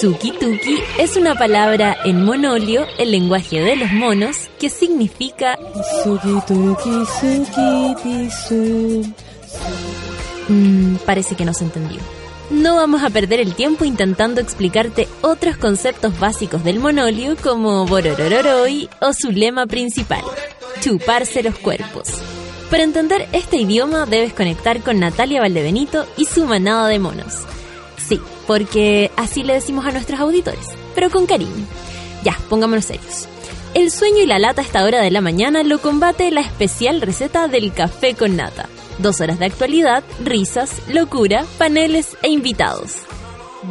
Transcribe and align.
Suki 0.00 0.30
Tuki 0.30 0.78
es 0.98 1.16
una 1.16 1.34
palabra 1.34 1.96
en 2.04 2.24
monolio, 2.24 2.86
el 2.98 3.10
lenguaje 3.10 3.60
de 3.60 3.74
los 3.74 3.90
monos, 3.90 4.36
que 4.60 4.70
significa 4.70 5.58
Suki 6.04 6.38
Tuki 6.46 7.04
Suki 7.20 7.94
Tisu. 8.02 9.14
Mm, 10.48 10.96
parece 11.04 11.34
que 11.34 11.44
no 11.44 11.52
se 11.52 11.64
entendió. 11.64 11.98
No 12.50 12.76
vamos 12.76 13.02
a 13.02 13.10
perder 13.10 13.40
el 13.40 13.54
tiempo 13.54 13.84
intentando 13.84 14.40
explicarte 14.40 15.08
otros 15.20 15.56
conceptos 15.56 16.16
básicos 16.20 16.62
del 16.62 16.78
monolio 16.78 17.36
como 17.42 17.84
Bororororoi 17.84 18.88
o 19.00 19.12
su 19.12 19.32
lema 19.32 19.66
principal, 19.66 20.22
chuparse 20.80 21.42
los 21.42 21.58
cuerpos. 21.58 22.08
Para 22.70 22.84
entender 22.84 23.28
este 23.32 23.56
idioma 23.56 24.06
debes 24.06 24.32
conectar 24.32 24.80
con 24.80 25.00
Natalia 25.00 25.40
Valdebenito 25.40 26.06
y 26.16 26.24
su 26.26 26.44
manada 26.44 26.86
de 26.86 27.00
monos. 27.00 27.48
Porque 28.48 29.10
así 29.16 29.42
le 29.42 29.52
decimos 29.52 29.84
a 29.84 29.90
nuestros 29.90 30.18
auditores, 30.18 30.70
pero 30.94 31.10
con 31.10 31.26
cariño. 31.26 31.66
Ya, 32.24 32.34
pongámonos 32.48 32.86
serios. 32.86 33.28
El 33.74 33.90
sueño 33.90 34.22
y 34.22 34.26
la 34.26 34.38
lata 34.38 34.62
a 34.62 34.64
esta 34.64 34.84
hora 34.84 35.02
de 35.02 35.10
la 35.10 35.20
mañana 35.20 35.62
lo 35.62 35.80
combate 35.80 36.30
la 36.30 36.40
especial 36.40 37.02
receta 37.02 37.46
del 37.46 37.74
café 37.74 38.14
con 38.14 38.36
nata. 38.36 38.66
Dos 38.96 39.20
horas 39.20 39.38
de 39.38 39.44
actualidad, 39.44 40.02
risas, 40.24 40.80
locura, 40.88 41.44
paneles 41.58 42.16
e 42.22 42.30
invitados. 42.30 42.94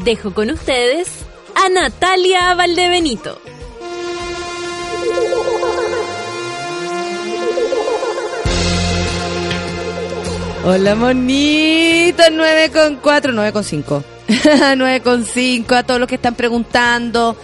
Dejo 0.04 0.36
con 0.36 0.52
ustedes 0.52 1.08
a 1.56 1.70
Natalia 1.70 2.54
Valdebenito. 2.54 3.42
Hola 10.64 10.94
monito, 10.94 12.22
9 12.32 12.72
con 12.72 12.98
4, 12.98 13.32
9 13.34 13.52
con 13.52 13.64
5. 13.64 14.17
9 14.78 15.02
con 15.02 15.26
5, 15.26 15.76
a 15.76 15.84
todos 15.84 16.00
los 16.00 16.10
que 16.10 16.16
están 16.16 16.36
preguntando 16.36 17.38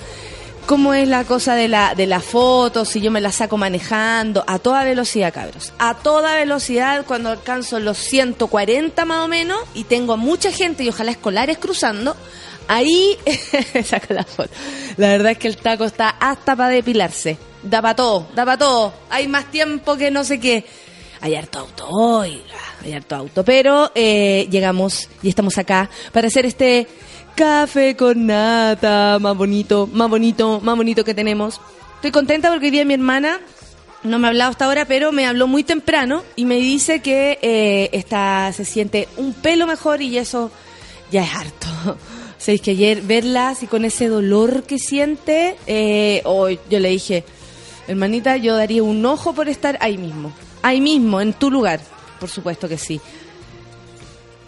cómo 0.65 0.93
es 0.93 1.07
la 1.07 1.23
cosa 1.25 1.55
de 1.55 1.67
la, 1.67 1.95
de 1.95 2.07
la 2.07 2.19
foto, 2.19 2.85
si 2.85 3.01
yo 3.01 3.11
me 3.11 3.21
la 3.21 3.31
saco 3.31 3.57
manejando, 3.57 4.43
a 4.47 4.59
toda 4.59 4.83
velocidad, 4.83 5.33
cabros. 5.33 5.73
A 5.79 5.95
toda 5.95 6.35
velocidad 6.35 7.05
cuando 7.05 7.29
alcanzo 7.29 7.79
los 7.79 7.97
140 7.97 9.05
más 9.05 9.25
o 9.25 9.27
menos 9.27 9.59
y 9.73 9.83
tengo 9.83 10.17
mucha 10.17 10.51
gente 10.51 10.83
y 10.83 10.89
ojalá 10.89 11.11
escolares 11.11 11.57
cruzando, 11.57 12.15
ahí 12.67 13.17
saco 13.85 14.13
la 14.13 14.23
foto. 14.23 14.49
La 14.97 15.09
verdad 15.09 15.33
es 15.33 15.37
que 15.37 15.47
el 15.47 15.57
taco 15.57 15.85
está 15.85 16.09
hasta 16.09 16.55
para 16.55 16.69
depilarse. 16.69 17.37
Da 17.63 17.81
para 17.81 17.95
todo, 17.95 18.27
da 18.35 18.45
para 18.45 18.57
todo. 18.57 18.93
Hay 19.09 19.27
más 19.27 19.49
tiempo 19.49 19.95
que 19.95 20.11
no 20.11 20.23
sé 20.23 20.39
qué. 20.39 20.65
Hay 21.23 21.35
harto 21.35 21.59
auto 21.59 21.87
hoy, 21.87 22.41
hay 22.83 22.91
harto 22.91 23.15
auto. 23.15 23.45
Pero 23.45 23.93
eh, 23.95 24.45
llegamos 24.51 25.07
y 25.21 25.29
estamos 25.29 25.57
acá 25.57 25.89
para 26.11 26.27
hacer 26.27 26.45
este 26.45 26.85
café 27.33 27.95
con 27.95 28.25
nata 28.27 29.19
más 29.21 29.37
bonito, 29.37 29.87
más 29.87 30.09
bonito, 30.09 30.59
más 30.59 30.75
bonito 30.75 31.05
que 31.05 31.13
tenemos. 31.13 31.61
Estoy 31.95 32.11
contenta 32.11 32.49
porque 32.49 32.65
hoy 32.65 32.71
día 32.71 32.83
mi 32.83 32.95
hermana 32.95 33.39
no 34.03 34.19
me 34.19 34.27
ha 34.27 34.31
hablado 34.31 34.51
hasta 34.51 34.65
ahora, 34.65 34.83
pero 34.83 35.13
me 35.13 35.25
habló 35.25 35.47
muy 35.47 35.63
temprano 35.63 36.23
y 36.35 36.43
me 36.43 36.57
dice 36.57 36.99
que 36.99 37.39
eh, 37.41 37.89
está, 37.93 38.51
se 38.51 38.65
siente 38.65 39.07
un 39.15 39.31
pelo 39.33 39.65
mejor 39.65 40.01
y 40.01 40.17
eso 40.17 40.51
ya 41.09 41.23
es 41.23 41.33
harto. 41.33 41.67
Sabéis 42.37 42.59
que 42.59 42.71
ayer 42.71 43.01
verla 43.01 43.51
así 43.51 43.67
con 43.67 43.85
ese 43.85 44.09
dolor 44.09 44.63
que 44.63 44.77
siente, 44.77 45.55
eh, 45.67 46.21
hoy 46.25 46.59
yo 46.69 46.81
le 46.81 46.89
dije, 46.89 47.23
hermanita, 47.87 48.35
yo 48.35 48.57
daría 48.57 48.83
un 48.83 49.05
ojo 49.05 49.31
por 49.31 49.47
estar 49.47 49.77
ahí 49.79 49.97
mismo, 49.97 50.33
ahí 50.63 50.81
mismo, 50.81 51.21
en 51.21 51.33
tu 51.33 51.51
lugar. 51.51 51.79
Por 52.19 52.29
supuesto 52.29 52.67
que 52.67 52.77
sí. 52.79 52.99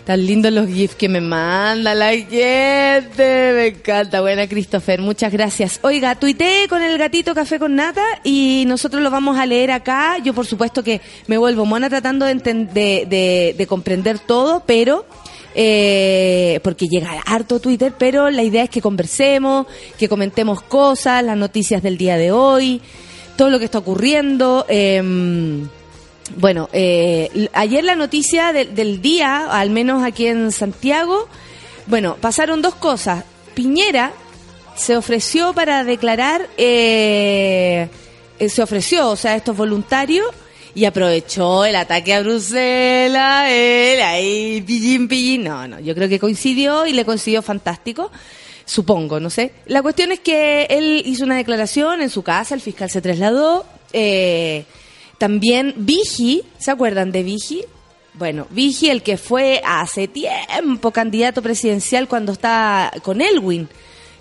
Tan 0.05 0.23
lindos 0.23 0.53
los 0.53 0.67
GIFs 0.67 0.93
que 0.95 1.09
me 1.09 1.19
manda 1.19 1.95
la 1.95 2.11
gente. 2.11 3.51
Me 3.55 3.67
encanta. 3.67 4.21
Buena, 4.21 4.47
Christopher. 4.47 5.01
Muchas 5.01 5.31
gracias. 5.33 5.79
Oiga, 5.81 6.13
tuiteé 6.13 6.67
con 6.67 6.83
el 6.83 6.95
gatito 6.99 7.33
Café 7.33 7.57
con 7.57 7.75
Nata 7.75 8.03
y 8.23 8.65
nosotros 8.67 9.01
lo 9.01 9.09
vamos 9.09 9.37
a 9.39 9.47
leer 9.47 9.71
acá. 9.71 10.19
Yo, 10.19 10.33
por 10.35 10.45
supuesto, 10.45 10.83
que 10.83 11.01
me 11.25 11.39
vuelvo 11.39 11.65
mona 11.65 11.89
tratando 11.89 12.25
de, 12.27 12.35
de, 12.35 13.05
de- 13.09 13.55
de 13.57 13.67
comprender 13.67 14.19
todo, 14.19 14.61
pero... 14.67 15.07
eh, 15.55 16.59
porque 16.63 16.85
llega 16.87 17.09
harto 17.25 17.59
Twitter, 17.59 17.93
pero 17.97 18.29
la 18.29 18.43
idea 18.43 18.65
es 18.65 18.69
que 18.69 18.81
conversemos, 18.81 19.65
que 19.97 20.07
comentemos 20.09 20.61
cosas, 20.61 21.23
las 21.23 21.37
noticias 21.37 21.81
del 21.81 21.97
día 21.97 22.15
de 22.17 22.31
hoy, 22.31 22.79
todo 23.37 23.49
lo 23.49 23.57
que 23.57 23.65
está 23.65 23.79
ocurriendo. 23.79 24.65
em, 24.69 25.67
bueno, 26.35 26.69
eh, 26.73 27.49
ayer 27.53 27.83
la 27.83 27.95
noticia 27.95 28.51
del- 28.53 28.73
del 28.75 29.01
día, 29.01 29.47
al 29.51 29.69
menos 29.69 30.03
aquí 30.03 30.27
en 30.27 30.51
Santiago, 30.51 31.27
bueno, 31.87 32.17
pasaron 32.19 32.61
dos 32.61 32.75
cosas. 32.75 33.23
Piñera 33.53 34.11
se 34.75 34.97
ofreció 34.97 35.53
para 35.53 35.83
declarar, 35.83 36.47
eh, 36.57 37.87
eh, 38.39 38.49
se 38.49 38.61
ofreció, 38.63 39.09
o 39.09 39.15
sea, 39.15 39.35
estos 39.35 39.55
voluntarios, 39.55 40.27
y 40.73 40.83
aprovechó 40.83 41.63
el 41.63 41.75
ataque 41.77 42.13
a 42.13 42.19
Bruselas, 42.21 43.47
él 43.49 44.01
ahí, 44.01 44.61
pillín, 44.61 45.07
pillín. 45.07 45.43
No, 45.45 45.67
no, 45.67 45.79
yo 45.79 45.95
creo 45.95 46.09
que 46.09 46.19
coincidió 46.19 46.85
y 46.85 46.91
le 46.91 47.05
coincidió 47.05 47.41
fantástico. 47.41 48.11
Supongo, 48.65 49.19
no 49.21 49.29
sé. 49.29 49.51
La 49.67 49.81
cuestión 49.81 50.11
es 50.11 50.19
que 50.19 50.63
él 50.69 51.01
hizo 51.05 51.23
una 51.23 51.37
declaración 51.37 52.01
en 52.01 52.09
su 52.09 52.23
casa, 52.23 52.55
el 52.55 52.61
fiscal 52.61 52.89
se 52.89 52.99
trasladó. 53.01 53.65
Eh, 53.93 54.65
también 55.17 55.73
Vigi, 55.77 56.43
¿se 56.57 56.71
acuerdan 56.71 57.11
de 57.11 57.23
Vigi? 57.23 57.63
Bueno, 58.13 58.47
Vigi, 58.49 58.89
el 58.89 59.03
que 59.03 59.17
fue 59.17 59.61
hace 59.65 60.07
tiempo 60.07 60.91
candidato 60.91 61.41
presidencial 61.41 62.07
cuando 62.07 62.31
estaba 62.31 62.91
con 63.03 63.21
Elwin, 63.21 63.67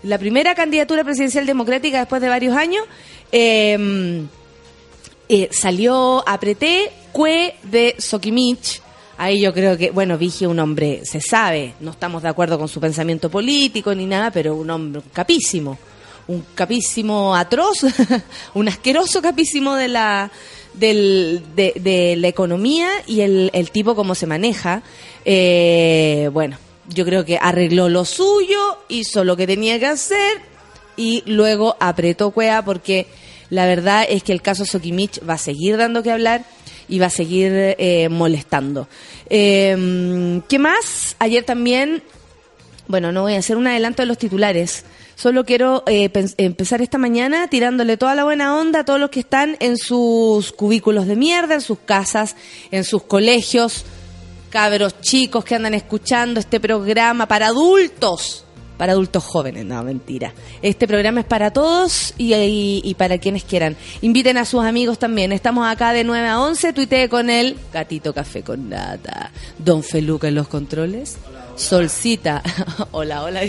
la 0.03 0.19
primera 0.19 0.55
candidatura 0.55 1.05
presidencial 1.05 1.47
democrática 1.47 1.99
después 1.99 2.21
de 2.21 2.29
varios 2.29 2.57
años, 2.57 2.85
eh, 3.33 4.27
eh, 5.29 5.49
salió 5.51 6.23
apreté 6.29 6.91
cue 7.13 7.55
de 7.63 7.95
Sokimich. 7.99 8.83
Ahí 9.17 9.41
yo 9.41 9.55
creo 9.55 9.79
que, 9.79 9.91
bueno, 9.91 10.19
Vigi 10.19 10.45
un 10.45 10.59
hombre, 10.59 11.03
se 11.05 11.21
sabe, 11.21 11.75
no 11.81 11.93
estamos 11.93 12.23
de 12.23 12.29
acuerdo 12.29 12.59
con 12.59 12.69
su 12.69 12.81
pensamiento 12.81 13.31
político 13.31 13.95
ni 13.95 14.07
nada, 14.07 14.31
pero 14.31 14.57
un 14.57 14.69
hombre 14.71 15.03
capísimo, 15.13 15.79
un 16.27 16.45
capísimo 16.55 17.35
atroz, 17.35 17.85
un 18.55 18.69
asqueroso 18.69 19.23
capísimo 19.23 19.77
de 19.77 19.89
la 19.89 20.31
del, 20.75 21.43
de, 21.55 22.17
la 22.19 22.29
economía 22.29 22.89
y 23.07 23.21
el, 23.21 23.51
el 23.53 23.71
tipo 23.71 23.95
cómo 23.95 24.15
se 24.15 24.27
maneja. 24.27 24.83
Eh, 25.25 26.31
bueno, 26.33 26.59
yo 26.89 27.05
creo 27.05 27.25
que 27.25 27.39
arregló 27.41 27.89
lo 27.89 28.05
suyo, 28.05 28.79
hizo 28.89 29.25
lo 29.25 29.37
que 29.37 29.47
tenía 29.47 29.79
que 29.79 29.87
hacer 29.87 30.39
y 30.97 31.23
luego 31.27 31.77
apretó 31.81 32.31
cuea 32.31 32.65
porque 32.65 33.07
la 33.51 33.67
verdad 33.67 34.07
es 34.09 34.23
que 34.23 34.33
el 34.33 34.43
caso 34.43 34.65
Sokimich 34.65 35.21
va 35.29 35.35
a 35.35 35.39
seguir 35.39 35.77
dando 35.77 36.03
que 36.03 36.11
hablar 36.11 36.45
y 36.89 36.99
va 36.99 37.07
a 37.07 37.11
seguir 37.11 37.53
eh, 37.55 38.09
molestando. 38.11 38.89
Eh, 39.31 40.41
¿Qué 40.49 40.59
más? 40.59 41.17
Ayer 41.19 41.45
también, 41.45 42.03
bueno, 42.87 43.13
no 43.13 43.23
voy 43.23 43.35
a 43.35 43.39
hacer 43.39 43.57
un 43.57 43.67
adelanto 43.67 44.03
de 44.03 44.07
los 44.07 44.19
titulares. 44.19 44.85
Solo 45.17 45.45
quiero 45.45 45.85
eh, 45.87 46.11
empezar 46.39 46.83
esta 46.83 46.99
mañana 46.99 47.49
tirándole 47.49 47.97
toda 47.97 48.15
la 48.15 48.25
buena 48.25 48.57
onda 48.57 48.81
a 48.81 48.85
todos 48.85 49.01
los 49.01 49.11
que 49.11 49.21
están 49.21 49.57
en 49.61 49.77
sus 49.77 50.53
cubículos 50.53 51.07
de 51.07 51.17
mierda, 51.17 51.55
en 51.55 51.61
sus 51.61 51.79
casas, 51.79 52.37
en 52.71 52.85
sus 52.85 53.05
colegios, 53.05 53.85
cabros 54.51 55.01
chicos 55.01 55.45
que 55.45 55.55
andan 55.55 55.75
escuchando 55.75 56.41
este 56.41 56.61
programa 56.61 57.27
para 57.27 57.47
adultos, 57.47 58.45
para 58.77 58.93
adultos 58.93 59.23
jóvenes, 59.23 59.65
no, 59.65 59.83
mentira. 59.85 60.35
Este 60.61 60.89
programa 60.89 61.21
es 61.21 61.27
para 61.27 61.53
todos 61.53 62.13
y 62.19 62.95
para 62.99 63.19
quienes 63.19 63.45
quieran. 63.45 63.77
Inviten 64.03 64.37
a 64.37 64.45
sus 64.45 64.65
amigos 64.65 64.99
también. 64.99 65.31
Estamos 65.33 65.67
acá 65.67 65.93
de 65.93 66.03
9 66.03 66.27
a 66.27 66.41
11, 66.41 66.73
tuitee 66.73 67.09
con 67.09 67.31
el 67.31 67.57
gatito 67.73 68.13
café 68.13 68.43
con 68.43 68.69
nata. 68.69 69.31
Don 69.59 69.83
Feluca 69.85 70.27
en 70.27 70.35
los 70.35 70.49
controles. 70.49 71.19
Solcita. 71.57 72.43
hola, 72.93 73.23
hola. 73.23 73.43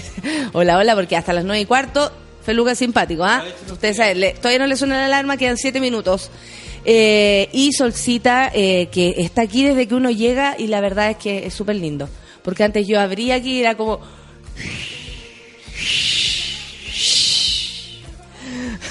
Hola, 0.53 0.77
hola, 0.77 0.95
porque 0.95 1.15
hasta 1.15 1.33
las 1.33 1.43
9 1.45 1.61
y 1.61 1.65
cuarto, 1.65 2.11
Feluca 2.43 2.71
es 2.73 2.77
simpático, 2.79 3.23
¿ah? 3.23 3.43
Ustedes 3.71 3.97
saben, 3.97 4.19
le- 4.19 4.33
todavía 4.33 4.59
no 4.59 4.67
le 4.67 4.75
suena 4.75 4.97
la 4.99 5.05
alarma, 5.05 5.37
quedan 5.37 5.57
7 5.57 5.79
minutos. 5.79 6.29
Eh, 6.85 7.49
y 7.51 7.73
Solcita, 7.73 8.51
eh, 8.53 8.89
que 8.91 9.15
está 9.17 9.41
aquí 9.41 9.63
desde 9.63 9.87
que 9.87 9.95
uno 9.95 10.11
llega 10.11 10.55
y 10.57 10.67
la 10.67 10.81
verdad 10.81 11.09
es 11.11 11.17
que 11.17 11.47
es 11.47 11.53
súper 11.53 11.77
lindo. 11.77 12.07
Porque 12.43 12.63
antes 12.63 12.87
yo 12.87 12.99
abría 12.99 13.35
aquí 13.35 13.57
y 13.57 13.61
era 13.61 13.75
como... 13.75 13.99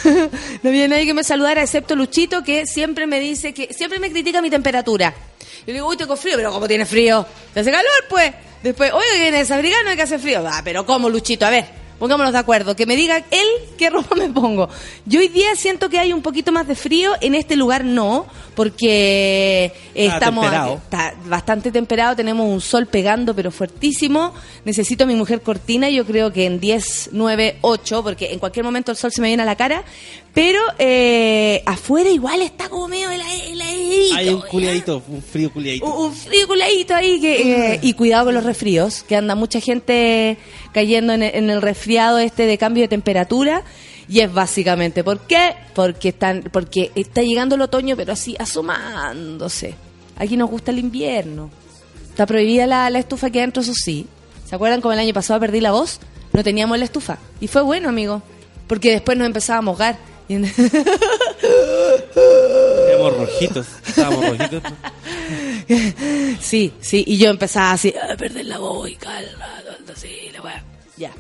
no 0.63 0.69
había 0.71 0.89
nadie 0.89 1.07
que 1.07 1.15
me 1.15 1.25
saludara 1.25 1.63
excepto 1.63 1.95
Luchito 1.97 2.43
que 2.43 2.67
siempre 2.67 3.07
me 3.07 3.21
dice 3.21 3.55
que 3.55 3.73
siempre 3.73 3.99
me 4.01 4.11
critica 4.11 4.43
mi 4.43 4.51
temperatura. 4.51 5.15
Yo 5.67 5.73
digo, 5.73 5.89
uy, 5.89 5.97
tengo 5.97 6.17
frío, 6.17 6.35
pero 6.37 6.53
¿cómo 6.53 6.69
tiene 6.69 6.85
frío? 6.85 7.27
¿Te 7.53 7.61
hace 7.61 7.71
calor, 7.71 8.05
pues? 8.09 8.33
Después, 8.63 8.93
oye, 8.93 9.19
viene 9.19 9.39
desabrigado, 9.39 9.85
no 9.85 9.97
que 9.97 10.03
hacer 10.03 10.21
frío. 10.21 10.45
Ah, 10.47 10.61
pero 10.63 10.85
¿cómo, 10.85 11.09
Luchito? 11.09 11.47
A 11.47 11.51
ver, 11.51 11.67
pongámonos 11.99 12.33
de 12.33 12.39
acuerdo. 12.39 12.77
Que 12.77 12.87
me 12.87 12.97
diga 12.97 13.19
él 13.31 13.49
qué 13.79 13.89
ropa 13.91 14.15
me 14.15 14.29
pongo. 14.29 14.69
Yo 15.07 15.21
hoy 15.21 15.29
día 15.29 15.55
siento 15.57 15.89
que 15.89 15.99
hay 15.99 16.13
un 16.13 16.23
poquito 16.23 16.53
más 16.53 16.67
de 16.67 16.75
frío, 16.75 17.13
en 17.21 17.35
este 17.35 17.57
lugar 17.57 17.85
no, 17.85 18.27
porque 18.55 19.73
Está 19.95 20.15
estamos 20.15 20.45
temperado. 20.45 20.75
está 20.77 21.15
bastante 21.27 21.71
temperado, 21.73 22.17
tenemos 22.17 22.49
un 22.49 22.61
sol 22.61 22.87
pegando 22.87 23.35
pero 23.35 23.51
fuertísimo. 23.51 24.33
Necesito 24.65 25.05
a 25.05 25.07
mi 25.07 25.15
mujer 25.15 25.41
cortina, 25.43 25.89
yo 25.91 26.05
creo 26.05 26.33
que 26.33 26.47
en 26.47 26.61
10, 26.61 27.11
9, 27.13 27.59
8, 27.61 28.03
porque 28.03 28.33
en 28.33 28.39
cualquier 28.39 28.65
momento 28.65 28.91
el 28.93 28.97
sol 28.97 29.13
se 29.13 29.21
me 29.21 29.29
viene 29.29 29.43
a 29.43 29.47
la 29.47 29.57
cara, 29.57 29.85
pero 30.33 30.61
eh, 30.79 31.63
afuera 31.67 32.11
igual 32.11 32.43
está 32.43 32.69
como 32.69 32.89
medio 32.89 33.09
hela- 33.11 33.25
heladito, 33.47 34.15
Hay 34.17 34.29
un 34.31 34.41
culiadito, 34.41 35.03
un 35.09 35.23
frío 35.23 35.53
culiadito. 35.53 35.87
Un, 35.87 36.07
un 36.07 36.13
frío 36.15 36.47
culadito 36.47 36.95
ahí 36.95 37.21
que, 37.21 37.73
eh, 37.75 37.79
y 37.83 37.93
cuidado 37.95 38.27
con 38.27 38.35
los 38.35 38.45
resfríos, 38.45 39.03
que 39.05 39.17
anda 39.17 39.35
mucha 39.35 39.61
gente 39.61 40.37
cayendo 40.73 41.13
en 41.13 41.23
el, 41.23 41.35
en 41.35 41.51
el 41.51 41.63
resfriado 41.63 42.19
este 42.19 42.47
de 42.47 42.59
cambio 42.59 42.83
de 42.83 42.89
temperatura. 42.89 43.63
Y 44.09 44.21
es 44.21 44.33
básicamente, 44.33 45.03
¿por 45.03 45.21
qué? 45.21 45.55
Porque 45.75 46.11
están, 46.11 46.43
porque 46.53 46.93
está 46.95 47.23
llegando 47.23 47.55
el 47.55 47.63
otoño, 47.63 47.97
pero 47.97 48.13
así 48.13 48.37
asomándose. 48.39 49.75
Aquí 50.17 50.37
nos 50.37 50.51
gusta 50.51 50.71
el 50.71 50.79
invierno. 50.79 51.51
Está 52.11 52.27
prohibida 52.27 52.67
la, 52.67 52.91
la 52.91 52.99
estufa 52.99 53.29
aquí 53.29 53.39
adentro, 53.39 53.63
eso 53.63 53.73
sí. 53.75 54.07
¿Se 54.47 54.55
acuerdan 54.55 54.81
como 54.81 54.93
el 54.93 54.99
año 54.99 55.15
pasado 55.15 55.41
perdí 55.41 55.61
la 55.61 55.73
voz? 55.73 56.01
No 56.33 56.45
teníamos 56.45 56.79
la 56.79 56.85
estufa. 56.85 57.19
Y 57.41 57.49
fue 57.49 57.63
bueno, 57.63 57.89
amigo. 57.89 58.23
Porque 58.67 58.91
después 58.93 59.17
nos 59.19 59.27
empezaba 59.27 59.59
a 59.59 59.63
mojar. 59.63 59.97
Éramos 62.89 63.17
rojitos. 63.19 63.67
Estábamos 63.87 64.39
rojitos. 64.39 64.63
Sí, 66.41 66.75
sí, 66.81 67.05
y 67.07 67.17
yo 67.17 67.31
empezaba 67.31 67.73
así 67.73 67.95
a 67.97 68.15
perder 68.17 68.45
la 68.45 68.59
voz 68.59 68.91
y 68.91 68.97
calma, 68.97 69.63
así, 69.91 70.31
la 70.35 70.43
weá. 70.43 70.63
Ya. 70.99 71.11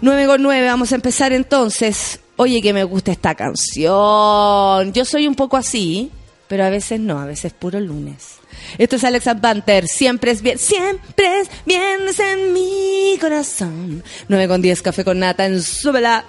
9 0.00 0.26
con 0.26 0.42
9, 0.42 0.66
vamos 0.66 0.92
a 0.92 0.94
empezar 0.94 1.32
entonces. 1.34 2.20
Oye, 2.42 2.62
que 2.62 2.72
me 2.72 2.84
gusta 2.84 3.12
esta 3.12 3.34
canción. 3.34 4.94
Yo 4.94 5.04
soy 5.04 5.26
un 5.26 5.34
poco 5.34 5.58
así, 5.58 6.10
pero 6.48 6.64
a 6.64 6.70
veces 6.70 6.98
no, 6.98 7.18
a 7.18 7.26
veces 7.26 7.52
puro 7.52 7.78
lunes. 7.78 8.36
Esto 8.78 8.96
es 8.96 9.04
Alexa 9.04 9.34
Banter, 9.34 9.86
siempre 9.86 10.30
es 10.30 10.40
bien, 10.40 10.58
siempre 10.58 11.40
es 11.40 11.50
viernes 11.66 12.18
en 12.18 12.54
mi 12.54 13.18
corazón. 13.20 14.02
9 14.28 14.48
con 14.48 14.62
10, 14.62 14.80
café 14.80 15.04
con 15.04 15.18
nata 15.18 15.44
en 15.44 15.60
súbela. 15.60 16.24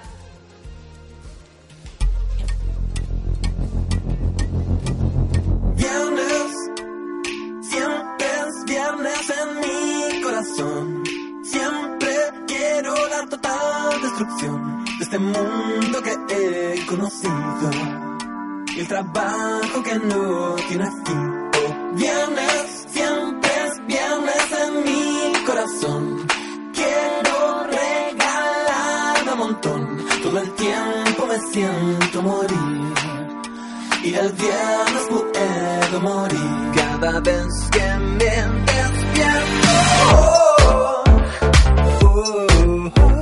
Viernes, 5.76 6.52
siempre 7.70 8.26
es 8.26 8.64
viernes 8.66 9.32
en 9.40 9.60
mi 9.60 10.20
corazón. 10.20 11.04
Siempre 11.42 12.14
quiero 12.46 12.94
la 13.08 13.26
total 13.30 14.02
destrucción 14.02 14.66
de 14.66 14.71
este 15.12 15.18
mundo 15.18 16.02
que 16.02 16.16
he 16.30 16.86
conocido. 16.86 17.70
Y 18.74 18.80
el 18.80 18.88
trabajo 18.88 19.82
que 19.82 19.94
no 19.98 20.54
tiene 20.68 20.90
fin. 21.04 21.50
Oh, 21.54 21.94
viernes, 21.94 22.86
siempre 22.88 23.50
es 23.66 23.86
viernes 23.86 24.46
en 24.64 24.84
mi 24.84 25.44
corazón. 25.44 26.26
Quiero 26.72 27.64
regalar 27.64 29.28
a 29.28 29.34
montón. 29.34 29.98
Todo 30.22 30.38
el 30.38 30.50
tiempo 30.52 31.26
me 31.26 31.38
siento 31.52 32.22
morir. 32.22 32.94
Y 34.04 34.10
del 34.12 34.32
viernes 34.32 35.02
puedo 35.10 36.00
morir 36.00 36.72
cada 36.74 37.20
vez 37.20 37.46
que 37.70 37.98
me 37.98 38.24
despierto. 38.64 39.68
Oh, 40.10 41.04
oh, 42.00 42.92
oh. 42.96 43.12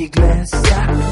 La 0.00 1.09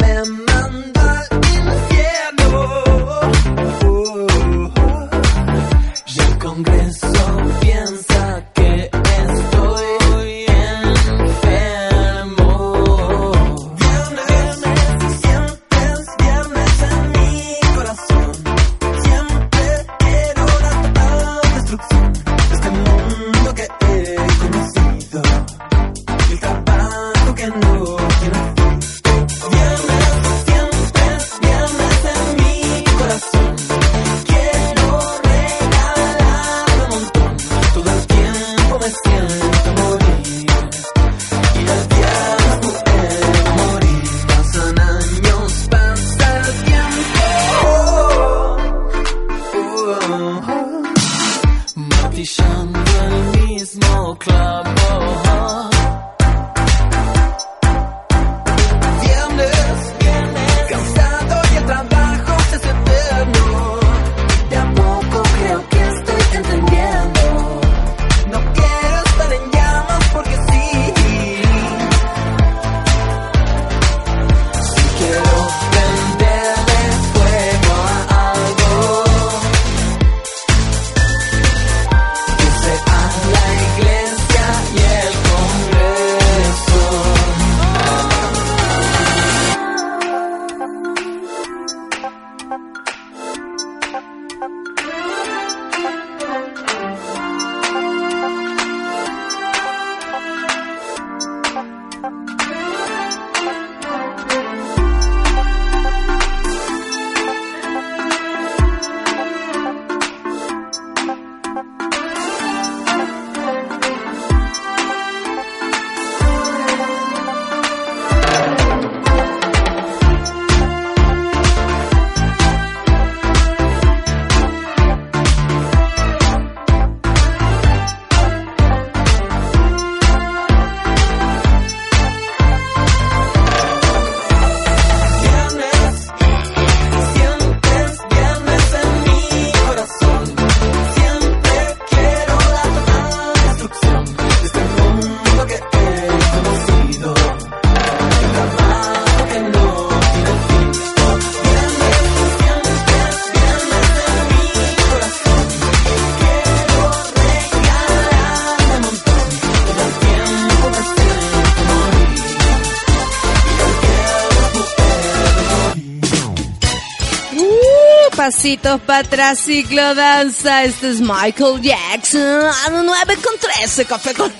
pasitos 168.28 168.78
para 168.82 168.98
atrás, 168.98 169.38
ciclo 169.38 169.94
danza. 169.94 170.62
Este 170.64 170.90
es 170.90 171.00
Michael 171.00 171.62
Jackson. 171.62 172.20
A 172.20 172.70
las 172.70 172.84
9 172.84 173.16
con 173.24 173.38
13, 173.38 173.86
café 173.86 174.12
con. 174.12 174.30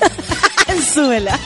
Súbela. 0.94 1.38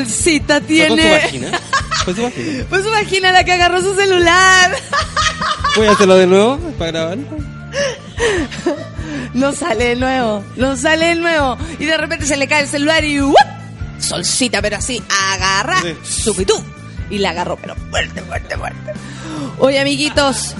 Uh, 0.00 0.04
Solcita 0.04 0.60
¿Fue 0.60 0.60
su 0.60 0.66
tiene. 0.96 1.10
vagina? 1.10 1.60
¿Fue 2.04 2.14
su 2.14 2.22
vagina? 2.22 2.64
Pues 2.70 2.84
su 2.84 2.90
vagina 2.90 3.32
la 3.32 3.44
que 3.44 3.52
agarró 3.52 3.80
su 3.80 3.94
celular. 3.94 4.70
Voy 5.76 5.86
a 5.86 5.92
hacerlo 5.92 6.16
de 6.16 6.26
nuevo 6.26 6.58
para 6.78 6.90
grabarlo. 6.90 7.26
No 9.34 9.52
sale 9.52 9.84
de 9.90 9.96
nuevo, 9.96 10.44
no 10.56 10.76
sale 10.76 11.06
de 11.06 11.14
nuevo. 11.14 11.56
Y 11.78 11.84
de 11.84 11.96
repente 11.96 12.26
se 12.26 12.36
le 12.36 12.46
cae 12.48 12.62
el 12.62 12.68
celular 12.68 13.04
y 13.04 13.20
¡wup! 13.20 13.34
Solcita, 13.98 14.60
pero 14.62 14.76
así, 14.78 15.02
agarra 15.32 15.80
Sí. 15.82 15.94
su 16.02 16.34
pitú. 16.34 16.54
Y 17.10 17.18
la 17.18 17.30
agarró, 17.30 17.56
pero 17.56 17.74
fuerte, 17.90 18.20
fuerte, 18.22 18.56
fuerte. 18.56 18.92
Oye, 19.58 19.80
amiguitos. 19.80 20.54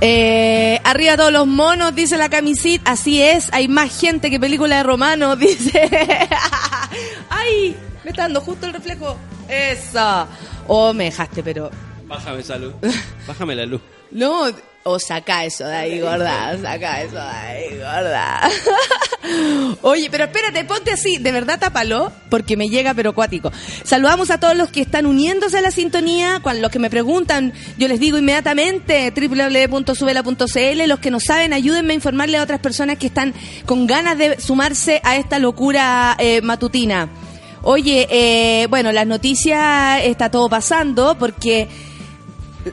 eh, 0.00 0.80
arriba 0.84 1.16
todos 1.16 1.32
los 1.32 1.46
monos, 1.46 1.94
dice 1.94 2.16
la 2.16 2.28
camisita. 2.28 2.92
Así 2.92 3.20
es, 3.22 3.48
hay 3.52 3.66
más 3.68 3.98
gente 3.98 4.30
que 4.30 4.38
película 4.40 4.76
de 4.76 4.82
romano, 4.84 5.36
dice. 5.36 5.88
Me 8.08 8.12
está 8.12 8.22
dando 8.22 8.40
justo 8.40 8.64
el 8.64 8.72
reflejo. 8.72 9.18
Eso. 9.50 10.26
Oh, 10.66 10.94
me 10.94 11.04
dejaste, 11.04 11.42
pero 11.42 11.70
Bájame 12.06 12.40
esa 12.40 12.56
luz. 12.56 12.72
Bájame 13.28 13.54
la 13.54 13.66
luz. 13.66 13.82
no, 14.10 14.46
o 14.84 14.98
saca 14.98 15.44
eso 15.44 15.66
de 15.66 15.76
ahí, 15.76 16.00
gorda. 16.00 16.56
Saca 16.62 17.02
eso 17.02 17.16
de 17.16 17.20
ahí, 17.20 17.76
gorda. 17.76 18.48
Oye, 19.82 20.08
pero 20.10 20.24
espérate, 20.24 20.64
ponte 20.64 20.90
así. 20.90 21.18
De 21.18 21.32
verdad, 21.32 21.58
tápalo, 21.58 22.10
porque 22.30 22.56
me 22.56 22.68
llega, 22.68 22.94
pero 22.94 23.10
acuático. 23.10 23.52
Saludamos 23.84 24.30
a 24.30 24.40
todos 24.40 24.56
los 24.56 24.70
que 24.70 24.80
están 24.80 25.04
uniéndose 25.04 25.58
a 25.58 25.60
la 25.60 25.70
sintonía. 25.70 26.40
Cuando 26.42 26.62
los 26.62 26.70
que 26.70 26.78
me 26.78 26.88
preguntan, 26.88 27.52
yo 27.76 27.88
les 27.88 28.00
digo 28.00 28.16
inmediatamente 28.16 29.12
www.subela.cl. 29.14 30.88
Los 30.88 30.98
que 31.00 31.10
no 31.10 31.20
saben, 31.20 31.52
ayúdenme 31.52 31.92
a 31.92 31.96
informarle 31.96 32.38
a 32.38 32.42
otras 32.42 32.60
personas 32.60 32.96
que 32.96 33.08
están 33.08 33.34
con 33.66 33.86
ganas 33.86 34.16
de 34.16 34.40
sumarse 34.40 35.02
a 35.04 35.16
esta 35.16 35.38
locura 35.38 36.16
eh, 36.18 36.40
matutina. 36.40 37.10
Oye, 37.70 38.08
eh, 38.10 38.66
bueno, 38.68 38.92
las 38.92 39.06
noticias 39.06 40.00
está 40.02 40.30
todo 40.30 40.48
pasando 40.48 41.16
porque 41.18 41.68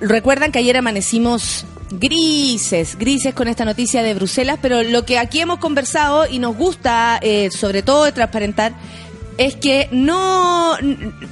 Recuerdan 0.01 0.51
que 0.51 0.59
ayer 0.59 0.77
amanecimos 0.77 1.65
grises, 1.91 2.97
grises 2.97 3.33
con 3.33 3.47
esta 3.47 3.65
noticia 3.65 4.03
de 4.03 4.13
Bruselas, 4.13 4.59
pero 4.61 4.83
lo 4.83 5.05
que 5.05 5.19
aquí 5.19 5.39
hemos 5.39 5.59
conversado 5.59 6.25
y 6.27 6.39
nos 6.39 6.57
gusta, 6.57 7.19
eh, 7.21 7.49
sobre 7.51 7.83
todo 7.83 8.05
de 8.05 8.11
transparentar, 8.11 8.73
es 9.37 9.55
que 9.55 9.87
no, 9.91 10.75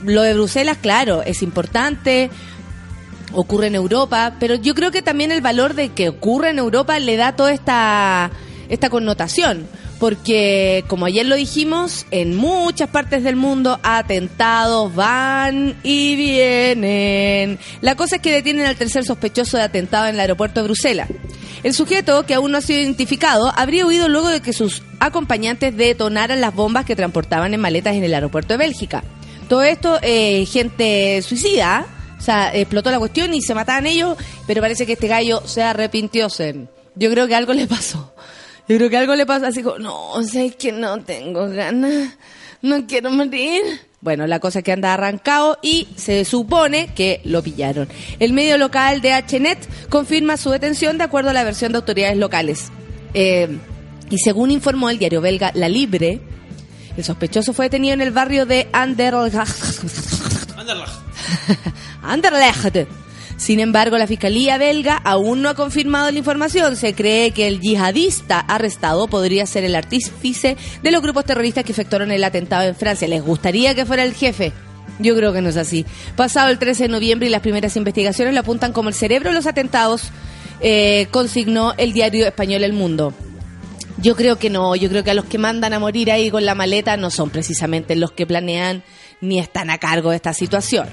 lo 0.03 0.21
de 0.21 0.33
Bruselas, 0.33 0.77
claro, 0.81 1.23
es 1.23 1.41
importante, 1.41 2.29
ocurre 3.33 3.67
en 3.67 3.75
Europa, 3.75 4.35
pero 4.39 4.55
yo 4.55 4.75
creo 4.75 4.91
que 4.91 5.01
también 5.01 5.31
el 5.31 5.41
valor 5.41 5.73
de 5.73 5.89
que 5.89 6.09
ocurre 6.09 6.49
en 6.49 6.59
Europa 6.59 6.99
le 6.99 7.17
da 7.17 7.35
toda 7.35 7.51
esta, 7.51 8.31
esta 8.69 8.89
connotación. 8.89 9.67
Porque, 10.03 10.83
como 10.89 11.05
ayer 11.05 11.25
lo 11.25 11.37
dijimos, 11.37 12.05
en 12.11 12.35
muchas 12.35 12.89
partes 12.89 13.23
del 13.23 13.37
mundo 13.37 13.79
atentados 13.83 14.93
van 14.93 15.77
y 15.81 16.17
vienen. 16.17 17.57
La 17.79 17.95
cosa 17.95 18.17
es 18.17 18.21
que 18.21 18.33
detienen 18.33 18.65
al 18.65 18.75
tercer 18.75 19.05
sospechoso 19.05 19.55
de 19.55 19.63
atentado 19.63 20.07
en 20.07 20.15
el 20.15 20.19
aeropuerto 20.19 20.59
de 20.59 20.65
Bruselas. 20.65 21.07
El 21.63 21.73
sujeto, 21.73 22.25
que 22.25 22.33
aún 22.33 22.51
no 22.51 22.57
ha 22.57 22.61
sido 22.61 22.81
identificado, 22.81 23.49
habría 23.55 23.85
huido 23.85 24.09
luego 24.09 24.27
de 24.27 24.41
que 24.41 24.51
sus 24.51 24.81
acompañantes 24.99 25.73
detonaran 25.77 26.41
las 26.41 26.53
bombas 26.53 26.83
que 26.83 26.97
transportaban 26.97 27.53
en 27.53 27.61
maletas 27.61 27.95
en 27.95 28.03
el 28.03 28.13
aeropuerto 28.13 28.55
de 28.55 28.57
Bélgica. 28.57 29.05
Todo 29.47 29.63
esto, 29.63 29.99
eh, 30.01 30.45
gente 30.47 31.21
suicida, 31.21 31.85
o 32.19 32.21
sea, 32.21 32.53
explotó 32.53 32.91
la 32.91 32.99
cuestión 32.99 33.33
y 33.33 33.41
se 33.41 33.55
mataban 33.55 33.85
ellos, 33.85 34.17
pero 34.47 34.59
parece 34.59 34.85
que 34.85 34.93
este 34.93 35.07
gallo 35.07 35.43
se 35.45 35.63
arrepintió. 35.63 36.27
Yo 36.95 37.09
creo 37.09 37.25
que 37.25 37.35
algo 37.35 37.53
le 37.53 37.67
pasó. 37.67 38.12
Yo 38.67 38.77
creo 38.77 38.89
que 38.89 38.97
algo 38.97 39.15
le 39.15 39.25
pasó 39.25 39.47
así 39.47 39.61
como, 39.61 39.77
no, 39.79 40.23
sé 40.23 40.51
que 40.51 40.71
no 40.71 41.01
tengo 41.01 41.49
ganas, 41.49 42.15
no 42.61 42.85
quiero 42.87 43.11
morir. 43.11 43.61
Bueno, 43.99 44.25
la 44.27 44.39
cosa 44.39 44.59
es 44.59 44.65
que 44.65 44.71
anda 44.71 44.93
arrancado 44.93 45.59
y 45.61 45.87
se 45.95 46.25
supone 46.25 46.93
que 46.93 47.21
lo 47.23 47.41
pillaron. 47.41 47.87
El 48.19 48.33
medio 48.33 48.57
local 48.57 49.01
de 49.01 49.11
HNet 49.11 49.89
confirma 49.89 50.37
su 50.37 50.49
detención 50.49 50.97
de 50.97 51.05
acuerdo 51.05 51.29
a 51.29 51.33
la 51.33 51.43
versión 51.43 51.71
de 51.71 51.77
autoridades 51.77 52.17
locales. 52.17 52.71
Eh, 53.13 53.57
y 54.09 54.17
según 54.17 54.51
informó 54.51 54.89
el 54.89 54.99
diario 54.99 55.21
belga 55.21 55.51
La 55.55 55.69
Libre, 55.69 56.21
el 56.95 57.03
sospechoso 57.03 57.53
fue 57.53 57.65
detenido 57.65 57.93
en 57.93 58.01
el 58.01 58.11
barrio 58.11 58.45
de 58.45 58.67
Anderlecht. 58.71 59.83
Anderlecht. 62.03 62.87
Sin 63.37 63.59
embargo, 63.59 63.97
la 63.97 64.07
Fiscalía 64.07 64.57
belga 64.57 64.95
aún 64.95 65.41
no 65.41 65.49
ha 65.49 65.55
confirmado 65.55 66.11
la 66.11 66.17
información. 66.17 66.75
Se 66.75 66.93
cree 66.93 67.31
que 67.31 67.47
el 67.47 67.59
yihadista 67.59 68.39
arrestado 68.39 69.07
podría 69.07 69.45
ser 69.45 69.63
el 69.63 69.75
artífice 69.75 70.55
de 70.81 70.91
los 70.91 71.01
grupos 71.01 71.25
terroristas 71.25 71.63
que 71.63 71.71
efectuaron 71.71 72.11
el 72.11 72.23
atentado 72.23 72.67
en 72.67 72.75
Francia. 72.75 73.07
¿Les 73.07 73.23
gustaría 73.23 73.75
que 73.75 73.85
fuera 73.85 74.03
el 74.03 74.13
jefe? 74.13 74.53
Yo 74.99 75.15
creo 75.15 75.33
que 75.33 75.41
no 75.41 75.49
es 75.49 75.57
así. 75.57 75.85
Pasado 76.15 76.49
el 76.49 76.59
13 76.59 76.83
de 76.83 76.89
noviembre 76.89 77.27
y 77.27 77.31
las 77.31 77.41
primeras 77.41 77.75
investigaciones 77.75 78.33
lo 78.33 78.39
apuntan 78.41 78.73
como 78.73 78.89
el 78.89 78.95
cerebro 78.95 79.29
de 79.29 79.35
los 79.35 79.47
atentados, 79.47 80.11
eh, 80.61 81.07
consignó 81.11 81.73
el 81.77 81.93
diario 81.93 82.25
español 82.25 82.63
El 82.63 82.73
Mundo. 82.73 83.13
Yo 83.97 84.15
creo 84.15 84.37
que 84.37 84.49
no, 84.49 84.75
yo 84.75 84.89
creo 84.89 85.03
que 85.03 85.11
a 85.11 85.15
los 85.15 85.25
que 85.25 85.37
mandan 85.37 85.73
a 85.73 85.79
morir 85.79 86.11
ahí 86.11 86.29
con 86.29 86.45
la 86.45 86.55
maleta 86.55 86.97
no 86.97 87.09
son 87.09 87.29
precisamente 87.29 87.95
los 87.95 88.11
que 88.11 88.27
planean 88.27 88.83
ni 89.21 89.39
están 89.39 89.69
a 89.69 89.77
cargo 89.77 90.09
de 90.09 90.17
esta 90.17 90.33
situación. 90.33 90.87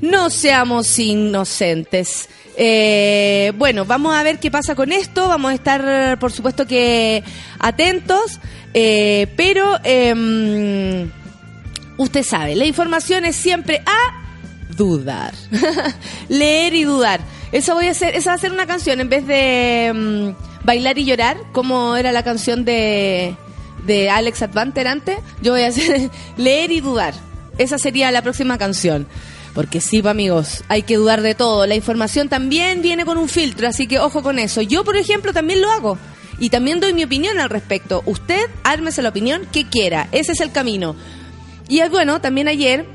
No 0.00 0.30
seamos 0.30 0.98
inocentes. 0.98 2.28
Eh, 2.56 3.52
bueno, 3.56 3.84
vamos 3.84 4.14
a 4.14 4.22
ver 4.22 4.38
qué 4.38 4.50
pasa 4.50 4.74
con 4.74 4.92
esto. 4.92 5.28
Vamos 5.28 5.52
a 5.52 5.54
estar, 5.54 6.18
por 6.18 6.32
supuesto, 6.32 6.66
que 6.66 7.22
atentos. 7.58 8.40
eh, 8.74 9.26
pero 9.36 9.78
em, 9.84 11.10
usted 11.96 12.22
sabe, 12.22 12.54
la 12.54 12.64
información 12.64 13.24
es 13.24 13.36
siempre 13.36 13.82
a 13.86 14.20
dudar. 14.76 15.34
Leer 16.28 16.74
y 16.74 16.84
dudar. 16.84 17.20
Eso 17.52 17.74
voy 17.74 17.88
a 17.88 17.90
hacer, 17.90 18.14
esa 18.14 18.30
va 18.30 18.36
a 18.36 18.38
ser 18.38 18.52
una 18.52 18.66
canción 18.66 19.00
en 19.00 19.08
vez 19.08 19.26
de 19.26 19.92
mm, 19.94 20.64
bailar 20.64 20.98
y 20.98 21.04
llorar, 21.04 21.36
como 21.52 21.96
era 21.96 22.12
la 22.12 22.22
canción 22.22 22.64
de, 22.64 23.34
de 23.86 24.08
Alex 24.08 24.42
Advanter 24.42 24.86
antes. 24.86 25.18
Yo 25.42 25.52
voy 25.52 25.62
a 25.62 25.68
hacer 25.68 26.10
leer 26.36 26.70
y 26.70 26.80
dudar. 26.80 27.14
Esa 27.58 27.76
sería 27.76 28.10
la 28.10 28.22
próxima 28.22 28.56
canción. 28.56 29.06
Porque 29.54 29.80
sí, 29.80 30.02
amigos, 30.06 30.62
hay 30.68 30.82
que 30.82 30.96
dudar 30.96 31.22
de 31.22 31.34
todo. 31.34 31.66
La 31.66 31.74
información 31.74 32.28
también 32.28 32.82
viene 32.82 33.04
con 33.04 33.18
un 33.18 33.28
filtro, 33.28 33.68
así 33.68 33.86
que 33.86 33.98
ojo 33.98 34.22
con 34.22 34.38
eso. 34.38 34.62
Yo, 34.62 34.84
por 34.84 34.96
ejemplo, 34.96 35.32
también 35.32 35.60
lo 35.60 35.70
hago. 35.70 35.98
Y 36.38 36.50
también 36.50 36.80
doy 36.80 36.94
mi 36.94 37.04
opinión 37.04 37.38
al 37.38 37.50
respecto. 37.50 38.02
Usted, 38.06 38.46
ármese 38.62 39.02
la 39.02 39.10
opinión 39.10 39.42
que 39.52 39.66
quiera. 39.68 40.08
Ese 40.12 40.32
es 40.32 40.40
el 40.40 40.52
camino. 40.52 40.96
Y 41.68 41.80
eh, 41.80 41.88
bueno, 41.88 42.20
también 42.20 42.48
ayer 42.48 42.86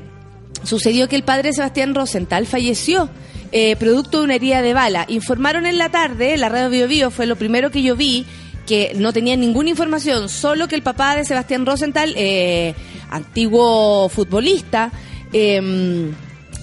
sucedió 0.64 1.08
que 1.08 1.16
el 1.16 1.22
padre 1.22 1.52
Sebastián 1.52 1.94
Rosenthal 1.94 2.46
falleció 2.46 3.08
eh, 3.52 3.76
producto 3.76 4.18
de 4.18 4.24
una 4.24 4.34
herida 4.34 4.62
de 4.62 4.74
bala. 4.74 5.04
Informaron 5.08 5.66
en 5.66 5.78
la 5.78 5.90
tarde, 5.90 6.36
la 6.36 6.48
radio 6.48 6.70
Bio 6.70 6.88
Bio 6.88 7.10
fue 7.10 7.26
lo 7.26 7.36
primero 7.36 7.70
que 7.70 7.82
yo 7.82 7.94
vi, 7.94 8.26
que 8.66 8.92
no 8.96 9.12
tenía 9.12 9.36
ninguna 9.36 9.70
información, 9.70 10.28
solo 10.28 10.66
que 10.66 10.74
el 10.74 10.82
papá 10.82 11.16
de 11.16 11.24
Sebastián 11.24 11.64
Rosenthal, 11.64 12.12
eh, 12.16 12.74
antiguo 13.08 14.08
futbolista, 14.08 14.90
eh, 15.32 16.10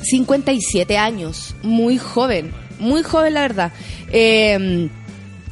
57 0.03 0.97
años, 0.97 1.55
muy 1.63 1.97
joven, 1.97 2.53
muy 2.79 3.03
joven 3.03 3.33
la 3.33 3.41
verdad. 3.41 3.71
Eh, 4.11 4.89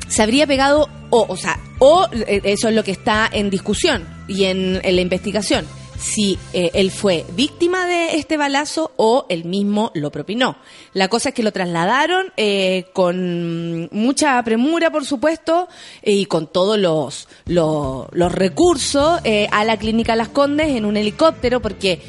se 0.08 0.22
habría 0.22 0.46
pegado, 0.46 0.90
o, 1.10 1.26
o 1.28 1.38
sea, 1.38 1.60
o 1.80 2.08
eh, 2.12 2.42
eso 2.44 2.70
es 2.70 2.76
lo 2.76 2.84
que 2.84 2.92
está 2.92 3.30
en 3.32 3.50
discusión 3.50 4.06
y 4.28 4.46
en, 4.46 4.80
en 4.84 4.96
la 4.96 5.02
investigación, 5.02 5.66
si 6.02 6.38
eh, 6.54 6.72
él 6.74 6.92
fue 6.92 7.26
víctima 7.36 7.86
de 7.86 8.16
este 8.18 8.36
balazo 8.36 8.92
o 8.98 9.26
él 9.30 9.46
mismo 9.46 9.92
lo 9.94 10.12
propinó. 10.12 10.58
La 10.94 11.08
cosa 11.08 11.30
es 11.30 11.36
que 11.36 11.44
lo 11.44 11.52
trasladaron 11.52 12.34
eh, 12.38 12.86
con 12.94 13.88
mucha 13.92 14.42
premura, 14.44 14.92
por 14.92 15.06
supuesto, 15.06 15.68
eh, 16.02 16.14
y 16.14 16.26
con 16.26 16.48
todos 16.48 16.78
los, 16.78 17.28
los, 17.46 18.08
los 18.12 18.32
recursos 18.32 19.22
a 19.52 19.66
la 19.66 19.78
clínica 19.78 20.16
Las 20.16 20.30
Condes 20.30 20.70
en 20.70 20.86
un 20.86 20.98
helicóptero, 20.98 21.62
porque 21.62 22.02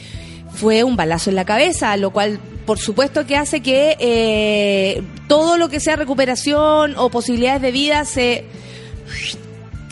fue 0.54 0.84
un 0.84 0.96
balazo 0.96 1.30
en 1.30 1.36
la 1.36 1.44
cabeza, 1.44 1.96
lo 1.96 2.10
cual 2.10 2.38
por 2.66 2.78
supuesto 2.78 3.26
que 3.26 3.36
hace 3.36 3.60
que 3.60 3.96
eh, 3.98 5.02
todo 5.28 5.56
lo 5.58 5.68
que 5.68 5.80
sea 5.80 5.96
recuperación 5.96 6.94
o 6.96 7.10
posibilidades 7.10 7.62
de 7.62 7.72
vida 7.72 8.04
se, 8.04 8.44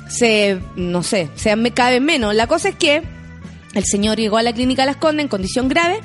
se 0.09 0.61
no 0.77 1.03
sé, 1.03 1.29
se 1.35 1.55
me 1.57 1.73
cabe 1.73 2.01
menos. 2.01 2.35
La 2.35 2.47
cosa 2.47 2.71
es 2.71 2.77
que 2.77 3.03
el 3.75 3.85
señor 3.85 4.19
llegó 4.19 4.37
a 4.37 4.43
la 4.43 4.53
clínica 4.53 4.87
Las 4.87 4.97
Condes 4.97 5.25
en 5.25 5.29
condición 5.29 5.69
grave 5.69 6.01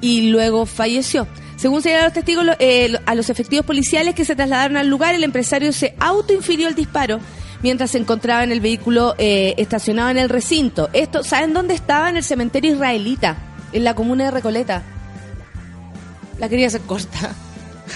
y 0.00 0.30
luego 0.30 0.66
falleció. 0.66 1.26
Según 1.56 1.82
señalan 1.82 2.04
los 2.04 2.14
testigos, 2.14 2.46
eh, 2.58 2.96
a 3.04 3.14
los 3.14 3.28
efectivos 3.28 3.66
policiales 3.66 4.14
que 4.14 4.24
se 4.24 4.34
trasladaron 4.34 4.78
al 4.78 4.88
lugar, 4.88 5.14
el 5.14 5.24
empresario 5.24 5.72
se 5.72 5.94
autoinfirió 5.98 6.68
el 6.68 6.74
disparo 6.74 7.20
mientras 7.62 7.90
se 7.90 7.98
encontraba 7.98 8.42
en 8.42 8.52
el 8.52 8.60
vehículo 8.60 9.14
eh, 9.18 9.54
estacionado 9.58 10.08
en 10.08 10.16
el 10.16 10.30
recinto. 10.30 10.88
Esto, 10.94 11.22
¿saben 11.22 11.52
dónde 11.52 11.74
estaba? 11.74 12.08
En 12.08 12.16
el 12.16 12.24
cementerio 12.24 12.72
israelita, 12.72 13.36
en 13.72 13.84
la 13.84 13.94
comuna 13.94 14.24
de 14.24 14.30
Recoleta. 14.30 14.82
La 16.38 16.48
quería 16.48 16.68
hacer 16.68 16.80
corta. 16.82 17.34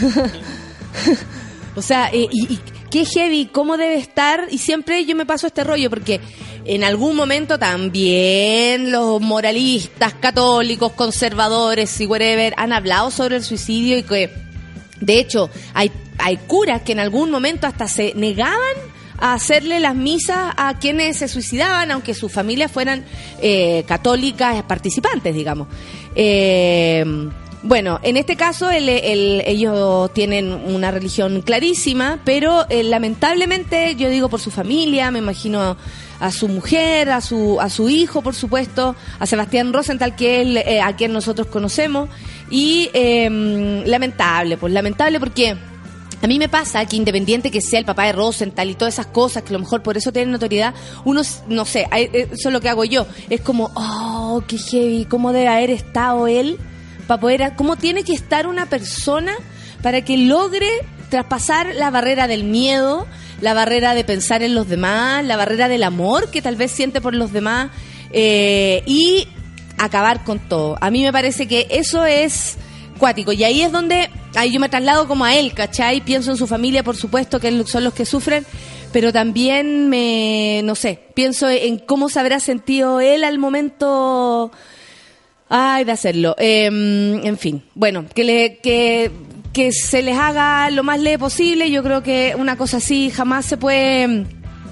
o 1.76 1.82
sea, 1.82 2.10
eh, 2.12 2.28
y, 2.30 2.54
y 2.54 2.60
qué 2.90 3.04
heavy, 3.04 3.46
cómo 3.46 3.76
debe 3.76 3.96
estar. 3.96 4.46
Y 4.50 4.58
siempre 4.58 5.04
yo 5.04 5.16
me 5.16 5.26
paso 5.26 5.46
este 5.46 5.64
rollo 5.64 5.90
porque 5.90 6.20
en 6.64 6.84
algún 6.84 7.16
momento 7.16 7.58
también 7.58 8.90
los 8.90 9.20
moralistas, 9.20 10.14
católicos, 10.14 10.92
conservadores 10.92 12.00
y 12.00 12.06
whatever 12.06 12.54
han 12.56 12.72
hablado 12.72 13.10
sobre 13.10 13.36
el 13.36 13.44
suicidio 13.44 13.98
y 13.98 14.02
que, 14.02 14.30
de 15.00 15.18
hecho, 15.18 15.50
hay, 15.74 15.90
hay 16.18 16.38
curas 16.38 16.82
que 16.82 16.92
en 16.92 17.00
algún 17.00 17.30
momento 17.30 17.66
hasta 17.66 17.86
se 17.86 18.12
negaban 18.14 18.93
a 19.18 19.34
hacerle 19.34 19.80
las 19.80 19.94
misas 19.94 20.52
a 20.56 20.78
quienes 20.78 21.18
se 21.18 21.28
suicidaban, 21.28 21.90
aunque 21.90 22.14
sus 22.14 22.32
familias 22.32 22.70
fueran 22.70 23.04
eh, 23.40 23.84
católicas 23.86 24.62
participantes, 24.64 25.34
digamos. 25.34 25.68
Eh, 26.14 27.04
bueno, 27.62 27.98
en 28.02 28.16
este 28.18 28.36
caso 28.36 28.70
el- 28.70 28.88
el- 28.90 29.42
ellos 29.46 30.12
tienen 30.12 30.52
una 30.52 30.90
religión 30.90 31.40
clarísima, 31.40 32.20
pero 32.24 32.66
eh, 32.68 32.82
lamentablemente, 32.82 33.94
yo 33.96 34.10
digo 34.10 34.28
por 34.28 34.40
su 34.40 34.50
familia, 34.50 35.10
me 35.10 35.20
imagino 35.20 35.76
a 36.20 36.30
su 36.30 36.48
mujer, 36.48 37.10
a 37.10 37.20
su, 37.20 37.58
a 37.60 37.70
su 37.70 37.88
hijo, 37.88 38.20
por 38.22 38.34
supuesto, 38.34 38.94
a 39.18 39.26
Sebastián 39.26 39.72
Rosenthal, 39.72 40.14
que 40.14 40.42
es 40.42 40.66
eh, 40.66 40.80
a 40.80 40.94
quien 40.94 41.12
nosotros 41.12 41.46
conocemos, 41.46 42.08
y 42.50 42.90
eh, 42.92 43.82
lamentable, 43.86 44.56
pues 44.58 44.72
lamentable 44.72 45.18
porque... 45.18 45.56
A 46.24 46.26
mí 46.26 46.38
me 46.38 46.48
pasa 46.48 46.86
que 46.86 46.96
independiente 46.96 47.50
que 47.50 47.60
sea 47.60 47.78
el 47.78 47.84
papá 47.84 48.06
de 48.06 48.12
Rosenthal 48.12 48.70
y 48.70 48.74
todas 48.74 48.94
esas 48.94 49.08
cosas, 49.08 49.42
que 49.42 49.50
a 49.50 49.52
lo 49.52 49.58
mejor 49.58 49.82
por 49.82 49.98
eso 49.98 50.10
tienen 50.10 50.30
notoriedad, 50.30 50.72
uno, 51.04 51.20
no 51.48 51.66
sé, 51.66 51.86
eh, 51.94 52.28
eso 52.32 52.48
es 52.48 52.52
lo 52.54 52.62
que 52.62 52.70
hago 52.70 52.86
yo. 52.86 53.06
Es 53.28 53.42
como, 53.42 53.70
oh, 53.74 54.42
qué 54.48 54.56
heavy, 54.56 55.04
cómo 55.04 55.34
debe 55.34 55.48
haber 55.48 55.68
estado 55.68 56.26
él 56.26 56.58
para 57.06 57.20
poder, 57.20 57.52
cómo 57.56 57.76
tiene 57.76 58.04
que 58.04 58.14
estar 58.14 58.46
una 58.46 58.64
persona 58.64 59.34
para 59.82 60.00
que 60.00 60.16
logre 60.16 60.66
traspasar 61.10 61.74
la 61.74 61.90
barrera 61.90 62.26
del 62.26 62.44
miedo, 62.44 63.06
la 63.42 63.52
barrera 63.52 63.94
de 63.94 64.04
pensar 64.04 64.42
en 64.42 64.54
los 64.54 64.66
demás, 64.66 65.26
la 65.26 65.36
barrera 65.36 65.68
del 65.68 65.82
amor 65.82 66.30
que 66.30 66.40
tal 66.40 66.56
vez 66.56 66.70
siente 66.70 67.02
por 67.02 67.14
los 67.14 67.34
demás 67.34 67.70
eh, 68.12 68.82
y 68.86 69.28
acabar 69.76 70.24
con 70.24 70.38
todo. 70.38 70.78
A 70.80 70.90
mí 70.90 71.02
me 71.02 71.12
parece 71.12 71.46
que 71.46 71.66
eso 71.68 72.06
es 72.06 72.56
Y 73.32 73.44
ahí 73.44 73.60
es 73.60 73.70
donde 73.70 74.08
ahí 74.34 74.50
yo 74.50 74.60
me 74.60 74.70
traslado 74.70 75.06
como 75.06 75.24
a 75.26 75.34
él, 75.34 75.52
¿cachai? 75.52 76.00
Pienso 76.00 76.30
en 76.30 76.38
su 76.38 76.46
familia, 76.46 76.82
por 76.82 76.96
supuesto, 76.96 77.38
que 77.38 77.64
son 77.66 77.84
los 77.84 77.92
que 77.92 78.06
sufren, 78.06 78.46
pero 78.92 79.12
también 79.12 79.90
me, 79.90 80.62
no 80.64 80.74
sé, 80.74 81.00
pienso 81.14 81.48
en 81.50 81.78
cómo 81.78 82.08
se 82.08 82.20
habrá 82.20 82.40
sentido 82.40 83.00
él 83.00 83.24
al 83.24 83.38
momento, 83.38 84.50
ay, 85.50 85.84
de 85.84 85.92
hacerlo. 85.92 86.34
Em, 86.38 87.24
en 87.26 87.36
fin, 87.36 87.62
bueno, 87.74 88.06
que 88.14 88.24
le, 88.24 88.58
que, 88.58 89.10
que 89.52 89.72
se 89.72 90.00
les 90.00 90.16
haga 90.16 90.70
lo 90.70 90.82
más 90.82 90.98
leve 90.98 91.18
posible. 91.18 91.70
Yo 91.70 91.82
creo 91.82 92.02
que 92.02 92.34
una 92.38 92.56
cosa 92.56 92.78
así 92.78 93.10
jamás 93.10 93.44
se 93.44 93.58
puede 93.58 94.24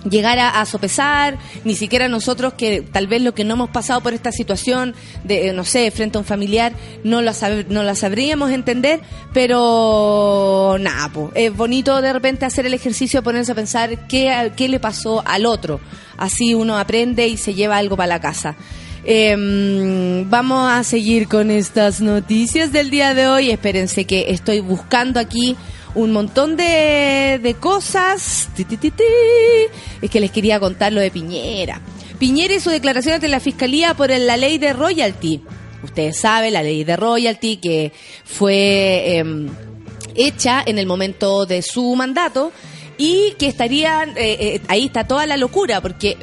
llegar 0.08 0.38
a, 0.38 0.64
sopesar, 0.66 1.38
ni 1.64 1.74
siquiera 1.76 2.08
nosotros 2.08 2.54
que 2.54 2.82
tal 2.82 3.06
vez 3.06 3.22
lo 3.22 3.34
que 3.34 3.44
no 3.44 3.54
hemos 3.54 3.70
pasado 3.70 4.00
por 4.00 4.12
esta 4.14 4.32
situación 4.32 4.94
de, 5.24 5.48
eh, 5.48 5.52
no 5.52 5.64
sé, 5.64 5.90
frente 5.90 6.18
a 6.18 6.20
un 6.20 6.24
familiar, 6.24 6.72
no 7.04 7.22
la, 7.22 7.32
sab- 7.32 7.66
no 7.68 7.82
la 7.82 7.94
sabríamos 7.94 8.50
entender, 8.50 9.00
pero 9.32 10.76
nada, 10.80 11.08
po, 11.10 11.30
es 11.34 11.54
bonito 11.56 12.00
de 12.02 12.12
repente 12.12 12.44
hacer 12.44 12.66
el 12.66 12.74
ejercicio 12.74 13.22
ponerse 13.22 13.52
a 13.52 13.54
pensar 13.54 14.06
qué, 14.08 14.52
qué 14.56 14.68
le 14.68 14.80
pasó 14.80 15.22
al 15.26 15.46
otro. 15.46 15.80
Así 16.16 16.54
uno 16.54 16.78
aprende 16.78 17.26
y 17.28 17.36
se 17.36 17.54
lleva 17.54 17.76
algo 17.76 17.96
para 17.96 18.06
la 18.08 18.20
casa. 18.20 18.54
Em, 19.04 20.28
vamos 20.30 20.70
a 20.70 20.84
seguir 20.84 21.26
con 21.28 21.50
estas 21.50 22.00
noticias 22.00 22.72
del 22.72 22.90
día 22.90 23.14
de 23.14 23.26
hoy. 23.26 23.50
Espérense 23.50 24.04
que 24.04 24.30
estoy 24.30 24.60
buscando 24.60 25.18
aquí 25.18 25.56
un 25.94 26.12
montón 26.12 26.57
de, 26.57 27.38
de 27.42 27.55
cosas. 27.55 28.48
Es 30.00 30.11
que 30.11 30.20
les 30.20 30.31
quería 30.31 30.61
contar 30.61 30.92
lo 30.92 31.00
de 31.00 31.11
Piñera. 31.11 31.81
Piñera 32.18 32.55
y 32.55 32.61
su 32.61 32.70
declaración 32.70 33.14
ante 33.14 33.28
la 33.28 33.40
Fiscalía 33.40 33.94
por 33.94 34.11
la 34.11 34.37
ley 34.37 34.59
de 34.59 34.72
royalty. 34.72 35.42
Ustedes 35.83 36.18
saben, 36.20 36.52
la 36.52 36.62
ley 36.62 36.85
de 36.85 36.96
royalty 36.96 37.57
que 37.57 37.92
fue 38.24 39.16
em, 39.16 39.48
hecha 40.14 40.62
en 40.64 40.78
el 40.78 40.87
momento 40.87 41.46
de 41.46 41.62
su 41.62 41.94
mandato 41.96 42.52
y 42.98 43.35
que 43.38 43.48
estarían, 43.48 44.11
eh, 44.11 44.37
eh, 44.38 44.61
ahí 44.68 44.87
está 44.87 45.09
toda 45.09 45.26
la 45.26 45.37
locura, 45.37 45.81
porque 45.81 46.16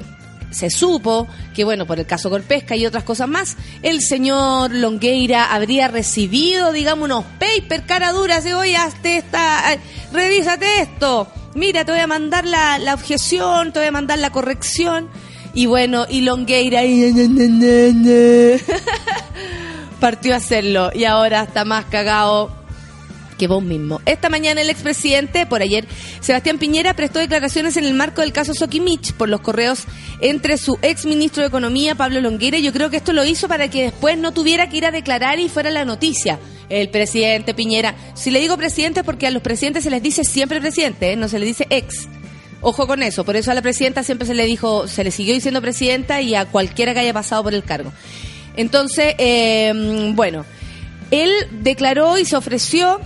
se 0.51 0.69
supo 0.69 1.27
que, 1.53 1.63
bueno, 1.63 1.85
por 1.85 1.99
el 1.99 2.05
caso 2.05 2.29
Corpesca 2.29 2.75
y 2.75 2.85
otras 2.85 3.03
cosas 3.03 3.27
más, 3.27 3.57
el 3.81 4.01
señor 4.01 4.71
Longueira 4.73 5.53
habría 5.53 5.87
recibido, 5.87 6.71
digamos, 6.71 7.05
unos 7.05 7.25
papers 7.39 7.83
cara 7.85 8.11
duras 8.11 8.43
de, 8.43 8.55
oye, 8.55 8.77
hazte 8.77 9.17
esta, 9.17 9.73
eh, 9.73 9.79
revísate 10.11 10.81
esto, 10.81 11.27
mira, 11.55 11.85
te 11.85 11.91
voy 11.91 12.01
a 12.01 12.07
mandar 12.07 12.45
la, 12.45 12.79
la 12.79 12.93
objeción, 12.93 13.71
te 13.71 13.79
voy 13.79 13.87
a 13.87 13.91
mandar 13.91 14.19
la 14.19 14.31
corrección. 14.31 15.09
Y 15.53 15.65
bueno, 15.65 16.05
y 16.07 16.21
Longueira 16.21 16.85
y 16.85 17.11
partió 19.99 20.33
a 20.35 20.37
hacerlo 20.37 20.91
y 20.93 21.05
ahora 21.05 21.41
está 21.41 21.65
más 21.65 21.85
cagado 21.85 22.58
que 23.39 23.47
vos 23.47 23.63
mismo. 23.63 24.01
Esta 24.05 24.29
mañana 24.29 24.61
el 24.61 24.69
expresidente, 24.69 25.47
por 25.47 25.63
ayer, 25.63 25.87
Sebastián 26.19 26.59
Piñera 26.59 26.93
prestó 26.93 27.17
declaraciones 27.17 27.77
en 27.77 27.85
el 27.85 27.95
marco 27.95 28.21
del 28.21 28.33
caso 28.33 28.53
Sokimich 28.53 29.13
por 29.13 29.29
los 29.29 29.41
correos 29.41 29.85
entre 30.21 30.57
su 30.57 30.77
ex 30.83 31.05
ministro 31.05 31.41
de 31.41 31.47
Economía, 31.47 31.95
Pablo 31.95 32.21
Longueira. 32.21 32.59
Yo 32.59 32.71
creo 32.71 32.91
que 32.91 32.97
esto 32.97 33.13
lo 33.13 33.25
hizo 33.25 33.47
para 33.47 33.69
que 33.69 33.83
después 33.83 34.17
no 34.17 34.33
tuviera 34.33 34.69
que 34.69 34.77
ir 34.77 34.85
a 34.85 34.91
declarar 34.91 35.39
y 35.39 35.49
fuera 35.49 35.71
la 35.71 35.85
noticia. 35.85 36.37
El 36.67 36.89
presidente 36.89 37.55
Piñera. 37.55 37.95
Si 38.13 38.29
le 38.29 38.39
digo 38.39 38.55
presidente 38.55 38.99
es 38.99 39.05
porque 39.05 39.25
a 39.25 39.31
los 39.31 39.41
presidentes 39.41 39.83
se 39.83 39.89
les 39.89 40.03
dice 40.03 40.23
siempre 40.23 40.61
presidente, 40.61 41.13
¿eh? 41.13 41.15
no 41.15 41.27
se 41.27 41.39
les 41.39 41.47
dice 41.47 41.65
ex. 41.71 42.07
Ojo 42.61 42.85
con 42.85 43.01
eso, 43.01 43.23
por 43.23 43.37
eso 43.37 43.51
a 43.51 43.53
la 43.55 43.61
presidenta 43.61 44.03
siempre 44.03 44.27
se 44.27 44.35
le 44.35 44.45
dijo, 44.45 44.87
se 44.87 45.03
le 45.03 45.11
siguió 45.11 45.33
diciendo 45.33 45.61
presidenta 45.61 46.21
y 46.21 46.35
a 46.35 46.45
cualquiera 46.45 46.93
que 46.93 46.99
haya 46.99 47.13
pasado 47.13 47.41
por 47.41 47.53
el 47.53 47.63
cargo. 47.63 47.93
Entonces, 48.57 49.15
eh, 49.17 50.11
bueno, 50.13 50.45
él 51.11 51.31
declaró 51.51 52.17
y 52.17 52.25
se 52.25 52.35
ofreció 52.35 52.99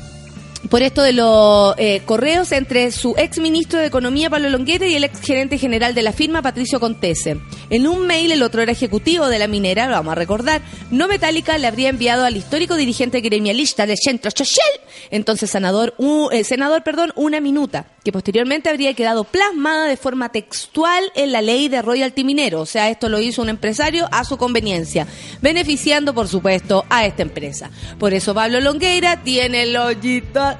por 0.69 0.82
esto 0.82 1.02
de 1.02 1.13
los 1.13 1.76
eh, 1.78 2.02
correos 2.06 2.52
entre 2.52 2.91
su 2.91 3.13
ex 3.17 3.38
ministro 3.39 3.80
de 3.80 3.86
Economía, 3.88 4.30
Pablo 4.30 4.49
Longuete, 4.49 4.88
y 4.88 4.95
el 4.95 5.04
ex 5.04 5.19
gerente 5.21 5.58
general 5.58 5.93
de 5.93 6.02
la 6.02 6.13
firma, 6.13 6.41
Patricio 6.41 6.80
Contese. 6.80 7.38
En 7.69 7.88
un 7.88 8.08
mail, 8.08 8.32
el 8.32 8.41
otro 8.43 8.62
era 8.62 8.71
ejecutivo 8.71 9.28
de 9.28 9.39
la 9.39 9.47
minera, 9.47 9.86
lo 9.88 9.91
vamos 9.93 10.13
a 10.13 10.15
recordar, 10.15 10.62
no 10.89 11.08
metálica, 11.08 11.58
le 11.58 11.67
habría 11.67 11.89
enviado 11.89 12.26
al 12.26 12.38
histórico 12.38 12.76
dirigente 12.76 13.21
gremialista 13.21 13.86
de 13.86 13.95
Centro 13.97 14.32
Social, 14.36 14.67
entonces 15.12 15.49
senador, 15.49 15.93
u- 15.97 16.30
eh, 16.32 16.43
senador 16.43 16.84
perdón, 16.84 17.12
una 17.15 17.39
minuta, 17.41 17.88
que 18.04 18.12
posteriormente 18.12 18.69
habría 18.69 18.93
quedado 18.93 19.23
plasmada 19.26 19.86
de 19.88 19.97
forma 19.97 20.30
textual 20.30 21.04
en 21.15 21.32
la 21.32 21.41
ley 21.41 21.67
de 21.69 21.82
royalty 21.82 22.23
minero. 22.23 22.62
O 22.62 22.65
sea, 22.65 22.89
esto 22.89 23.10
lo 23.10 23.19
hizo 23.19 23.41
un 23.41 23.49
empresario 23.49 24.08
a 24.12 24.23
su 24.26 24.38
conveniencia, 24.38 25.08
beneficiando, 25.41 26.13
por 26.13 26.28
supuesto, 26.28 26.86
a 26.89 27.06
esta 27.06 27.21
empresa. 27.21 27.69
Por 27.99 28.13
eso 28.13 28.34
Pablo 28.34 28.60
Longueira 28.60 29.23
tiene 29.23 29.63
el 29.63 29.76
hoyito 29.78 30.52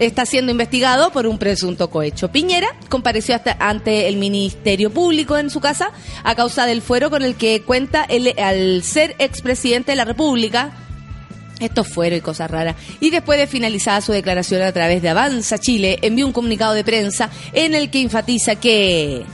está 0.00 0.24
siendo 0.24 0.50
investigado 0.50 1.12
por 1.12 1.26
un 1.26 1.38
presunto 1.38 1.90
cohecho. 1.90 2.32
Piñera 2.32 2.68
compareció 2.88 3.34
hasta 3.34 3.56
ante 3.60 4.08
el 4.08 4.16
Ministerio 4.16 4.90
Público 4.90 5.36
en 5.36 5.50
su 5.50 5.60
casa 5.60 5.92
a 6.24 6.34
causa 6.34 6.66
del 6.66 6.82
fuero 6.82 7.10
con 7.10 7.22
el 7.22 7.36
que 7.36 7.62
cuenta 7.62 8.06
al 8.38 8.82
ser 8.82 9.14
expresidente 9.18 9.92
de 9.92 9.96
la 9.96 10.04
República. 10.04 10.72
Esto 11.60 11.84
fuero 11.84 12.16
y 12.16 12.22
cosas 12.22 12.50
raras. 12.50 12.76
Y 13.00 13.10
después 13.10 13.38
de 13.38 13.46
finalizada 13.46 14.00
su 14.00 14.12
declaración 14.12 14.62
a 14.62 14.72
través 14.72 15.02
de 15.02 15.10
Avanza 15.10 15.58
Chile, 15.58 15.98
envió 16.00 16.26
un 16.26 16.32
comunicado 16.32 16.72
de 16.72 16.84
prensa 16.84 17.28
en 17.52 17.74
el 17.74 17.90
que 17.90 18.00
enfatiza 18.00 18.56
que 18.56 19.26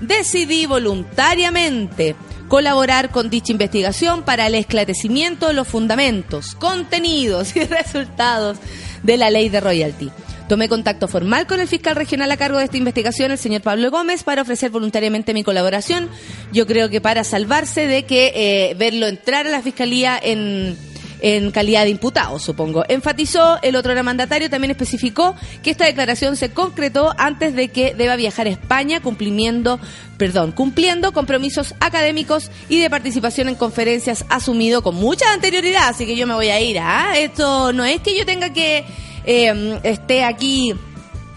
decidí 0.00 0.64
voluntariamente 0.64 2.16
colaborar 2.48 3.10
con 3.10 3.30
dicha 3.30 3.52
investigación 3.52 4.22
para 4.22 4.46
el 4.46 4.54
esclarecimiento 4.54 5.48
de 5.48 5.54
los 5.54 5.68
fundamentos, 5.68 6.54
contenidos 6.54 7.56
y 7.56 7.64
resultados 7.64 8.58
de 9.02 9.16
la 9.16 9.30
ley 9.30 9.48
de 9.48 9.60
royalty. 9.60 10.10
Tomé 10.48 10.68
contacto 10.68 11.08
formal 11.08 11.46
con 11.46 11.60
el 11.60 11.68
fiscal 11.68 11.96
regional 11.96 12.30
a 12.30 12.36
cargo 12.36 12.58
de 12.58 12.64
esta 12.64 12.76
investigación, 12.76 13.30
el 13.30 13.38
señor 13.38 13.62
Pablo 13.62 13.90
Gómez, 13.90 14.24
para 14.24 14.42
ofrecer 14.42 14.70
voluntariamente 14.70 15.32
mi 15.32 15.42
colaboración. 15.42 16.10
Yo 16.52 16.66
creo 16.66 16.90
que 16.90 17.00
para 17.00 17.24
salvarse 17.24 17.86
de 17.86 18.04
que 18.04 18.32
eh, 18.34 18.74
verlo 18.74 19.06
entrar 19.06 19.46
a 19.46 19.50
la 19.50 19.62
fiscalía 19.62 20.20
en, 20.22 20.76
en 21.24 21.52
calidad 21.52 21.84
de 21.84 21.88
imputado, 21.88 22.38
supongo. 22.38 22.84
Enfatizó, 22.86 23.58
el 23.62 23.76
otro 23.76 23.94
mandatario, 24.04 24.50
también 24.50 24.72
especificó 24.72 25.34
que 25.62 25.70
esta 25.70 25.86
declaración 25.86 26.36
se 26.36 26.50
concretó 26.50 27.14
antes 27.16 27.54
de 27.54 27.68
que 27.68 27.94
deba 27.94 28.14
viajar 28.14 28.46
a 28.46 28.50
España 28.50 29.00
cumpliendo, 29.00 29.80
perdón, 30.18 30.52
cumpliendo 30.52 31.12
compromisos 31.12 31.74
académicos 31.80 32.50
y 32.68 32.78
de 32.78 32.90
participación 32.90 33.48
en 33.48 33.54
conferencias 33.54 34.26
asumido 34.28 34.82
con 34.82 34.96
mucha 34.96 35.32
anterioridad, 35.32 35.88
así 35.88 36.04
que 36.04 36.14
yo 36.14 36.26
me 36.26 36.34
voy 36.34 36.48
a 36.48 36.60
ir, 36.60 36.78
¿ah? 36.78 37.14
Esto 37.16 37.72
no 37.72 37.86
es 37.86 38.02
que 38.02 38.18
yo 38.18 38.26
tenga 38.26 38.52
que 38.52 38.84
eh, 39.24 39.80
esté 39.82 40.24
aquí 40.24 40.74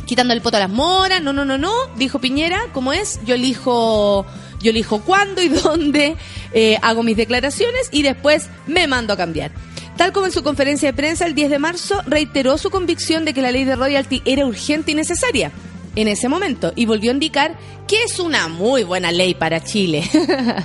quitando 0.05 0.33
el 0.33 0.41
poto 0.41 0.57
a 0.57 0.59
las 0.59 0.69
moras, 0.69 1.21
no, 1.21 1.31
no, 1.31 1.45
no, 1.45 1.57
no, 1.57 1.71
dijo 1.95 2.19
Piñera, 2.19 2.59
¿cómo 2.73 2.91
es? 2.91 3.21
Yo 3.23 3.35
elijo, 3.35 4.25
yo 4.59 4.71
elijo 4.71 4.99
cuándo 4.99 5.41
y 5.41 5.47
dónde 5.47 6.17
eh, 6.51 6.77
hago 6.81 7.03
mis 7.03 7.15
declaraciones 7.15 7.87
y 7.93 8.01
después 8.01 8.49
me 8.65 8.85
mando 8.87 9.13
a 9.13 9.17
cambiar. 9.17 9.51
Tal 9.97 10.13
como 10.13 10.27
en 10.27 10.31
su 10.31 10.43
conferencia 10.43 10.91
de 10.91 10.95
prensa 10.95 11.25
el 11.25 11.35
10 11.35 11.49
de 11.49 11.59
marzo, 11.59 12.01
reiteró 12.05 12.57
su 12.57 12.69
convicción 12.69 13.25
de 13.25 13.33
que 13.33 13.41
la 13.41 13.51
ley 13.51 13.65
de 13.65 13.75
royalty 13.75 14.21
era 14.25 14.45
urgente 14.45 14.91
y 14.91 14.95
necesaria 14.95 15.51
en 15.95 16.07
ese 16.07 16.29
momento 16.29 16.71
y 16.75 16.85
volvió 16.85 17.09
a 17.09 17.15
indicar 17.15 17.57
que 17.87 18.03
es 18.03 18.19
una 18.19 18.47
muy 18.47 18.83
buena 18.83 19.11
ley 19.11 19.33
para 19.33 19.63
Chile. 19.63 20.03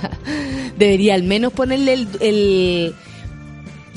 Debería 0.77 1.15
al 1.15 1.23
menos 1.23 1.51
ponerle 1.51 1.93
el, 1.93 2.07
el 2.19 2.95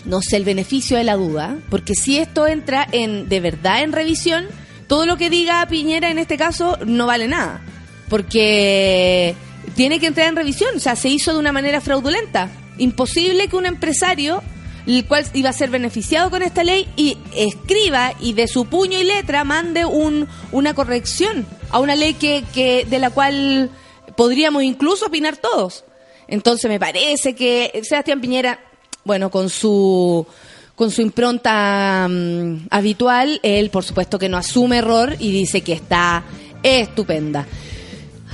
no 0.07 0.22
sé, 0.22 0.37
el 0.37 0.44
beneficio 0.44 0.96
de 0.96 1.05
la 1.05 1.16
duda, 1.16 1.59
porque 1.68 1.94
si 1.94 2.18
esto 2.18 2.46
entra 2.46 2.87
en 2.90 3.29
de 3.29 3.40
verdad 3.40 3.83
en 3.83 3.92
revisión, 3.92 4.46
todo 4.87 5.05
lo 5.05 5.16
que 5.16 5.29
diga 5.29 5.66
Piñera 5.68 6.11
en 6.11 6.18
este 6.18 6.37
caso 6.38 6.79
no 6.87 7.07
vale 7.07 7.29
nada, 7.29 7.61
porque 8.09 9.35
tiene 9.75 9.99
que 10.01 10.07
entrar 10.07 10.29
en 10.29 10.37
revisión, 10.37 10.77
o 10.77 10.81
sea, 10.81 10.96
se 10.96 11.09
hizo 11.09 11.33
de 11.33 11.38
una 11.38 11.53
manera 11.53 11.81
fraudulenta. 11.81 12.49
Imposible 12.79 13.49
que 13.49 13.57
un 13.57 13.66
empresario, 13.66 14.42
el 14.87 15.07
cual 15.07 15.25
iba 15.35 15.51
a 15.51 15.53
ser 15.53 15.70
beneficiado 15.70 16.31
con 16.31 16.42
esta 16.42 16.62
ley, 16.62 16.88
y 16.96 17.18
escriba 17.35 18.12
y 18.20 18.35
de 18.35 18.46
su 18.46 18.66
puño 18.66 18.99
y 18.99 19.05
letra 19.05 19.44
mande 19.44 19.85
un, 19.85 20.29
una 20.53 20.75
corrección 20.75 21.46
a 21.70 21.81
una 21.81 21.96
ley 21.96 22.14
que, 22.14 22.44
que 22.55 22.87
de 22.88 22.99
la 22.99 23.11
cual 23.11 23.70
podríamos 24.16 24.62
incluso 24.62 25.07
opinar 25.07 25.37
todos. 25.37 25.85
Entonces 26.29 26.68
me 26.68 26.81
parece 26.81 27.35
que 27.35 27.81
Sebastián 27.85 28.20
Piñera 28.20 28.61
bueno, 29.07 29.31
con 29.31 29.49
su 29.49 30.27
con 30.75 30.90
su 30.90 31.01
impronta 31.01 32.07
mm, 32.11 32.66
habitual, 32.68 33.40
él 33.42 33.70
por 33.70 33.83
supuesto 33.83 34.18
que 34.18 34.29
no 34.29 34.37
asume 34.37 34.79
error 34.79 35.16
y 35.18 35.31
dice 35.31 35.62
que 35.62 35.72
está 35.72 36.25
estupenda. 36.62 37.46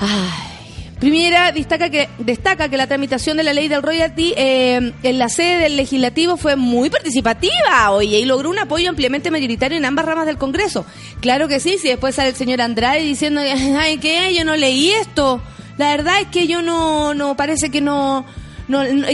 Ay. 0.01 0.52
Primera, 1.03 1.51
destaca 1.51 1.91
que, 1.91 2.09
destaca 2.21 2.69
que 2.69 2.77
la 2.77 2.87
tramitación 2.87 3.37
de 3.37 3.43
la 3.43 3.53
ley 3.53 3.67
del 3.67 3.83
royalty 3.83 4.35
eh, 4.37 4.93
en 5.03 5.19
la 5.19 5.29
sede 5.29 5.59
del 5.59 5.77
legislativo 5.77 6.37
fue 6.37 6.55
muy 6.55 6.91
participativa, 6.91 7.91
oye, 7.91 8.21
y 8.21 8.25
logró 8.25 8.49
un 8.49 8.61
apoyo 8.61 8.89
ampliamente 8.89 9.33
mayoritario 9.33 9.77
en 9.77 9.85
ambas 9.85 10.05
ramas 10.05 10.27
del 10.27 10.39
Congreso. 10.39 10.87
Claro 11.21 11.49
que 11.49 11.59
sí, 11.59 11.77
si 11.77 11.89
después 11.89 12.15
sale 12.15 12.29
el 12.29 12.37
señor 12.37 12.61
Andrade 12.61 13.01
diciendo, 13.01 13.41
ay, 13.81 13.99
que 13.99 14.33
yo 14.33 14.45
no 14.45 14.55
leí 14.55 14.93
esto. 14.93 15.43
La 15.77 15.91
verdad 15.91 16.21
es 16.21 16.29
que 16.29 16.47
yo 16.47 16.63
no, 16.63 17.15
no, 17.15 17.37
parece 17.37 17.71
que 17.71 17.81
no, 17.81 18.25
no, 18.69 18.85
no, 18.85 19.09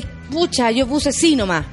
yo 0.74 0.86
puse 0.86 1.12
sí 1.14 1.36
nomás. 1.36 1.64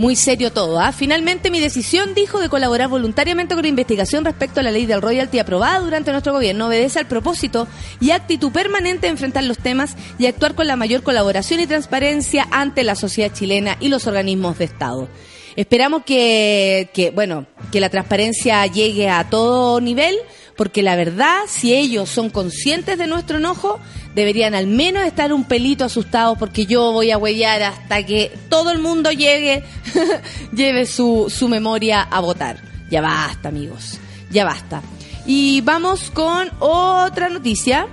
Muy 0.00 0.16
serio 0.16 0.50
todo. 0.50 0.80
¿ah? 0.80 0.92
Finalmente 0.92 1.50
mi 1.50 1.60
decisión, 1.60 2.14
dijo, 2.14 2.40
de 2.40 2.48
colaborar 2.48 2.88
voluntariamente 2.88 3.54
con 3.54 3.64
la 3.64 3.68
investigación 3.68 4.24
respecto 4.24 4.58
a 4.58 4.62
la 4.62 4.70
ley 4.70 4.86
del 4.86 5.02
royalty 5.02 5.38
aprobada 5.38 5.78
durante 5.80 6.10
nuestro 6.10 6.32
gobierno 6.32 6.68
obedece 6.68 7.00
al 7.00 7.06
propósito 7.06 7.68
y 8.00 8.12
actitud 8.12 8.50
permanente 8.50 9.02
de 9.02 9.10
enfrentar 9.10 9.44
los 9.44 9.58
temas 9.58 9.96
y 10.18 10.24
actuar 10.24 10.54
con 10.54 10.66
la 10.66 10.76
mayor 10.76 11.02
colaboración 11.02 11.60
y 11.60 11.66
transparencia 11.66 12.48
ante 12.50 12.82
la 12.82 12.94
sociedad 12.94 13.30
chilena 13.30 13.76
y 13.78 13.90
los 13.90 14.06
organismos 14.06 14.56
de 14.56 14.64
Estado. 14.64 15.06
Esperamos 15.54 16.04
que, 16.04 16.88
que, 16.94 17.10
bueno, 17.10 17.44
que 17.70 17.80
la 17.80 17.90
transparencia 17.90 18.64
llegue 18.68 19.10
a 19.10 19.28
todo 19.28 19.82
nivel, 19.82 20.16
porque 20.56 20.82
la 20.82 20.96
verdad, 20.96 21.40
si 21.46 21.74
ellos 21.74 22.08
son 22.08 22.30
conscientes 22.30 22.96
de 22.96 23.06
nuestro 23.06 23.36
enojo, 23.36 23.78
deberían 24.14 24.54
al 24.54 24.66
menos 24.66 25.04
estar 25.04 25.32
un 25.32 25.44
pelito 25.44 25.84
asustados, 25.84 26.38
porque 26.38 26.66
yo 26.66 26.92
voy 26.92 27.10
a 27.10 27.18
huellar 27.18 27.62
hasta 27.62 28.04
que 28.04 28.32
todo 28.48 28.70
el 28.70 28.78
mundo 28.78 29.10
llegue, 29.12 29.64
lleve 30.52 30.86
su, 30.86 31.32
su 31.34 31.48
memoria 31.48 32.02
a 32.02 32.20
votar. 32.20 32.60
Ya 32.90 33.00
basta, 33.00 33.48
amigos, 33.48 33.98
ya 34.30 34.44
basta. 34.44 34.82
Y 35.26 35.60
vamos 35.60 36.10
con 36.10 36.50
otra 36.58 37.28
noticia 37.28 37.86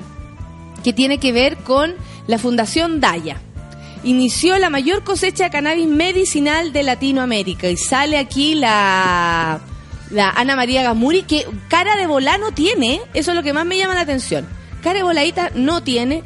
que 0.83 0.93
tiene 0.93 1.19
que 1.19 1.31
ver 1.31 1.57
con 1.57 1.93
la 2.27 2.37
Fundación 2.37 2.99
Daya 2.99 3.41
inició 4.03 4.57
la 4.57 4.69
mayor 4.69 5.03
cosecha 5.03 5.45
de 5.45 5.49
cannabis 5.49 5.87
medicinal 5.87 6.71
de 6.71 6.83
Latinoamérica. 6.83 7.69
Y 7.69 7.77
sale 7.77 8.17
aquí 8.17 8.55
la, 8.55 9.59
la 10.11 10.29
Ana 10.29 10.55
María 10.55 10.83
Gamuri, 10.83 11.23
que 11.23 11.45
cara 11.67 11.95
de 11.95 12.07
volano 12.07 12.51
tiene, 12.51 13.01
eso 13.13 13.31
es 13.31 13.35
lo 13.37 13.43
que 13.43 13.53
más 13.53 13.65
me 13.65 13.77
llama 13.77 13.95
la 13.95 14.01
atención. 14.01 14.47
Cara 14.81 14.97
de 14.99 15.03
voladita 15.03 15.51
no 15.55 15.81
tiene, 15.83 16.23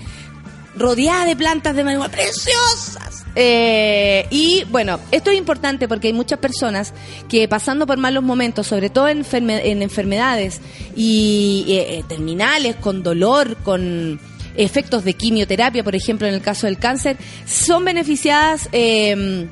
rodeada 0.75 1.25
de 1.25 1.35
plantas 1.35 1.75
de 1.75 1.83
marihuana 1.83 2.11
preciosas. 2.11 3.25
Eh, 3.35 4.25
y 4.29 4.65
bueno, 4.69 4.99
esto 5.11 5.31
es 5.31 5.37
importante 5.37 5.87
porque 5.87 6.07
hay 6.07 6.13
muchas 6.13 6.39
personas 6.39 6.93
que 7.29 7.47
pasando 7.47 7.87
por 7.87 7.97
malos 7.97 8.23
momentos, 8.23 8.67
sobre 8.67 8.89
todo 8.89 9.07
en, 9.07 9.23
enferme- 9.23 9.61
en 9.63 9.81
enfermedades 9.81 10.59
y 10.97 11.65
eh, 11.69 11.99
eh, 11.99 12.03
terminales, 12.07 12.75
con 12.75 13.03
dolor, 13.03 13.55
con 13.63 14.19
efectos 14.57 15.05
de 15.05 15.13
quimioterapia, 15.13 15.81
por 15.81 15.95
ejemplo, 15.95 16.27
en 16.27 16.33
el 16.33 16.41
caso 16.41 16.67
del 16.67 16.77
cáncer, 16.77 17.15
son 17.45 17.85
beneficiadas 17.85 18.67
eh, 18.73 19.47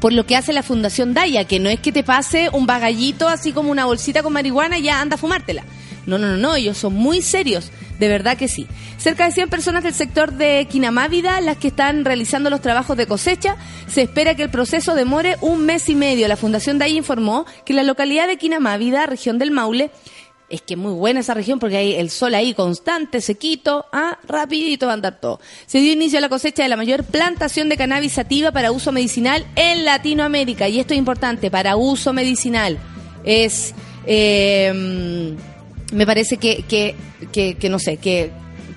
por 0.00 0.12
lo 0.12 0.26
que 0.26 0.36
hace 0.36 0.52
la 0.52 0.62
Fundación 0.62 1.14
Daya, 1.14 1.44
que 1.44 1.58
no 1.60 1.70
es 1.70 1.80
que 1.80 1.92
te 1.92 2.02
pase 2.04 2.50
un 2.52 2.66
bagallito 2.66 3.26
así 3.26 3.52
como 3.52 3.70
una 3.70 3.86
bolsita 3.86 4.22
con 4.22 4.34
marihuana 4.34 4.78
y 4.78 4.82
ya 4.82 5.00
anda 5.00 5.14
a 5.14 5.18
fumártela. 5.18 5.64
No, 6.04 6.18
no, 6.18 6.26
no, 6.28 6.36
no, 6.36 6.54
ellos 6.56 6.76
son 6.76 6.92
muy 6.92 7.22
serios, 7.22 7.70
de 7.98 8.08
verdad 8.08 8.36
que 8.36 8.48
sí. 8.48 8.66
Cerca 8.96 9.26
de 9.26 9.32
100 9.32 9.48
personas 9.48 9.84
del 9.84 9.94
sector 9.94 10.32
de 10.32 10.66
Quinamávida, 10.70 11.40
las 11.40 11.56
que 11.58 11.68
están 11.68 12.04
realizando 12.04 12.50
los 12.50 12.60
trabajos 12.60 12.96
de 12.96 13.06
cosecha, 13.06 13.56
se 13.86 14.02
espera 14.02 14.34
que 14.34 14.42
el 14.42 14.50
proceso 14.50 14.94
demore 14.94 15.36
un 15.40 15.64
mes 15.64 15.88
y 15.88 15.94
medio. 15.94 16.28
La 16.28 16.36
Fundación 16.36 16.78
Daya 16.78 16.96
informó 16.96 17.46
que 17.64 17.74
la 17.74 17.82
localidad 17.82 18.26
de 18.26 18.36
Quinamávida, 18.36 19.06
región 19.06 19.38
del 19.38 19.50
Maule, 19.50 19.90
es 20.50 20.62
que 20.62 20.76
muy 20.76 20.92
buena 20.92 21.20
esa 21.20 21.34
región 21.34 21.58
porque 21.58 21.76
hay 21.76 21.94
el 21.94 22.10
sol 22.10 22.34
ahí 22.34 22.54
constante, 22.54 23.20
sequito, 23.20 23.86
ah, 23.92 24.18
rapidito 24.26 24.86
va 24.86 24.92
a 24.92 24.94
andar 24.94 25.18
todo. 25.20 25.40
Se 25.66 25.78
dio 25.78 25.92
inicio 25.92 26.18
a 26.18 26.20
la 26.20 26.28
cosecha 26.28 26.62
de 26.62 26.68
la 26.68 26.76
mayor 26.76 27.04
plantación 27.04 27.68
de 27.68 27.76
cannabis 27.76 28.12
sativa 28.12 28.52
para 28.52 28.70
uso 28.70 28.92
medicinal 28.92 29.46
en 29.56 29.84
Latinoamérica. 29.84 30.68
Y 30.68 30.80
esto 30.80 30.94
es 30.94 30.98
importante, 30.98 31.50
para 31.50 31.76
uso 31.76 32.12
medicinal. 32.12 32.78
Es, 33.24 33.74
eh, 34.06 35.34
me 35.92 36.06
parece 36.06 36.36
que, 36.36 36.64
que, 36.68 36.94
que, 37.32 37.54
que 37.54 37.68
no 37.68 37.78
sé, 37.78 37.96
que, 37.96 38.30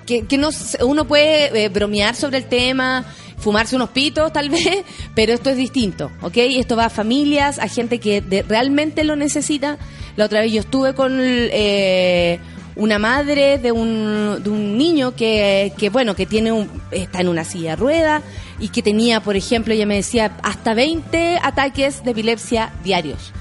que, 0.06 0.26
que 0.26 0.38
no, 0.38 0.50
uno 0.86 1.08
puede 1.08 1.65
eh, 1.65 1.70
bromear 1.70 2.15
sobre 2.15 2.38
el 2.38 2.46
tema, 2.46 3.06
fumarse 3.38 3.76
unos 3.76 3.89
pitos 3.89 4.34
tal 4.34 4.50
vez, 4.52 4.84
pero 5.15 5.34
esto 5.34 5.50
es 5.50 5.58
distinto, 5.58 6.12
¿ok? 6.22 6.38
Esto 6.38 6.76
va 6.76 6.86
a 6.86 6.89
familias, 6.89 7.60
a 7.60 7.67
gente 7.67 8.00
que 8.00 8.24
realmente 8.48 9.04
lo 9.04 9.15
necesita. 9.15 9.78
La 10.15 10.26
otra 10.26 10.41
vez 10.41 10.52
yo 10.52 10.62
estuve 10.62 10.96
con 10.96 11.17
eh, 11.22 12.39
una 12.76 13.00
madre 13.00 13.58
de 13.58 13.72
un, 13.72 14.41
de 14.43 14.50
un 14.50 14.78
niño 14.78 15.15
que, 15.15 15.74
que, 15.78 15.89
bueno, 15.89 16.15
que 16.15 16.26
tiene 16.26 16.52
un, 16.52 16.70
está 16.91 17.22
en 17.22 17.28
una 17.28 17.43
silla 17.43 17.72
de 17.72 17.76
rueda 17.76 18.22
y 18.60 18.70
que 18.70 18.82
tenía, 18.82 19.22
por 19.22 19.36
ejemplo, 19.36 19.74
ella 19.74 19.86
me 19.86 19.96
decía, 19.96 20.38
hasta 20.41 20.74
20 20.74 21.39
ataques 21.41 22.04
de 22.04 22.12
epilepsia 22.12 22.74
diarios. 22.84 23.32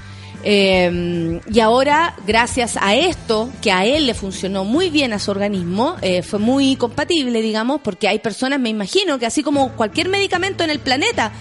Eh, 0.43 1.41
y 1.51 1.59
ahora, 1.59 2.15
gracias 2.25 2.77
a 2.79 2.95
esto, 2.95 3.49
que 3.61 3.71
a 3.71 3.85
él 3.85 4.07
le 4.07 4.13
funcionó 4.13 4.63
muy 4.63 4.89
bien 4.89 5.13
a 5.13 5.19
su 5.19 5.31
organismo, 5.31 5.95
eh, 6.01 6.21
fue 6.21 6.39
muy 6.39 6.75
compatible, 6.75 7.41
digamos, 7.41 7.81
porque 7.81 8.07
hay 8.07 8.19
personas, 8.19 8.59
me 8.59 8.69
imagino, 8.69 9.19
que 9.19 9.25
así 9.25 9.43
como 9.43 9.73
cualquier 9.73 10.09
medicamento 10.09 10.63
en 10.63 10.69
el 10.69 10.79
planeta, 10.79 11.31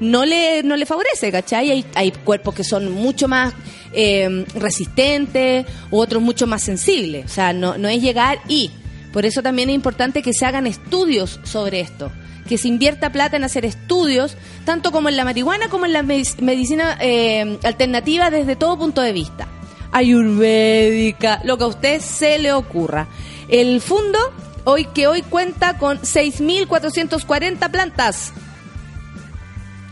no 0.00 0.24
le, 0.24 0.62
no 0.62 0.76
le 0.76 0.86
favorece, 0.86 1.30
¿cachai? 1.30 1.70
Hay, 1.70 1.84
hay 1.94 2.10
cuerpos 2.10 2.54
que 2.54 2.64
son 2.64 2.90
mucho 2.90 3.28
más 3.28 3.54
eh, 3.92 4.44
resistentes, 4.54 5.66
u 5.90 5.98
otros 5.98 6.22
mucho 6.22 6.46
más 6.46 6.62
sensibles. 6.62 7.26
O 7.26 7.28
sea, 7.28 7.52
no, 7.52 7.78
no 7.78 7.88
es 7.88 8.02
llegar 8.02 8.40
y. 8.48 8.70
Por 9.12 9.24
eso 9.24 9.42
también 9.42 9.70
es 9.70 9.76
importante 9.76 10.22
que 10.22 10.32
se 10.32 10.44
hagan 10.44 10.66
estudios 10.66 11.38
sobre 11.44 11.78
esto 11.78 12.10
que 12.48 12.58
se 12.58 12.68
invierta 12.68 13.10
plata 13.10 13.36
en 13.36 13.44
hacer 13.44 13.64
estudios, 13.64 14.36
tanto 14.64 14.92
como 14.92 15.08
en 15.08 15.16
la 15.16 15.24
marihuana 15.24 15.68
como 15.68 15.86
en 15.86 15.92
la 15.92 16.02
medic- 16.02 16.40
medicina 16.40 16.96
eh, 17.00 17.58
alternativa 17.64 18.30
desde 18.30 18.56
todo 18.56 18.78
punto 18.78 19.00
de 19.00 19.12
vista. 19.12 19.46
Ayurvédica, 19.92 21.40
lo 21.44 21.56
que 21.58 21.64
a 21.64 21.68
usted 21.68 22.00
se 22.00 22.38
le 22.38 22.52
ocurra. 22.52 23.06
El 23.48 23.80
fondo, 23.80 24.18
hoy 24.64 24.86
que 24.86 25.06
hoy 25.06 25.22
cuenta 25.22 25.78
con 25.78 25.98
6.440 26.00 27.70
plantas. 27.70 28.32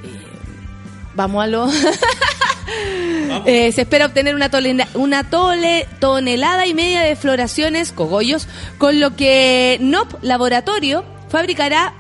Eh, 0.03 0.09
Vamos 1.15 1.45
a 1.45 1.47
lo... 1.47 1.69
Eh, 3.45 3.73
se 3.73 3.83
espera 3.83 4.07
obtener 4.07 4.35
una, 4.35 4.51
tolena- 4.51 4.89
una 4.95 5.29
tole- 5.29 5.87
tonelada 6.01 6.67
y 6.67 6.75
media 6.75 7.01
de 7.01 7.17
floraciones, 7.17 7.93
cogollos, 7.93 8.47
con 8.79 9.01
lo 9.01 9.17
que 9.17 9.79
NOP 9.81 10.23
Laboratorio 10.23 11.05
fabricará 11.29 11.93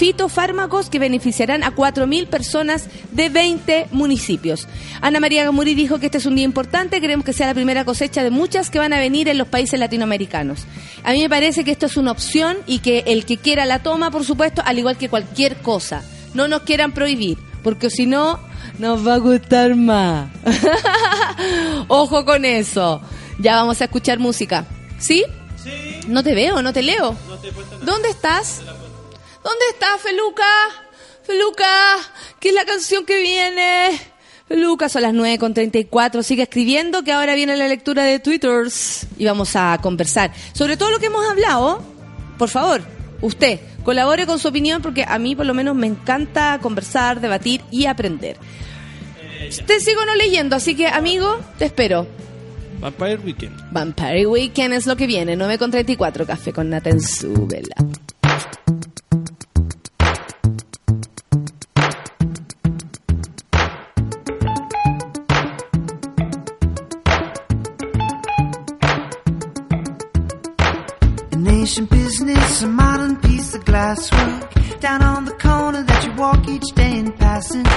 fitofármacos 0.00 0.88
que 0.88 0.98
beneficiarán 0.98 1.62
a 1.62 1.74
4.000 1.74 2.26
personas 2.26 2.86
de 3.12 3.28
20 3.28 3.88
municipios. 3.90 4.66
Ana 5.02 5.20
María 5.20 5.44
Gamuri 5.44 5.74
dijo 5.74 5.98
que 6.00 6.06
este 6.06 6.16
es 6.16 6.24
un 6.24 6.36
día 6.36 6.46
importante, 6.46 7.02
queremos 7.02 7.26
que 7.26 7.34
sea 7.34 7.48
la 7.48 7.52
primera 7.52 7.84
cosecha 7.84 8.24
de 8.24 8.30
muchas 8.30 8.70
que 8.70 8.78
van 8.78 8.94
a 8.94 8.98
venir 8.98 9.28
en 9.28 9.36
los 9.36 9.46
países 9.46 9.78
latinoamericanos. 9.78 10.60
A 11.04 11.12
mí 11.12 11.20
me 11.20 11.28
parece 11.28 11.64
que 11.64 11.70
esto 11.70 11.84
es 11.84 11.98
una 11.98 12.12
opción 12.12 12.56
y 12.66 12.78
que 12.78 13.04
el 13.08 13.26
que 13.26 13.36
quiera 13.36 13.66
la 13.66 13.82
toma, 13.82 14.10
por 14.10 14.24
supuesto, 14.24 14.62
al 14.64 14.78
igual 14.78 14.96
que 14.96 15.10
cualquier 15.10 15.58
cosa. 15.58 16.02
No 16.32 16.48
nos 16.48 16.62
quieran 16.62 16.92
prohibir, 16.92 17.36
porque 17.62 17.90
si 17.90 18.06
no, 18.06 18.40
nos 18.78 19.06
va 19.06 19.16
a 19.16 19.18
gustar 19.18 19.76
más. 19.76 20.30
Ojo 21.88 22.24
con 22.24 22.46
eso. 22.46 23.02
Ya 23.38 23.56
vamos 23.56 23.82
a 23.82 23.84
escuchar 23.84 24.18
música. 24.18 24.64
¿Sí? 24.98 25.26
Sí. 25.62 26.00
No 26.08 26.22
te 26.22 26.34
veo, 26.34 26.62
no 26.62 26.72
te 26.72 26.82
leo. 26.82 27.14
¿Dónde 27.84 28.08
estás? 28.08 28.62
¿Dónde 29.42 29.64
estás, 29.72 30.00
Feluca? 30.02 30.44
Feluca, 31.22 31.64
¿qué 32.38 32.50
es 32.50 32.54
la 32.54 32.64
canción 32.64 33.06
que 33.06 33.22
viene? 33.22 33.98
Feluca, 34.46 34.88
son 34.88 35.02
las 35.02 35.14
9 35.14 35.38
con 35.38 35.54
34. 35.54 36.22
Sigue 36.22 36.42
escribiendo 36.42 37.02
que 37.04 37.12
ahora 37.12 37.34
viene 37.34 37.56
la 37.56 37.68
lectura 37.68 38.04
de 38.04 38.18
Twitters 38.18 39.06
y 39.16 39.24
vamos 39.24 39.56
a 39.56 39.78
conversar 39.80 40.32
sobre 40.52 40.76
todo 40.76 40.90
lo 40.90 40.98
que 40.98 41.06
hemos 41.06 41.24
hablado. 41.28 41.82
Por 42.36 42.48
favor, 42.48 42.82
usted 43.22 43.60
colabore 43.82 44.26
con 44.26 44.38
su 44.38 44.48
opinión 44.48 44.82
porque 44.82 45.04
a 45.06 45.18
mí 45.18 45.34
por 45.34 45.46
lo 45.46 45.54
menos 45.54 45.74
me 45.74 45.86
encanta 45.86 46.58
conversar, 46.60 47.20
debatir 47.20 47.62
y 47.70 47.86
aprender. 47.86 48.36
Te 49.66 49.80
sigo 49.80 50.04
no 50.04 50.14
leyendo, 50.16 50.56
así 50.56 50.74
que 50.74 50.86
amigo, 50.86 51.40
te 51.58 51.64
espero. 51.64 52.06
Vampire 52.80 53.16
Weekend. 53.16 53.72
Vampire 53.72 54.26
Weekend 54.26 54.74
es 54.74 54.86
lo 54.86 54.96
que 54.96 55.06
viene, 55.06 55.36
9 55.36 55.58
con 55.58 55.70
34, 55.70 56.26
café 56.26 56.52
con 56.52 56.68
nata 56.68 56.90
en 56.90 57.00
Down 74.80 75.02
on 75.02 75.26
the 75.26 75.32
corner 75.32 75.82
that 75.82 76.06
you 76.06 76.12
walk 76.14 76.48
each 76.48 76.74
day 76.74 76.98
in 76.98 77.12
passing. 77.12 77.69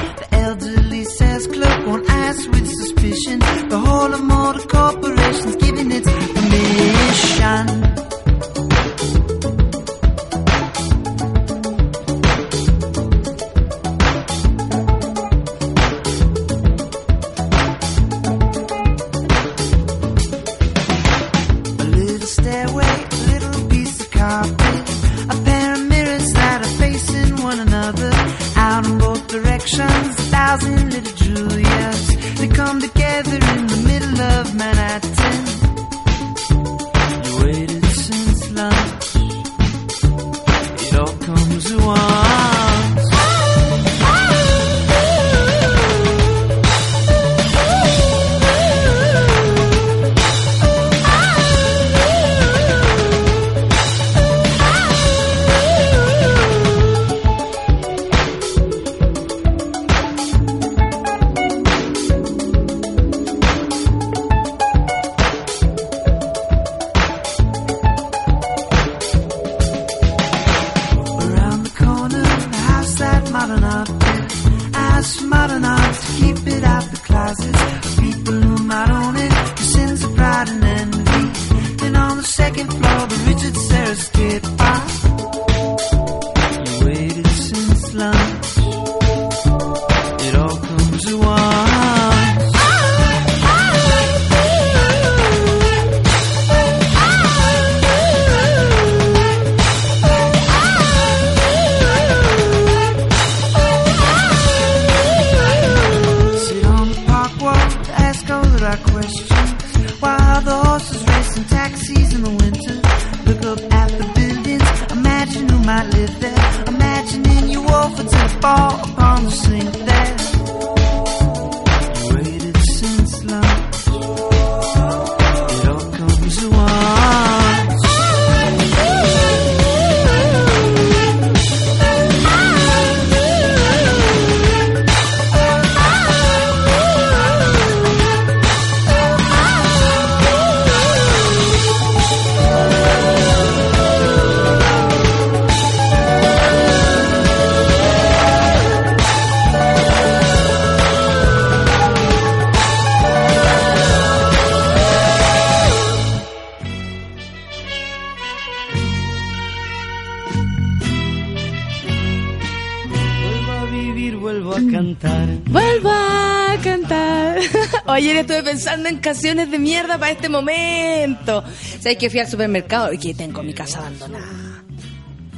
Pensando 168.53 168.87
en 168.87 168.99
canciones 168.99 169.49
de 169.49 169.57
mierda 169.57 169.97
para 169.97 170.11
este 170.11 170.29
momento. 170.29 171.43
¿Sabes 171.79 171.97
que 171.97 172.11
fui 172.11 172.19
al 172.19 172.27
supermercado 172.27 172.93
y 172.93 172.99
que 172.99 173.15
tengo 173.15 173.41
mi 173.41 173.51
casa 173.51 173.79
abandonada? 173.79 174.63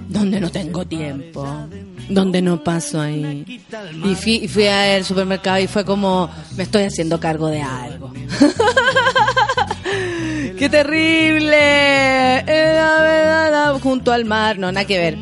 Donde 0.10 0.42
no 0.42 0.52
tengo 0.52 0.86
tiempo. 0.86 1.48
Donde 2.10 2.42
no 2.42 2.62
paso 2.62 3.00
ahí. 3.00 3.62
Y 4.04 4.16
fui, 4.16 4.50
fui 4.50 4.68
al 4.68 5.06
supermercado 5.06 5.60
y 5.60 5.68
fue 5.68 5.86
como, 5.86 6.30
me 6.58 6.64
estoy 6.64 6.84
haciendo 6.84 7.18
cargo 7.18 7.48
de 7.48 7.62
algo. 7.62 8.12
¡Qué 10.60 10.68
terrible! 10.70 12.44
Verdad, 12.46 13.80
Junto 13.82 14.12
al 14.12 14.26
mar, 14.26 14.60
no, 14.60 14.74
nada 14.74 14.86
que 14.86 14.98
ver. 14.98 15.18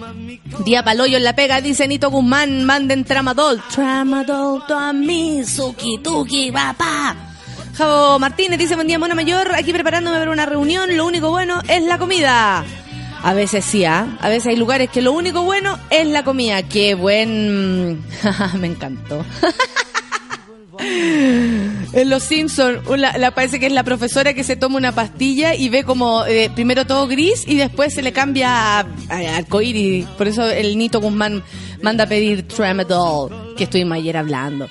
Día 0.66 0.84
paloyo 0.84 1.18
en 1.18 1.26
la 1.26 1.36
pega, 1.36 1.62
dice 1.62 1.88
Nito 1.88 2.10
Guzmán, 2.10 2.66
manden 2.66 3.04
tramadol. 3.04 3.62
Tramadol, 3.72 4.66
to 4.68 4.76
a 4.76 4.92
mí, 4.94 5.44
suki, 5.46 6.00
tuki, 6.00 6.52
papá. 6.52 7.33
Javo 7.74 8.20
Martínez 8.20 8.60
dice, 8.60 8.76
buen 8.76 8.88
día, 8.88 9.00
mona 9.00 9.16
mayor, 9.16 9.56
aquí 9.56 9.74
preparándome 9.74 10.18
para 10.20 10.30
una 10.30 10.46
reunión, 10.46 10.96
lo 10.96 11.08
único 11.08 11.32
bueno 11.32 11.60
es 11.68 11.84
la 11.84 11.98
comida. 11.98 12.64
A 13.24 13.34
veces 13.34 13.66
sí, 13.66 13.84
¿ah? 13.86 14.18
a 14.20 14.30
veces 14.30 14.48
hay 14.48 14.58
lugares 14.58 14.90
que 14.90 15.02
lo 15.02 15.14
único 15.14 15.44
bueno 15.44 15.80
es 15.90 16.06
la 16.08 16.24
comida. 16.24 16.62
Qué 16.64 16.94
buen... 16.94 18.04
Me 18.60 18.68
encantó. 18.68 19.26
En 20.80 22.10
Los 22.10 22.24
Simpsons, 22.24 22.80
parece 23.36 23.60
que 23.60 23.68
es 23.68 23.72
la 23.72 23.84
profesora 23.84 24.34
que 24.34 24.44
se 24.44 24.56
toma 24.56 24.78
una 24.78 24.92
pastilla 24.92 25.54
y 25.54 25.70
ve 25.70 25.84
como 25.84 26.26
eh, 26.26 26.50
primero 26.54 26.86
todo 26.86 27.08
gris 27.08 27.44
y 27.48 27.56
después 27.56 27.94
se 27.94 28.02
le 28.02 28.12
cambia 28.12 28.80
a, 28.80 28.86
a 29.10 29.38
arcoíris. 29.38 30.06
Por 30.08 30.28
eso 30.28 30.50
el 30.50 30.78
Nito 30.78 31.00
Guzmán 31.00 31.44
manda 31.82 32.06
a 32.06 32.08
pedir 32.08 32.48
Tramadol, 32.48 33.54
que 33.56 33.66
estuvimos 33.66 33.98
ayer 33.98 34.18
hablando. 34.18 34.68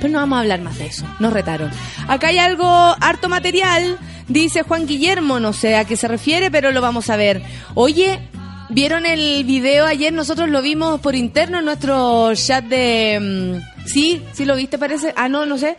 Pero 0.00 0.12
no 0.12 0.18
vamos 0.18 0.36
a 0.36 0.40
hablar 0.40 0.60
más 0.60 0.78
de 0.78 0.86
eso, 0.86 1.04
nos 1.18 1.32
retaron. 1.32 1.70
Acá 2.06 2.28
hay 2.28 2.38
algo, 2.38 2.66
harto 2.66 3.28
material, 3.28 3.98
dice 4.28 4.62
Juan 4.62 4.86
Guillermo, 4.86 5.40
no 5.40 5.52
sé 5.52 5.76
a 5.76 5.84
qué 5.84 5.96
se 5.96 6.08
refiere, 6.08 6.50
pero 6.50 6.70
lo 6.70 6.80
vamos 6.80 7.10
a 7.10 7.16
ver. 7.16 7.42
Oye, 7.74 8.20
¿vieron 8.68 9.06
el 9.06 9.44
video 9.44 9.86
ayer? 9.86 10.12
Nosotros 10.12 10.48
lo 10.48 10.62
vimos 10.62 11.00
por 11.00 11.14
interno 11.14 11.58
en 11.58 11.64
nuestro 11.64 12.32
chat 12.34 12.64
de... 12.64 13.60
mm, 13.60 13.86
sí, 13.88 14.22
sí 14.32 14.44
lo 14.44 14.56
viste 14.56 14.78
parece. 14.78 15.12
Ah, 15.16 15.28
no, 15.28 15.46
no 15.46 15.58
sé. 15.58 15.76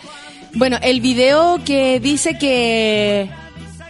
Bueno, 0.55 0.78
el 0.82 0.99
video 1.01 1.63
que 1.63 1.99
dice 1.99 2.38
que... 2.38 3.30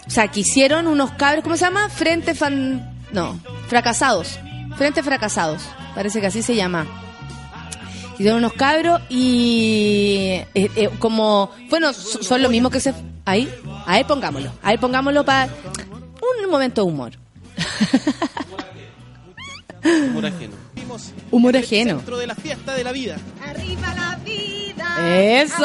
O 0.06 0.12
sea, 0.12 0.28
que 0.28 0.40
hicieron 0.40 0.88
unos 0.88 1.12
cabros, 1.12 1.44
¿cómo 1.44 1.56
se 1.56 1.66
llama? 1.66 1.88
Frente 1.90 2.34
fan... 2.34 2.94
No, 3.12 3.40
fracasados. 3.68 4.40
Frente 4.76 5.04
fracasados. 5.04 5.62
Parece 5.96 6.20
que 6.20 6.28
así 6.28 6.42
se 6.42 6.56
llama. 6.56 6.86
Hicieron 8.20 8.40
unos 8.40 8.54
cabros 8.54 9.02
y 9.10 10.42
eh, 10.54 10.70
eh, 10.76 10.90
como, 11.00 11.50
bueno, 11.70 11.94
so- 11.94 12.22
son 12.22 12.42
lo 12.44 12.50
mismo 12.50 12.70
que 12.70 12.80
se... 12.82 12.94
Ahí, 13.26 13.50
ahí 13.86 14.04
pongámoslo, 14.04 14.52
ahí 14.62 14.78
pongámoslo 14.78 15.24
para 15.24 15.50
un 16.44 16.50
momento 16.52 16.82
de 16.84 16.88
humor. 16.88 17.12
Humor 19.84 20.26
ajeno. 20.26 20.54
Humor 21.32 21.56
ajeno. 21.58 21.96
Dentro 21.98 22.18
de 22.18 22.28
la 22.28 22.36
fiesta 22.36 22.74
de 22.76 22.84
la 22.84 22.92
vida. 22.92 23.16
Arriba 23.48 23.94
la 23.96 24.16
vida. 24.18 25.42
Eso. 25.42 25.64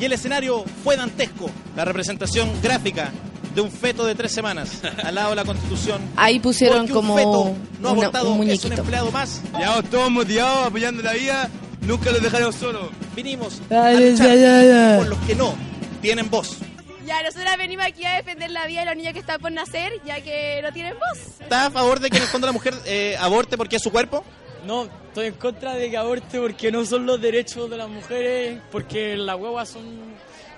Y 0.00 0.04
el 0.04 0.12
escenario 0.12 0.64
fue 0.84 0.96
dantesco. 0.96 1.50
La 1.76 1.84
representación 1.84 2.50
gráfica 2.62 3.10
de 3.54 3.60
un 3.60 3.70
feto 3.70 4.04
de 4.06 4.14
tres 4.14 4.32
semanas 4.32 4.80
al 5.04 5.14
lado 5.14 5.30
de 5.30 5.36
la 5.36 5.44
Constitución. 5.44 6.00
Ahí 6.16 6.38
pusieron 6.40 6.78
Porque 6.80 6.92
como 6.92 7.14
un 7.14 7.18
feto 7.18 7.56
no 7.80 7.92
una- 7.92 8.00
abortado 8.02 8.24
un 8.26 8.30
es 8.30 8.32
un 8.32 8.46
muñequito. 8.46 8.74
empleado 8.82 9.10
más. 9.10 9.40
Llevamos 9.58 9.84
todos 9.90 10.10
motivados, 10.10 10.66
apoyando 10.68 11.02
la 11.02 11.12
vida, 11.12 11.48
nunca 11.82 12.10
los 12.12 12.22
dejaron 12.22 12.52
solos. 12.52 12.88
Vinimos 13.16 13.60
a 13.70 13.74
Dale, 13.74 14.10
luchar 14.12 14.98
por 14.98 15.08
los 15.08 15.18
que 15.20 15.34
no 15.34 15.54
tienen 16.00 16.30
voz. 16.30 16.56
Ya, 17.04 17.22
nosotros 17.22 17.48
venimos 17.56 17.86
aquí 17.86 18.04
a 18.04 18.16
defender 18.16 18.50
la 18.50 18.66
vida 18.66 18.80
de 18.80 18.86
los 18.86 18.96
niños 18.96 19.14
que 19.14 19.20
están 19.20 19.40
por 19.40 19.50
nacer, 19.50 19.92
ya 20.04 20.20
que 20.20 20.60
no 20.62 20.70
tienen 20.72 20.92
voz. 20.94 21.40
¿Está 21.40 21.66
a 21.66 21.70
favor 21.70 22.00
de 22.00 22.10
que 22.10 22.18
en 22.18 22.22
el 22.24 22.28
fondo 22.28 22.46
la 22.46 22.52
mujer 22.52 22.74
eh, 22.84 23.16
aborte 23.18 23.56
porque 23.56 23.76
es 23.76 23.82
su 23.82 23.90
cuerpo? 23.90 24.22
No, 24.66 24.84
estoy 25.08 25.28
en 25.28 25.34
contra 25.34 25.74
de 25.74 25.88
que 25.88 25.96
aborte 25.96 26.38
porque 26.38 26.70
no 26.70 26.84
son 26.84 27.06
los 27.06 27.18
derechos 27.18 27.70
de 27.70 27.78
las 27.78 27.88
mujeres, 27.88 28.60
porque 28.70 29.16
las 29.16 29.36
huevas 29.36 29.70
son 29.70 29.84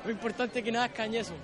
muy 0.02 0.12
importantes 0.12 0.64
que 0.64 0.72
nazcan 0.72 1.14
y 1.14 1.18
eso. 1.18 1.34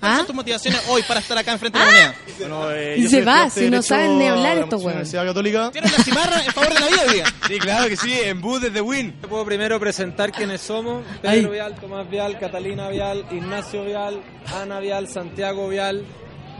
¿Cuáles 0.00 0.14
¿Ah? 0.14 0.16
son 0.18 0.26
tus 0.26 0.34
motivaciones 0.34 0.82
hoy 0.88 1.02
para 1.02 1.20
estar 1.20 1.38
acá 1.38 1.52
enfrente 1.52 1.78
de 1.78 1.84
la 1.84 1.90
moneda? 1.90 2.14
Bueno, 2.38 2.70
eh, 2.72 2.96
Y 2.98 3.08
se 3.08 3.22
va, 3.22 3.48
si 3.50 3.70
no 3.70 3.82
saben 3.82 4.18
ni 4.18 4.26
hablar 4.26 4.58
estos 4.58 4.82
huevos. 4.82 5.10
Católica. 5.10 5.70
¿Tienes 5.70 5.96
la 5.96 6.04
cimarra 6.04 6.44
en 6.44 6.52
favor 6.52 6.74
de 6.74 6.80
la 6.80 6.86
vida 6.88 7.02
hoy 7.06 7.14
día? 7.14 7.24
Sí, 7.46 7.58
claro 7.58 7.88
que 7.88 7.96
sí, 7.96 8.12
en 8.12 8.40
bus 8.40 8.60
desde 8.60 8.80
Win. 8.80 9.12
Puedo 9.28 9.44
primero 9.44 9.78
presentar 9.80 10.32
quiénes 10.32 10.60
somos. 10.60 11.04
Pedro 11.22 11.50
Vial, 11.50 11.74
Tomás 11.76 12.08
Vial, 12.10 12.38
Catalina 12.38 12.88
Vial, 12.88 13.24
Ignacio 13.30 13.84
Vial, 13.84 14.22
Ana 14.60 14.80
Vial, 14.80 15.08
Santiago 15.08 15.68
Vial, 15.68 16.04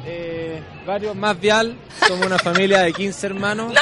eh, 0.07 0.63
varios 0.87 1.15
más 1.17 1.39
Vial. 1.41 1.77
Somos 2.07 2.27
una 2.27 2.39
familia 2.39 2.81
de 2.83 2.93
15 2.93 3.27
hermanos. 3.27 3.73
Eh, 3.73 3.79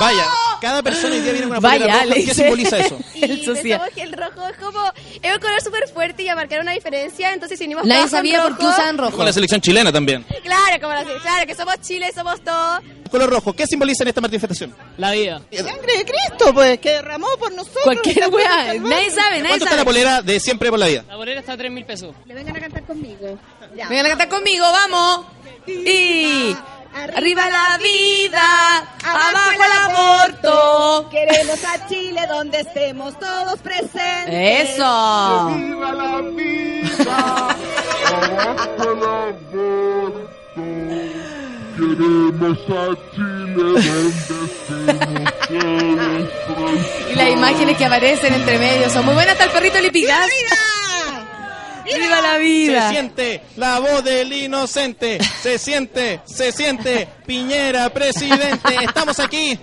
Vaya, 0.00 0.24
cada 0.60 0.82
persona 0.82 1.14
hoy 1.14 1.20
día 1.20 1.32
viene 1.32 1.46
con 1.46 1.50
una 1.52 1.60
Vaya, 1.60 1.78
polera 1.84 1.94
roja. 1.94 2.06
le 2.06 2.14
¿Qué 2.14 2.20
dice. 2.22 2.34
simboliza 2.34 2.78
eso? 2.78 2.98
El 3.14 3.44
social. 3.44 3.62
pensamos 3.62 3.88
que 3.94 4.02
el 4.02 4.12
rojo 4.12 4.48
es 4.48 4.56
como, 4.56 4.80
es 5.22 5.34
un 5.34 5.40
color 5.40 5.60
súper 5.62 5.88
fuerte 5.88 6.22
y 6.24 6.28
a 6.28 6.34
marcar 6.34 6.60
una 6.60 6.72
diferencia, 6.72 7.32
entonces 7.32 7.58
si 7.58 7.64
unimos 7.66 7.84
Nadie 7.84 8.00
todos 8.00 8.10
con 8.10 8.18
sabía 8.18 8.42
por 8.42 8.56
qué 8.56 8.62
rojo- 8.64 8.74
usaban 8.74 8.98
rojo. 8.98 9.10
Como 9.12 9.24
la 9.24 9.32
selección 9.32 9.60
chilena 9.60 9.92
también. 9.92 10.24
Claro, 10.42 10.80
como 10.80 10.92
la, 10.92 11.04
claro, 11.20 11.46
que 11.46 11.54
somos 11.54 11.74
Chile, 11.80 12.10
somos 12.14 12.40
todos. 12.42 12.80
Color 13.10 13.30
rojo, 13.30 13.52
¿qué 13.52 13.66
simboliza 13.68 14.02
en 14.02 14.08
esta 14.08 14.20
manifestación? 14.20 14.74
La 14.98 15.12
vida. 15.12 15.40
Sangre 15.52 15.98
de 15.98 16.04
Cristo, 16.04 16.52
pues, 16.52 16.80
que 16.80 16.90
derramó 16.90 17.28
por 17.38 17.52
nosotros. 17.52 17.84
Cualquier 17.84 18.28
weá, 18.28 18.74
nadie 18.74 19.10
sabe, 19.10 19.36
nadie 19.36 19.48
¿Cuánto 19.48 19.54
está 19.64 19.64
la 19.66 19.70
sabe. 19.70 19.84
polera 19.84 20.22
de 20.22 20.40
siempre 20.40 20.70
por 20.70 20.78
la 20.80 20.86
vida? 20.88 21.04
La 21.06 21.14
bolera 21.16 21.38
está 21.40 21.52
a 21.52 21.56
3 21.56 21.70
mil 21.70 21.84
pesos. 21.84 22.12
Le 22.26 22.34
vengan 22.34 22.56
a 22.56 22.60
cantar 22.60 22.82
conmigo. 22.84 23.38
Ya. 23.74 23.88
Vengan 23.88 24.06
a 24.06 24.08
cantar 24.10 24.28
conmigo, 24.28 24.64
vamos. 24.64 25.26
Y 25.66 26.54
arriba 26.94 27.48
la 27.48 27.78
vida, 27.78 28.78
abajo 29.02 29.64
el 29.64 29.72
aborto. 29.92 31.08
Queremos 31.10 31.64
a 31.64 31.88
Chile 31.88 32.20
donde 32.28 32.60
estemos 32.60 33.18
todos 33.18 33.58
presentes. 33.60 34.70
Eso. 34.70 35.50
Y 47.10 47.14
las 47.16 47.30
imágenes 47.30 47.76
que 47.76 47.84
aparecen 47.84 48.34
entre 48.34 48.58
medio 48.58 48.88
son 48.90 49.04
muy 49.04 49.14
buenas. 49.14 49.32
Hasta 49.32 49.44
el 49.44 49.50
perrito 49.50 49.80
Lipigas. 49.80 50.28
¡Viva 51.84 52.20
la 52.20 52.32
Se 52.32 52.38
vida! 52.38 52.90
siente 52.90 53.42
la 53.56 53.78
voz 53.78 54.02
del 54.04 54.32
inocente. 54.32 55.18
Se 55.42 55.58
siente, 55.58 56.20
se 56.24 56.52
siente 56.52 57.08
Piñera, 57.26 57.90
presidente. 57.90 58.76
Estamos 58.82 59.18
aquí 59.20 59.58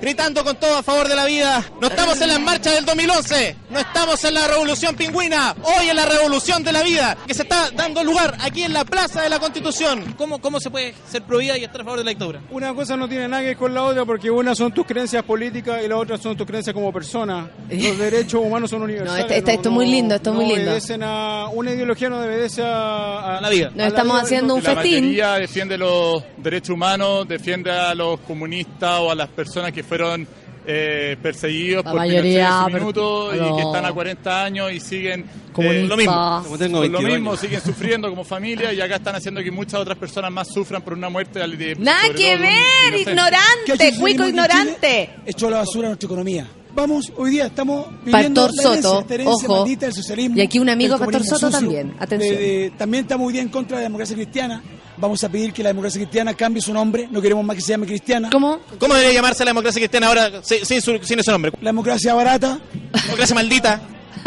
gritando 0.00 0.44
con 0.44 0.56
todo 0.56 0.76
a 0.78 0.82
favor 0.82 1.08
de 1.08 1.16
la 1.16 1.24
vida. 1.24 1.64
No 1.80 1.88
estamos 1.88 2.20
en 2.20 2.28
la 2.28 2.38
marcha 2.38 2.70
del 2.72 2.84
2011, 2.84 3.56
no 3.70 3.78
estamos 3.78 4.22
en 4.24 4.34
la 4.34 4.46
revolución 4.48 4.94
pingüina, 4.96 5.54
hoy 5.62 5.88
en 5.88 5.96
la 5.96 6.06
revolución 6.06 6.62
de 6.62 6.72
la 6.72 6.82
vida, 6.82 7.16
que 7.26 7.34
se 7.34 7.42
está 7.42 7.70
dando 7.70 8.02
lugar 8.04 8.36
aquí 8.40 8.62
en 8.62 8.72
la 8.72 8.84
Plaza 8.84 9.22
de 9.22 9.28
la 9.28 9.38
Constitución. 9.38 10.14
¿Cómo, 10.16 10.40
cómo 10.40 10.60
se 10.60 10.70
puede 10.70 10.94
ser 11.10 11.22
prohibida 11.22 11.56
y 11.58 11.64
estar 11.64 11.80
a 11.80 11.84
favor 11.84 11.98
de 11.98 12.04
la 12.04 12.10
dictadura? 12.10 12.40
Una 12.50 12.74
cosa 12.74 12.96
no 12.96 13.08
tiene 13.08 13.28
nada 13.28 13.42
que 13.42 13.48
ver 13.48 13.56
con 13.56 13.74
la 13.74 13.82
otra 13.84 14.04
porque 14.04 14.30
una 14.30 14.54
son 14.54 14.72
tus 14.72 14.86
creencias 14.86 15.22
políticas 15.24 15.82
y 15.84 15.88
la 15.88 15.96
otra 15.96 16.18
son 16.18 16.36
tus 16.36 16.46
creencias 16.46 16.74
como 16.74 16.92
persona. 16.92 17.50
Los 17.70 17.98
derechos 17.98 18.40
humanos 18.42 18.70
son 18.70 18.82
universales. 18.82 19.26
esto- 19.30 19.50
es 19.68 19.70
muy 19.70 19.86
lindo, 19.86 20.14
esto 20.14 20.30
es 20.30 20.34
no 20.36 20.42
muy 20.42 20.54
lindo. 20.54 20.70
obedecen 20.70 21.02
a, 21.02 21.48
una 21.48 21.72
ideología 21.72 22.08
no 22.08 22.18
obedece 22.20 22.62
a, 22.62 23.38
a, 23.38 23.40
la 23.40 23.48
vida. 23.48 23.70
Nos 23.74 23.88
estamos 23.88 24.22
haciendo 24.22 24.54
un 24.54 24.62
la 24.62 24.74
festín. 24.74 25.00
mayoría 25.04 25.34
defiende 25.34 25.76
los 25.78 26.22
derechos 26.36 26.70
humanos, 26.70 27.26
defiende 27.28 27.70
a 27.70 27.94
los 27.94 28.20
comunistas 28.20 29.00
o 29.00 29.10
a 29.10 29.14
las 29.14 29.28
personas 29.28 29.72
que 29.72 29.82
fueron 29.88 30.26
eh, 30.70 31.16
perseguidos 31.22 31.82
La 31.84 31.90
por 31.92 32.00
mayoría, 32.00 32.58
su 32.60 32.64
pero- 32.66 32.78
minuto 32.78 33.34
y 33.34 33.38
no. 33.38 33.56
que 33.56 33.62
están 33.62 33.86
a 33.86 33.92
40 33.92 34.44
años 34.44 34.70
y 34.72 34.80
siguen 34.80 35.24
eh, 35.56 35.86
lo 35.88 35.96
mismo. 35.96 36.40
Como 36.44 36.58
tengo 36.58 36.76
lo 36.76 36.80
22 36.82 37.04
mismo, 37.04 37.30
años. 37.30 37.40
siguen 37.40 37.60
sufriendo 37.64 38.10
como 38.10 38.22
familia 38.22 38.72
y 38.74 38.80
acá 38.80 38.96
están 38.96 39.14
haciendo 39.16 39.42
que 39.42 39.50
muchas 39.50 39.80
otras 39.80 39.96
personas 39.96 40.30
más 40.30 40.48
sufran 40.48 40.82
por 40.82 40.92
una 40.92 41.08
muerte 41.08 41.38
de- 41.38 41.56
de- 41.56 41.74
Nada 41.76 42.02
que 42.14 42.34
un 42.34 42.42
ver. 42.42 43.04
¿Qué 43.04 43.10
ignorante, 43.10 43.94
cuico 43.98 44.26
ignorante. 44.28 45.10
Echó 45.24 45.48
a 45.48 45.50
la 45.52 45.56
basura 45.58 45.88
nuestra 45.88 46.06
economía. 46.06 46.46
Vamos, 46.74 47.10
hoy 47.16 47.30
día 47.30 47.46
estamos 47.46 47.86
viviendo 48.04 48.46
Pastor 48.46 48.74
Soto, 48.76 49.04
ojo. 49.24 49.56
maldita 49.56 49.86
del 49.86 49.94
socialismo. 49.94 50.36
Y 50.36 50.42
aquí 50.42 50.58
un 50.60 50.68
amigo, 50.68 50.96
Pastor 50.98 51.24
Soto, 51.24 51.38
sucio. 51.46 51.50
también. 51.58 51.94
Atención. 51.98 52.36
De- 52.36 52.40
de- 52.42 52.70
también 52.76 53.02
estamos 53.04 53.26
hoy 53.26 53.32
día 53.32 53.42
en 53.42 53.48
contra 53.48 53.78
de 53.78 53.82
la 53.84 53.88
democracia 53.88 54.14
cristiana. 54.14 54.62
Vamos 55.00 55.22
a 55.24 55.28
pedir 55.28 55.52
que 55.52 55.62
la 55.62 55.68
democracia 55.70 56.00
cristiana 56.00 56.34
cambie 56.34 56.60
su 56.60 56.72
nombre. 56.72 57.08
No 57.10 57.20
queremos 57.22 57.44
más 57.44 57.54
que 57.56 57.62
se 57.62 57.68
llame 57.72 57.86
cristiana. 57.86 58.30
¿Cómo? 58.30 58.58
¿Cómo 58.78 58.94
debería 58.94 59.14
llamarse 59.14 59.44
la 59.44 59.50
democracia 59.50 59.80
cristiana 59.80 60.08
ahora 60.08 60.42
sin, 60.42 60.64
sin 60.66 60.82
su- 60.82 60.98
sin 61.02 61.18
ese 61.20 61.30
nombre? 61.30 61.52
La 61.60 61.68
democracia 61.70 62.14
barata. 62.14 62.58
Democracia 63.04 63.34
maldita. 63.34 63.80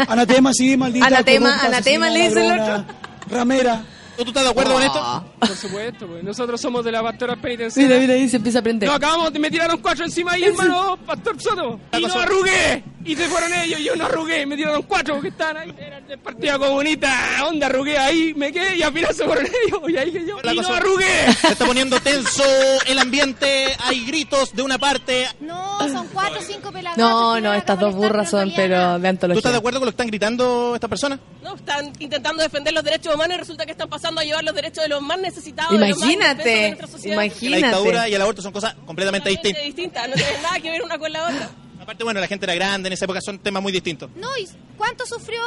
Anatema, 0.08 0.52
sí, 0.54 0.76
maldita. 0.76 1.06
Anatema, 1.06 1.46
corrupta, 1.48 1.66
anatema, 1.68 2.10
le 2.10 2.18
dice 2.28 2.40
el 2.40 2.48
ladrona, 2.48 2.86
Ramera. 3.28 3.84
¿Tú 4.16 4.24
estás 4.28 4.44
de 4.44 4.50
acuerdo 4.50 4.74
con 4.74 4.82
esto? 4.82 5.24
Por 5.40 5.48
supuesto, 5.56 6.06
pues. 6.06 6.22
nosotros 6.22 6.60
somos 6.60 6.84
de 6.84 6.92
la 6.92 7.02
pastora 7.02 7.34
penitenciaria. 7.36 7.88
Mira, 7.96 8.00
mira, 8.00 8.14
ahí 8.14 8.28
se 8.28 8.36
empieza 8.36 8.58
a 8.58 8.60
aprender. 8.60 8.88
No, 8.88 8.94
acabamos 8.94 9.32
de 9.32 9.38
me 9.38 9.50
tiraron 9.50 9.78
cuatro 9.80 10.04
encima 10.04 10.32
ahí, 10.32 10.44
hermano, 10.44 10.96
Pastor 11.04 11.40
Soto. 11.40 11.80
Y 11.98 12.02
no 12.02 12.14
arrugué. 12.14 12.84
Y 13.04 13.16
se 13.16 13.26
fueron 13.26 13.52
ellos, 13.52 13.80
yo 13.80 13.96
no 13.96 14.04
arrugué. 14.04 14.46
Me 14.46 14.56
tiraron 14.56 14.82
cuatro 14.82 15.14
porque 15.14 15.28
estaban 15.30 15.56
ahí. 15.56 15.74
Eran 15.76 16.06
del 16.06 16.18
Partido 16.20 16.58
Comunista. 16.60 17.10
¿Dónde 17.40 17.66
arrugué? 17.66 17.98
Ahí 17.98 18.32
me 18.34 18.52
quedé 18.52 18.76
y 18.76 18.82
al 18.82 18.92
final 18.92 19.12
se 19.14 19.24
fueron 19.24 19.44
ellos. 19.46 19.80
Y 19.88 19.96
ahí 19.96 20.12
que 20.12 20.24
yo. 20.26 20.40
La 20.42 20.52
Y 20.52 20.56
no 20.56 20.62
cosa- 20.62 20.76
arrugué. 20.76 21.32
Se 21.40 21.48
está 21.48 21.64
poniendo 21.66 21.98
tenso 22.00 22.44
el 22.86 22.98
ambiente, 23.00 23.74
hay 23.80 24.04
gritos 24.06 24.54
de 24.54 24.62
una 24.62 24.78
parte. 24.78 25.26
No, 25.40 25.80
son 25.90 26.06
cuatro 26.12 26.38
o 26.38 26.42
cinco 26.42 26.70
pelados. 26.70 26.96
No, 26.98 27.40
no, 27.40 27.52
estas 27.54 27.80
dos 27.80 27.94
burras 27.94 28.30
son, 28.30 28.52
pero 28.54 28.94
de 28.94 29.00
¿Tú 29.00 29.06
antología. 29.08 29.38
estás 29.38 29.52
de 29.52 29.58
acuerdo 29.58 29.80
con 29.80 29.86
lo 29.86 29.90
que 29.90 29.94
están 29.94 30.06
gritando 30.06 30.74
estas 30.76 30.88
personas? 30.90 31.18
No, 31.42 31.56
están 31.56 31.92
intentando 31.98 32.40
defender 32.42 32.72
los 32.72 32.84
derechos 32.84 33.12
humanos 33.14 33.36
y 33.36 33.40
resulta 33.40 33.66
que 33.66 33.72
están 33.72 33.88
pasando 33.88 34.01
a 34.04 34.24
llevar 34.24 34.44
los 34.44 34.54
derechos 34.54 34.82
de 34.82 34.88
los 34.88 35.00
más 35.02 35.18
necesitados. 35.18 35.72
de 35.78 35.88
los 35.88 35.98
más 35.98 36.08
indefensos 36.10 36.44
de 36.44 36.48
Imagínate, 36.48 36.66
nuestra 36.68 36.86
sociedad. 36.88 37.22
Que 37.38 37.50
la 37.50 37.56
dictadura 37.56 38.08
y 38.08 38.14
el 38.14 38.22
aborto 38.22 38.42
son 38.42 38.52
cosas 38.52 38.74
completamente 38.86 39.30
distintas. 39.30 39.62
distintas, 39.64 40.08
no 40.08 40.14
tienen 40.14 40.42
nada 40.42 40.60
que 40.60 40.70
ver 40.70 40.82
una 40.82 40.98
con 40.98 41.12
la 41.12 41.24
otra. 41.28 41.50
Aparte, 41.80 42.04
bueno, 42.04 42.20
la 42.20 42.28
gente 42.28 42.46
era 42.46 42.54
grande 42.54 42.88
en 42.88 42.92
esa 42.92 43.04
época, 43.06 43.20
son 43.20 43.38
temas 43.40 43.62
muy 43.62 43.72
distintos. 43.72 44.10
No, 44.16 44.28
¿y 44.38 44.48
cuánto 44.76 45.04
sufrió? 45.06 45.40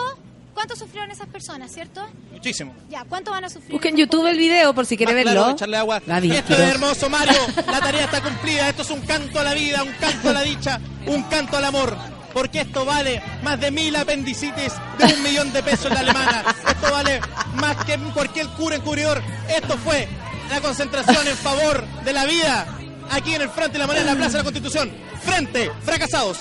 ¿Cuánto 0.53 0.75
sufrieron 0.77 1.11
esas 1.11 1.27
personas, 1.27 1.69
cierto? 1.71 2.05
Muchísimo. 2.31 2.73
Ya, 2.89 3.03
¿cuánto 3.03 3.31
van 3.31 3.43
a 3.43 3.49
sufrir? 3.49 3.71
Busquen 3.73 3.93
en 3.95 3.99
YouTube 3.99 4.25
el 4.27 4.37
video 4.37 4.73
por 4.73 4.85
si 4.85 4.95
quieren 4.95 5.13
Más 5.15 5.25
verlo. 5.25 5.39
claro, 5.41 5.53
echarle 5.55 5.77
agua. 5.77 6.01
Gaby, 6.05 6.31
Esto 6.31 6.53
es 6.53 6.59
hermoso, 6.59 7.09
Mario. 7.09 7.37
La 7.67 7.79
tarea 7.81 8.05
está 8.05 8.21
cumplida. 8.21 8.69
Esto 8.69 8.83
es 8.83 8.89
un 8.89 9.01
canto 9.01 9.37
a 9.39 9.43
la 9.43 9.53
vida, 9.53 9.83
un 9.83 9.91
canto 9.93 10.29
a 10.29 10.33
la 10.33 10.41
dicha, 10.43 10.79
un 11.07 11.23
canto 11.23 11.57
al 11.57 11.65
amor. 11.65 11.97
Porque 12.35 12.59
esto 12.59 12.83
vale 12.83 13.21
más 13.43 13.57
de 13.61 13.71
mil 13.71 13.95
apendicitis 13.95 14.73
de 14.97 15.05
un 15.05 15.23
millón 15.23 15.53
de 15.53 15.63
pesos 15.63 15.85
en 15.85 15.93
la 15.93 15.99
alemana. 16.01 16.43
Esto 16.67 16.91
vale 16.91 17.21
más 17.55 17.77
que 17.85 17.97
cualquier 18.13 18.47
cura 18.49 18.75
encubridor. 18.75 19.23
Esto 19.47 19.77
fue 19.77 20.05
la 20.49 20.59
concentración 20.59 21.25
en 21.25 21.37
favor 21.37 21.85
de 22.03 22.11
la 22.11 22.25
vida. 22.25 22.67
Aquí 23.09 23.35
en 23.35 23.41
el 23.41 23.49
frente 23.49 23.73
de 23.73 23.79
la 23.79 23.87
moneda 23.87 24.01
en 24.01 24.07
la 24.07 24.15
Plaza 24.15 24.31
de 24.33 24.37
la 24.39 24.43
Constitución. 24.43 24.91
Frente, 25.23 25.71
fracasados. 25.83 26.39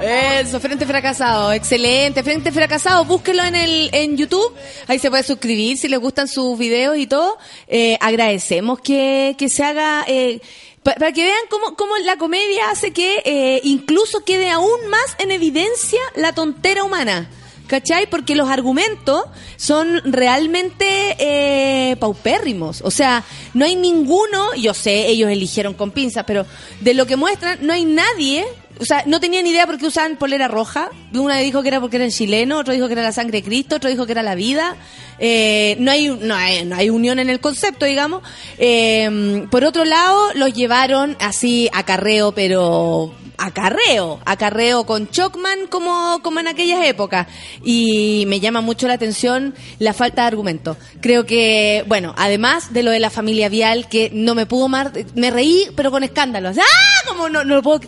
Eso, 0.00 0.58
Frente 0.58 0.86
Fracasado, 0.86 1.52
excelente, 1.52 2.22
Frente 2.22 2.50
Fracasado, 2.50 3.04
búsquelo 3.04 3.44
en 3.44 3.54
el 3.54 3.90
en 3.92 4.16
YouTube, 4.16 4.52
ahí 4.88 4.98
se 4.98 5.10
puede 5.10 5.22
suscribir 5.22 5.76
si 5.78 5.86
les 5.86 6.00
gustan 6.00 6.26
sus 6.26 6.58
videos 6.58 6.96
y 6.96 7.06
todo. 7.06 7.38
Eh, 7.68 7.96
agradecemos 8.00 8.80
que, 8.80 9.36
que 9.38 9.48
se 9.48 9.62
haga, 9.62 10.04
eh, 10.08 10.40
para 10.82 11.12
que 11.12 11.24
vean 11.24 11.44
cómo, 11.50 11.76
cómo 11.76 11.96
la 11.98 12.16
comedia 12.16 12.70
hace 12.70 12.92
que 12.92 13.22
eh, 13.24 13.60
incluso 13.64 14.24
quede 14.24 14.50
aún 14.50 14.88
más 14.88 15.16
en 15.18 15.30
evidencia 15.30 16.00
la 16.14 16.34
tontera 16.34 16.84
humana. 16.84 17.28
¿Cachai? 17.66 18.10
Porque 18.10 18.34
los 18.34 18.48
argumentos 18.48 19.26
son 19.56 20.00
realmente 20.04 21.14
eh, 21.20 21.94
paupérrimos. 22.00 22.82
O 22.82 22.90
sea, 22.90 23.22
no 23.54 23.64
hay 23.64 23.76
ninguno, 23.76 24.54
yo 24.54 24.74
sé, 24.74 25.06
ellos 25.06 25.30
eligieron 25.30 25.74
con 25.74 25.92
pinzas, 25.92 26.24
pero 26.26 26.46
de 26.80 26.94
lo 26.94 27.06
que 27.06 27.14
muestran, 27.14 27.60
no 27.62 27.72
hay 27.72 27.84
nadie. 27.84 28.44
O 28.80 28.84
sea, 28.86 29.02
no 29.06 29.20
tenían 29.20 29.46
idea 29.46 29.66
por 29.66 29.78
qué 29.78 29.86
usaban 29.86 30.16
polera 30.16 30.48
roja. 30.48 30.88
Una 31.12 31.36
dijo 31.36 31.62
que 31.62 31.68
era 31.68 31.80
porque 31.80 31.96
eran 31.96 32.10
chilenos, 32.10 32.60
otro 32.60 32.72
dijo 32.72 32.86
que 32.86 32.94
era 32.94 33.02
la 33.02 33.12
sangre 33.12 33.38
de 33.38 33.44
Cristo, 33.44 33.76
otro 33.76 33.90
dijo 33.90 34.06
que 34.06 34.12
era 34.12 34.22
la 34.22 34.34
vida. 34.34 34.76
Eh, 35.18 35.76
no, 35.78 35.90
hay, 35.90 36.08
no, 36.08 36.34
hay, 36.34 36.64
no 36.64 36.76
hay 36.76 36.88
unión 36.88 37.18
en 37.18 37.28
el 37.28 37.40
concepto, 37.40 37.84
digamos. 37.84 38.22
Eh, 38.58 39.46
por 39.50 39.64
otro 39.64 39.84
lado, 39.84 40.32
los 40.34 40.54
llevaron 40.54 41.16
así 41.20 41.68
a 41.74 41.84
carreo, 41.84 42.32
pero 42.32 43.14
acarreo, 43.40 44.20
acarreo 44.24 44.84
con 44.84 45.08
Chocman 45.08 45.66
como, 45.68 46.20
como 46.22 46.40
en 46.40 46.48
aquellas 46.48 46.84
épocas. 46.86 47.26
Y 47.64 48.24
me 48.28 48.40
llama 48.40 48.60
mucho 48.60 48.86
la 48.86 48.94
atención 48.94 49.54
la 49.78 49.94
falta 49.94 50.22
de 50.22 50.28
argumento. 50.28 50.76
Creo 51.00 51.26
que, 51.26 51.84
bueno, 51.88 52.14
además 52.16 52.72
de 52.72 52.82
lo 52.82 52.90
de 52.90 53.00
la 53.00 53.10
familia 53.10 53.48
Vial, 53.48 53.88
que 53.88 54.10
no 54.12 54.34
me 54.34 54.46
pudo 54.46 54.68
más, 54.68 54.90
me 55.14 55.30
reí, 55.30 55.66
pero 55.74 55.90
con 55.90 56.02
escándalos. 56.02 56.58
¡Ah! 56.58 57.08
Como 57.08 57.28
no, 57.28 57.44
no 57.44 57.56
lo 57.56 57.62
puedo. 57.62 57.80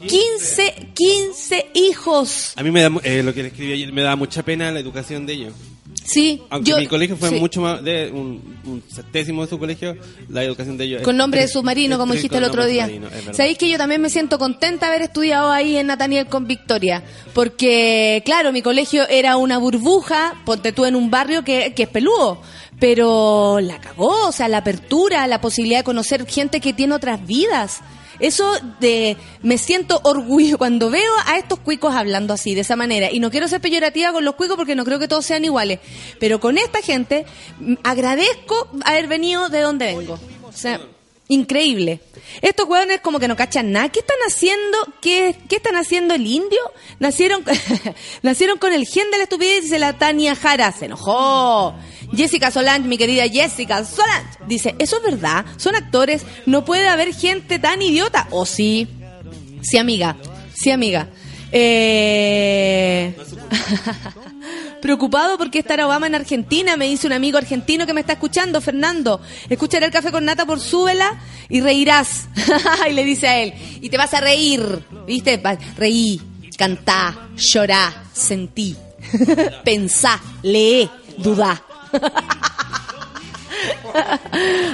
15, 0.00 0.18
15 0.94 1.66
hijos. 1.74 2.52
A 2.56 2.62
mí 2.62 2.70
me 2.70 2.82
da, 2.82 2.90
eh, 3.02 3.22
lo 3.22 3.32
que 3.34 3.42
le 3.42 3.48
escribí 3.48 3.72
ayer, 3.72 3.92
me 3.92 4.02
da 4.02 4.16
mucha 4.16 4.42
pena 4.42 4.70
la 4.70 4.80
educación 4.80 5.26
de 5.26 5.32
ellos. 5.34 5.52
Sí, 6.04 6.42
Aunque 6.50 6.70
yo- 6.70 6.78
mi 6.78 6.86
colegio 6.86 7.16
fue 7.16 7.28
sí. 7.28 7.36
mucho 7.36 7.60
más 7.60 7.84
de 7.84 8.10
un, 8.12 8.58
un 8.64 8.82
centésimo 8.92 9.42
de 9.44 9.50
su 9.50 9.58
colegio, 9.58 9.96
la 10.28 10.42
educación 10.42 10.76
de 10.76 10.84
ellos. 10.84 11.02
Con 11.02 11.14
es 11.14 11.18
nombre 11.18 11.40
de 11.40 11.46
tres- 11.46 11.52
submarino, 11.52 11.94
es 11.94 11.98
como 12.00 12.14
dijiste 12.14 12.38
el 12.38 12.44
otro 12.44 12.64
día. 12.66 12.86
es. 12.86 13.36
Sabéis 13.36 13.58
que 13.58 13.68
yo 13.68 13.76
también 13.78 14.00
me 14.00 14.10
siento 14.10 14.38
contenta 14.38 14.86
de 14.86 14.92
haber 14.94 15.02
estudiado 15.02 15.50
ahí 15.52 15.76
en 15.76 15.86
Nathaniel 15.88 16.26
con 16.26 16.46
Victoria. 16.48 17.02
Porque, 17.32 18.22
claro, 18.24 18.50
mi 18.52 18.62
colegio 18.62 19.06
era 19.08 19.36
una 19.36 19.58
burbuja, 19.58 20.34
ponte 20.44 20.72
tú 20.72 20.84
en 20.84 20.96
un 20.96 21.10
barrio 21.10 21.44
que, 21.44 21.74
que 21.74 21.84
es 21.84 21.88
peludo. 21.88 22.40
Pero 22.80 23.58
la 23.60 23.78
cagó, 23.80 24.28
o 24.28 24.32
sea, 24.32 24.48
la 24.48 24.58
apertura, 24.58 25.26
la 25.26 25.40
posibilidad 25.40 25.80
de 25.80 25.84
conocer 25.84 26.26
gente 26.26 26.60
que 26.60 26.72
tiene 26.72 26.94
otras 26.94 27.24
vidas. 27.26 27.80
Eso 28.20 28.52
de 28.80 29.16
me 29.42 29.58
siento 29.58 30.00
orgullo 30.04 30.58
cuando 30.58 30.90
veo 30.90 31.12
a 31.26 31.38
estos 31.38 31.58
cuicos 31.58 31.94
hablando 31.94 32.34
así, 32.34 32.54
de 32.54 32.60
esa 32.60 32.76
manera. 32.76 33.10
Y 33.10 33.20
no 33.20 33.30
quiero 33.30 33.48
ser 33.48 33.60
peyorativa 33.60 34.12
con 34.12 34.24
los 34.24 34.34
cuicos 34.34 34.56
porque 34.56 34.74
no 34.74 34.84
creo 34.84 34.98
que 34.98 35.08
todos 35.08 35.26
sean 35.26 35.44
iguales. 35.44 35.80
Pero 36.18 36.40
con 36.40 36.58
esta 36.58 36.82
gente 36.82 37.26
agradezco 37.82 38.68
haber 38.84 39.08
venido 39.08 39.48
de 39.48 39.60
donde 39.60 39.86
vengo. 39.86 40.18
O 40.44 40.52
sea, 40.52 40.80
increíble. 41.30 42.00
Estos 42.42 42.68
hueones 42.68 43.00
como 43.00 43.18
que 43.18 43.28
no 43.28 43.36
cachan 43.36 43.72
nada. 43.72 43.88
¿Qué 43.88 44.00
están 44.00 44.18
haciendo? 44.26 44.78
¿Qué, 45.00 45.36
qué 45.48 45.56
están 45.56 45.76
haciendo 45.76 46.14
el 46.14 46.26
indio? 46.26 46.60
Nacieron, 46.98 47.44
nacieron 48.22 48.58
con 48.58 48.72
el 48.72 48.86
gen 48.86 49.10
de 49.10 49.18
la 49.18 49.22
estupidez, 49.24 49.62
dice 49.62 49.78
la 49.78 49.96
Tania 49.96 50.34
Jara. 50.34 50.72
Se 50.72 50.86
enojó. 50.86 51.74
Jessica 52.14 52.50
Solange, 52.50 52.88
mi 52.88 52.98
querida 52.98 53.28
Jessica 53.28 53.84
Solange, 53.84 54.38
dice, 54.46 54.74
¿eso 54.78 54.96
es 54.96 55.02
verdad? 55.02 55.44
¿Son 55.56 55.74
actores? 55.74 56.24
¿No 56.46 56.64
puede 56.64 56.88
haber 56.88 57.14
gente 57.14 57.58
tan 57.58 57.82
idiota? 57.82 58.26
¿O 58.30 58.46
sí? 58.46 58.88
Sí, 59.62 59.78
amiga. 59.78 60.16
Sí, 60.54 60.70
amiga. 60.70 61.08
Eh... 61.52 63.14
Preocupado 64.80 65.36
porque 65.36 65.58
estará 65.58 65.86
Obama 65.86 66.06
en 66.06 66.14
Argentina, 66.14 66.76
me 66.76 66.86
dice 66.86 67.06
un 67.06 67.12
amigo 67.12 67.36
argentino 67.36 67.84
que 67.84 67.92
me 67.92 68.00
está 68.00 68.14
escuchando, 68.14 68.60
Fernando. 68.60 69.20
Escucharé 69.50 69.86
el 69.86 69.92
café 69.92 70.10
con 70.10 70.24
nata 70.24 70.46
por 70.46 70.58
súbela 70.58 71.20
y 71.50 71.60
reirás. 71.60 72.28
y 72.90 72.92
le 72.94 73.04
dice 73.04 73.28
a 73.28 73.38
él, 73.40 73.52
y 73.82 73.90
te 73.90 73.98
vas 73.98 74.14
a 74.14 74.20
reír, 74.20 74.62
¿viste? 75.06 75.40
Reí, 75.76 76.20
cantá, 76.56 77.28
llorá, 77.36 78.04
sentí, 78.12 78.74
pensá, 79.64 80.20
lee, 80.42 80.88
dudá. 81.18 81.62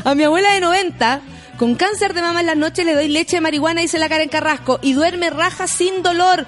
A 0.05 0.15
mi 0.15 0.25
abuela 0.25 0.53
de 0.53 0.61
90, 0.61 1.21
con 1.59 1.75
cáncer 1.75 2.15
de 2.15 2.23
mama 2.23 2.41
en 2.41 2.47
las 2.47 2.57
noches, 2.57 2.85
le 2.85 2.95
doy 2.95 3.09
leche 3.09 3.37
de 3.37 3.41
marihuana, 3.41 3.81
dice 3.81 3.99
la 3.99 4.09
Karen 4.09 4.29
Carrasco, 4.29 4.79
y 4.83 4.93
duerme 4.93 5.31
raja 5.31 5.67
sin 5.67 6.03
dolor. 6.03 6.47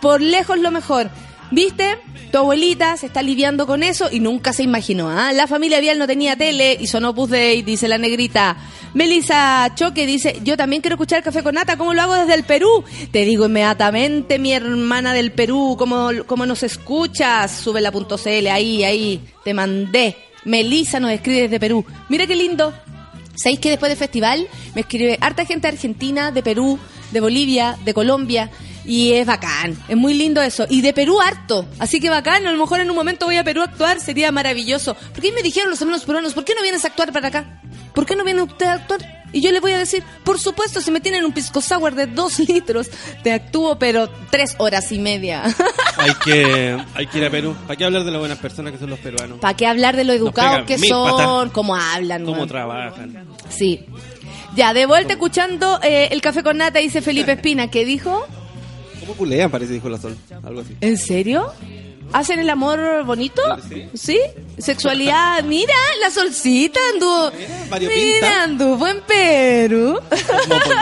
Por 0.00 0.20
lejos 0.20 0.58
lo 0.58 0.70
mejor. 0.70 1.10
¿Viste? 1.50 1.98
Tu 2.30 2.38
abuelita 2.38 2.96
se 2.96 3.06
está 3.06 3.20
aliviando 3.20 3.66
con 3.66 3.82
eso 3.82 4.08
y 4.10 4.20
nunca 4.20 4.52
se 4.52 4.62
imaginó. 4.62 5.10
¿ah? 5.10 5.32
La 5.32 5.48
familia 5.48 5.80
Vial 5.80 5.98
no 5.98 6.06
tenía 6.06 6.36
tele 6.36 6.76
y 6.80 6.86
sonó 6.86 7.10
Opus 7.10 7.30
Dei, 7.30 7.62
dice 7.62 7.88
la 7.88 7.98
negrita. 7.98 8.56
Melissa 8.94 9.72
Choque 9.74 10.06
dice, 10.06 10.38
yo 10.44 10.56
también 10.56 10.80
quiero 10.80 10.94
escuchar 10.94 11.24
Café 11.24 11.42
con 11.42 11.56
Nata, 11.56 11.76
¿cómo 11.76 11.92
lo 11.92 12.02
hago 12.02 12.14
desde 12.14 12.34
el 12.34 12.44
Perú? 12.44 12.84
Te 13.10 13.24
digo 13.24 13.46
inmediatamente, 13.46 14.38
mi 14.38 14.52
hermana 14.52 15.12
del 15.12 15.32
Perú, 15.32 15.74
¿cómo, 15.76 16.10
cómo 16.26 16.46
nos 16.46 16.62
escuchas? 16.62 17.50
Sube 17.50 17.80
la 17.80 17.90
CL, 17.90 18.46
ahí, 18.48 18.84
ahí, 18.84 19.20
te 19.44 19.52
mandé. 19.52 20.16
Melissa 20.44 21.00
nos 21.00 21.10
escribe 21.10 21.42
desde 21.42 21.60
Perú. 21.60 21.84
Mira 22.08 22.26
qué 22.26 22.36
lindo. 22.36 22.72
¿Sabéis 23.34 23.58
que 23.60 23.70
después 23.70 23.90
del 23.90 23.98
festival 23.98 24.46
me 24.74 24.82
escribe 24.82 25.18
harta 25.20 25.44
gente 25.46 25.66
de 25.66 25.74
Argentina, 25.74 26.30
de 26.30 26.42
Perú, 26.42 26.78
de 27.10 27.20
Bolivia, 27.20 27.76
de 27.84 27.94
Colombia? 27.94 28.50
Y 28.84 29.12
es 29.12 29.26
bacán, 29.26 29.76
es 29.88 29.96
muy 29.96 30.14
lindo 30.14 30.40
eso. 30.40 30.66
Y 30.68 30.80
de 30.80 30.92
Perú 30.92 31.20
harto. 31.20 31.66
Así 31.78 32.00
que 32.00 32.10
bacán, 32.10 32.46
a 32.46 32.52
lo 32.52 32.58
mejor 32.58 32.80
en 32.80 32.90
un 32.90 32.96
momento 32.96 33.26
voy 33.26 33.36
a 33.36 33.44
Perú 33.44 33.60
a 33.60 33.64
actuar, 33.64 34.00
sería 34.00 34.32
maravilloso. 34.32 34.96
Porque 35.12 35.28
ahí 35.28 35.34
me 35.34 35.42
dijeron 35.42 35.70
los 35.70 35.80
hermanos 35.80 36.04
peruanos, 36.04 36.34
¿por 36.34 36.44
qué 36.44 36.54
no 36.54 36.62
vienes 36.62 36.84
a 36.84 36.88
actuar 36.88 37.12
para 37.12 37.28
acá? 37.28 37.60
¿Por 37.94 38.06
qué 38.06 38.16
no 38.16 38.24
viene 38.24 38.42
usted 38.42 38.66
a 38.66 38.72
actuar? 38.74 39.20
Y 39.32 39.42
yo 39.42 39.52
le 39.52 39.60
voy 39.60 39.72
a 39.72 39.78
decir, 39.78 40.02
por 40.24 40.40
supuesto, 40.40 40.80
si 40.80 40.90
me 40.90 41.00
tienen 41.00 41.24
un 41.24 41.32
pisco 41.32 41.60
sour 41.60 41.94
de 41.94 42.06
dos 42.06 42.38
litros, 42.48 42.90
te 43.22 43.32
actúo, 43.32 43.78
pero 43.78 44.08
tres 44.30 44.56
horas 44.58 44.90
y 44.92 44.98
media. 44.98 45.42
Hay 45.98 46.14
que, 46.24 46.78
hay 46.94 47.06
que 47.08 47.18
ir 47.18 47.24
a 47.26 47.30
Perú. 47.30 47.54
¿Para 47.66 47.76
qué 47.76 47.84
hablar 47.84 48.04
de 48.04 48.10
las 48.10 48.20
buenas 48.20 48.38
personas 48.38 48.72
que 48.72 48.78
son 48.78 48.88
los 48.88 48.98
peruanos? 49.00 49.38
¿Para 49.38 49.54
qué 49.54 49.66
hablar 49.66 49.96
de 49.96 50.04
lo 50.04 50.14
educados 50.14 50.66
que 50.66 50.78
son? 50.78 51.10
patas. 51.10 51.52
¿Cómo 51.52 51.76
hablan? 51.76 52.24
¿Cómo 52.24 52.46
trabajan? 52.46 53.26
Sí. 53.50 53.84
Ya, 54.56 54.72
de 54.72 54.86
vuelta 54.86 55.12
escuchando 55.12 55.78
eh, 55.82 56.08
el 56.10 56.22
café 56.22 56.42
con 56.42 56.56
nata, 56.56 56.78
dice 56.78 57.02
Felipe 57.02 57.32
Espina. 57.32 57.70
¿Qué 57.70 57.84
dijo? 57.84 58.26
Parece, 59.50 59.72
dijo 59.72 59.88
la 59.88 59.98
Sol. 59.98 60.16
Algo 60.42 60.60
así. 60.60 60.76
¿En 60.80 60.96
serio? 60.98 61.52
¿Hacen 62.12 62.40
el 62.40 62.50
amor 62.50 63.04
bonito? 63.04 63.40
¿Sí? 63.94 64.18
¿Sexualidad? 64.58 65.44
Mira, 65.44 65.74
la 66.00 66.10
solcita 66.10 66.80
anduvo. 66.92 67.30
Mira, 67.78 68.42
anduvo 68.42 68.86
en 68.88 69.00
Perú. 69.02 70.00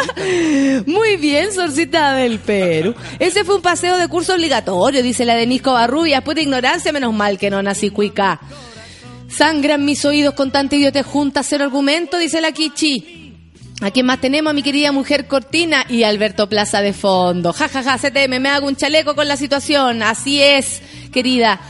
Muy 0.87 1.17
bien, 1.17 1.53
solcita 1.53 2.15
del 2.15 2.39
Perú. 2.39 2.95
Ese 3.19 3.45
fue 3.45 3.57
un 3.57 3.63
paseo 3.63 3.99
de 3.99 4.09
curso 4.09 4.35
obligatorio, 4.35 5.03
dice 5.03 5.27
la 5.27 5.35
de 5.35 5.47
Nisco 5.47 5.73
Barrubia. 5.73 6.17
Después 6.17 6.35
de 6.37 6.43
ignorancia, 6.43 6.93
menos 6.93 7.13
mal 7.13 7.39
que 7.39 7.51
no 7.51 7.63
nací 7.63 7.91
cuica. 7.91 8.41
Sangran 9.29 9.85
mis 9.85 10.05
oídos 10.07 10.33
con 10.33 10.51
tanta 10.51 10.77
idiotez 10.77 11.05
junta, 11.05 11.43
cero 11.43 11.65
argumento, 11.65 12.17
dice 12.17 12.41
la 12.41 12.53
Kichi. 12.53 13.18
¿A 13.81 13.93
quién 13.93 14.07
más 14.07 14.21
tenemos? 14.21 14.51
A 14.51 14.55
mi 14.55 14.65
querida 14.65 14.91
mujer 14.91 15.29
Cortina 15.29 15.85
y 15.89 16.03
Alberto 16.03 16.49
Plaza 16.49 16.83
de 16.83 16.93
fondo. 16.93 17.53
Ja, 17.53 17.69
ja, 17.69 17.85
ja, 17.85 17.97
CTM, 17.97 18.41
me 18.41 18.49
hago 18.49 18.67
un 18.67 18.75
chaleco 18.75 19.15
con 19.15 19.29
la 19.29 19.37
situación. 19.37 20.03
Así 20.03 20.43
es, 20.43 20.83
querida. 21.13 21.61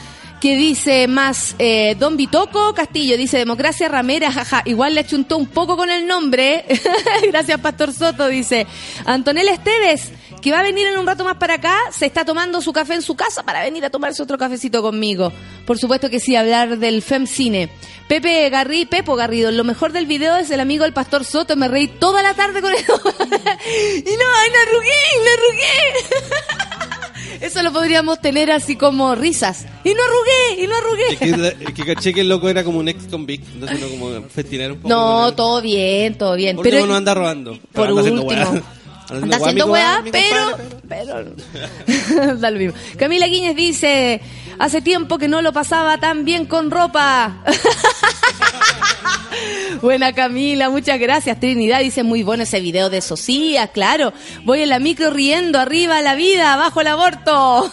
Que 0.41 0.57
dice 0.57 1.07
más 1.07 1.55
eh, 1.59 1.97
Don 1.99 2.17
Bitoco 2.17 2.73
Castillo, 2.73 3.19
dice 3.19 3.37
democracia 3.37 3.89
ramera, 3.89 4.33
jaja, 4.33 4.63
igual 4.65 4.95
le 4.95 5.01
achuntó 5.01 5.37
un 5.37 5.49
poco 5.49 5.77
con 5.77 5.91
el 5.91 6.07
nombre. 6.07 6.65
Gracias, 7.31 7.61
Pastor 7.61 7.93
Soto, 7.93 8.29
dice. 8.29 8.67
Antonella 9.05 9.53
Esteves, 9.53 10.13
que 10.41 10.53
va 10.53 10.61
a 10.61 10.63
venir 10.63 10.87
en 10.87 10.99
un 10.99 11.07
rato 11.07 11.25
más 11.25 11.37
para 11.37 11.55
acá, 11.55 11.77
se 11.93 12.07
está 12.07 12.25
tomando 12.25 12.61
su 12.61 12.73
café 12.73 12.95
en 12.95 13.03
su 13.03 13.15
casa 13.17 13.43
para 13.43 13.63
venir 13.63 13.85
a 13.85 13.91
tomarse 13.91 14.23
otro 14.23 14.39
cafecito 14.39 14.83
conmigo. 14.83 15.33
Por 15.67 15.79
supuesto 15.79 16.09
que 16.11 16.21
sí, 16.21 16.37
hablar 16.37 16.79
del 16.79 17.03
FemCine. 17.03 17.69
Pepe 18.09 18.49
Garri, 18.49 18.87
Pepo 18.87 19.17
Garrido, 19.17 19.51
lo 19.51 19.65
mejor 19.65 19.93
del 19.93 20.07
video 20.07 20.37
es 20.37 20.51
el 20.51 20.61
amigo 20.61 20.85
del 20.85 20.95
Pastor 20.95 21.25
Soto, 21.25 21.57
me 21.57 21.69
reí 21.69 21.89
toda 21.89 22.23
la 22.23 22.35
tarde 22.35 22.63
con 22.63 22.73
él. 22.73 22.79
y 22.89 22.89
no, 22.89 22.97
no 22.97 24.59
arrugué, 24.67 25.01
no 25.25 25.31
arrugué. 25.35 26.59
Eso 27.41 27.63
lo 27.63 27.73
podríamos 27.73 28.21
tener 28.21 28.51
así 28.51 28.77
como 28.77 29.15
risas. 29.15 29.65
Y 29.85 29.95
no 29.95 30.01
arrugué, 30.03 30.65
y 30.65 30.67
no 30.67 30.77
arrugué. 30.77 31.05
Es 31.13 31.19
que, 31.19 31.37
la- 31.37 31.49
es 31.49 31.75
que 31.75 31.85
caché 31.85 32.13
que 32.15 32.23
el 32.23 32.29
loco 32.29 32.49
era 32.49 32.65
como 32.65 32.79
un 32.79 32.89
ex 32.89 33.05
convict, 33.05 33.47
entonces 33.55 33.81
no 33.81 33.89
como 33.89 34.29
festinar 34.29 34.73
un 34.73 34.79
poco. 34.79 34.89
No, 34.89 35.33
todo 35.35 35.61
bien, 35.63 36.17
todo 36.19 36.35
bien. 36.35 36.57
Por 36.57 36.65
Pero 36.65 36.79
último 36.79 36.93
no 36.93 36.97
anda 36.97 37.15
robando. 37.15 37.59
por 37.73 37.89
anda 37.89 38.03
último. 38.03 38.63
Anda 39.11 39.37
haciendo 39.37 39.67
weá, 39.67 40.03
pero, 40.11 40.57
pero, 40.89 42.37
da 42.37 42.51
lo 42.51 42.59
mismo. 42.59 42.75
Camila 42.99 43.27
Guiñez 43.27 43.57
dice, 43.57 44.21
hace 44.59 44.83
tiempo 44.83 45.19
que 45.19 45.29
no 45.29 45.43
lo 45.43 45.53
pasaba 45.53 45.99
tan 45.99 46.25
bien 46.25 46.47
con 46.47 46.71
ropa. 46.71 47.43
Buena 49.83 50.13
Camila, 50.13 50.71
muchas 50.71 50.99
gracias. 50.99 51.39
Trinidad 51.39 51.81
dice 51.81 52.03
muy 52.03 52.23
bueno 52.23 52.43
ese 52.43 52.61
video 52.61 52.91
de 52.91 53.01
Socia, 53.01 53.69
claro. 53.69 54.13
Voy 54.45 54.63
en 54.63 54.71
la 54.71 54.79
micro 54.79 55.11
riendo, 55.11 55.59
arriba 55.59 56.01
la 56.03 56.15
vida, 56.15 56.55
abajo 56.55 56.81
el 56.81 56.89
aborto. 56.89 57.71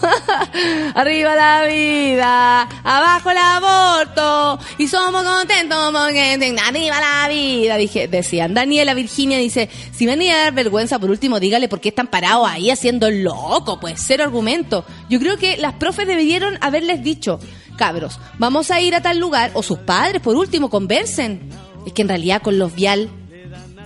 arriba 0.96 1.36
la 1.36 1.66
vida, 1.66 2.62
abajo 2.84 3.32
el 3.32 3.38
aborto. 3.38 4.60
Y 4.78 4.88
somos 4.88 5.24
contentos 5.24 5.94
arriba 5.96 7.00
la 7.00 7.28
vida. 7.30 7.78
Dije, 7.78 8.08
decían. 8.08 8.54
Daniela 8.54 8.94
Virginia 8.94 9.38
dice, 9.38 9.70
si 9.92 10.06
van 10.06 10.22
a 10.22 10.38
dar 10.38 10.54
vergüenza, 10.54 11.00
por 11.00 11.10
último, 11.10 11.40
dígale 11.40 11.68
por 11.68 11.82
qué 11.82 11.90
están 11.90 12.08
parados 12.08 12.48
ahí 12.48 12.70
haciendo 12.70 13.10
loco, 13.10 13.80
pues 13.80 14.02
cero 14.06 14.24
argumento. 14.24 14.86
Yo 15.10 15.20
creo 15.20 15.38
que 15.38 15.58
las 15.58 15.74
profes 15.74 16.08
debieron 16.08 16.58
haberles 16.62 17.04
dicho, 17.04 17.40
cabros, 17.76 18.20
vamos 18.38 18.72
a 18.72 18.80
ir 18.82 18.96
a 18.96 19.02
tal 19.02 19.18
lugar, 19.20 19.52
o 19.54 19.64
sus 19.64 19.80
padres, 19.80 20.22
por 20.22 20.36
último, 20.36 20.70
conversen. 20.70 21.50
Es 21.86 21.94
que 21.94 22.02
en 22.02 22.08
realidad 22.10 22.42
con 22.42 22.58
los 22.58 22.74
vial, 22.76 23.10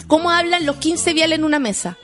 ¿cómo 0.07 0.31
hablan 0.31 0.65
los 0.65 0.77
15 0.77 1.13
vial 1.13 1.33
en 1.33 1.43
una 1.43 1.59
mesa? 1.59 1.97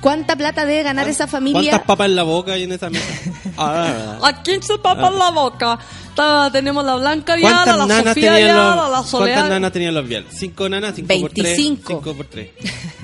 ¿Cuánta 0.00 0.36
plata 0.36 0.64
debe 0.64 0.82
ganar 0.82 1.06
esa 1.08 1.26
familia? 1.26 1.70
¿Cuántas 1.72 1.86
papas 1.86 2.06
en 2.06 2.16
la 2.16 2.22
boca 2.22 2.52
hay 2.54 2.62
en 2.62 2.72
esa 2.72 2.88
mesa? 2.90 3.04
Ah, 3.58 4.18
A 4.22 4.42
15 4.42 4.78
papas 4.78 5.12
en 5.12 5.18
la 5.18 5.30
boca. 5.30 5.78
Ta- 6.16 6.50
tenemos 6.50 6.82
la 6.84 6.96
Blanca 6.96 7.36
Vial, 7.36 7.52
¿Cuántas 7.52 7.76
la 7.76 7.86
nanas 7.86 8.04
Sofía 8.14 8.32
tenían 8.32 8.54
Vial, 8.54 8.56
los, 8.56 8.76
la 8.76 8.88
¿Cuántas 8.88 9.10
Soledad. 9.10 9.48
nanas 9.50 9.72
tenían 9.72 9.94
los 9.94 10.08
vial? 10.08 10.26
¿Cinco 10.32 10.68
nanas? 10.70 10.94
¿Cinco 10.96 11.14
por 11.20 11.30
tres? 11.30 11.44
25. 11.56 11.82
Cinco 11.86 12.14
por 12.14 12.26
tres. 12.26 12.50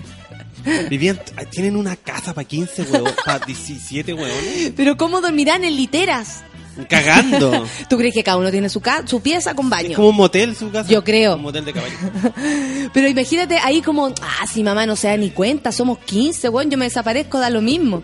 Vivían, 0.91 1.21
tienen 1.51 1.77
una 1.77 1.97
casa 1.97 2.35
para 2.35 2.47
15 2.47 2.83
huevos, 2.85 3.13
para 3.25 3.45
17 3.45 4.13
huevones. 4.13 4.73
Pero 4.77 4.97
¿cómo 4.97 5.21
dormirán 5.21 5.65
en 5.65 5.77
literas? 5.77 6.43
Cagando. 6.89 7.67
¿Tú 7.89 7.97
crees 7.97 8.15
que 8.15 8.23
cada 8.23 8.37
uno 8.37 8.51
tiene 8.51 8.69
su, 8.69 8.81
ca- 8.81 9.03
su 9.07 9.21
pieza 9.21 9.55
con 9.55 9.69
baño? 9.71 9.91
Es 9.91 9.97
como 9.97 10.09
un 10.11 10.17
motel 10.17 10.55
su 10.57 10.71
casa. 10.71 10.89
Yo 10.91 11.03
creo. 11.03 11.37
Un 11.37 11.43
motel 11.43 11.65
de 11.65 11.73
caballo. 11.73 11.95
Pero 12.93 13.09
imagínate 13.09 13.59
ahí 13.59 13.83
como, 13.83 14.07
ah, 14.09 14.47
si 14.53 14.63
mamá 14.63 14.87
no 14.87 14.97
se 14.97 15.09
da 15.09 15.17
ni 15.17 15.31
cuenta, 15.31 15.73
somos 15.73 15.99
15, 15.99 16.49
bueno, 16.51 16.71
yo 16.71 16.79
me 16.79 16.85
desaparezco, 16.87 17.39
da 17.41 17.51
lo 17.51 17.61
mismo. 17.63 18.03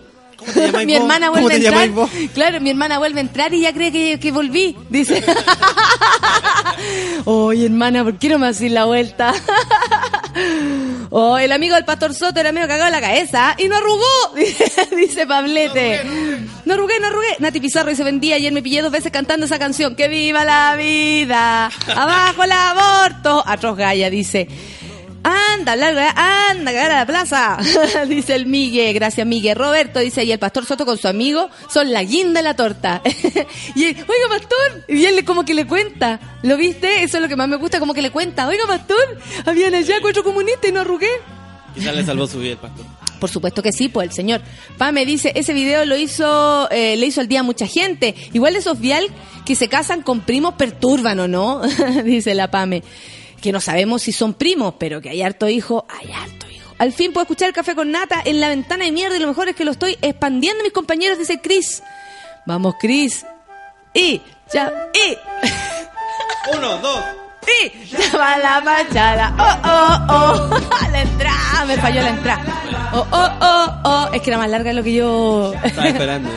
llamáis 0.54 0.86
mi 0.86 0.92
vos? 0.94 1.02
hermana 1.02 1.28
¿Cómo 1.28 1.40
vuelve 1.42 1.66
a 1.66 1.68
entrar. 1.68 1.88
vos? 1.90 2.10
Claro, 2.34 2.60
mi 2.60 2.70
hermana 2.70 2.98
vuelve 2.98 3.18
a 3.20 3.22
entrar 3.22 3.54
y 3.54 3.60
ya 3.60 3.72
cree 3.72 3.92
que, 3.92 4.18
que 4.20 4.32
volví. 4.32 4.76
Dice, 4.90 5.22
oye 7.24 7.66
hermana, 7.66 8.02
¿por 8.04 8.18
qué 8.18 8.28
no 8.28 8.38
me 8.38 8.48
haces 8.48 8.70
la 8.72 8.84
vuelta? 8.86 9.32
Oh, 11.16 11.38
el 11.38 11.52
amigo 11.52 11.76
del 11.76 11.84
pastor 11.84 12.12
Soto 12.12 12.40
era 12.40 12.50
medio 12.50 12.66
cagado 12.66 12.88
en 12.88 12.92
la 12.92 13.00
cabeza 13.00 13.54
y 13.56 13.68
no 13.68 13.76
arrugó, 13.76 14.02
dice, 14.96 15.28
Pablete. 15.28 16.00
No 16.64 16.74
arrugué, 16.74 16.98
no 16.98 17.06
arrugué. 17.06 17.36
Nati 17.38 17.60
Pizarro 17.60 17.92
y 17.92 17.94
se 17.94 18.02
vendía 18.02 18.34
ayer 18.34 18.52
me 18.52 18.62
pillé 18.62 18.82
dos 18.82 18.90
veces 18.90 19.12
cantando 19.12 19.46
esa 19.46 19.60
canción. 19.60 19.94
¡Que 19.94 20.08
viva 20.08 20.44
la 20.44 20.74
vida! 20.74 21.70
¡Abajo 21.86 22.42
el 22.42 22.50
aborto! 22.50 23.44
Atroz 23.46 23.76
Gaya 23.76 24.10
dice. 24.10 24.48
Anda, 25.24 25.74
larga, 25.74 26.10
anda, 26.50 26.70
cagar 26.70 26.92
a 26.92 26.98
la 26.98 27.06
plaza, 27.06 27.58
dice 28.08 28.34
el 28.34 28.44
Migue, 28.44 28.92
gracias 28.92 29.26
Migue. 29.26 29.54
Roberto 29.54 30.00
dice, 30.00 30.22
y 30.22 30.32
el 30.32 30.38
pastor 30.38 30.66
Soto 30.66 30.84
con 30.84 30.98
su 30.98 31.08
amigo 31.08 31.48
son 31.72 31.92
la 31.92 32.02
guinda 32.02 32.40
de 32.40 32.44
la 32.44 32.54
torta. 32.54 33.00
y 33.74 33.84
él, 33.84 33.96
oiga 33.96 34.28
pastor, 34.28 34.84
y 34.86 35.06
él 35.06 35.24
como 35.24 35.46
que 35.46 35.54
le 35.54 35.66
cuenta, 35.66 36.20
¿lo 36.42 36.58
viste? 36.58 37.02
Eso 37.02 37.16
es 37.16 37.22
lo 37.22 37.28
que 37.28 37.36
más 37.36 37.48
me 37.48 37.56
gusta, 37.56 37.80
como 37.80 37.94
que 37.94 38.02
le 38.02 38.10
cuenta, 38.10 38.46
oiga 38.46 38.66
pastor, 38.66 39.18
habían 39.46 39.74
allá 39.74 39.96
cuatro 40.02 40.22
comunistas 40.22 40.68
y 40.68 40.72
no 40.72 40.80
arrugué. 40.80 41.08
Quizás 41.74 41.96
le 41.96 42.04
salvó 42.04 42.26
su 42.26 42.38
vida 42.38 42.52
el 42.52 42.58
pastor. 42.58 42.84
Por 43.18 43.30
supuesto 43.30 43.62
que 43.62 43.72
sí, 43.72 43.88
pues 43.88 44.08
el 44.08 44.14
señor. 44.14 44.42
Pame 44.76 45.06
dice, 45.06 45.32
ese 45.34 45.54
video 45.54 45.86
lo 45.86 45.96
hizo, 45.96 46.68
eh, 46.70 46.96
le 46.96 47.06
hizo 47.06 47.22
al 47.22 47.28
día 47.28 47.40
a 47.40 47.42
mucha 47.42 47.66
gente. 47.66 48.14
Igual 48.34 48.56
esos 48.56 48.78
vial 48.78 49.06
que 49.46 49.54
se 49.54 49.68
casan 49.68 50.02
con 50.02 50.20
primos 50.20 50.54
perturban 50.54 51.18
o 51.20 51.28
no, 51.28 51.62
dice 52.04 52.34
la 52.34 52.50
Pame. 52.50 52.82
Que 53.44 53.52
no 53.52 53.60
sabemos 53.60 54.00
si 54.00 54.10
son 54.10 54.32
primos, 54.32 54.76
pero 54.78 55.02
que 55.02 55.10
hay 55.10 55.20
harto 55.20 55.50
hijo, 55.50 55.84
hay 55.90 56.10
harto 56.10 56.48
hijo. 56.48 56.74
Al 56.78 56.94
fin 56.94 57.12
puedo 57.12 57.24
escuchar 57.24 57.48
el 57.48 57.54
café 57.54 57.74
con 57.74 57.90
nata 57.90 58.22
en 58.24 58.40
la 58.40 58.48
ventana 58.48 58.86
de 58.86 58.90
mierda 58.90 59.18
y 59.18 59.20
lo 59.20 59.28
mejor 59.28 59.50
es 59.50 59.54
que 59.54 59.66
lo 59.66 59.72
estoy 59.72 59.98
expandiendo 60.00 60.64
mis 60.64 60.72
compañeros, 60.72 61.18
dice 61.18 61.42
Chris. 61.42 61.82
Vamos, 62.46 62.76
Chris. 62.80 63.26
Y, 63.92 64.22
ya, 64.50 64.72
y. 64.94 66.56
Uno, 66.56 66.78
dos. 66.78 67.04
Y 67.62 67.86
ya 67.88 68.16
va 68.16 68.38
la 68.38 68.62
machada. 68.62 69.36
Oh, 69.38 69.68
oh, 69.68 70.54
oh. 70.54 70.88
La 70.90 71.02
entrada, 71.02 71.64
me 71.66 71.76
falló 71.76 72.00
la 72.00 72.08
entrada. 72.08 72.90
Oh, 72.94 73.06
oh, 73.10 73.30
oh, 73.42 73.80
oh. 73.84 74.14
Es 74.14 74.22
que 74.22 74.30
era 74.30 74.38
más 74.38 74.48
larga 74.48 74.70
de 74.70 74.74
lo 74.74 74.82
que 74.82 74.94
yo. 74.94 75.52
Estaba 75.62 75.88
esperando. 75.88 76.30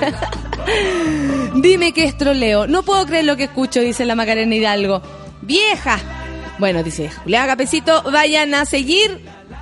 Dime 1.55 1.93
que 1.93 2.03
es 2.03 2.17
troleo. 2.17 2.67
No 2.67 2.83
puedo 2.83 3.05
creer 3.05 3.23
lo 3.23 3.37
que 3.37 3.45
escucho, 3.45 3.79
dice 3.79 4.03
la 4.03 4.15
Macarena 4.15 4.53
Hidalgo. 4.53 5.01
¡Vieja! 5.41 6.16
Bueno, 6.59 6.81
dice 6.83 7.09
Julián 7.23 7.47
Capecito, 7.47 8.01
vayan 8.11 8.53
a 8.55 8.65
seguir 8.65 9.19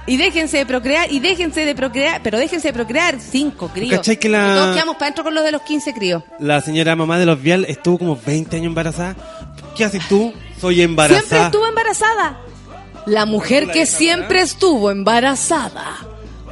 y 0.07 0.17
déjense 0.17 0.57
de 0.57 0.65
procrear 0.65 1.11
y 1.11 1.19
déjense 1.19 1.65
de 1.65 1.75
procrear, 1.75 2.21
pero 2.23 2.37
déjense 2.37 2.69
de 2.69 2.73
procrear 2.73 3.19
cinco 3.19 3.67
críos. 3.69 3.97
¿Cachai 3.97 4.17
que 4.17 4.29
la- 4.29 4.55
Todos 4.55 4.75
quedamos 4.75 4.95
para 4.95 5.07
adentro 5.07 5.23
con 5.25 5.35
los 5.35 5.43
de 5.43 5.51
los 5.51 5.61
15 5.63 5.93
críos. 5.93 6.23
La 6.39 6.61
señora 6.61 6.95
mamá 6.95 7.17
de 7.19 7.25
los 7.25 7.41
vial 7.41 7.65
estuvo 7.67 7.97
como 7.97 8.19
20 8.25 8.55
años 8.57 8.67
embarazada. 8.67 9.15
¿Qué 9.75 9.83
haces 9.83 10.07
tú? 10.07 10.31
Soy 10.61 10.81
embarazada. 10.81 11.19
Siempre 11.27 11.45
estuvo 11.45 11.67
embarazada. 11.67 12.39
La 13.07 13.25
mujer 13.25 13.67
que 13.71 13.85
siempre 13.85 14.41
estuvo 14.41 14.89
embarazada. 14.89 15.97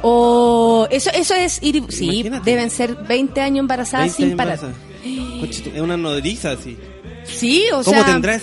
O 0.02 0.86
eso 0.90 1.10
eso 1.14 1.34
es 1.34 1.62
ir 1.62 1.82
sí, 1.88 2.04
Imagínate. 2.20 2.50
deben 2.50 2.70
ser 2.70 2.94
20 2.94 3.40
años 3.40 3.60
embarazadas 3.60 4.06
20 4.16 4.22
sin 4.22 4.36
parar. 4.36 4.58
embarazada. 4.58 5.40
Conchito, 5.40 5.70
Es 5.74 5.80
una 5.80 5.96
nodriza 5.96 6.50
así. 6.52 6.76
Sí, 7.24 7.64
o 7.72 7.82
¿Cómo 7.82 8.02
sea, 8.02 8.04
tendrás? 8.04 8.42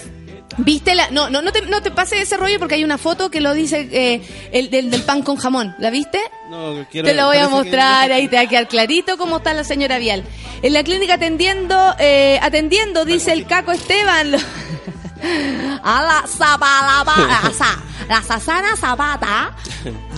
¿Viste 0.63 0.95
la 0.95 1.09
no 1.11 1.29
no 1.29 1.41
no 1.41 1.51
te 1.51 1.61
no 1.63 1.81
te 1.81 1.91
pases 1.91 2.21
ese 2.21 2.37
rollo 2.37 2.59
porque 2.59 2.75
hay 2.75 2.83
una 2.83 2.97
foto 2.97 3.29
que 3.31 3.41
lo 3.41 3.53
dice 3.53 3.87
eh, 3.91 4.21
el 4.51 4.69
del, 4.69 4.91
del 4.91 5.01
pan 5.03 5.21
con 5.23 5.35
jamón. 5.37 5.75
¿La 5.79 5.89
viste? 5.89 6.19
No, 6.49 6.85
quiero 6.91 7.07
Te 7.07 7.13
lo 7.15 7.25
voy 7.27 7.37
a 7.37 7.41
parece 7.41 7.49
que- 7.49 7.63
mostrar, 7.63 8.11
ahí 8.11 8.27
te 8.27 8.35
va 8.35 8.41
a 8.43 8.47
quedar 8.47 8.67
clarito 8.67 9.17
cómo 9.17 9.37
está 9.37 9.53
la 9.53 9.63
señora 9.63 9.97
Vial. 9.97 10.23
En 10.61 10.73
la 10.73 10.83
clínica 10.83 11.15
atendiendo, 11.15 11.95
eh, 11.99 12.37
atendiendo, 12.41 13.05
dice 13.05 13.31
el 13.33 13.45
Caco 13.47 13.71
Esteban. 13.71 14.35
A 15.83 16.01
la 16.03 16.27
zapata, 16.27 17.03
la, 17.27 17.51
sa- 17.53 17.79
la 18.07 18.21
Sasana 18.21 18.75
Zapata. 18.75 19.55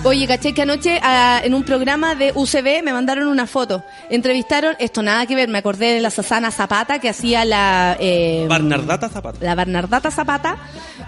Oye, 0.04 0.26
caché 0.26 0.52
que 0.52 0.62
anoche 0.62 0.98
ah, 1.02 1.40
en 1.42 1.54
un 1.54 1.62
programa 1.64 2.14
de 2.14 2.32
UCB 2.34 2.82
me 2.82 2.92
mandaron 2.92 3.28
una 3.28 3.46
foto. 3.46 3.82
Entrevistaron, 4.10 4.76
esto 4.78 5.02
nada 5.02 5.24
que 5.26 5.34
ver, 5.34 5.48
me 5.48 5.58
acordé 5.58 5.94
de 5.94 6.00
la 6.00 6.10
Sasana 6.10 6.50
Zapata 6.50 6.98
que 6.98 7.08
hacía 7.08 7.44
la... 7.44 7.96
eh, 7.98 8.46
Barnardata 8.48 9.08
Zapata. 9.08 9.38
la 9.40 9.54
Bernardata 9.54 10.10
Zapata, 10.10 10.56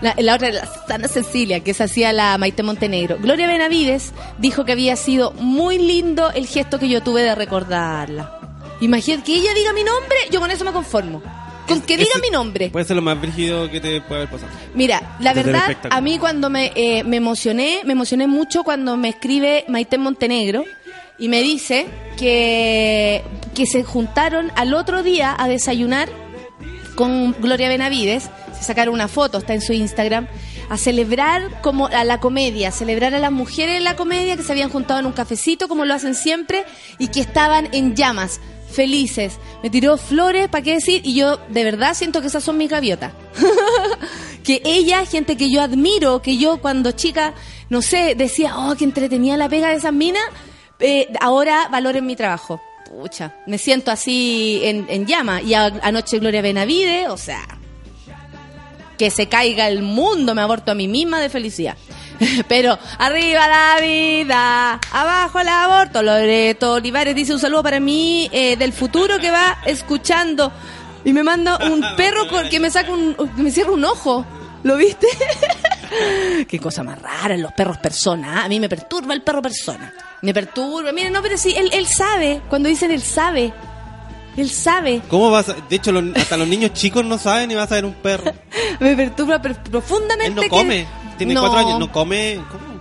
la, 0.00 0.14
la 0.18 0.34
otra 0.36 0.50
la 0.50 0.66
Sana 0.88 1.08
Cecilia, 1.08 1.60
que 1.60 1.74
se 1.74 1.84
hacía 1.84 2.12
la 2.12 2.38
Maite 2.38 2.62
Montenegro. 2.62 3.18
Gloria 3.20 3.46
Benavides 3.46 4.12
dijo 4.38 4.64
que 4.64 4.72
había 4.72 4.96
sido 4.96 5.32
muy 5.32 5.78
lindo 5.78 6.30
el 6.32 6.46
gesto 6.46 6.78
que 6.78 6.88
yo 6.88 7.02
tuve 7.02 7.22
de 7.22 7.34
recordarla. 7.34 8.32
Imagínate 8.80 9.24
que 9.24 9.36
ella 9.36 9.52
diga 9.54 9.72
mi 9.72 9.82
nombre, 9.84 10.16
yo 10.30 10.40
con 10.40 10.50
eso 10.50 10.64
me 10.64 10.72
conformo. 10.72 11.22
Con 11.66 11.80
que 11.82 11.96
diga 11.96 12.10
Ese 12.10 12.20
mi 12.20 12.30
nombre. 12.30 12.70
Puede 12.70 12.84
ser 12.84 12.96
lo 12.96 13.02
más 13.02 13.20
brígido 13.20 13.70
que 13.70 13.80
te 13.80 14.00
puede 14.00 14.22
haber 14.22 14.30
pasado. 14.30 14.52
Mira, 14.74 15.16
la 15.20 15.34
Desde 15.34 15.52
verdad, 15.52 15.76
a 15.90 16.00
mí 16.00 16.18
cuando 16.18 16.50
me, 16.50 16.72
eh, 16.74 17.02
me 17.04 17.16
emocioné, 17.16 17.82
me 17.84 17.92
emocioné 17.92 18.26
mucho 18.26 18.64
cuando 18.64 18.96
me 18.96 19.08
escribe 19.08 19.64
Maite 19.68 19.98
Montenegro 19.98 20.64
y 21.18 21.28
me 21.28 21.42
dice 21.42 21.86
que, 22.16 23.22
que 23.54 23.66
se 23.66 23.82
juntaron 23.82 24.52
al 24.54 24.74
otro 24.74 25.02
día 25.02 25.34
a 25.38 25.48
desayunar 25.48 26.08
con 26.94 27.32
Gloria 27.40 27.68
Benavides, 27.68 28.30
se 28.58 28.64
sacaron 28.64 28.94
una 28.94 29.08
foto, 29.08 29.38
está 29.38 29.54
en 29.54 29.60
su 29.60 29.72
Instagram, 29.72 30.26
a 30.68 30.76
celebrar 30.76 31.60
como 31.60 31.86
a 31.86 32.04
la 32.04 32.18
comedia, 32.20 32.68
a 32.68 32.72
celebrar 32.72 33.14
a 33.14 33.18
las 33.18 33.30
mujeres 33.30 33.74
de 33.74 33.80
la 33.80 33.96
comedia 33.96 34.36
que 34.36 34.42
se 34.42 34.52
habían 34.52 34.70
juntado 34.70 35.00
en 35.00 35.06
un 35.06 35.12
cafecito 35.12 35.68
como 35.68 35.84
lo 35.84 35.94
hacen 35.94 36.14
siempre 36.14 36.64
y 36.98 37.08
que 37.08 37.20
estaban 37.20 37.68
en 37.72 37.94
llamas, 37.94 38.40
felices. 38.76 39.38
Me 39.62 39.70
tiró 39.70 39.96
flores, 39.96 40.48
¿para 40.48 40.62
qué 40.62 40.74
decir? 40.74 41.00
Y 41.04 41.14
yo 41.14 41.38
de 41.48 41.64
verdad 41.64 41.94
siento 41.94 42.20
que 42.20 42.28
esas 42.28 42.44
son 42.44 42.56
mis 42.58 42.70
gaviotas. 42.70 43.12
que 44.44 44.62
ella, 44.64 45.04
gente 45.06 45.36
que 45.36 45.50
yo 45.50 45.60
admiro, 45.62 46.22
que 46.22 46.36
yo 46.36 46.58
cuando 46.58 46.92
chica, 46.92 47.34
no 47.70 47.82
sé, 47.82 48.14
decía, 48.14 48.56
oh, 48.56 48.76
que 48.76 48.84
entretenía 48.84 49.36
la 49.36 49.48
pega 49.48 49.70
de 49.70 49.76
esas 49.76 49.92
minas, 49.92 50.22
eh, 50.78 51.08
ahora 51.20 51.68
valoren 51.72 52.06
mi 52.06 52.14
trabajo. 52.14 52.60
Pucha, 52.88 53.34
me 53.46 53.58
siento 53.58 53.90
así 53.90 54.60
en, 54.62 54.86
en 54.88 55.06
llama. 55.06 55.42
Y 55.42 55.54
a- 55.54 55.72
anoche 55.82 56.20
Gloria 56.20 56.42
Benavide, 56.42 57.08
o 57.08 57.16
sea, 57.16 57.42
que 58.96 59.10
se 59.10 59.26
caiga 59.28 59.68
el 59.68 59.82
mundo, 59.82 60.34
me 60.34 60.42
aborto 60.42 60.70
a 60.72 60.74
mí 60.74 60.86
misma 60.86 61.20
de 61.20 61.28
felicidad. 61.28 61.76
Pero 62.48 62.78
arriba 62.98 63.48
la 63.48 63.80
vida, 63.80 64.80
abajo 64.92 65.40
el 65.40 65.48
aborto. 65.48 66.02
Loreto 66.02 66.72
Olivares 66.74 67.14
dice 67.14 67.32
un 67.32 67.38
saludo 67.40 67.62
para 67.62 67.80
mí 67.80 68.28
eh, 68.32 68.56
del 68.56 68.72
futuro 68.72 69.18
que 69.18 69.30
va 69.30 69.58
escuchando 69.66 70.52
y 71.04 71.12
me 71.12 71.22
manda 71.22 71.58
un 71.70 71.80
perro 71.96 72.22
que 72.50 72.60
me 72.60 72.70
saca 72.70 72.90
un, 72.92 73.16
me 73.36 73.50
cierra 73.50 73.72
un 73.72 73.84
ojo. 73.84 74.24
¿Lo 74.62 74.76
viste? 74.76 75.06
Qué 76.48 76.58
cosa 76.58 76.82
más 76.82 77.00
rara, 77.00 77.36
los 77.36 77.52
perros 77.52 77.78
persona. 77.78 78.40
¿ah? 78.40 78.44
A 78.44 78.48
mí 78.48 78.58
me 78.58 78.68
perturba 78.68 79.14
el 79.14 79.22
perro 79.22 79.40
persona. 79.42 79.92
Me 80.22 80.34
perturba. 80.34 80.90
Miren, 80.92 81.12
no, 81.12 81.22
pero 81.22 81.36
sí, 81.38 81.54
él, 81.56 81.70
él 81.72 81.86
sabe. 81.86 82.40
Cuando 82.48 82.68
dicen 82.68 82.90
él 82.90 83.02
sabe. 83.02 83.52
Él 84.36 84.50
sabe. 84.50 85.02
¿Cómo 85.08 85.30
vas 85.30 85.48
a- 85.48 85.54
De 85.68 85.76
hecho, 85.76 85.92
los- 85.92 86.16
hasta 86.16 86.36
los 86.36 86.48
niños 86.48 86.72
chicos 86.72 87.04
no 87.04 87.16
saben 87.16 87.48
ni 87.48 87.54
vas 87.54 87.70
a 87.70 87.76
ver 87.76 87.84
un 87.84 87.94
perro. 87.94 88.32
Me 88.80 88.96
perturba 88.96 89.40
per- 89.40 89.62
profundamente. 89.62 90.28
Él 90.30 90.34
no 90.34 90.42
que- 90.42 90.48
come. 90.48 90.86
Tiene 91.18 91.34
No. 91.34 91.40
cuatro 91.40 91.58
años, 91.60 91.78
no 91.78 91.92
come. 91.92 92.40
¿Cómo? 92.50 92.76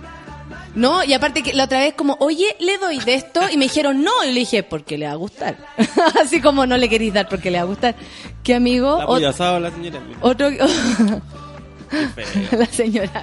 No, 0.74 1.02
y 1.02 1.14
aparte 1.14 1.42
que 1.42 1.54
la 1.54 1.64
otra 1.64 1.78
vez 1.80 1.94
como, 1.94 2.18
oye, 2.20 2.54
le 2.60 2.76
doy 2.76 2.98
de 2.98 3.14
esto, 3.14 3.40
y 3.50 3.56
me 3.56 3.64
dijeron 3.64 4.04
no, 4.04 4.10
y 4.24 4.32
le 4.32 4.40
dije, 4.40 4.62
porque 4.62 4.98
le 4.98 5.06
va 5.06 5.12
a 5.12 5.16
gustar. 5.16 5.56
Así 6.22 6.42
como 6.42 6.66
no 6.66 6.76
le 6.76 6.88
queréis 6.90 7.14
dar 7.14 7.28
porque 7.30 7.50
le 7.50 7.56
va 7.58 7.62
a 7.64 7.66
gustar. 7.66 7.94
¿Qué 8.42 8.54
amigo? 8.54 8.98
La 8.98 9.04
Ot- 9.04 9.06
polla 9.06 9.28
asada 9.30 9.54
o 9.54 9.60
la 9.60 9.70
señora. 9.70 10.00
otro... 10.20 10.50
La 11.90 12.66
señora 12.66 12.72
señora. 12.72 13.22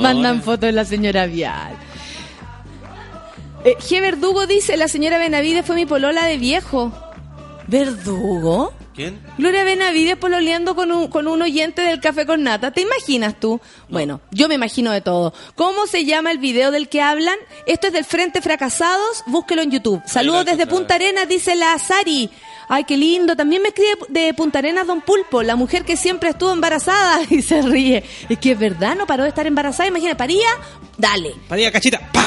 Mandan 0.00 0.42
fotos 0.42 0.60
de 0.62 0.72
la 0.72 0.84
señora 0.84 1.26
Vial. 1.26 1.74
Eh, 3.64 3.76
G. 3.78 4.00
Verdugo 4.00 4.46
dice, 4.46 4.76
la 4.76 4.88
señora 4.88 5.18
Benavides 5.18 5.66
fue 5.66 5.76
mi 5.76 5.86
polola 5.86 6.24
de 6.24 6.38
viejo. 6.38 6.92
¿Verdugo? 7.66 8.72
¿Quién? 8.96 9.20
Gloria 9.36 9.62
Benavides 9.62 10.16
pololeando 10.16 10.74
con 10.74 10.90
un, 10.90 11.08
con 11.08 11.28
un 11.28 11.42
oyente 11.42 11.82
del 11.82 12.00
café 12.00 12.24
con 12.24 12.42
nata. 12.42 12.70
¿Te 12.70 12.80
imaginas 12.80 13.38
tú? 13.38 13.60
Bueno, 13.90 14.22
yo 14.30 14.48
me 14.48 14.54
imagino 14.54 14.90
de 14.90 15.02
todo. 15.02 15.34
¿Cómo 15.54 15.86
se 15.86 16.06
llama 16.06 16.32
el 16.32 16.38
video 16.38 16.70
del 16.70 16.88
que 16.88 17.02
hablan? 17.02 17.36
Esto 17.66 17.88
es 17.88 17.92
del 17.92 18.06
Frente 18.06 18.40
Fracasados. 18.40 19.22
Búsquelo 19.26 19.60
en 19.60 19.70
YouTube. 19.70 20.02
Saludos 20.06 20.46
desde 20.46 20.66
Punta 20.66 20.94
Arenas, 20.94 21.28
dice 21.28 21.54
la 21.56 21.78
Sari. 21.78 22.30
Ay, 22.68 22.84
qué 22.84 22.96
lindo. 22.96 23.36
También 23.36 23.60
me 23.60 23.68
escribe 23.68 23.98
de 24.08 24.32
Punta 24.32 24.60
Arenas 24.60 24.86
Don 24.86 25.02
Pulpo, 25.02 25.42
la 25.42 25.56
mujer 25.56 25.84
que 25.84 25.98
siempre 25.98 26.30
estuvo 26.30 26.50
embarazada 26.50 27.20
y 27.30 27.42
se 27.42 27.60
ríe. 27.60 28.02
Es 28.30 28.38
que 28.38 28.52
es 28.52 28.58
verdad, 28.58 28.96
no 28.96 29.06
paró 29.06 29.24
de 29.24 29.28
estar 29.28 29.46
embarazada. 29.46 29.88
Imagina, 29.88 30.16
paría, 30.16 30.48
dale. 30.96 31.34
Paría 31.48 31.70
cachita, 31.70 32.00
pa. 32.12 32.26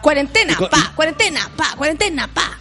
Cuarentena, 0.00 0.56
pa, 0.56 0.92
cuarentena, 0.94 1.50
pa, 1.56 1.74
cuarentena, 1.76 2.28
pa. 2.32 2.59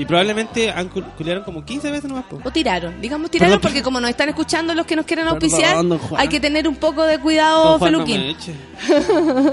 Y 0.00 0.04
probablemente 0.06 0.70
han 0.70 0.88
cul- 0.90 1.04
culiaron 1.16 1.42
como 1.42 1.64
15 1.64 1.90
veces 1.90 2.08
nomás. 2.08 2.24
po. 2.26 2.38
O 2.44 2.50
tiraron, 2.52 3.00
digamos 3.00 3.30
tiraron 3.30 3.54
Perdón. 3.58 3.60
porque 3.62 3.82
como 3.82 4.00
nos 4.00 4.10
están 4.10 4.28
escuchando 4.28 4.72
los 4.74 4.86
que 4.86 4.94
nos 4.94 5.04
quieren 5.04 5.26
auspiciar, 5.26 5.76
hay 6.16 6.28
que 6.28 6.38
tener 6.38 6.68
un 6.68 6.76
poco 6.76 7.02
de 7.04 7.18
cuidado, 7.18 7.78
no 7.78 7.84
Feluquín. 7.84 8.20
me 8.20 8.30
eche. 8.30 8.54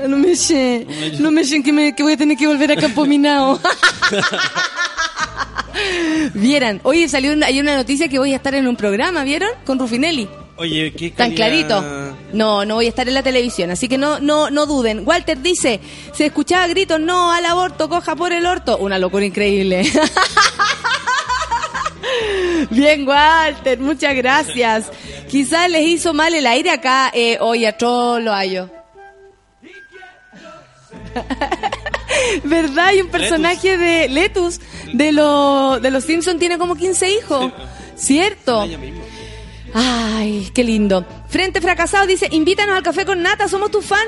no 0.08 0.18
me 0.18 0.32
echen, 0.32 0.88
no 1.24 1.32
me 1.32 1.42
echen 1.42 1.64
que, 1.64 1.74
me- 1.74 1.96
que 1.96 2.04
voy 2.04 2.14
a 2.14 2.18
tener 2.18 2.38
que 2.38 2.46
volver 2.48 2.72
a 2.72 2.76
Campo 2.76 3.06
Minao. 3.06 3.60
Vieran, 6.34 6.80
oye, 6.84 7.08
salió 7.10 7.34
una, 7.34 7.48
hay 7.48 7.60
una 7.60 7.76
noticia 7.76 8.08
que 8.08 8.18
voy 8.20 8.34
a 8.34 8.38
estar 8.38 8.56
en 8.56 8.68
un 8.68 8.76
programa, 8.76 9.24
¿vieron? 9.24 9.50
Con 9.66 9.78
Rufinelli. 9.80 10.28
Oye, 10.58 10.94
qué 10.94 11.10
Tan 11.12 11.34
calidad. 11.36 11.68
clarito. 11.68 12.05
No, 12.36 12.66
no 12.66 12.76
voy 12.76 12.86
a 12.86 12.90
estar 12.90 13.08
en 13.08 13.14
la 13.14 13.24
televisión, 13.24 13.72
así 13.72 13.88
que 13.88 13.98
no, 13.98 14.20
no, 14.20 14.50
no 14.50 14.66
duden. 14.66 15.04
Walter 15.08 15.42
dice, 15.42 15.80
se 16.14 16.26
escuchaba 16.28 16.68
gritos, 16.68 17.00
no 17.00 17.32
al 17.32 17.46
aborto, 17.46 17.88
coja 17.90 18.16
por 18.16 18.32
el 18.34 18.46
orto. 18.46 18.78
Una 18.78 19.00
locura 19.00 19.26
increíble. 19.26 19.84
Bien, 22.70 23.08
Walter, 23.08 23.80
muchas 23.80 24.16
gracias. 24.16 24.92
Quizás 25.30 25.70
les 25.70 25.86
hizo 25.88 26.14
mal 26.14 26.34
el 26.34 26.46
aire 26.46 26.72
acá. 26.72 27.10
Eh, 27.14 27.38
oye, 27.40 27.68
a 27.68 27.78
todos 27.78 28.22
lo 28.22 28.34
hallo. 28.34 28.70
¿Verdad? 32.44 32.88
Hay 32.88 33.02
un 33.02 33.08
personaje 33.08 33.78
de 33.78 34.10
Letus 34.10 34.60
de, 34.94 35.12
lo- 35.12 35.80
de 35.80 35.92
los 35.92 36.04
Simpsons, 36.04 36.40
tiene 36.40 36.58
como 36.58 36.76
15 36.76 37.10
hijos. 37.12 37.52
¿Cierto? 37.96 38.68
Ay, 39.78 40.50
qué 40.54 40.64
lindo. 40.64 41.06
Frente 41.28 41.60
Fracasado 41.60 42.08
dice, 42.08 42.30
invítanos 42.32 42.78
al 42.78 42.82
café 42.82 43.06
con 43.06 43.22
nata, 43.22 43.50
somos 43.50 43.72
tu 43.72 43.82
fan. 43.82 44.08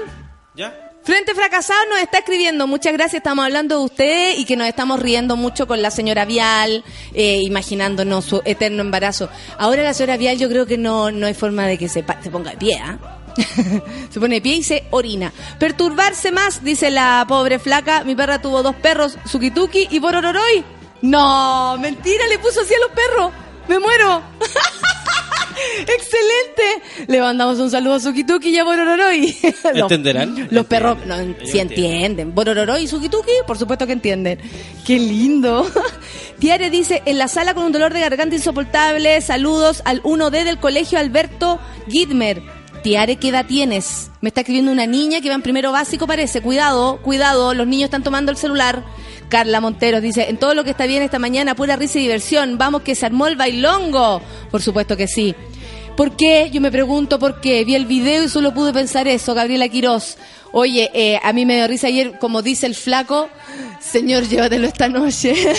¿Ya? 0.56 0.74
Frente 1.04 1.36
Fracasado 1.36 1.80
nos 1.90 2.00
está 2.00 2.20
escribiendo, 2.20 2.68
muchas 2.68 2.94
gracias, 2.94 3.16
estamos 3.16 3.44
hablando 3.44 3.80
de 3.80 3.84
usted 3.84 4.38
y 4.38 4.46
que 4.46 4.56
nos 4.56 4.66
estamos 4.68 5.02
riendo 5.02 5.36
mucho 5.36 5.68
con 5.68 5.82
la 5.82 5.92
señora 5.92 6.24
Vial, 6.24 6.86
eh, 7.14 7.42
imaginándonos 7.42 8.24
su 8.24 8.42
eterno 8.46 8.82
embarazo. 8.82 9.30
Ahora 9.58 9.84
la 9.84 9.94
señora 9.94 10.16
Vial 10.16 10.38
yo 10.38 10.48
creo 10.48 10.66
que 10.66 10.78
no, 10.78 11.12
no 11.12 11.28
hay 11.28 11.34
forma 11.34 11.68
de 11.68 11.78
que 11.78 11.90
se, 11.90 12.02
ponga 12.04 12.52
de 12.52 12.58
pie, 12.58 12.80
¿ah? 12.82 12.98
se 14.10 14.20
pone 14.22 14.36
de 14.36 14.42
pie 14.42 14.56
y 14.56 14.64
se 14.64 14.86
orina. 14.92 15.34
Perturbarse 15.60 16.32
más, 16.32 16.64
dice 16.64 16.92
la 16.92 17.26
pobre 17.28 17.60
flaca, 17.60 18.06
mi 18.06 18.16
perra 18.16 18.42
tuvo 18.42 18.64
dos 18.64 18.76
perros, 18.76 19.18
Sukituki 19.26 19.90
y 19.92 20.00
Borororoy. 20.00 20.64
No, 21.02 21.78
mentira, 21.78 22.26
le 22.28 22.40
puso 22.40 22.62
así 22.62 22.74
a 22.74 22.80
los 22.80 22.92
perros. 22.92 23.34
Me 23.68 23.80
muero. 23.80 24.22
Excelente. 25.80 27.08
Le 27.08 27.20
mandamos 27.22 27.60
un 27.60 27.70
saludo 27.72 27.96
a 27.96 28.00
Sukituki 28.00 28.50
y 28.50 28.58
a 28.58 28.64
Borororoy. 28.64 29.36
Los- 29.74 29.84
¿Entenderán? 29.92 30.48
Los 30.52 30.66
perros, 30.66 30.98
no, 31.06 31.16
sí 31.46 31.60
entienden. 31.60 32.34
Borororoy 32.36 32.84
y 32.84 32.88
Sukituki, 32.88 33.32
por 33.46 33.58
supuesto 33.58 33.86
que 33.88 33.94
entienden. 33.94 34.40
Qué 34.86 35.00
lindo. 35.00 35.70
Tiare 36.40 36.70
dice, 36.70 37.02
en 37.06 37.18
la 37.18 37.28
sala 37.28 37.54
con 37.54 37.64
un 37.64 37.72
dolor 37.72 37.94
de 37.94 38.00
garganta 38.02 38.36
insoportable, 38.36 39.22
saludos 39.22 39.82
al 39.86 40.04
1D 40.04 40.44
del 40.44 40.60
colegio 40.60 41.00
Alberto 41.00 41.60
Gidmer. 41.90 42.42
Tiare, 42.84 43.16
¿qué 43.18 43.30
edad 43.30 43.46
tienes? 43.48 44.12
Me 44.22 44.30
está 44.30 44.42
escribiendo 44.42 44.72
una 44.72 44.86
niña 44.86 45.20
que 45.20 45.30
va 45.30 45.36
en 45.36 45.42
primero 45.42 45.72
básico, 45.72 46.06
parece. 46.08 46.42
Cuidado, 46.42 46.98
cuidado, 47.02 47.54
los 47.54 47.66
niños 47.68 47.86
están 47.86 48.04
tomando 48.04 48.32
el 48.32 48.38
celular. 48.38 48.84
Carla 49.30 49.62
Monteros 49.62 50.02
dice, 50.02 50.30
en 50.30 50.38
todo 50.38 50.54
lo 50.54 50.64
que 50.64 50.72
está 50.72 50.86
bien 50.86 51.04
esta 51.04 51.20
mañana, 51.20 51.56
pura 51.56 51.76
risa 51.76 52.00
y 52.00 52.04
diversión. 52.04 52.58
Vamos 52.58 52.82
que 52.82 52.96
se 52.96 53.06
armó 53.06 53.28
el 53.28 53.36
bailongo. 53.36 54.22
Por 54.52 54.62
supuesto 54.62 54.96
que 54.96 55.08
sí. 55.08 55.36
¿Por 55.98 56.16
qué? 56.16 56.50
Yo 56.52 56.62
me 56.62 56.72
pregunto 56.72 57.18
por 57.18 57.42
qué. 57.42 57.66
Vi 57.66 57.76
el 57.76 57.88
video 57.88 58.24
y 58.24 58.30
solo 58.30 58.54
pude 58.54 58.72
pensar 58.72 59.08
eso, 59.08 59.34
Gabriela 59.34 59.68
Quiroz. 59.68 60.18
Oye, 60.52 60.92
eh, 60.94 61.20
a 61.24 61.34
mí 61.34 61.46
me 61.46 61.56
dio 61.56 61.68
risa 61.68 61.88
ayer, 61.88 62.20
como 62.20 62.42
dice 62.42 62.68
el 62.68 62.76
flaco, 62.76 63.30
señor, 63.82 64.28
llévatelo 64.28 64.68
esta 64.68 64.88
noche. 64.88 65.34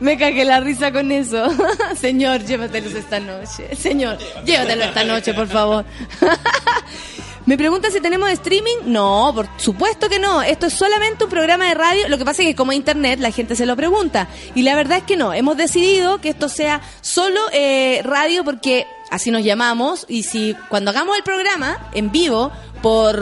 me 0.00 0.18
cagué 0.18 0.44
la 0.44 0.60
risa 0.60 0.92
con 0.92 1.12
eso. 1.12 1.46
señor, 2.00 2.44
llévatelo 2.44 2.98
esta 2.98 3.20
noche. 3.20 3.76
Señor, 3.76 4.18
llévatelo 4.44 4.84
esta 4.84 5.04
noche, 5.04 5.34
por 5.34 5.46
favor. 5.46 5.84
Me 7.48 7.56
pregunta 7.56 7.90
si 7.90 8.02
tenemos 8.02 8.28
streaming. 8.28 8.76
No, 8.84 9.32
por 9.34 9.48
supuesto 9.56 10.10
que 10.10 10.18
no. 10.18 10.42
Esto 10.42 10.66
es 10.66 10.74
solamente 10.74 11.24
un 11.24 11.30
programa 11.30 11.66
de 11.66 11.72
radio. 11.72 12.06
Lo 12.10 12.18
que 12.18 12.26
pasa 12.26 12.42
es 12.42 12.48
que 12.48 12.54
como 12.54 12.72
internet 12.74 13.20
la 13.20 13.30
gente 13.30 13.56
se 13.56 13.64
lo 13.64 13.74
pregunta. 13.74 14.28
Y 14.54 14.64
la 14.64 14.76
verdad 14.76 14.98
es 14.98 15.04
que 15.04 15.16
no. 15.16 15.32
Hemos 15.32 15.56
decidido 15.56 16.20
que 16.20 16.28
esto 16.28 16.50
sea 16.50 16.82
solo 17.00 17.40
eh, 17.54 18.02
radio 18.04 18.44
porque 18.44 18.86
así 19.10 19.30
nos 19.30 19.44
llamamos. 19.44 20.04
Y 20.10 20.24
si 20.24 20.54
cuando 20.68 20.90
hagamos 20.90 21.16
el 21.16 21.22
programa 21.22 21.88
en 21.94 22.12
vivo, 22.12 22.52
por 22.82 23.18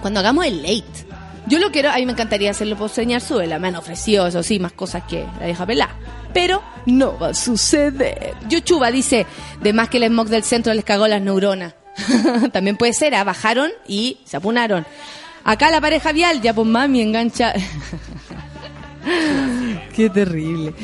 cuando 0.00 0.18
hagamos 0.18 0.44
el 0.44 0.60
late. 0.60 1.06
Yo 1.46 1.60
lo 1.60 1.70
quiero, 1.70 1.90
a 1.90 1.98
mí 1.98 2.06
me 2.06 2.12
encantaría 2.12 2.50
hacerlo 2.50 2.76
por 2.76 2.90
señal 2.90 3.20
suela. 3.20 3.60
Me 3.60 3.68
han 3.68 3.76
ofrecido, 3.76 4.26
eso 4.26 4.42
sí, 4.42 4.58
más 4.58 4.72
cosas 4.72 5.04
que 5.04 5.24
la 5.38 5.46
deja 5.46 5.64
pelar. 5.64 5.90
Pero 6.34 6.60
no 6.86 7.16
va 7.20 7.28
a 7.28 7.34
suceder. 7.34 8.34
Yuchuba 8.48 8.90
dice, 8.90 9.26
de 9.60 9.72
más 9.72 9.90
que 9.90 9.98
el 9.98 10.08
smog 10.08 10.26
del 10.26 10.42
centro 10.42 10.74
les 10.74 10.84
cagó 10.84 11.06
las 11.06 11.22
neuronas. 11.22 11.74
También 12.52 12.76
puede 12.76 12.92
ser, 12.92 13.14
¿ah? 13.14 13.24
bajaron 13.24 13.70
y 13.86 14.18
se 14.24 14.36
apunaron. 14.36 14.86
Acá 15.44 15.70
la 15.70 15.80
pareja 15.80 16.12
vial, 16.12 16.40
ya 16.40 16.54
pues 16.54 16.66
mami 16.66 17.00
engancha. 17.00 17.52
Qué 19.94 20.08
terrible. 20.08 20.74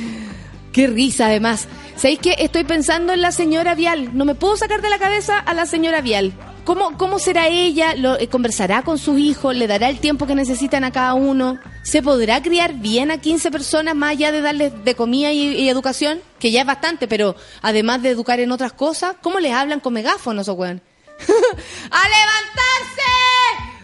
Qué 0.72 0.86
risa 0.86 1.26
además. 1.26 1.68
¿Sabéis 1.96 2.20
que 2.20 2.36
estoy 2.38 2.64
pensando 2.64 3.12
en 3.12 3.22
la 3.22 3.32
señora 3.32 3.74
Vial? 3.74 4.16
No 4.16 4.24
me 4.24 4.36
puedo 4.36 4.56
sacar 4.56 4.82
de 4.82 4.88
la 4.88 4.98
cabeza 4.98 5.38
a 5.38 5.54
la 5.54 5.66
señora 5.66 6.00
Vial. 6.00 6.32
¿Cómo, 6.64 6.96
cómo 6.98 7.18
será 7.18 7.48
ella? 7.48 7.94
¿Lo, 7.96 8.18
eh, 8.18 8.28
¿Conversará 8.28 8.82
con 8.82 8.98
sus 8.98 9.18
hijos? 9.18 9.56
¿Le 9.56 9.66
dará 9.66 9.88
el 9.88 9.98
tiempo 9.98 10.26
que 10.26 10.34
necesitan 10.34 10.84
a 10.84 10.92
cada 10.92 11.14
uno? 11.14 11.58
¿Se 11.82 12.02
podrá 12.02 12.42
criar 12.42 12.74
bien 12.74 13.10
a 13.10 13.18
15 13.18 13.50
personas 13.50 13.96
más 13.96 14.10
allá 14.10 14.30
de 14.30 14.42
darles 14.42 14.84
de 14.84 14.94
comida 14.94 15.32
y, 15.32 15.48
y 15.48 15.68
educación? 15.68 16.20
Que 16.38 16.52
ya 16.52 16.60
es 16.60 16.66
bastante, 16.66 17.08
pero 17.08 17.34
además 17.62 18.02
de 18.02 18.10
educar 18.10 18.38
en 18.38 18.52
otras 18.52 18.74
cosas, 18.74 19.16
¿cómo 19.22 19.40
les 19.40 19.52
hablan 19.52 19.80
con 19.80 19.94
megáfonos 19.94 20.48
o 20.48 20.52
weón? 20.52 20.82
¡A 21.90 22.02
levantarse! 22.08 23.10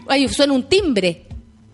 Ay, 0.09 0.29
suena 0.29 0.53
un 0.53 0.69
timbre. 0.69 1.27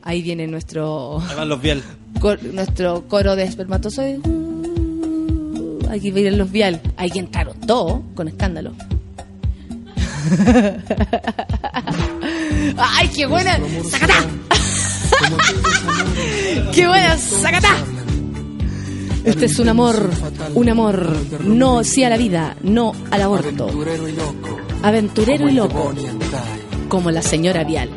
Ahí 0.02 0.22
viene 0.22 0.46
nuestro 0.46 1.20
Ahí 1.20 1.36
van 1.36 1.48
los 1.48 1.60
vial. 1.60 1.82
cor- 2.20 2.42
nuestro 2.42 3.06
coro 3.08 3.36
de 3.36 3.44
espermatozoides. 3.44 4.20
Uh, 4.24 5.80
Aquí 5.90 6.10
vienen 6.10 6.38
los 6.38 6.50
vial. 6.50 6.80
Ahí 6.96 7.10
entraron 7.14 7.58
todos 7.60 8.00
con 8.14 8.28
escándalo. 8.28 8.72
¡Ay, 12.76 13.08
qué 13.14 13.26
buena! 13.26 13.58
¡Sacatá! 13.90 14.14
¡Qué 16.74 16.86
buena! 16.86 17.16
¡Sacatá! 17.18 17.74
Este 19.24 19.46
es 19.46 19.58
un 19.58 19.68
amor, 19.68 20.08
un 20.54 20.68
amor, 20.68 21.16
no 21.44 21.82
sí 21.84 22.04
a 22.04 22.08
la 22.08 22.16
vida, 22.16 22.56
no 22.62 22.92
al 23.10 23.22
aborto. 23.22 23.68
Aventurero 24.82 25.48
y 25.48 25.52
loco, 25.52 25.92
como 26.88 27.10
la 27.10 27.20
señora 27.20 27.64
Vial. 27.64 27.90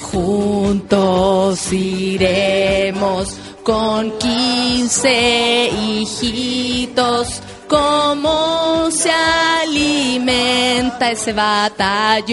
Juntos 0.00 1.72
iremos 1.72 3.36
con 3.62 4.12
15 4.18 5.68
hijitos. 5.68 7.42
¿Cómo 7.68 8.88
se 8.92 9.10
alimenta 9.10 11.10
ese 11.10 11.32
batallón? 11.32 12.30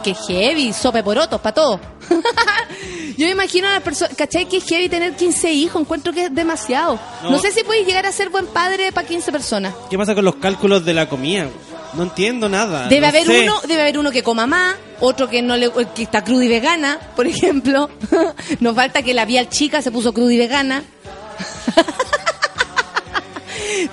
Que 0.00 0.14
heavy, 0.14 0.72
sope 0.72 1.02
porotos 1.02 1.38
para 1.40 1.54
todo. 1.54 1.78
Yo 3.16 3.26
me 3.26 3.32
imagino 3.32 3.68
a 3.68 3.72
las 3.72 3.82
personas, 3.82 4.14
¿cachai? 4.16 4.46
Que 4.46 4.58
es 4.58 4.64
heavy 4.64 4.88
tener 4.88 5.14
15 5.16 5.52
hijos, 5.52 5.80
encuentro 5.80 6.12
que 6.12 6.24
es 6.24 6.34
demasiado. 6.34 6.98
No, 7.22 7.30
No. 7.30 7.38
sé 7.38 7.50
si 7.52 7.62
puedes 7.64 7.86
llegar 7.86 8.04
a 8.06 8.12
ser 8.12 8.28
buen 8.28 8.46
padre 8.46 8.92
para 8.92 9.06
15 9.06 9.32
personas. 9.32 9.74
¿Qué 9.88 9.96
pasa 9.96 10.14
con 10.14 10.24
los 10.24 10.36
cálculos 10.36 10.84
de 10.84 10.92
la 10.94 11.08
comida? 11.08 11.48
No 11.94 12.02
entiendo 12.02 12.48
nada. 12.48 12.88
Debe 12.88 13.02
no 13.02 13.06
haber 13.08 13.26
sé. 13.26 13.42
uno, 13.44 13.60
debe 13.66 13.82
haber 13.82 13.98
uno 13.98 14.10
que 14.10 14.22
coma 14.22 14.46
más, 14.46 14.74
otro 15.00 15.30
que 15.30 15.40
no 15.40 15.56
le 15.56 15.70
que 15.94 16.02
está 16.02 16.22
cruda 16.24 16.44
y 16.44 16.48
vegana, 16.48 16.98
por 17.16 17.26
ejemplo. 17.26 17.88
Nos 18.60 18.74
falta 18.74 19.00
que 19.02 19.14
la 19.14 19.24
vial 19.24 19.48
chica 19.48 19.80
se 19.80 19.90
puso 19.90 20.12
cruda 20.12 20.32
y 20.34 20.38
vegana. 20.38 20.82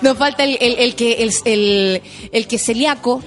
Nos 0.02 0.18
falta 0.18 0.44
el, 0.44 0.58
el, 0.60 0.76
el 0.80 0.96
que 0.96 1.24
el, 1.24 1.32
el, 1.46 2.02
el 2.32 2.48
que 2.48 2.58
celíaco. 2.58 3.22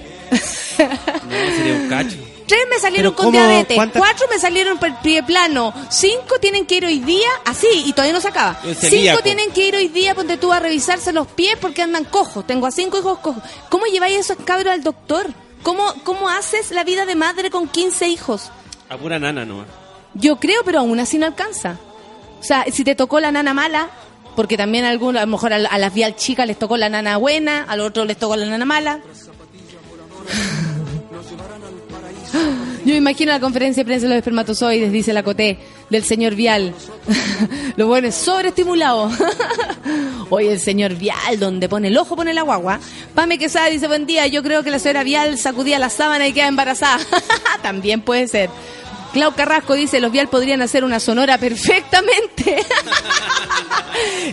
No, 0.77 1.55
sería 1.57 1.73
un 1.73 1.89
cacho. 1.89 2.15
Tres 2.47 2.61
me 2.69 2.79
salieron 2.79 3.13
con 3.13 3.25
¿cómo? 3.25 3.37
diabetes, 3.37 3.75
¿Cuántas? 3.75 4.01
cuatro 4.01 4.25
me 4.31 4.39
salieron 4.39 4.77
por 4.77 5.01
pie 5.01 5.21
plano, 5.21 5.73
cinco 5.89 6.39
tienen 6.39 6.65
que 6.65 6.75
ir 6.75 6.85
hoy 6.85 6.99
día, 6.99 7.27
así, 7.45 7.67
y 7.85 7.91
todavía 7.91 8.13
no 8.13 8.21
se 8.21 8.29
acaba. 8.29 8.59
Cinco 8.79 9.19
tienen 9.21 9.51
que 9.51 9.67
ir 9.67 9.75
hoy 9.75 9.89
día, 9.89 10.15
ponte 10.15 10.37
tú 10.37 10.53
a 10.53 10.59
revisarse 10.59 11.11
los 11.11 11.27
pies 11.27 11.57
porque 11.59 11.81
andan 11.81 12.05
cojos. 12.05 12.47
Tengo 12.47 12.65
a 12.65 12.71
cinco 12.71 12.97
hijos 12.99 13.19
cojos. 13.19 13.43
¿Cómo 13.69 13.85
lleváis 13.85 14.17
esos 14.17 14.37
cabros 14.45 14.73
al 14.73 14.81
doctor? 14.81 15.27
¿Cómo, 15.61 15.93
¿Cómo 16.05 16.29
haces 16.29 16.71
la 16.71 16.85
vida 16.85 17.05
de 17.05 17.15
madre 17.15 17.49
con 17.49 17.67
15 17.67 18.07
hijos? 18.07 18.49
A 18.89 18.97
pura 18.97 19.19
nana 19.19 19.43
nomás. 19.43 19.67
Yo 20.13 20.37
creo, 20.37 20.61
pero 20.63 20.79
aún 20.79 20.99
así 20.99 21.17
no 21.17 21.25
alcanza. 21.25 21.77
O 22.39 22.43
sea, 22.43 22.65
si 22.71 22.85
te 22.85 22.95
tocó 22.95 23.19
la 23.19 23.31
nana 23.31 23.53
mala, 23.53 23.89
porque 24.37 24.55
también 24.55 24.85
a, 24.85 24.89
algunos, 24.89 25.21
a 25.21 25.25
lo 25.25 25.31
mejor 25.31 25.51
a, 25.51 25.57
a 25.57 25.77
las 25.77 25.93
vial 25.93 26.15
chicas 26.15 26.47
les 26.47 26.57
tocó 26.57 26.77
la 26.77 26.87
nana 26.87 27.17
buena, 27.17 27.63
a 27.63 27.75
los 27.75 27.87
otros 27.87 28.07
les 28.07 28.17
tocó 28.17 28.37
la 28.37 28.45
nana 28.45 28.63
mala. 28.63 29.01
Yo 32.33 32.93
me 32.93 32.97
imagino 32.97 33.31
la 33.31 33.39
conferencia 33.39 33.81
de 33.81 33.85
prensa 33.85 34.05
de 34.05 34.09
los 34.09 34.17
espermatozoides, 34.17 34.91
dice 34.91 35.13
la 35.13 35.23
Coté, 35.23 35.59
del 35.89 36.03
señor 36.03 36.35
Vial. 36.35 36.73
Lo 37.75 37.87
bueno 37.87 38.07
es 38.07 38.15
sobreestimulado. 38.15 39.11
Hoy 40.29 40.47
el 40.47 40.59
señor 40.59 40.95
Vial, 40.95 41.39
donde 41.39 41.69
pone 41.69 41.89
el 41.89 41.97
ojo, 41.97 42.15
pone 42.15 42.33
la 42.33 42.41
guagua. 42.43 42.79
Pame 43.13 43.37
Quesada 43.37 43.67
dice, 43.67 43.87
buen 43.87 44.05
día, 44.05 44.27
yo 44.27 44.43
creo 44.43 44.63
que 44.63 44.71
la 44.71 44.79
señora 44.79 45.03
Vial 45.03 45.37
sacudía 45.37 45.79
la 45.79 45.89
sábana 45.89 46.27
y 46.27 46.33
queda 46.33 46.47
embarazada. 46.47 46.99
También 47.61 48.01
puede 48.01 48.27
ser. 48.27 48.49
Clau 49.13 49.33
Carrasco 49.33 49.73
dice, 49.73 49.99
los 49.99 50.11
Vial 50.11 50.27
podrían 50.27 50.61
hacer 50.61 50.83
una 50.83 50.99
sonora 50.99 51.37
perfectamente. 51.37 52.57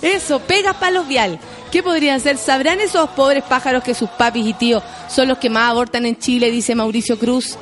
Eso, 0.03 0.41
pegas 0.41 0.77
para 0.77 0.93
los 0.93 1.09
Vial. 1.09 1.39
¿Qué 1.71 1.83
podrían 1.83 2.17
hacer? 2.17 2.39
¿Sabrán 2.39 2.81
esos 2.81 3.11
pobres 3.11 3.43
pájaros 3.43 3.83
que 3.83 3.95
sus 3.95 4.09
papis 4.11 4.47
y 4.47 4.53
tíos 4.53 4.83
son 5.09 5.27
los 5.27 5.39
que 5.39 5.51
más 5.51 5.71
abortan 5.71 6.07
en 6.07 6.17
Chile? 6.17 6.51
Dice 6.51 6.75
Mauricio 6.75 7.19
Cruz. 7.19 7.57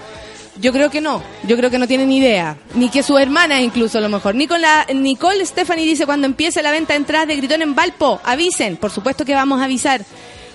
Yo 0.60 0.70
creo 0.70 0.90
que 0.90 1.00
no, 1.00 1.22
yo 1.44 1.56
creo 1.56 1.70
que 1.70 1.78
no 1.78 1.88
tienen 1.88 2.12
idea, 2.12 2.58
ni 2.74 2.90
que 2.90 3.02
sus 3.02 3.18
hermanas 3.18 3.62
incluso 3.62 3.96
a 3.96 4.00
lo 4.02 4.10
mejor. 4.10 4.34
Nicola, 4.34 4.86
Nicole 4.92 5.46
Stephanie 5.46 5.86
dice, 5.86 6.04
cuando 6.04 6.26
empiece 6.26 6.62
la 6.62 6.70
venta 6.70 6.92
de 6.92 6.98
entradas 6.98 7.28
de 7.28 7.36
Gritón 7.36 7.62
en 7.62 7.74
Valpo, 7.74 8.20
avisen, 8.22 8.76
por 8.76 8.90
supuesto 8.90 9.24
que 9.24 9.34
vamos 9.34 9.60
a 9.60 9.64
avisar. 9.64 10.04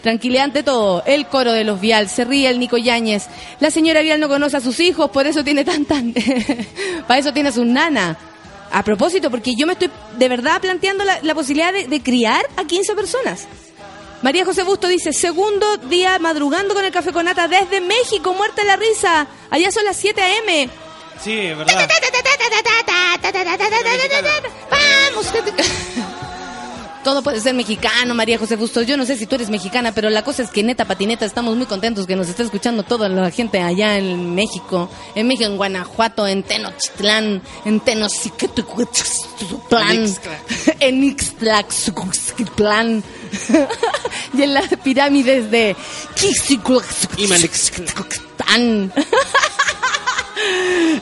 Tranquilidad 0.03 0.45
ante 0.45 0.61
todo, 0.61 1.03
el 1.07 1.25
coro 1.25 1.51
de 1.51 1.63
los 1.63 1.81
Vial, 1.81 2.09
se 2.09 2.25
ríe 2.25 2.47
el 2.47 2.59
Nico 2.59 2.77
Yáñez. 2.77 3.25
La 3.59 3.71
señora 3.71 4.01
Vial 4.01 4.19
no 4.19 4.29
conoce 4.29 4.57
a 4.57 4.61
sus 4.61 4.79
hijos, 4.79 5.09
por 5.09 5.25
eso 5.25 5.43
tiene 5.43 5.65
tantas... 5.65 6.03
Para 7.07 7.19
eso 7.19 7.33
tiene 7.33 7.49
a 7.49 7.51
sus 7.51 7.65
nanas. 7.65 8.17
A 8.71 8.83
propósito, 8.83 9.31
porque 9.31 9.55
yo 9.55 9.65
me 9.65 9.73
estoy 9.73 9.89
de 10.17 10.29
verdad 10.29 10.61
planteando 10.61 11.05
la, 11.05 11.19
la 11.23 11.33
posibilidad 11.33 11.73
de, 11.73 11.87
de 11.87 12.01
criar 12.01 12.45
a 12.55 12.65
15 12.65 12.93
personas. 12.95 13.47
María 14.21 14.45
José 14.45 14.63
Busto 14.63 14.87
dice, 14.87 15.13
segundo 15.13 15.77
día 15.77 16.17
madrugando 16.19 16.73
con 16.73 16.83
el 16.83 16.91
café 16.91 17.11
con 17.11 17.25
nata 17.25 17.47
desde 17.47 17.81
México, 17.81 18.33
muerta 18.33 18.63
la 18.63 18.75
risa. 18.75 19.27
Allá 19.49 19.71
son 19.71 19.85
las 19.85 19.97
7 19.97 20.21
a.m. 20.21 20.69
Sí, 21.23 21.37
es 21.39 21.57
verdad. 21.57 21.73
Vamos. 24.69 25.27
Todo 27.07 27.23
puede 27.23 27.39
ser 27.39 27.53
mexicano, 27.53 28.13
María 28.13 28.37
José 28.37 28.57
Busto. 28.57 28.81
Yo 28.81 28.97
no 28.97 29.05
sé 29.05 29.15
si 29.15 29.25
tú 29.27 29.35
eres 29.35 29.49
mexicana, 29.49 29.93
pero 29.93 30.09
la 30.09 30.25
cosa 30.25 30.43
es 30.43 30.49
que 30.49 30.61
neta 30.61 30.83
patineta 30.83 31.25
estamos 31.25 31.55
muy 31.55 31.65
contentos 31.65 32.05
que 32.05 32.17
nos 32.17 32.27
esté 32.27 32.43
escuchando 32.43 32.83
toda 32.83 33.07
la 33.07 33.31
gente 33.31 33.61
allá 33.61 33.97
en 33.97 34.35
México, 34.35 34.89
en 35.15 35.25
México, 35.25 35.49
en 35.49 35.55
Guanajuato, 35.55 36.27
en 36.27 36.43
Tenochtitlán, 36.43 37.41
en 37.63 37.79
Tenochtitlan, 37.79 38.89
en 40.81 41.03
Ixtlaxuclan 41.05 43.01
y 44.37 44.41
en 44.41 44.53
las 44.53 44.67
pirámides 44.83 45.49
de 45.49 45.77
Quixicuactan. 46.13 46.91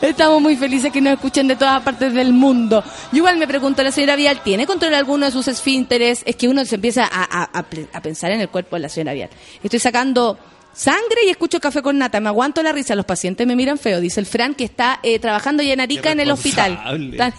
Estamos 0.01 0.41
muy 0.41 0.55
felices 0.55 0.91
que 0.91 1.01
nos 1.01 1.13
escuchen 1.13 1.47
de 1.47 1.55
todas 1.55 1.81
partes 1.81 2.13
del 2.13 2.33
mundo. 2.33 2.83
Yo 3.11 3.17
igual 3.17 3.37
me 3.37 3.47
pregunto, 3.47 3.83
¿la 3.83 3.91
señora 3.91 4.15
Vial 4.15 4.41
tiene 4.43 4.65
control 4.65 4.93
alguno 4.93 5.25
de 5.25 5.31
sus 5.31 5.47
esfínteres? 5.47 6.21
Es 6.25 6.35
que 6.35 6.47
uno 6.47 6.65
se 6.65 6.75
empieza 6.75 7.09
a, 7.11 8.01
pensar 8.01 8.31
en 8.31 8.41
el 8.41 8.49
cuerpo 8.49 8.75
de 8.75 8.81
la 8.81 8.89
señora 8.89 9.13
Vial. 9.13 9.29
Estoy 9.63 9.79
sacando 9.79 10.37
sangre 10.73 11.25
y 11.25 11.29
escucho 11.29 11.59
café 11.59 11.81
con 11.81 11.97
nata. 11.97 12.19
Me 12.19 12.29
aguanto 12.29 12.61
la 12.61 12.71
risa. 12.71 12.95
Los 12.95 13.05
pacientes 13.05 13.45
me 13.47 13.55
miran 13.55 13.77
feo. 13.77 13.99
Dice 13.99 14.19
el 14.19 14.25
Fran 14.25 14.53
que 14.53 14.65
está 14.65 14.99
eh, 15.03 15.19
trabajando 15.19 15.63
ya 15.63 15.73
en 15.73 15.81
Arica 15.81 16.11
en 16.11 16.19
el 16.19 16.31
hospital. 16.31 16.79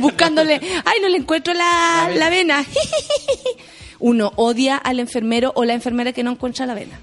Buscándole. 0.00 0.60
Ay, 0.84 0.98
no 1.02 1.08
le 1.08 1.18
encuentro 1.18 1.54
la, 1.54 2.10
la 2.14 2.30
vena. 2.30 2.64
uno 3.98 4.32
odia 4.36 4.76
al 4.76 5.00
enfermero 5.00 5.52
o 5.56 5.64
la 5.64 5.74
enfermera 5.74 6.12
que 6.12 6.22
no 6.22 6.32
encuentra 6.32 6.66
la 6.66 6.74
vena. 6.74 7.00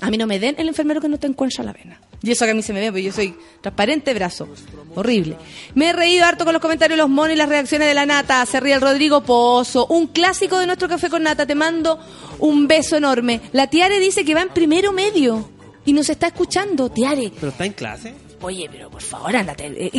A 0.00 0.10
mí 0.10 0.18
no 0.18 0.26
me 0.26 0.38
den 0.38 0.54
el 0.58 0.68
enfermero 0.68 1.00
que 1.00 1.08
no 1.08 1.18
te 1.18 1.26
encuentra 1.26 1.64
la 1.64 1.72
vena. 1.72 2.00
Y 2.22 2.30
eso 2.30 2.44
que 2.44 2.50
a 2.50 2.54
mí 2.54 2.62
se 2.62 2.72
me 2.72 2.80
ve, 2.80 2.86
porque 2.86 3.02
yo 3.02 3.12
soy 3.12 3.34
transparente 3.60 4.12
brazo. 4.14 4.48
Horrible. 4.94 5.36
Me 5.74 5.90
he 5.90 5.92
reído 5.92 6.24
harto 6.24 6.44
con 6.44 6.52
los 6.52 6.62
comentarios 6.62 6.96
de 6.96 7.02
los 7.02 7.10
monos 7.10 7.34
y 7.34 7.36
las 7.36 7.48
reacciones 7.48 7.88
de 7.88 7.94
la 7.94 8.06
nata. 8.06 8.44
Se 8.46 8.58
ríe 8.60 8.74
el 8.74 8.80
Rodrigo 8.80 9.22
Pozo. 9.22 9.86
Un 9.86 10.08
clásico 10.08 10.58
de 10.58 10.66
nuestro 10.66 10.88
café 10.88 11.08
con 11.08 11.22
nata. 11.22 11.46
Te 11.46 11.54
mando 11.54 11.98
un 12.38 12.66
beso 12.66 12.96
enorme. 12.96 13.40
La 13.52 13.68
Tiare 13.68 14.00
dice 14.00 14.24
que 14.24 14.34
va 14.34 14.42
en 14.42 14.48
primero 14.48 14.92
medio. 14.92 15.50
Y 15.84 15.92
nos 15.92 16.08
está 16.08 16.28
escuchando, 16.28 16.90
Tiare. 16.90 17.32
¿Pero 17.38 17.48
está 17.52 17.64
en 17.64 17.72
clase? 17.72 18.14
Oye, 18.42 18.68
pero 18.70 18.90
por 18.90 19.02
favor, 19.02 19.34
ándate. 19.36 19.90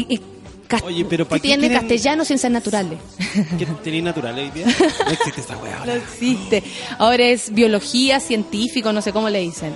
Oye, 0.84 1.06
pero 1.06 1.26
¿Qué 1.26 1.30
¿para 1.30 1.42
qué 1.42 1.48
tiene 1.48 1.72
castellano 1.72 2.26
ciencias 2.26 2.52
naturales? 2.52 3.00
¿Qué 3.58 3.66
tenéis 3.84 4.04
natural 4.04 4.36
hoy 4.38 4.50
día? 4.52 4.66
No 5.06 5.12
existe 5.12 5.42
esa 5.42 5.58
weá 5.58 5.84
No 5.86 5.92
existe. 5.94 6.64
Ahora 6.98 7.24
es 7.24 7.54
biología, 7.54 8.20
científico, 8.20 8.92
no 8.92 9.02
sé 9.02 9.14
cómo 9.14 9.30
le 9.30 9.40
dicen. 9.40 9.74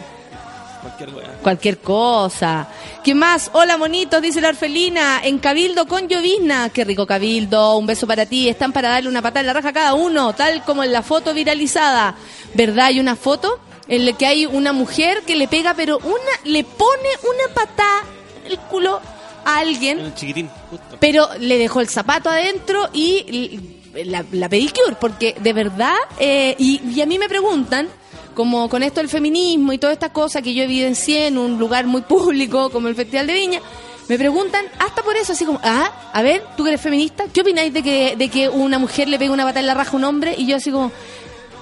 Cualquier 0.81 1.13
weá. 1.13 1.37
Cualquier 1.43 1.77
cosa. 1.79 2.67
¿Qué 3.03 3.13
más? 3.13 3.51
Hola, 3.53 3.77
monitos, 3.77 4.21
dice 4.21 4.41
la 4.41 4.49
orfelina. 4.49 5.21
En 5.23 5.37
Cabildo 5.37 5.87
con 5.87 6.07
llovizna. 6.07 6.69
Qué 6.69 6.83
rico 6.83 7.05
Cabildo. 7.05 7.77
Un 7.77 7.85
beso 7.85 8.07
para 8.07 8.25
ti. 8.25 8.49
Están 8.49 8.73
para 8.73 8.89
darle 8.89 9.09
una 9.09 9.21
patada 9.21 9.41
en 9.41 9.47
la 9.47 9.53
raja 9.53 9.69
a 9.69 9.73
cada 9.73 9.93
uno, 9.93 10.33
tal 10.33 10.63
como 10.63 10.83
en 10.83 10.91
la 10.91 11.03
foto 11.03 11.33
viralizada. 11.33 12.15
¿Verdad? 12.55 12.87
Hay 12.87 12.99
una 12.99 13.15
foto 13.15 13.59
en 13.87 14.05
la 14.05 14.13
que 14.13 14.25
hay 14.25 14.45
una 14.45 14.73
mujer 14.73 15.21
que 15.23 15.35
le 15.35 15.47
pega, 15.47 15.73
pero 15.75 15.99
una 15.99 16.33
le 16.45 16.63
pone 16.63 17.09
una 17.23 17.53
patada 17.53 18.03
el 18.45 18.57
culo 18.57 18.99
a 19.45 19.59
alguien 19.59 20.13
chiquitín, 20.15 20.49
justo. 20.69 20.97
pero 20.99 21.27
le 21.39 21.57
dejó 21.57 21.81
el 21.81 21.89
zapato 21.89 22.29
adentro 22.29 22.89
y 22.93 23.59
la, 24.05 24.23
la 24.31 24.49
pedicure, 24.49 24.95
porque 24.99 25.35
de 25.39 25.53
verdad, 25.53 25.95
eh, 26.19 26.55
y, 26.57 26.81
y 26.93 27.01
a 27.01 27.05
mí 27.05 27.19
me 27.19 27.27
preguntan, 27.27 27.87
como 28.33 28.69
con 28.69 28.83
esto 28.83 28.99
del 29.01 29.09
feminismo 29.09 29.73
y 29.73 29.77
toda 29.77 29.93
esta 29.93 30.13
cosa 30.13 30.41
que 30.41 30.53
yo 30.53 30.63
evidencié 30.63 31.27
en 31.27 31.37
un 31.37 31.59
lugar 31.59 31.85
muy 31.85 32.01
público 32.01 32.69
como 32.69 32.87
el 32.87 32.95
Festival 32.95 33.27
de 33.27 33.33
Viña, 33.33 33.59
me 34.07 34.17
preguntan 34.17 34.65
hasta 34.79 35.03
por 35.03 35.15
eso, 35.15 35.33
así 35.33 35.45
como, 35.45 35.59
ah, 35.63 36.11
a 36.11 36.21
ver, 36.21 36.43
tú 36.57 36.63
que 36.63 36.71
eres 36.71 36.81
feminista, 36.81 37.25
¿qué 37.31 37.41
opináis 37.41 37.73
de 37.73 37.83
que, 37.83 38.15
de 38.17 38.29
que 38.29 38.49
una 38.49 38.77
mujer 38.77 39.07
le 39.07 39.17
pegue 39.17 39.31
una 39.31 39.43
patada 39.43 39.61
en 39.61 39.67
la 39.67 39.73
raja 39.73 39.91
a 39.91 39.95
un 39.95 40.03
hombre? 40.03 40.35
Y 40.37 40.47
yo 40.47 40.57
así 40.57 40.71
como, 40.71 40.91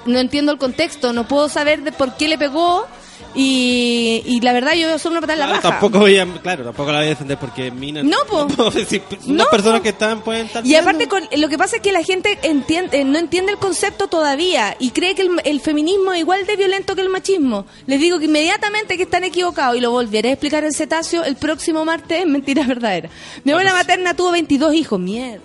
no 0.05 0.19
entiendo 0.19 0.51
el 0.51 0.57
contexto, 0.57 1.13
no 1.13 1.27
puedo 1.27 1.49
saber 1.49 1.83
de 1.83 1.91
por 1.91 2.17
qué 2.17 2.27
le 2.27 2.37
pegó 2.37 2.87
y, 3.35 4.23
y 4.25 4.41
la 4.41 4.53
verdad 4.53 4.73
yo 4.73 4.97
solo 4.97 5.13
una 5.13 5.21
patada 5.21 5.43
en 5.43 5.49
la 5.49 5.55
raja. 5.55 5.69
tampoco 5.69 5.99
voy 5.99 6.17
a, 6.17 6.25
claro, 6.25 6.63
tampoco 6.63 6.91
la 6.91 6.99
voy 6.99 7.07
a 7.07 7.09
defender 7.09 7.37
porque 7.37 7.71
mina. 7.71 8.01
No, 8.03 8.17
po. 8.27 8.47
puedo 8.47 8.71
decir, 8.71 9.03
son 9.23 9.37
las 9.37 9.47
personas 9.47 9.81
que 9.81 9.89
están 9.89 10.21
pueden 10.21 10.47
estar 10.47 10.65
Y 10.65 10.75
aparte, 10.75 11.07
con, 11.07 11.23
lo 11.35 11.49
que 11.49 11.57
pasa 11.57 11.77
es 11.77 11.81
que 11.81 11.91
la 11.91 12.03
gente 12.03 12.39
entiende, 12.43 12.99
eh, 12.99 13.03
no 13.03 13.19
entiende 13.19 13.51
el 13.51 13.57
concepto 13.57 14.07
todavía 14.07 14.75
y 14.79 14.91
cree 14.91 15.15
que 15.15 15.23
el, 15.23 15.41
el 15.43 15.61
feminismo 15.61 16.13
es 16.13 16.19
igual 16.19 16.45
de 16.45 16.55
violento 16.55 16.95
que 16.95 17.01
el 17.01 17.09
machismo. 17.09 17.65
Les 17.85 17.99
digo 17.99 18.19
que 18.19 18.25
inmediatamente 18.25 18.97
que 18.97 19.03
están 19.03 19.23
equivocados 19.23 19.77
y 19.77 19.81
lo 19.81 19.91
volveré 19.91 20.29
a 20.29 20.33
explicar 20.33 20.63
en 20.63 20.73
cetáceo 20.73 21.23
el 21.23 21.35
próximo 21.35 21.85
martes 21.85 22.21
en 22.21 22.31
Mentiras 22.31 22.67
Verdaderas. 22.67 23.11
Mi 23.43 23.51
abuela 23.51 23.73
materna 23.73 24.15
tuvo 24.15 24.31
22 24.31 24.73
hijos, 24.73 24.99
mierda. 24.99 25.43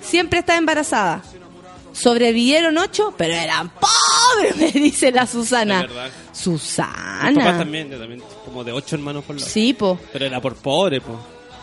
Siempre 0.00 0.40
está 0.40 0.56
embarazada. 0.56 1.22
Sobrevivieron 1.94 2.76
ocho, 2.76 3.14
pero 3.16 3.32
eran 3.34 3.70
pobres, 3.70 4.56
me 4.58 4.70
dice 4.72 5.10
la 5.12 5.26
Susana. 5.26 5.80
Es 5.82 5.88
verdad. 5.88 6.04
Mis 6.04 6.12
papás 6.12 6.38
Susana. 6.42 7.58
también, 7.58 7.90
también, 7.90 8.22
como 8.44 8.62
de 8.64 8.72
ocho 8.72 8.96
hermanos 8.96 9.24
por 9.24 9.36
lado. 9.36 9.48
Sí, 9.48 9.72
po. 9.72 9.98
Pero 10.12 10.26
era 10.26 10.40
por 10.40 10.54
pobre, 10.56 11.00
po. 11.00 11.18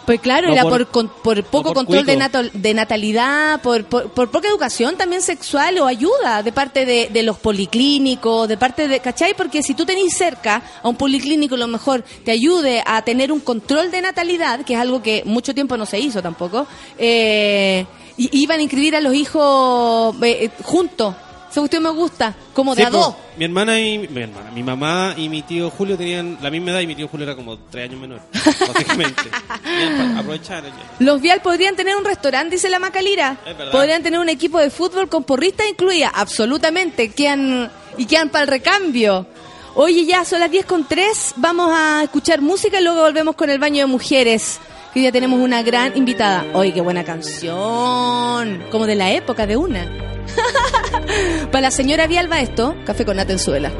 Pues 0.06 0.20
claro, 0.20 0.48
No 0.48 0.54
era 0.54 0.64
por- 0.64 0.72
por, 0.72 0.88
con- 0.88 1.10
por 1.22 1.44
poco 1.44 1.64
por 1.74 1.74
control 1.86 2.06
de, 2.08 2.18
natal- 2.18 2.50
de 2.54 2.74
natalidad, 2.74 3.62
por, 3.62 3.84
por, 3.86 4.10
por 4.12 4.32
poca 4.32 4.48
educación 4.48 4.98
también 4.98 5.22
sexual 5.22 5.78
o 5.78 5.86
ayuda 5.86 6.42
de 6.42 6.52
parte 6.52 6.88
de, 6.88 7.10
de 7.14 7.22
los 7.24 7.38
policlínicos, 7.38 8.48
de 8.48 8.58
parte 8.58 8.88
de, 8.88 9.00
¿cachai? 9.00 9.36
Porque 9.36 9.62
si 9.62 9.76
tú 9.76 9.86
tenés 9.86 10.14
cerca 10.18 10.64
a 10.82 10.90
un 10.90 10.96
policlínico, 10.96 11.54
a 11.54 11.60
lo 11.60 11.68
mejor 11.68 12.04
te 12.26 12.32
ayude 12.32 12.82
a 12.86 13.04
tener 13.04 13.32
un 13.32 13.42
control 13.42 13.92
de 13.92 14.02
natalidad, 14.02 14.62
que 14.66 14.74
es 14.74 14.80
algo 14.80 15.04
que 15.04 15.22
mucho 15.26 15.54
tiempo 15.54 15.78
no 15.78 15.86
se 15.86 16.00
hizo 16.00 16.20
tampoco, 16.22 16.66
eh, 16.98 17.86
y 18.22 18.30
iban 18.44 18.60
a 18.60 18.64
inscribir 18.64 18.96
a 18.96 19.02
los 19.02 19.14
hijos 19.14 20.16
eh, 20.22 20.46
eh, 20.46 20.52
juntos. 20.64 21.16
Esa 21.50 21.60
cuestión 21.60 21.84
me 21.84 21.90
gusta, 21.90 22.34
como 22.54 22.74
de 22.76 22.84
Sí, 22.84 22.88
a 22.88 22.90
dos. 22.90 23.14
Mi 23.36 23.44
hermana 23.44 23.78
y 23.78 24.08
mi 24.08 24.22
hermana, 24.22 24.52
mi 24.52 24.64
mamá 24.64 25.16
y 25.18 25.28
mi 25.28 25.42
tío 25.42 25.70
Julio 25.70 25.98
tenían 25.98 26.38
la 26.42 26.50
misma 26.50 26.72
edad 26.72 26.80
y 26.80 26.88
mi 26.88 26.96
tío 26.96 27.10
Julio 27.10 27.26
era 27.26 27.36
como 27.36 27.58
tres 27.58 27.90
años 27.90 28.00
menor, 28.00 28.22
básicamente. 28.34 29.24
Aprovechar. 30.18 30.64
Los 31.00 31.20
Vial 31.20 31.42
podrían 31.42 31.76
tener 31.76 31.98
un 31.98 32.06
restaurante, 32.06 32.56
dice 32.56 32.70
la 32.70 32.80
Macalira. 32.80 33.38
Podrían 33.72 34.02
tener 34.02 34.20
un 34.20 34.30
equipo 34.30 34.60
de 34.60 34.70
fútbol 34.70 35.10
con 35.10 35.26
porristas 35.26 35.68
incluida. 35.68 36.10
Absolutamente. 36.14 37.10
Quedan, 37.10 37.70
y 37.98 38.06
quedan 38.06 38.30
para 38.30 38.44
el 38.44 38.50
recambio. 38.50 39.26
Oye, 39.76 40.06
ya 40.06 40.24
son 40.24 40.40
las 40.42 40.52
10 40.52 40.66
con 40.66 40.86
3. 40.88 41.34
Vamos 41.38 41.72
a 41.74 42.04
escuchar 42.04 42.42
música 42.42 42.80
y 42.80 42.84
luego 42.84 43.02
volvemos 43.02 43.36
con 43.36 43.50
el 43.50 43.60
baño 43.60 43.80
de 43.80 43.86
mujeres. 43.88 44.60
Que 44.94 45.02
ya 45.02 45.12
tenemos 45.12 45.40
una 45.40 45.64
gran 45.64 45.96
invitada. 45.96 46.46
Oye, 46.54 46.74
qué 46.74 46.82
buena 46.82 47.04
canción. 47.04 48.64
Como 48.72 48.86
de 48.86 48.96
la 48.96 49.12
época 49.12 49.48
de 49.48 49.56
una. 49.56 49.86
para 51.52 51.62
la 51.62 51.72
señora 51.72 52.08
Vial 52.08 52.30
va 52.32 52.42
esto. 52.42 52.76
Café 52.86 53.06
con 53.06 53.16
Natenzuela. 53.16 53.72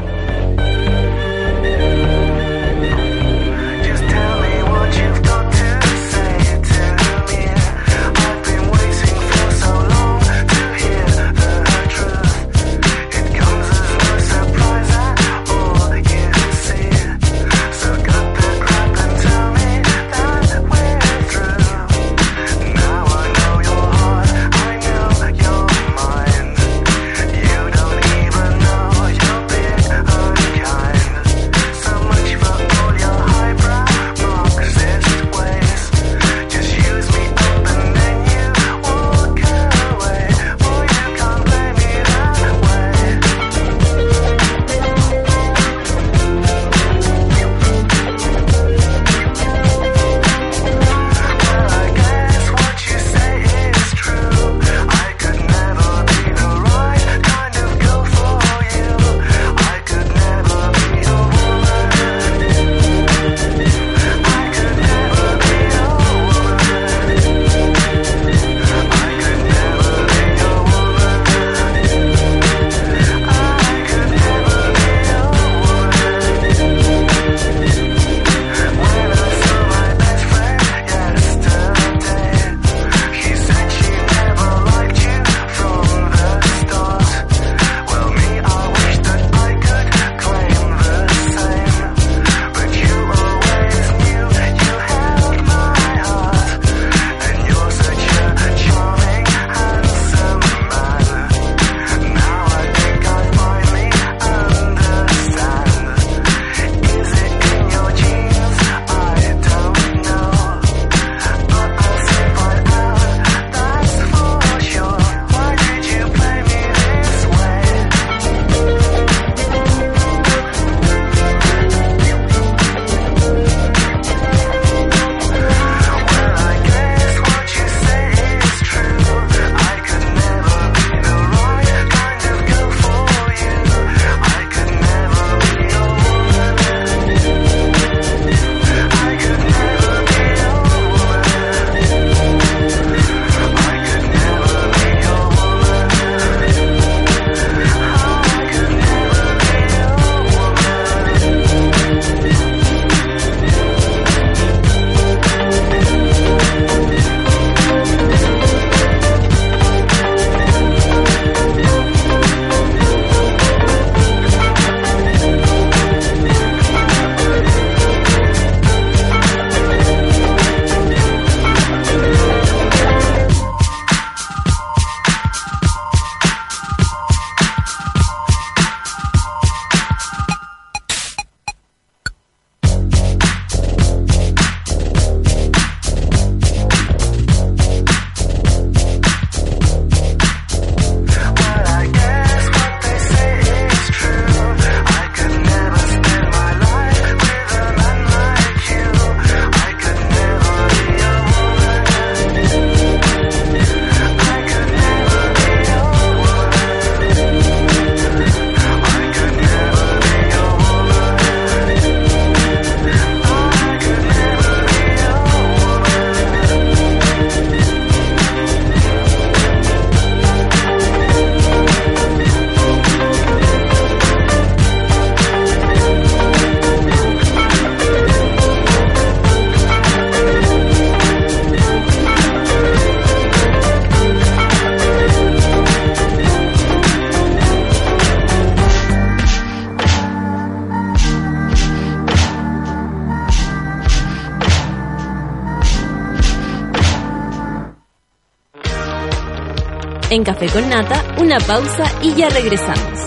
En 250.12 250.26
Café 250.26 250.48
con 250.48 250.68
Nata, 250.68 251.16
una 251.20 251.40
pausa 251.40 251.86
y 252.04 252.14
ya 252.16 252.28
regresamos. 252.28 253.00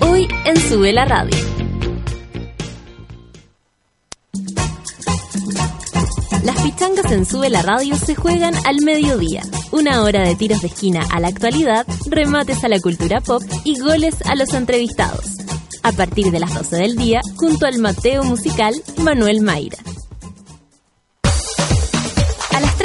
Hoy 0.00 0.26
en 0.46 0.56
Sube 0.56 0.94
la 0.94 1.04
Radio. 1.04 1.36
Las 6.42 6.62
pichangas 6.62 7.12
en 7.12 7.26
Sube 7.26 7.50
la 7.50 7.60
Radio 7.60 7.96
se 7.96 8.14
juegan 8.14 8.54
al 8.64 8.80
mediodía. 8.80 9.42
Una 9.72 10.04
hora 10.04 10.26
de 10.26 10.34
tiros 10.36 10.62
de 10.62 10.68
esquina 10.68 11.04
a 11.12 11.20
la 11.20 11.28
actualidad, 11.28 11.86
remates 12.06 12.64
a 12.64 12.68
la 12.68 12.80
cultura 12.80 13.20
pop 13.20 13.42
y 13.64 13.78
goles 13.78 14.22
a 14.24 14.36
los 14.36 14.54
entrevistados. 14.54 15.36
A 15.82 15.92
partir 15.92 16.30
de 16.30 16.40
las 16.40 16.54
12 16.54 16.76
del 16.76 16.96
día, 16.96 17.20
junto 17.36 17.66
al 17.66 17.78
Mateo 17.78 18.24
musical 18.24 18.72
Manuel 19.02 19.42
Mayra. 19.42 19.76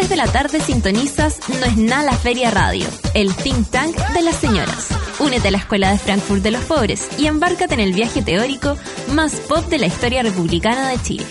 A 0.02 0.04
las 0.04 0.10
3 0.10 0.20
de 0.20 0.26
la 0.26 0.32
tarde 0.32 0.60
sintonizas 0.62 1.38
No 1.60 1.66
es 1.66 1.78
nada 1.78 2.04
la 2.04 2.14
Feria 2.14 2.50
Radio, 2.50 2.88
el 3.14 3.36
think 3.36 3.70
tank 3.70 3.96
de 4.14 4.24
las 4.24 4.36
señoras. 4.36 4.90
Únete 5.20 5.50
a 5.50 5.52
la 5.52 5.60
Escuela 5.60 5.92
de 5.92 6.00
Frankfurt 6.00 6.42
de 6.42 6.50
los 6.50 6.64
Pobres 6.64 7.08
y 7.20 7.28
embárcate 7.28 7.76
en 7.76 7.82
el 7.82 7.94
viaje 7.94 8.24
teórico 8.24 8.78
más 9.14 9.36
pop 9.42 9.64
de 9.68 9.78
la 9.78 9.86
historia 9.86 10.24
republicana 10.24 10.90
de 10.90 10.98
Chile. 11.04 11.26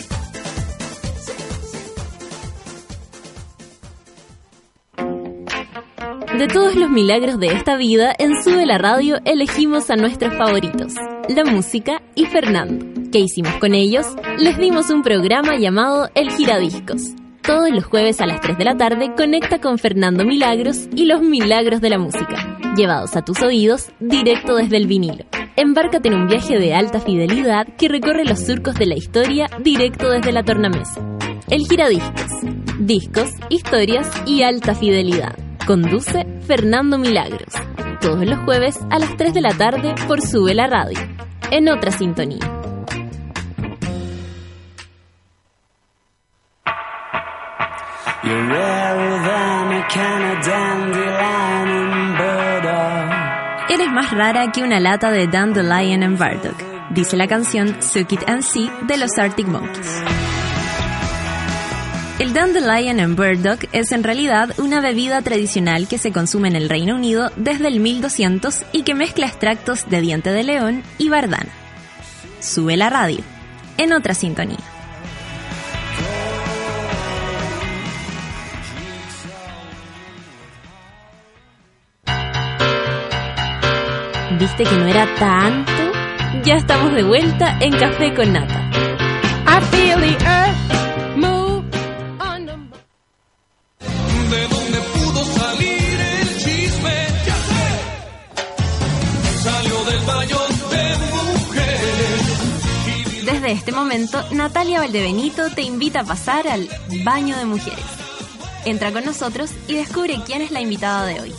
De 6.38 6.46
todos 6.46 6.76
los 6.76 6.90
milagros 6.90 7.40
de 7.40 7.48
esta 7.48 7.76
vida, 7.76 8.14
en 8.16 8.40
Sube 8.40 8.66
la 8.66 8.78
Radio 8.78 9.18
elegimos 9.24 9.90
a 9.90 9.96
nuestros 9.96 10.32
favoritos, 10.34 10.94
la 11.28 11.44
música 11.44 12.02
y 12.14 12.26
Fernando. 12.26 12.86
¿Qué 13.10 13.18
hicimos 13.18 13.54
con 13.56 13.74
ellos? 13.74 14.06
Les 14.38 14.56
dimos 14.58 14.90
un 14.90 15.02
programa 15.02 15.56
llamado 15.58 16.08
El 16.14 16.30
Giradiscos. 16.30 17.19
Todos 17.42 17.70
los 17.70 17.84
jueves 17.84 18.20
a 18.20 18.26
las 18.26 18.40
3 18.40 18.58
de 18.58 18.64
la 18.64 18.76
tarde 18.76 19.12
conecta 19.16 19.60
con 19.60 19.78
Fernando 19.78 20.24
Milagros 20.24 20.88
y 20.94 21.06
los 21.06 21.22
milagros 21.22 21.80
de 21.80 21.90
la 21.90 21.98
música, 21.98 22.58
llevados 22.76 23.16
a 23.16 23.22
tus 23.22 23.40
oídos 23.42 23.90
directo 23.98 24.56
desde 24.56 24.76
el 24.76 24.86
vinilo. 24.86 25.24
Embárcate 25.56 26.08
en 26.08 26.14
un 26.14 26.26
viaje 26.26 26.58
de 26.58 26.74
alta 26.74 27.00
fidelidad 27.00 27.66
que 27.78 27.88
recorre 27.88 28.24
los 28.24 28.40
surcos 28.40 28.74
de 28.74 28.86
la 28.86 28.96
historia 28.96 29.48
directo 29.60 30.10
desde 30.10 30.32
la 30.32 30.42
tornamesa. 30.42 31.00
El 31.48 31.66
Giradiscos. 31.66 32.30
Discos, 32.78 33.30
historias 33.48 34.08
y 34.26 34.42
alta 34.42 34.74
fidelidad. 34.74 35.36
Conduce 35.66 36.26
Fernando 36.46 36.98
Milagros. 36.98 37.52
Todos 38.00 38.24
los 38.26 38.38
jueves 38.40 38.78
a 38.90 38.98
las 38.98 39.16
3 39.16 39.34
de 39.34 39.40
la 39.40 39.54
tarde 39.54 39.94
por 40.06 40.20
Sube 40.20 40.54
la 40.54 40.66
Radio. 40.66 40.98
En 41.50 41.68
otra 41.68 41.90
sintonía. 41.90 42.59
You're 48.22 48.36
burdock. 52.18 53.70
Eres 53.70 53.90
más 53.90 54.10
rara 54.10 54.52
que 54.52 54.62
una 54.62 54.78
lata 54.78 55.10
de 55.10 55.26
Dandelion 55.26 56.02
and 56.02 56.18
Bardock, 56.18 56.90
dice 56.90 57.16
la 57.16 57.26
canción 57.26 57.80
Suck 57.80 58.12
It 58.12 58.28
and 58.28 58.42
See 58.42 58.70
de 58.86 58.98
los 58.98 59.16
Arctic 59.16 59.46
Monkeys. 59.46 60.02
El 62.18 62.34
Dandelion 62.34 63.00
and 63.00 63.16
Burdock 63.16 63.64
es 63.72 63.90
en 63.92 64.04
realidad 64.04 64.50
una 64.58 64.82
bebida 64.82 65.22
tradicional 65.22 65.88
que 65.88 65.96
se 65.96 66.12
consume 66.12 66.48
en 66.48 66.56
el 66.56 66.68
Reino 66.68 66.96
Unido 66.96 67.32
desde 67.36 67.68
el 67.68 67.80
1200 67.80 68.66
y 68.72 68.82
que 68.82 68.94
mezcla 68.94 69.24
extractos 69.28 69.88
de 69.88 70.02
diente 70.02 70.30
de 70.30 70.44
león 70.44 70.82
y 70.98 71.08
bardana. 71.08 71.50
Sube 72.40 72.76
la 72.76 72.90
radio, 72.90 73.20
en 73.78 73.94
otra 73.94 74.12
sintonía. 74.12 74.58
¿Viste 84.40 84.64
que 84.64 84.74
no 84.74 84.86
era 84.86 85.06
tanto? 85.16 85.70
Ya 86.44 86.54
estamos 86.54 86.94
de 86.94 87.02
vuelta 87.02 87.58
en 87.60 87.72
Café 87.78 88.14
con 88.14 88.32
Nata. 88.32 88.70
I 89.46 89.60
feel 89.66 90.00
the 90.00 90.16
earth 90.24 90.56
move 91.14 91.62
under 92.18 92.56
my... 92.56 92.70
¿De 94.30 94.48
dónde 94.48 94.78
pudo 94.94 95.24
salir 95.24 96.00
el 96.00 96.38
chisme? 96.38 97.06
Ya 97.26 97.36
sé. 97.50 97.66
Salió 99.42 99.84
del 99.84 100.00
baño 100.06 100.38
de 100.70 100.84
mujeres. 101.44 103.24
Desde 103.26 103.52
este 103.52 103.72
momento, 103.72 104.24
Natalia 104.30 104.80
Valdebenito 104.80 105.50
te 105.50 105.60
invita 105.60 106.00
a 106.00 106.04
pasar 106.04 106.48
al 106.48 106.66
baño 107.04 107.36
de 107.36 107.44
mujeres. 107.44 107.84
Entra 108.64 108.90
con 108.90 109.04
nosotros 109.04 109.50
y 109.68 109.74
descubre 109.74 110.18
quién 110.24 110.40
es 110.40 110.50
la 110.50 110.62
invitada 110.62 111.04
de 111.04 111.20
hoy. 111.20 111.34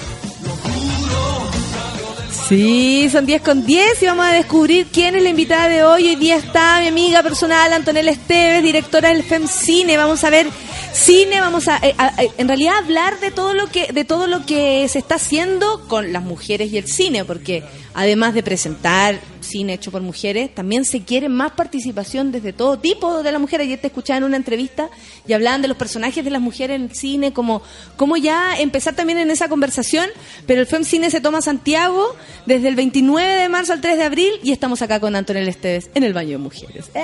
Sí, 2.51 3.07
son 3.09 3.25
10 3.25 3.41
con 3.43 3.65
10 3.65 4.03
y 4.03 4.07
vamos 4.07 4.25
a 4.25 4.33
descubrir 4.33 4.87
quién 4.91 5.15
es 5.15 5.23
la 5.23 5.29
invitada 5.29 5.69
de 5.69 5.85
hoy. 5.85 6.09
Hoy 6.09 6.15
día 6.17 6.35
está 6.35 6.81
mi 6.81 6.87
amiga 6.87 7.23
personal 7.23 7.71
Antonella 7.71 8.11
Esteves, 8.11 8.61
directora 8.61 9.07
del 9.07 9.23
FEMCINE. 9.23 9.95
Vamos 9.95 10.21
a 10.25 10.29
ver 10.29 10.47
cine, 10.91 11.39
vamos 11.39 11.69
a, 11.69 11.77
eh, 11.77 11.95
a- 11.97 12.11
en 12.37 12.47
realidad 12.49 12.75
hablar 12.79 13.21
de 13.21 13.31
todo 13.31 13.53
lo 13.53 13.67
que 13.67 13.93
de 13.93 14.03
todo 14.03 14.27
lo 14.27 14.45
que 14.45 14.85
se 14.89 14.99
está 14.99 15.15
haciendo 15.15 15.87
con 15.87 16.11
las 16.11 16.23
mujeres 16.23 16.73
y 16.73 16.77
el 16.77 16.87
cine, 16.89 17.23
porque 17.23 17.63
además 17.93 18.33
de 18.33 18.43
presentar 18.43 19.21
cine 19.41 19.73
hecho 19.73 19.91
por 19.91 20.01
mujeres, 20.01 20.53
también 20.53 20.85
se 20.85 21.03
quiere 21.03 21.29
más 21.29 21.51
participación 21.51 22.31
desde 22.31 22.53
todo 22.53 22.79
tipo 22.79 23.23
de 23.23 23.31
las 23.31 23.41
mujeres. 23.41 23.65
Ayer 23.67 23.79
te 23.79 23.87
escuchaba 23.87 24.17
en 24.17 24.23
una 24.23 24.37
entrevista 24.37 24.89
y 25.27 25.33
hablaban 25.33 25.61
de 25.61 25.67
los 25.67 25.77
personajes 25.77 26.23
de 26.23 26.29
las 26.31 26.41
mujeres 26.41 26.75
en 26.75 26.83
el 26.83 26.95
cine, 26.95 27.33
como, 27.33 27.61
como 27.97 28.17
ya 28.17 28.57
empezar 28.59 28.95
también 28.95 29.19
en 29.19 29.31
esa 29.31 29.49
conversación, 29.49 30.07
pero 30.47 30.61
el 30.61 30.67
FEMCINE 30.67 31.09
se 31.11 31.21
toma 31.21 31.41
Santiago 31.41 32.15
desde 32.45 32.67
el 32.67 32.75
29 32.75 33.35
de 33.35 33.49
marzo 33.49 33.73
al 33.73 33.81
3 33.81 33.97
de 33.97 34.03
abril 34.03 34.31
y 34.43 34.51
estamos 34.51 34.81
acá 34.81 34.99
con 34.99 35.15
Antonella 35.15 35.49
Esteves 35.49 35.89
en 35.93 36.03
el 36.03 36.13
baño 36.13 36.31
de 36.31 36.37
mujeres. 36.37 36.85
¡Eh! 36.93 37.01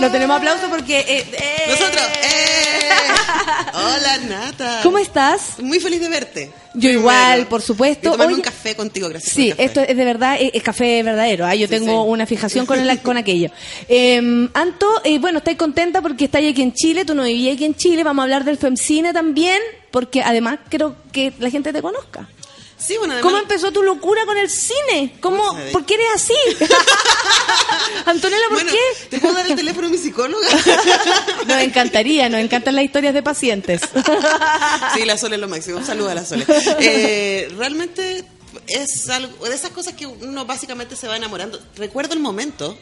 Lo 0.00 0.10
tenemos 0.10 0.36
aplauso 0.36 0.68
porque... 0.68 0.98
eh, 1.00 1.24
eh. 1.32 1.64
Nosotros. 1.68 2.02
¡eh! 2.22 2.90
Hola, 3.74 4.18
Nata. 4.28 4.80
¿Cómo 4.82 4.98
estás? 4.98 5.58
Muy 5.60 5.80
feliz 5.80 6.00
de 6.00 6.08
verte. 6.08 6.50
Yo 6.78 6.90
igual, 6.90 7.46
por 7.46 7.62
supuesto. 7.62 8.10
Tomarme 8.10 8.34
Oye, 8.34 8.36
un 8.36 8.42
café 8.42 8.74
contigo, 8.76 9.08
gracias. 9.08 9.32
Sí, 9.32 9.50
por 9.50 9.60
el 9.60 9.66
esto 9.66 9.80
es 9.80 9.96
de 9.96 10.04
verdad, 10.04 10.36
es, 10.40 10.50
es 10.54 10.62
café 10.62 11.02
verdadero. 11.02 11.46
¿ah? 11.46 11.54
Yo 11.54 11.68
tengo 11.68 12.04
una 12.04 12.26
fijación 12.26 12.66
con, 12.66 12.78
el- 12.78 13.00
con 13.02 13.16
aquello. 13.16 13.50
Eh, 13.88 14.48
Anto, 14.52 14.86
eh, 15.04 15.18
bueno, 15.18 15.38
estáis 15.38 15.56
contenta 15.56 16.02
porque 16.02 16.26
estáis 16.26 16.50
aquí 16.52 16.62
en 16.62 16.72
Chile, 16.74 17.04
tú 17.04 17.14
no 17.14 17.24
vivías 17.24 17.54
aquí 17.54 17.64
en 17.64 17.74
Chile. 17.74 18.04
Vamos 18.04 18.22
a 18.22 18.24
hablar 18.24 18.44
del 18.44 18.58
FEMCINE 18.58 19.12
también, 19.12 19.58
porque 19.90 20.22
además 20.22 20.58
creo 20.68 20.96
que 21.12 21.32
la 21.38 21.50
gente 21.50 21.72
te 21.72 21.80
conozca. 21.80 22.28
Sí, 22.78 22.96
bueno, 22.98 23.14
además- 23.14 23.22
¿Cómo 23.32 23.42
empezó 23.42 23.72
tu 23.72 23.82
locura 23.82 24.24
con 24.26 24.36
el 24.36 24.50
cine? 24.50 25.16
¿Cómo. 25.20 25.42
¿Por 25.72 25.84
qué 25.86 25.94
eres 25.94 26.06
así? 26.14 26.34
Antonella, 28.06 28.42
¿por 28.48 28.56
Bueno, 28.62 28.70
qué? 28.70 29.06
¿te 29.08 29.18
puedo 29.18 29.34
dar 29.34 29.46
el 29.46 29.56
teléfono 29.56 29.86
a 29.86 29.90
mi 29.90 29.98
psicóloga? 29.98 30.46
Nos 31.46 31.58
encantaría, 31.62 32.28
nos 32.28 32.40
encantan 32.40 32.74
las 32.74 32.84
historias 32.84 33.14
de 33.14 33.22
pacientes. 33.22 33.80
Sí, 34.94 35.04
la 35.04 35.18
Sole 35.18 35.34
es 35.36 35.40
lo 35.40 35.48
máximo. 35.48 35.76
Un 35.78 35.84
saludo 35.86 36.10
a 36.10 36.14
la 36.14 36.24
Sole. 36.24 36.44
Eh, 36.80 37.52
realmente 37.58 38.24
es 38.68 39.08
algo 39.10 39.46
de 39.46 39.54
esas 39.54 39.70
cosas 39.70 39.94
que 39.94 40.06
uno 40.06 40.46
básicamente 40.46 40.96
se 40.96 41.06
va 41.08 41.16
enamorando. 41.16 41.60
Recuerdo 41.76 42.14
el 42.14 42.20
momento. 42.20 42.78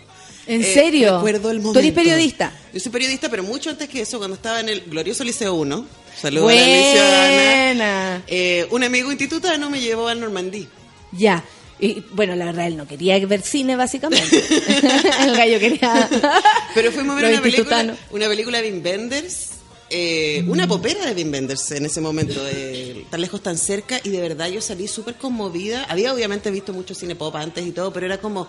¿En 0.46 0.60
Eh, 0.62 0.74
serio? 0.74 1.16
Recuerdo 1.16 1.50
el 1.50 1.62
¿Tú 1.62 1.78
eres 1.78 1.92
periodista? 1.92 2.52
Yo 2.72 2.80
soy 2.80 2.92
periodista, 2.92 3.28
pero 3.30 3.42
mucho 3.42 3.70
antes 3.70 3.88
que 3.88 4.02
eso, 4.02 4.18
cuando 4.18 4.36
estaba 4.36 4.60
en 4.60 4.68
el 4.68 4.82
glorioso 4.82 5.24
Liceo 5.24 5.54
1. 5.54 5.86
Saludos 6.20 6.52
a 6.52 6.54
la. 6.54 6.60
Buena. 6.62 8.22
Eh, 8.26 8.66
un 8.70 8.84
amigo 8.84 9.10
institutano 9.10 9.70
me 9.70 9.80
llevó 9.80 10.08
al 10.08 10.20
Normandí. 10.20 10.68
Ya. 11.12 11.42
Y 11.80 12.04
bueno, 12.12 12.36
la 12.36 12.44
verdad, 12.46 12.66
él 12.68 12.76
no 12.76 12.86
quería 12.86 13.18
ver 13.26 13.42
cine, 13.42 13.74
básicamente. 13.76 14.36
el 15.22 15.36
gallo 15.36 15.58
quería. 15.58 16.08
Pero 16.74 16.92
fuimos 16.92 17.16
a 17.18 17.20
ver 17.22 17.32
una 17.32 17.42
película, 17.42 17.96
una 18.10 18.28
película 18.28 18.62
de 18.62 18.70
Wim 18.70 18.84
Wenders, 18.84 19.48
eh, 19.90 20.44
una 20.46 20.68
popera 20.68 21.04
de 21.06 21.14
Wim 21.20 21.32
Wenders 21.32 21.72
en 21.72 21.84
ese 21.86 22.00
momento, 22.00 22.42
de 22.44 23.04
tan 23.10 23.20
lejos, 23.20 23.42
tan 23.42 23.58
cerca, 23.58 24.00
y 24.04 24.10
de 24.10 24.20
verdad 24.20 24.48
yo 24.48 24.60
salí 24.60 24.86
súper 24.86 25.16
conmovida. 25.16 25.84
Había 25.88 26.14
obviamente 26.14 26.50
visto 26.50 26.72
mucho 26.72 26.94
cine 26.94 27.16
pop 27.16 27.34
antes 27.36 27.66
y 27.66 27.72
todo, 27.72 27.92
pero 27.92 28.06
era 28.06 28.18
como, 28.18 28.46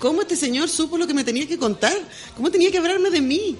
¿cómo 0.00 0.22
este 0.22 0.34
señor 0.34 0.68
supo 0.68 0.98
lo 0.98 1.06
que 1.06 1.14
me 1.14 1.22
tenía 1.22 1.46
que 1.46 1.56
contar? 1.58 1.92
¿Cómo 2.36 2.50
tenía 2.50 2.70
que 2.72 2.78
hablarme 2.78 3.10
de 3.10 3.20
mí? 3.20 3.56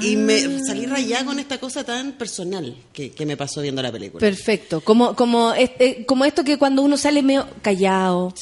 Y 0.00 0.14
me 0.14 0.36
Ah. 0.44 0.58
salí 0.64 0.86
rayada 0.86 1.24
con 1.24 1.40
esta 1.40 1.58
cosa 1.58 1.82
tan 1.82 2.12
personal 2.12 2.76
que, 2.92 3.10
que 3.10 3.26
me 3.26 3.36
pasó 3.36 3.60
viendo 3.60 3.82
la 3.82 3.90
película. 3.90 4.20
Perfecto. 4.20 4.80
Como, 4.82 5.16
como, 5.16 5.52
este, 5.52 6.06
como 6.06 6.24
esto 6.24 6.44
que 6.44 6.58
cuando 6.58 6.82
uno 6.82 6.96
sale 6.96 7.22
medio 7.24 7.48
callado. 7.60 8.32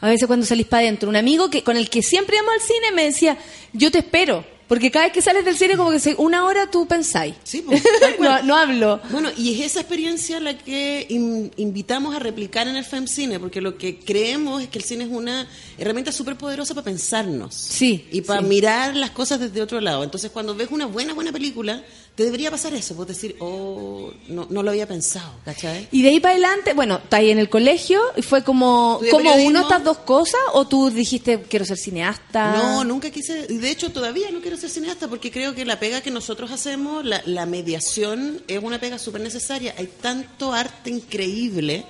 A 0.00 0.08
veces 0.08 0.26
cuando 0.26 0.44
salís 0.44 0.66
para 0.66 0.82
adentro. 0.82 1.08
Un 1.08 1.14
amigo 1.14 1.48
que 1.48 1.62
con 1.62 1.76
el 1.76 1.88
que 1.90 2.02
siempre 2.02 2.38
íbamos 2.38 2.54
al 2.54 2.60
cine 2.60 2.90
me 2.92 3.04
decía, 3.04 3.38
yo 3.72 3.92
te 3.92 3.98
espero. 3.98 4.44
Porque 4.68 4.90
cada 4.90 5.04
vez 5.06 5.12
que 5.12 5.22
sales 5.22 5.44
del 5.44 5.56
cine, 5.56 5.76
como 5.76 5.90
que 5.92 6.14
una 6.18 6.44
hora 6.44 6.68
tú 6.70 6.86
pensáis. 6.86 7.34
Sí, 7.44 7.62
pues, 7.62 7.82
no, 8.18 8.42
no 8.42 8.56
hablo. 8.56 9.00
Bueno, 9.10 9.30
y 9.36 9.54
es 9.54 9.66
esa 9.72 9.80
experiencia 9.80 10.40
la 10.40 10.58
que 10.58 11.06
in- 11.08 11.52
invitamos 11.56 12.16
a 12.16 12.18
replicar 12.18 12.66
en 12.66 12.76
el 12.76 12.84
FEMCine, 12.84 13.38
porque 13.38 13.60
lo 13.60 13.78
que 13.78 13.98
creemos 14.00 14.62
es 14.62 14.68
que 14.68 14.78
el 14.78 14.84
cine 14.84 15.04
es 15.04 15.10
una 15.10 15.46
herramienta 15.78 16.10
súper 16.10 16.36
poderosa 16.36 16.74
para 16.74 16.84
pensarnos. 16.84 17.54
Sí. 17.54 18.08
Y 18.10 18.22
para 18.22 18.40
sí. 18.40 18.46
mirar 18.46 18.96
las 18.96 19.10
cosas 19.10 19.38
desde 19.38 19.62
otro 19.62 19.80
lado. 19.80 20.02
Entonces, 20.02 20.30
cuando 20.32 20.54
ves 20.54 20.68
una 20.72 20.86
buena, 20.86 21.14
buena 21.14 21.30
película, 21.30 21.84
te 22.16 22.24
debería 22.24 22.50
pasar 22.50 22.72
eso. 22.72 22.96
Pues 22.96 23.08
decir, 23.08 23.36
oh, 23.40 24.10
no, 24.28 24.46
no 24.48 24.62
lo 24.62 24.70
había 24.70 24.88
pensado, 24.88 25.34
¿cachai? 25.44 25.86
Y 25.92 26.02
de 26.02 26.08
ahí 26.08 26.20
para 26.20 26.32
adelante, 26.32 26.72
bueno, 26.72 26.96
está 26.96 27.18
ahí 27.18 27.30
en 27.30 27.38
el 27.38 27.50
colegio 27.50 28.00
y 28.16 28.22
fue 28.22 28.42
como, 28.42 29.00
como 29.10 29.34
uno 29.34 29.60
estas 29.60 29.84
dos 29.84 29.98
cosas 29.98 30.40
o 30.54 30.66
tú 30.66 30.90
dijiste 30.90 31.42
quiero 31.42 31.66
ser 31.66 31.76
cineasta. 31.76 32.56
No, 32.56 32.84
nunca 32.84 33.10
quise, 33.10 33.46
y 33.50 33.58
de 33.58 33.70
hecho 33.70 33.92
todavía 33.92 34.30
no 34.30 34.40
quiero 34.40 34.56
ser 34.56 34.70
cineasta 34.70 35.08
porque 35.08 35.30
creo 35.30 35.54
que 35.54 35.66
la 35.66 35.78
pega 35.78 36.00
que 36.00 36.10
nosotros 36.10 36.50
hacemos, 36.50 37.04
la, 37.04 37.22
la 37.26 37.44
mediación, 37.44 38.42
es 38.48 38.62
una 38.62 38.80
pega 38.80 38.98
súper 38.98 39.20
necesaria. 39.20 39.74
Hay 39.76 39.88
tanto 40.00 40.54
arte 40.54 40.88
increíble 40.88 41.84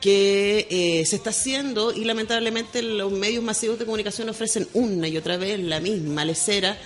que 0.00 0.66
eh, 0.70 1.04
se 1.06 1.16
está 1.16 1.30
haciendo 1.30 1.92
y 1.92 2.04
lamentablemente 2.04 2.82
los 2.82 3.12
medios 3.12 3.42
masivos 3.42 3.78
de 3.78 3.84
comunicación 3.84 4.28
ofrecen 4.28 4.68
una 4.72 5.08
y 5.08 5.16
otra 5.16 5.36
vez 5.36 5.58
la 5.58 5.80
misma 5.80 6.24
lecera 6.24 6.78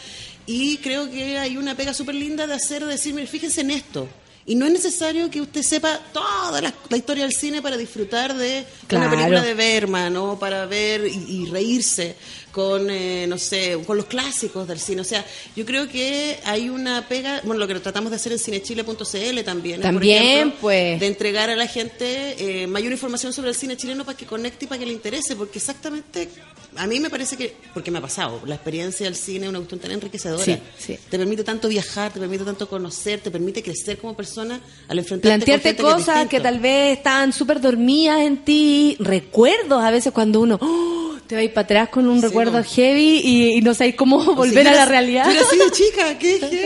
y 0.47 0.79
creo 0.79 1.11
que 1.11 1.39
hay 1.39 1.57
una 1.57 1.75
pega 1.77 1.95
súper 1.95 2.15
linda 2.15 2.47
de 2.47 2.55
hacer, 2.55 2.85
de 2.85 2.93
decir, 2.93 3.15
mire, 3.15 3.27
fíjense 3.27 3.61
en 3.61 3.71
esto. 3.71 4.09
Y 4.45 4.57
no 4.57 4.67
es 4.67 4.73
necesario 4.73 5.31
que 5.31 5.41
usted 5.41 5.63
sepa 5.63 6.01
toda 6.13 6.61
la, 6.61 6.75
la 6.89 6.97
historia 6.97 7.23
del 7.23 7.33
cine 7.33 7.63
para 7.63 7.77
disfrutar 7.77 8.35
de 8.37 8.65
Claro. 8.89 9.07
una 9.07 9.11
película 9.17 9.41
de 9.43 9.55
Berman 9.55 10.17
o 10.17 10.37
para 10.37 10.67
ver 10.67 11.07
y, 11.07 11.43
y 11.43 11.47
reírse 11.47 12.17
con, 12.53 12.91
eh, 12.91 13.27
no 13.27 13.39
sé, 13.39 13.79
con 13.87 13.97
los 13.97 14.07
clásicos 14.07 14.69
del 14.69 14.79
cine. 14.79 15.01
O 15.01 15.05
sea, 15.05 15.25
yo 15.57 15.65
creo 15.65 15.89
que 15.89 16.39
hay 16.45 16.69
una 16.69 17.09
pega, 17.09 17.41
bueno, 17.45 17.59
lo 17.59 17.67
que 17.67 17.75
tratamos 17.81 18.11
de 18.11 18.17
hacer 18.17 18.33
en 18.33 18.39
cinechile.cl 18.39 19.43
también. 19.45 19.81
También, 19.81 20.23
ejemplo, 20.23 20.59
pues. 20.61 21.01
De 21.01 21.07
entregar 21.07 21.51
a 21.51 21.57
la 21.57 21.67
gente 21.67 22.63
eh, 22.63 22.67
mayor 22.67 22.93
información 22.93 23.33
sobre 23.33 23.49
el 23.49 23.57
cine 23.57 23.77
chileno 23.77 24.05
para 24.05 24.17
que 24.17 24.27
conecte 24.27 24.67
y 24.67 24.69
para 24.69 24.79
que 24.79 24.87
le 24.87 24.93
interese, 24.93 25.35
porque 25.35 25.59
exactamente, 25.59 26.29
a 26.77 26.87
mí 26.87 27.01
me 27.01 27.09
parece 27.09 27.37
que, 27.37 27.57
porque 27.73 27.91
me 27.91 27.99
ha 27.99 28.03
pasado, 28.03 28.41
la 28.45 28.55
experiencia 28.55 29.07
del 29.07 29.17
cine 29.17 29.47
es 29.47 29.49
una 29.49 29.59
cuestión 29.59 29.81
tan 29.81 29.91
enriquecedora. 29.91 30.45
Sí, 30.45 30.59
sí. 30.79 30.99
Te 31.09 31.19
permite 31.19 31.45
tanto 31.45 31.69
viajar, 31.69 32.13
te 32.13 32.21
permite 32.21 32.45
tanto 32.45 32.69
conocer, 32.69 33.21
te 33.21 33.31
permite 33.31 33.63
crecer 33.63 33.97
como 33.97 34.15
persona 34.15 34.61
al 34.89 34.99
enfrentarte 34.99 35.45
Plantearte 35.45 35.83
con 35.83 35.95
cosas 35.95 36.25
es 36.25 36.29
que, 36.29 36.41
tal 36.41 36.61
vez 36.61 36.99
están 36.99 37.33
súper 37.33 37.61
dormidas 37.61 38.21
en 38.21 38.45
ti, 38.45 38.97
recuerdos 39.01 39.83
a 39.83 39.91
veces 39.91 40.13
cuando 40.13 40.41
uno 40.41 40.59
¡oh! 40.61 41.03
te 41.27 41.37
va 41.37 41.41
a 41.41 41.45
ir 41.45 41.55
para 41.55 41.65
atrás 41.65 41.89
con 41.89 42.07
un 42.09 42.21
recuerdo 42.21 42.42
no. 42.51 42.65
heavy 42.65 43.21
y, 43.23 43.59
y 43.59 43.61
no 43.61 43.75
sabes 43.75 43.95
cómo 43.95 44.17
O 44.17 44.25
sea, 44.25 44.35
volver 44.35 44.65
yo 44.65 44.71
a 44.71 44.75
la 44.75 44.85
realidad. 44.87 45.25
Yo 45.27 45.31
era 45.33 45.41
así 45.43 45.57
de 45.59 45.71
chica, 45.71 46.19
qué 46.19 46.39
heavy. 46.41 46.59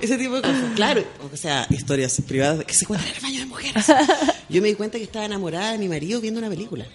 Ese 0.00 0.18
tipo 0.18 0.34
de 0.36 0.42
cosas. 0.42 0.62
Claro, 0.74 1.04
o 1.32 1.36
sea, 1.36 1.66
historias 1.70 2.20
privadas 2.26 2.64
que 2.64 2.74
se 2.74 2.84
cuentan 2.86 3.08
en 3.08 3.16
el 3.16 3.22
baño 3.22 3.40
de 3.40 3.46
mujeres. 3.46 3.86
Yo 4.48 4.60
me 4.60 4.68
di 4.68 4.74
cuenta 4.74 4.98
que 4.98 5.04
estaba 5.04 5.24
enamorada 5.24 5.72
de 5.72 5.78
mi 5.78 5.88
marido 5.88 6.20
viendo 6.20 6.40
una 6.40 6.50
película. 6.50 6.86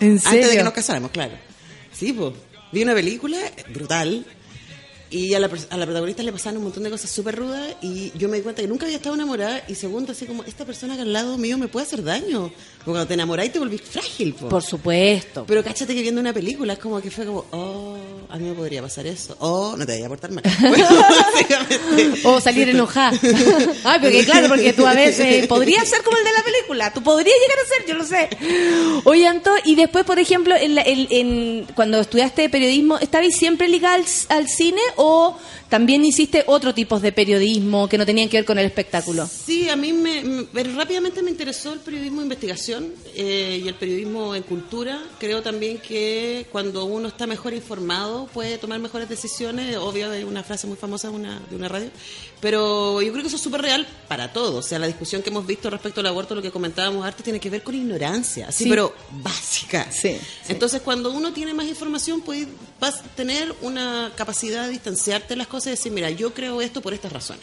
¿En 0.00 0.12
Antes 0.12 0.24
de 0.32 0.42
serio? 0.42 0.58
que 0.58 0.64
nos 0.64 0.72
casáramos, 0.72 1.10
claro. 1.10 1.32
Sí, 1.92 2.12
pues. 2.12 2.34
Vi 2.72 2.82
una 2.82 2.94
película 2.94 3.38
brutal. 3.72 4.24
Y 5.10 5.34
a 5.34 5.40
la, 5.40 5.50
a 5.68 5.76
la 5.76 5.84
protagonista 5.84 6.22
le 6.22 6.32
pasaban 6.32 6.56
un 6.56 6.62
montón 6.64 6.84
de 6.84 6.90
cosas 6.90 7.10
súper 7.10 7.36
rudas 7.36 7.76
y 7.82 8.10
yo 8.16 8.30
me 8.30 8.38
di 8.38 8.42
cuenta 8.42 8.62
que 8.62 8.68
nunca 8.68 8.86
había 8.86 8.96
estado 8.96 9.14
enamorada 9.14 9.62
y 9.68 9.74
segundo, 9.74 10.12
así 10.12 10.24
como, 10.24 10.42
esta 10.44 10.64
persona 10.64 10.96
que 10.96 11.02
al 11.02 11.12
lado 11.12 11.36
mío 11.36 11.58
me 11.58 11.68
puede 11.68 11.84
hacer 11.84 12.02
daño. 12.02 12.50
Porque 12.84 12.96
cuando 12.96 13.06
te 13.06 13.14
enamorás 13.14 13.52
te 13.52 13.58
volvís 13.60 13.80
frágil, 13.82 14.34
po. 14.34 14.48
Por 14.48 14.62
supuesto. 14.62 15.44
Pero 15.46 15.62
cáchate 15.62 15.94
que 15.94 16.02
viendo 16.02 16.20
una 16.20 16.32
película 16.32 16.72
es 16.72 16.78
como 16.80 17.00
que 17.00 17.10
fue 17.10 17.24
como, 17.24 17.44
oh, 17.52 17.96
a 18.28 18.36
mí 18.38 18.48
me 18.48 18.54
podría 18.54 18.82
pasar 18.82 19.06
eso. 19.06 19.36
Oh, 19.38 19.74
no 19.78 19.86
te 19.86 19.92
vayas 19.92 20.06
a 20.06 20.08
portar 20.08 20.30
mal. 20.32 20.42
O 22.24 22.40
salir 22.40 22.68
enojada. 22.68 23.12
Ay, 23.84 23.98
porque 24.00 24.24
claro, 24.24 24.48
porque 24.48 24.72
tú 24.72 24.86
a 24.86 24.94
veces 24.94 25.46
podrías 25.46 25.88
ser 25.88 26.02
como 26.02 26.16
el 26.16 26.24
de 26.24 26.30
la 26.32 26.42
película. 26.42 26.92
Tú 26.92 27.02
podrías 27.02 27.36
llegar 27.40 27.58
a 27.58 27.68
ser, 27.68 27.86
yo 27.86 27.94
lo 27.94 28.04
sé. 28.04 29.00
Oye, 29.04 29.26
Anto, 29.26 29.50
y 29.64 29.74
después, 29.74 30.04
por 30.04 30.18
ejemplo, 30.18 30.54
en 30.56 30.74
la- 30.74 30.82
en- 30.82 31.06
en- 31.10 31.66
cuando 31.74 32.00
estudiaste 32.00 32.48
periodismo, 32.48 32.98
¿estabas 32.98 33.34
siempre 33.34 33.68
ligada 33.68 33.94
al, 33.94 34.04
al 34.28 34.48
cine 34.48 34.80
o 34.96 35.36
también 35.72 36.04
hiciste 36.04 36.44
otro 36.48 36.74
tipo 36.74 37.00
de 37.00 37.12
periodismo 37.12 37.88
que 37.88 37.96
no 37.96 38.04
tenían 38.04 38.28
que 38.28 38.36
ver 38.36 38.44
con 38.44 38.58
el 38.58 38.66
espectáculo? 38.66 39.26
Sí, 39.26 39.70
a 39.70 39.74
mí 39.76 39.90
me, 39.94 40.22
me- 40.52 40.62
rápidamente 40.64 41.22
me 41.22 41.30
interesó 41.30 41.72
el 41.72 41.78
periodismo 41.80 42.18
de 42.20 42.24
investigación 42.24 42.92
eh, 43.14 43.58
y 43.64 43.68
el 43.68 43.74
periodismo 43.76 44.34
en 44.34 44.42
cultura. 44.42 45.02
Creo 45.18 45.40
también 45.40 45.78
que 45.78 46.44
cuando 46.52 46.84
uno 46.84 47.08
está 47.08 47.26
mejor 47.26 47.54
informado 47.54 48.26
puede 48.26 48.58
tomar 48.58 48.80
mejores 48.80 49.08
decisiones. 49.08 49.74
Obvio, 49.78 50.10
hay 50.10 50.24
una 50.24 50.42
frase 50.44 50.66
muy 50.66 50.76
famosa 50.76 51.08
de 51.08 51.14
una, 51.14 51.40
de 51.48 51.56
una 51.56 51.68
radio. 51.68 51.88
Pero 52.40 53.00
yo 53.00 53.10
creo 53.12 53.22
que 53.22 53.28
eso 53.28 53.36
es 53.36 53.42
súper 53.42 53.62
real 53.62 53.86
para 54.08 54.30
todos. 54.32 54.52
O 54.66 54.68
sea, 54.68 54.78
la 54.78 54.86
discusión 54.88 55.22
que 55.22 55.30
hemos 55.30 55.46
visto 55.46 55.70
respecto 55.70 56.00
al 56.00 56.06
aborto, 56.08 56.34
lo 56.34 56.42
que 56.42 56.50
comentábamos 56.50 57.06
antes, 57.06 57.24
tiene 57.24 57.40
que 57.40 57.48
ver 57.48 57.62
con 57.62 57.74
ignorancia, 57.74 58.48
así, 58.48 58.64
Sí. 58.64 58.70
pero 58.70 58.94
básica. 59.22 59.90
Sí, 59.90 60.18
Entonces, 60.48 60.82
cuando 60.82 61.10
uno 61.12 61.32
tiene 61.32 61.54
más 61.54 61.66
información, 61.66 62.20
puedes, 62.20 62.46
vas 62.78 62.96
a 62.96 63.02
tener 63.14 63.54
una 63.62 64.12
capacidad 64.16 64.66
de 64.66 64.72
distanciarte 64.72 65.28
de 65.30 65.36
las 65.36 65.46
cosas 65.46 65.61
y 65.70 65.72
decir, 65.72 65.92
mira, 65.92 66.10
yo 66.10 66.32
creo 66.34 66.60
esto 66.62 66.80
por 66.80 66.94
estas 66.94 67.12
razones. 67.12 67.42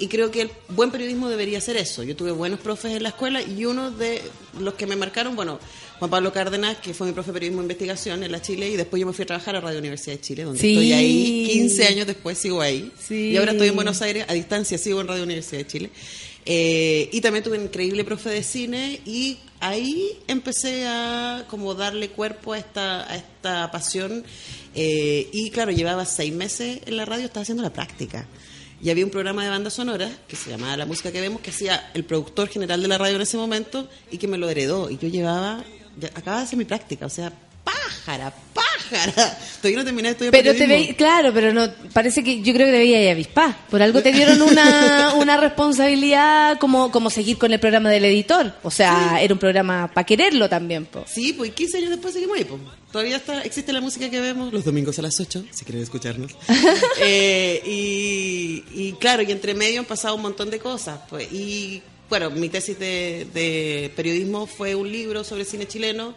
Y 0.00 0.06
creo 0.06 0.30
que 0.30 0.42
el 0.42 0.50
buen 0.68 0.92
periodismo 0.92 1.28
debería 1.28 1.60
ser 1.60 1.76
eso. 1.76 2.04
Yo 2.04 2.14
tuve 2.14 2.30
buenos 2.30 2.60
profes 2.60 2.92
en 2.92 3.02
la 3.02 3.08
escuela 3.08 3.42
y 3.42 3.64
uno 3.64 3.90
de 3.90 4.22
los 4.60 4.74
que 4.74 4.86
me 4.86 4.94
marcaron, 4.94 5.34
bueno, 5.34 5.58
Juan 5.98 6.08
Pablo 6.08 6.32
Cárdenas, 6.32 6.76
que 6.76 6.94
fue 6.94 7.08
mi 7.08 7.12
profe 7.12 7.30
de 7.30 7.32
periodismo 7.34 7.62
e 7.62 7.64
investigación 7.64 8.22
en 8.22 8.30
la 8.30 8.40
Chile, 8.40 8.68
y 8.70 8.76
después 8.76 9.00
yo 9.00 9.06
me 9.08 9.12
fui 9.12 9.24
a 9.24 9.26
trabajar 9.26 9.56
a 9.56 9.60
Radio 9.60 9.80
Universidad 9.80 10.14
de 10.14 10.20
Chile, 10.20 10.44
donde 10.44 10.60
Sí. 10.60 10.70
estoy 10.74 10.92
ahí. 10.92 11.48
15 11.52 11.86
años 11.88 12.06
después 12.06 12.38
sigo 12.38 12.60
ahí. 12.60 12.92
Sí. 13.04 13.30
Y 13.30 13.36
ahora 13.38 13.50
estoy 13.50 13.68
en 13.68 13.74
Buenos 13.74 14.00
Aires, 14.00 14.24
a 14.28 14.34
distancia, 14.34 14.78
sigo 14.78 15.00
en 15.00 15.08
Radio 15.08 15.24
Universidad 15.24 15.58
de 15.62 15.66
Chile. 15.66 15.90
Eh, 16.46 17.10
y 17.12 17.20
también 17.20 17.44
tuve 17.44 17.58
un 17.58 17.64
increíble 17.64 18.04
profe 18.04 18.30
de 18.30 18.42
cine 18.42 19.00
y 19.04 19.38
ahí 19.60 20.18
empecé 20.28 20.86
a 20.86 21.44
como 21.48 21.74
darle 21.74 22.10
cuerpo 22.10 22.54
a 22.54 22.58
esta, 22.58 23.10
a 23.10 23.16
esta 23.16 23.70
pasión. 23.70 24.24
Eh, 24.74 25.28
y 25.32 25.50
claro, 25.50 25.72
llevaba 25.72 26.04
seis 26.04 26.32
meses 26.32 26.80
en 26.86 26.96
la 26.96 27.04
radio, 27.04 27.26
estaba 27.26 27.42
haciendo 27.42 27.62
la 27.62 27.72
práctica. 27.72 28.26
Y 28.80 28.90
había 28.90 29.04
un 29.04 29.10
programa 29.10 29.42
de 29.42 29.50
banda 29.50 29.70
sonora 29.70 30.08
que 30.28 30.36
se 30.36 30.50
llamaba 30.50 30.76
La 30.76 30.86
Música 30.86 31.10
que 31.10 31.20
Vemos, 31.20 31.40
que 31.40 31.50
hacía 31.50 31.90
el 31.94 32.04
productor 32.04 32.48
general 32.48 32.80
de 32.80 32.88
la 32.88 32.96
radio 32.96 33.16
en 33.16 33.22
ese 33.22 33.36
momento 33.36 33.88
y 34.10 34.18
que 34.18 34.28
me 34.28 34.38
lo 34.38 34.48
heredó. 34.48 34.88
Y 34.88 34.98
yo 34.98 35.08
llevaba, 35.08 35.64
acababa 36.14 36.38
de 36.38 36.44
hacer 36.44 36.58
mi 36.58 36.64
práctica, 36.64 37.06
o 37.06 37.10
sea, 37.10 37.32
pájara, 37.64 38.32
Todavía 39.60 39.78
no 39.78 39.84
terminé 39.84 40.08
de 40.08 40.12
estudiar 40.12 40.32
Pero 40.32 40.54
te 40.54 40.66
veí, 40.66 40.94
claro, 40.94 41.32
pero 41.32 41.52
no, 41.52 41.68
parece 41.92 42.22
que 42.22 42.40
yo 42.42 42.52
creo 42.52 42.66
que 42.66 42.72
debía 42.72 43.02
ir 43.02 43.10
avispá. 43.10 43.56
Por 43.70 43.82
algo 43.82 44.02
te 44.02 44.12
dieron 44.12 44.40
una, 44.42 45.14
una 45.18 45.36
responsabilidad 45.36 46.58
como, 46.58 46.90
como 46.90 47.10
seguir 47.10 47.38
con 47.38 47.52
el 47.52 47.60
programa 47.60 47.90
del 47.90 48.04
editor. 48.04 48.54
O 48.62 48.70
sea, 48.70 49.20
era 49.20 49.32
un 49.32 49.40
programa 49.40 49.90
para 49.92 50.04
quererlo 50.04 50.48
también. 50.48 50.86
po. 50.86 51.04
Sí, 51.06 51.32
pues 51.32 51.52
15 51.52 51.78
años 51.78 51.90
después 51.90 52.14
seguimos 52.14 52.36
ahí. 52.36 52.44
Pues. 52.44 52.60
Todavía 52.92 53.16
está, 53.16 53.42
existe 53.42 53.72
la 53.72 53.80
música 53.80 54.08
que 54.08 54.20
vemos 54.20 54.52
los 54.52 54.64
domingos 54.64 54.98
a 54.98 55.02
las 55.02 55.20
8, 55.20 55.44
si 55.50 55.64
quieren 55.64 55.82
escucharnos. 55.82 56.32
Eh, 57.00 57.62
y, 57.64 58.64
y 58.74 58.92
claro, 58.94 59.22
y 59.22 59.30
entre 59.30 59.54
medio 59.54 59.80
han 59.80 59.86
pasado 59.86 60.14
un 60.16 60.22
montón 60.22 60.50
de 60.50 60.58
cosas. 60.58 61.00
Pues, 61.08 61.32
y 61.32 61.82
bueno, 62.08 62.30
mi 62.30 62.48
tesis 62.48 62.78
de, 62.78 63.26
de 63.32 63.92
periodismo 63.94 64.46
fue 64.46 64.74
un 64.74 64.90
libro 64.90 65.22
sobre 65.24 65.44
cine 65.44 65.66
chileno. 65.66 66.14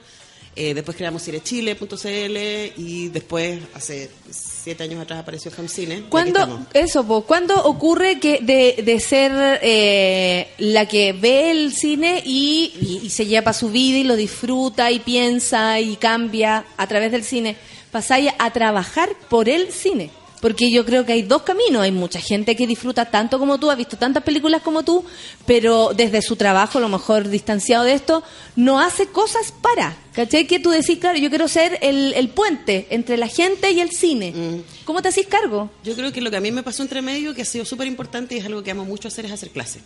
Eh, 0.53 0.73
después 0.73 0.97
creamos 0.97 1.23
cinechile.cl 1.23 2.37
y 2.77 3.07
después, 3.07 3.59
hace 3.73 4.09
siete 4.29 4.83
años 4.83 5.01
atrás, 5.01 5.19
apareció 5.19 5.49
aquí 5.49 5.61
¿Cuándo, 6.09 6.39
eso, 6.73 7.05
po, 7.05 7.21
¿cuándo 7.23 7.55
ocurre 7.63 8.19
que 8.19 8.39
de, 8.41 8.83
de 8.83 8.99
ser 8.99 9.31
eh, 9.61 10.49
la 10.57 10.87
que 10.87 11.13
ve 11.13 11.51
el 11.51 11.73
cine 11.73 12.21
y, 12.25 12.73
y- 12.81 13.05
y 13.05 13.09
se 13.11 13.25
lleva 13.25 13.45
para 13.45 13.53
su 13.57 13.69
vida 13.69 13.97
y 13.99 14.03
lo 14.03 14.15
disfruta 14.17 14.91
y 14.91 14.99
piensa 14.99 15.79
y 15.79 15.95
cambia 15.95 16.65
a 16.77 16.85
través 16.87 17.11
del 17.13 17.23
cine, 17.23 17.55
pasáis 17.91 18.31
a 18.37 18.51
trabajar 18.51 19.09
por 19.29 19.47
el 19.47 19.71
cine? 19.71 20.09
Porque 20.41 20.71
yo 20.71 20.83
creo 20.85 21.05
que 21.05 21.13
hay 21.13 21.21
dos 21.21 21.43
caminos. 21.43 21.83
Hay 21.83 21.91
mucha 21.91 22.19
gente 22.19 22.55
que 22.55 22.67
disfruta 22.67 23.05
tanto 23.05 23.39
como 23.39 23.59
tú, 23.59 23.71
ha 23.71 23.75
visto 23.75 23.97
tantas 23.97 24.23
películas 24.23 24.61
como 24.61 24.83
tú, 24.83 25.05
pero 25.45 25.91
desde 25.95 26.21
su 26.21 26.35
trabajo, 26.35 26.79
a 26.79 26.81
lo 26.81 26.89
mejor 26.89 27.29
distanciado 27.29 27.85
de 27.85 27.93
esto, 27.93 28.23
no 28.55 28.79
hace 28.79 29.07
cosas 29.07 29.53
para. 29.61 29.95
¿Cachai? 30.13 30.45
Que 30.45 30.59
tú 30.59 30.71
decís, 30.71 30.97
claro, 30.99 31.17
yo 31.17 31.29
quiero 31.29 31.47
ser 31.47 31.79
el, 31.81 32.13
el 32.15 32.29
puente 32.29 32.87
entre 32.89 33.15
la 33.17 33.27
gente 33.27 33.71
y 33.71 33.79
el 33.79 33.91
cine. 33.91 34.63
¿Cómo 34.83 35.01
te 35.01 35.07
hacís 35.07 35.27
cargo? 35.27 35.69
Yo 35.83 35.95
creo 35.95 36.11
que 36.11 36.19
lo 36.19 36.29
que 36.29 36.37
a 36.37 36.41
mí 36.41 36.51
me 36.51 36.63
pasó 36.63 36.81
entre 36.81 37.01
medio, 37.01 37.33
que 37.33 37.43
ha 37.43 37.45
sido 37.45 37.63
súper 37.63 37.87
importante 37.87 38.35
y 38.35 38.39
es 38.39 38.45
algo 38.45 38.61
que 38.63 38.71
amo 38.71 38.83
mucho 38.83 39.07
hacer, 39.07 39.25
es 39.25 39.31
hacer 39.31 39.51
clases. 39.51 39.83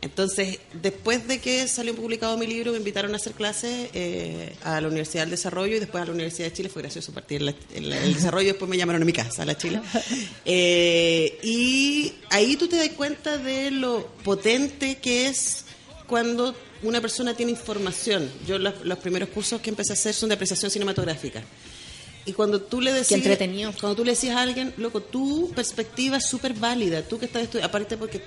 Entonces, 0.00 0.60
después 0.80 1.26
de 1.26 1.40
que 1.40 1.66
salió 1.66 1.94
publicado 1.94 2.38
mi 2.38 2.46
libro, 2.46 2.70
me 2.70 2.78
invitaron 2.78 3.12
a 3.14 3.16
hacer 3.16 3.32
clases 3.32 3.90
eh, 3.94 4.54
a 4.62 4.80
la 4.80 4.86
Universidad 4.86 5.22
del 5.22 5.30
Desarrollo 5.30 5.76
y 5.76 5.80
después 5.80 6.02
a 6.02 6.06
la 6.06 6.12
Universidad 6.12 6.46
de 6.48 6.52
Chile. 6.52 6.68
Fue 6.68 6.82
gracioso 6.82 7.12
partir 7.12 7.42
el 7.74 8.14
desarrollo 8.14 8.48
después 8.48 8.68
me 8.68 8.76
llamaron 8.76 9.02
a 9.02 9.04
mi 9.04 9.12
casa, 9.12 9.42
a 9.42 9.46
la 9.46 9.56
Chile. 9.56 9.80
Eh, 10.50 11.38
y 11.42 12.12
ahí 12.30 12.56
tú 12.56 12.68
te 12.68 12.76
das 12.76 12.88
cuenta 12.90 13.36
de 13.38 13.70
lo 13.70 14.06
potente 14.24 14.96
que 14.96 15.26
es 15.26 15.64
cuando 16.06 16.54
una 16.82 17.00
persona 17.00 17.34
tiene 17.34 17.52
información. 17.52 18.30
Yo 18.46 18.58
los, 18.58 18.84
los 18.84 18.98
primeros 18.98 19.28
cursos 19.28 19.60
que 19.60 19.70
empecé 19.70 19.92
a 19.92 19.94
hacer 19.94 20.14
son 20.14 20.30
de 20.30 20.36
apreciación 20.36 20.70
cinematográfica. 20.70 21.42
Y 22.28 22.34
cuando 22.34 22.60
tú 22.60 22.82
le 22.82 22.92
decías. 22.92 23.18
Entretenido. 23.18 23.72
Cuando 23.80 23.96
tú 23.96 24.04
le 24.04 24.12
decías 24.12 24.36
a 24.36 24.42
alguien, 24.42 24.74
loco, 24.76 25.00
tu 25.00 25.50
perspectiva 25.54 26.18
es 26.18 26.26
súper 26.26 26.52
válida. 26.52 27.02
Tú 27.02 27.18
que 27.18 27.24
estás 27.24 27.42
estudiando. 27.42 27.68
Aparte, 27.68 27.96
porque 27.96 28.22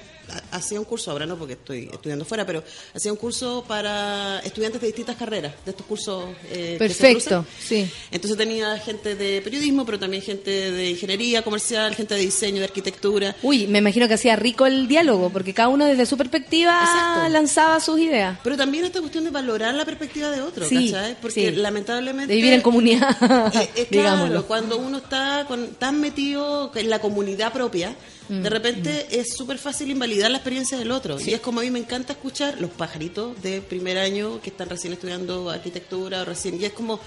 hacía 0.51 0.79
un 0.79 0.85
curso, 0.85 1.11
ahora 1.11 1.25
no 1.25 1.37
porque 1.37 1.53
estoy 1.53 1.89
estudiando 1.91 2.25
fuera, 2.25 2.45
pero 2.45 2.63
hacía 2.95 3.11
un 3.11 3.17
curso 3.17 3.63
para 3.67 4.39
estudiantes 4.39 4.81
de 4.81 4.87
distintas 4.87 5.15
carreras, 5.15 5.53
de 5.65 5.71
estos 5.71 5.85
cursos. 5.85 6.25
eh, 6.51 6.77
que 6.79 6.89
se 6.89 7.03
Perfecto, 7.03 7.45
sí. 7.59 7.89
Entonces 8.11 8.37
tenía 8.37 8.77
gente 8.79 9.15
de 9.15 9.41
periodismo, 9.41 9.85
pero 9.85 9.99
también 9.99 10.21
gente 10.23 10.71
de 10.71 10.89
ingeniería 10.91 11.41
comercial, 11.43 11.95
gente 11.95 12.15
de 12.15 12.21
diseño, 12.21 12.59
de 12.59 12.65
arquitectura. 12.65 13.35
Uy, 13.41 13.67
me 13.67 13.79
imagino 13.79 14.07
que 14.07 14.13
hacía 14.15 14.35
rico 14.35 14.65
el 14.65 14.87
diálogo, 14.87 15.29
porque 15.29 15.53
cada 15.53 15.67
uno 15.69 15.85
desde 15.85 16.05
su 16.05 16.17
perspectiva 16.17 16.81
Exacto. 16.83 17.29
lanzaba 17.29 17.79
sus 17.79 17.99
ideas. 17.99 18.37
Pero 18.43 18.57
también 18.57 18.85
esta 18.85 18.99
cuestión 18.99 19.23
de 19.23 19.29
valorar 19.31 19.73
la 19.73 19.85
perspectiva 19.85 20.29
de 20.31 20.41
otro, 20.41 20.65
Sí, 20.67 20.91
¿cachai? 20.91 21.17
Porque 21.21 21.49
sí. 21.51 21.55
lamentablemente... 21.55 22.27
De 22.31 22.35
vivir 22.35 22.53
en 22.53 22.61
comunidad, 22.61 23.17
Eh, 23.55 23.69
eh, 23.75 23.87
digámoslo. 23.91 24.27
claro, 24.27 24.47
cuando 24.47 24.77
uno 24.77 24.97
está 24.99 25.45
con- 25.47 25.75
tan 25.75 25.99
metido 25.99 26.71
en 26.75 26.89
la 26.89 26.99
comunidad 26.99 27.51
propia, 27.53 27.95
Mm, 28.31 28.41
de 28.43 28.49
repente 28.49 29.07
es 29.11 29.35
súper 29.35 29.57
fácil 29.57 29.89
invalidar 29.91 30.31
la 30.31 30.37
experiencia 30.37 30.77
del 30.77 30.91
otro. 30.91 31.17
Y 31.19 31.33
es 31.33 31.41
como 31.41 31.59
a 31.59 31.63
mí 31.63 31.69
me 31.71 31.79
encanta 31.79 32.13
escuchar 32.13 32.59
los 32.61 32.71
pajaritos 32.71 33.41
de 33.41 33.61
primer 33.61 33.97
año 33.97 34.39
que 34.41 34.49
están 34.51 34.69
recién 34.69 34.93
estudiando 34.93 35.49
arquitectura 35.49 36.21
o 36.21 36.25
recién. 36.25 36.59
Y 36.61 36.65
es 36.65 36.71
como, 36.71 36.99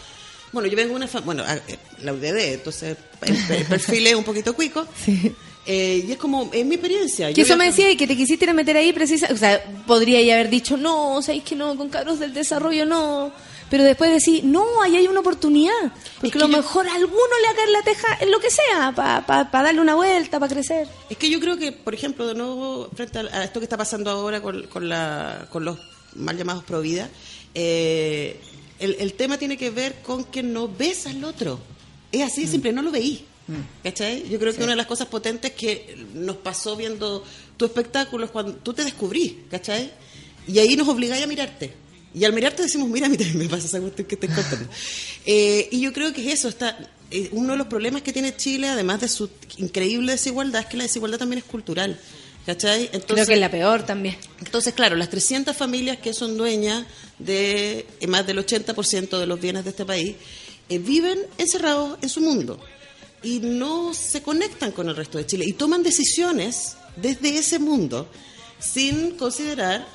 bueno, 0.53 0.69
yo 0.69 0.77
vengo 0.77 0.91
de 0.91 0.97
una 0.97 1.07
familia, 1.09 1.25
bueno, 1.27 1.43
a- 1.45 1.57
eh, 1.57 1.79
la 2.03 2.13
UDD, 2.13 2.53
entonces 2.55 2.97
el, 3.23 3.65
perfil 3.69 4.07
es 4.07 4.15
un 4.15 4.25
poquito 4.25 4.55
cuico. 4.55 4.87
Eh, 5.67 6.05
y 6.07 6.13
es 6.13 6.19
como, 6.19 6.51
es 6.53 6.67
mi 6.67 6.75
experiencia. 6.75 7.29
Que 7.29 7.35
Yo 7.35 7.43
eso 7.45 7.57
me 7.57 7.65
decía 7.65 7.91
y 7.91 7.97
que 7.97 8.07
te 8.07 8.17
quisiste 8.17 8.45
ir 8.45 8.51
a 8.51 8.55
meter 8.55 8.77
ahí 8.77 8.93
precisa, 8.93 9.29
o 9.33 9.37
sea, 9.37 9.65
podría 9.87 10.21
ya 10.21 10.35
haber 10.35 10.51
dicho, 10.51 10.77
no, 10.77 11.23
sabéis 11.23 11.43
que 11.45 11.57
no, 11.57 11.75
con 11.77 11.89
cabros 11.89 12.19
del 12.19 12.35
desarrollo 12.35 12.85
no. 12.85 13.33
Pero 13.75 13.83
después 13.83 14.13
decir, 14.13 14.45
no, 14.45 14.81
ahí 14.83 14.95
hay 14.95 15.09
una 15.09 15.19
oportunidad. 15.19 15.73
Porque 16.21 16.39
a 16.39 16.43
lo 16.43 16.47
mejor 16.47 16.87
a 16.87 16.95
alguno 16.95 17.19
le 17.43 17.49
haga 17.49 17.67
la 17.73 17.83
teja 17.83 18.19
en 18.21 18.31
lo 18.31 18.39
que 18.39 18.49
sea, 18.49 18.93
para 18.95 19.49
darle 19.51 19.81
una 19.81 19.97
vuelta, 19.97 20.39
para 20.39 20.55
crecer. 20.55 20.87
Es 21.11 21.17
que 21.17 21.29
yo 21.29 21.41
creo 21.41 21.57
que, 21.57 21.73
por 21.73 21.93
ejemplo, 21.93 22.25
de 22.25 22.37
nuevo, 22.37 22.89
frente 22.95 23.19
a, 23.19 23.23
a 23.23 23.43
esto 23.43 23.59
que 23.59 23.65
está 23.65 23.77
pasando 23.77 24.13
ahora 24.13 24.41
con, 24.41 24.69
con, 24.69 24.89
la, 24.89 25.49
con 25.51 25.65
los 25.65 25.77
mal 26.15 26.37
llamados 26.37 26.63
pro 26.63 26.83
vida, 26.83 27.11
eh, 27.53 28.41
el, 28.79 28.95
el 29.01 29.15
tema 29.15 29.39
tiene 29.39 29.57
que 29.57 29.71
ver 29.71 30.03
con 30.03 30.23
que 30.23 30.45
no 30.45 30.69
ves 30.69 31.09
al 31.09 31.25
otro. 31.25 31.59
Es 32.13 32.23
así 32.23 32.47
simple, 32.47 32.73
no 32.73 32.81
lo 32.81 32.93
veí. 32.93 33.27
¿Cachai? 33.83 34.29
Yo 34.29 34.39
creo 34.39 34.55
que 34.55 34.63
una 34.63 34.71
de 34.71 34.77
las 34.77 34.87
cosas 34.87 35.09
potentes 35.09 35.51
que 35.51 36.07
nos 36.15 36.37
pasó 36.37 36.77
viendo 36.77 37.25
tu 37.57 37.65
espectáculo 37.65 38.27
es 38.27 38.31
cuando 38.31 38.53
tú 38.55 38.73
te 38.73 38.85
descubrís, 38.85 39.35
¿cachai? 39.51 39.91
Y 40.47 40.61
ahí 40.61 40.77
nos 40.77 40.87
obligáis 40.87 41.25
a 41.25 41.27
mirarte. 41.27 41.83
Y 42.15 42.25
al 42.25 42.33
mirarte 42.33 42.63
decimos, 42.63 42.89
mira, 42.89 43.07
a 43.07 43.11
mí 43.11 43.17
también 43.17 43.39
me 43.39 43.49
pasa 43.49 43.67
esa 43.67 43.81
cuestión 43.81 44.07
que 44.07 44.17
te 44.17 44.29
contando. 44.29 44.69
Eh, 45.27 45.69
y 45.73 45.81
yo 45.81 45.95
creo 45.95 46.13
que 46.13 46.21
es 46.21 46.41
eso, 46.41 46.49
está 46.49 46.79
eh, 47.11 47.31
uno 47.33 47.53
de 47.53 47.57
los 47.57 47.67
problemas 47.67 48.03
que 48.03 48.13
tiene 48.13 48.37
Chile, 48.37 48.69
además 48.69 49.01
de 49.01 49.09
su 49.09 49.31
increíble 49.57 50.13
desigualdad, 50.13 50.61
es 50.61 50.67
que 50.67 50.77
la 50.77 50.83
desigualdad 50.83 51.19
también 51.19 51.39
es 51.39 51.45
cultural. 51.45 51.99
¿Cachai? 52.45 52.91
Creo 52.91 53.25
que 53.25 53.33
es 53.33 53.41
la 53.41 53.51
peor 53.51 53.87
también. 53.87 54.17
Entonces, 54.39 54.75
claro, 54.75 54.97
las 54.97 55.09
300 55.09 55.57
familias 55.57 55.97
que 55.97 56.13
son 56.13 56.37
dueñas 56.37 56.85
de 57.19 57.87
eh, 58.01 58.07
más 58.07 58.27
del 58.27 58.39
80% 58.39 59.19
de 59.19 59.27
los 59.27 59.41
bienes 59.41 59.65
de 59.65 59.71
este 59.71 59.87
país 59.87 60.17
eh, 60.69 60.79
viven 60.79 61.21
encerrados 61.39 61.99
en 62.03 62.09
su 62.11 62.21
mundo 62.21 62.61
y 63.23 63.39
no 63.41 63.95
se 63.95 64.23
conectan 64.23 64.73
con 64.73 64.89
el 64.91 64.97
resto 64.97 65.17
de 65.17 65.25
Chile 65.25 65.47
y 65.47 65.55
toman 65.55 65.83
decisiones 65.83 66.77
desde 66.97 67.39
ese 67.39 67.59
mundo 67.59 68.11
sin 68.59 69.13
considerar, 69.13 69.87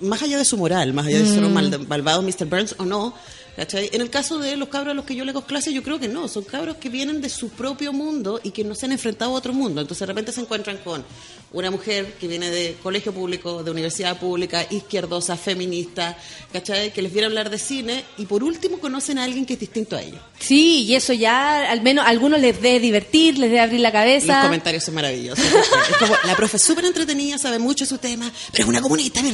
más 0.00 0.22
allá 0.22 0.38
de 0.38 0.44
su 0.44 0.56
moral, 0.56 0.92
más 0.92 1.06
allá 1.06 1.18
de 1.18 1.26
si 1.26 1.34
son 1.34 1.50
Mm. 1.50 1.54
mal- 1.54 1.86
malvados 1.88 2.24
Mr. 2.24 2.46
Burns 2.46 2.74
o 2.78 2.84
no, 2.84 3.14
¿cachai? 3.58 3.90
En 3.92 4.00
el 4.00 4.08
caso 4.08 4.38
de 4.38 4.56
los 4.56 4.68
cabros 4.68 4.92
a 4.92 4.94
los 4.94 5.04
que 5.04 5.16
yo 5.16 5.24
le 5.24 5.32
hago 5.32 5.42
clase, 5.42 5.72
yo 5.72 5.82
creo 5.82 5.98
que 5.98 6.06
no, 6.06 6.28
son 6.28 6.44
cabros 6.44 6.76
que 6.76 6.88
vienen 6.88 7.20
de 7.20 7.28
su 7.28 7.48
propio 7.48 7.92
mundo 7.92 8.40
y 8.44 8.52
que 8.52 8.62
no 8.62 8.76
se 8.76 8.86
han 8.86 8.92
enfrentado 8.92 9.32
a 9.32 9.34
otro 9.34 9.52
mundo. 9.52 9.80
Entonces 9.80 9.98
de 9.98 10.06
repente 10.06 10.30
se 10.30 10.40
encuentran 10.40 10.76
con 10.78 11.04
una 11.50 11.68
mujer 11.70 12.12
que 12.20 12.28
viene 12.28 12.50
de 12.50 12.76
colegio 12.82 13.12
público, 13.12 13.64
de 13.64 13.70
universidad 13.72 14.16
pública, 14.20 14.64
izquierdosa, 14.70 15.36
feminista, 15.36 16.16
¿cachai? 16.52 16.92
Que 16.92 17.02
les 17.02 17.12
viene 17.12 17.24
a 17.26 17.28
hablar 17.30 17.50
de 17.50 17.58
cine 17.58 18.04
y 18.16 18.26
por 18.26 18.44
último 18.44 18.78
conocen 18.78 19.18
a 19.18 19.24
alguien 19.24 19.44
que 19.44 19.54
es 19.54 19.60
distinto 19.60 19.96
a 19.96 20.02
ellos. 20.02 20.20
Sí, 20.38 20.84
y 20.84 20.94
eso 20.94 21.12
ya, 21.12 21.68
al 21.68 21.82
menos 21.82 22.06
a 22.06 22.10
algunos 22.10 22.38
les 22.38 22.62
debe 22.62 22.78
divertir, 22.78 23.38
les 23.38 23.50
debe 23.50 23.60
abrir 23.60 23.80
la 23.80 23.88
Los 23.88 23.94
cabeza. 23.94 24.42
comentarios 24.42 24.84
son 24.84 24.94
maravillosos. 24.94 25.44
Es 25.44 25.96
como, 25.98 26.14
la 26.24 26.36
profe 26.36 26.58
es 26.58 26.62
súper 26.62 26.84
entretenida, 26.84 27.38
sabe 27.38 27.58
mucho 27.58 27.84
de 27.84 27.88
su 27.88 27.98
tema, 27.98 28.30
pero 28.52 28.62
es 28.64 28.68
una 28.68 28.80
comunista. 28.80 29.20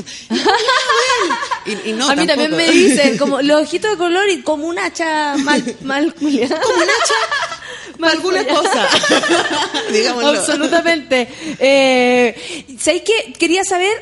Y, 1.66 1.90
y 1.90 1.92
no, 1.94 2.10
a 2.10 2.14
mí 2.14 2.26
también 2.26 2.50
me 2.54 2.70
dicen, 2.70 3.16
como 3.16 3.40
los 3.40 3.62
ojitos 3.62 3.92
de 3.92 3.96
color 3.96 4.13
y 4.30 4.42
como 4.42 4.66
un 4.66 4.78
hacha 4.78 5.36
mal, 5.38 5.62
mal 5.82 6.14
culiada. 6.14 6.60
Como 6.60 6.76
un 6.76 6.82
hacha 6.82 8.10
alguna 8.10 8.46
cosa. 8.46 8.88
Digámoslo. 9.92 10.28
Absolutamente. 10.30 11.28
Eh, 11.58 12.76
¿Sabéis 12.78 13.02
qué? 13.02 13.32
Quería 13.32 13.64
saber 13.64 13.92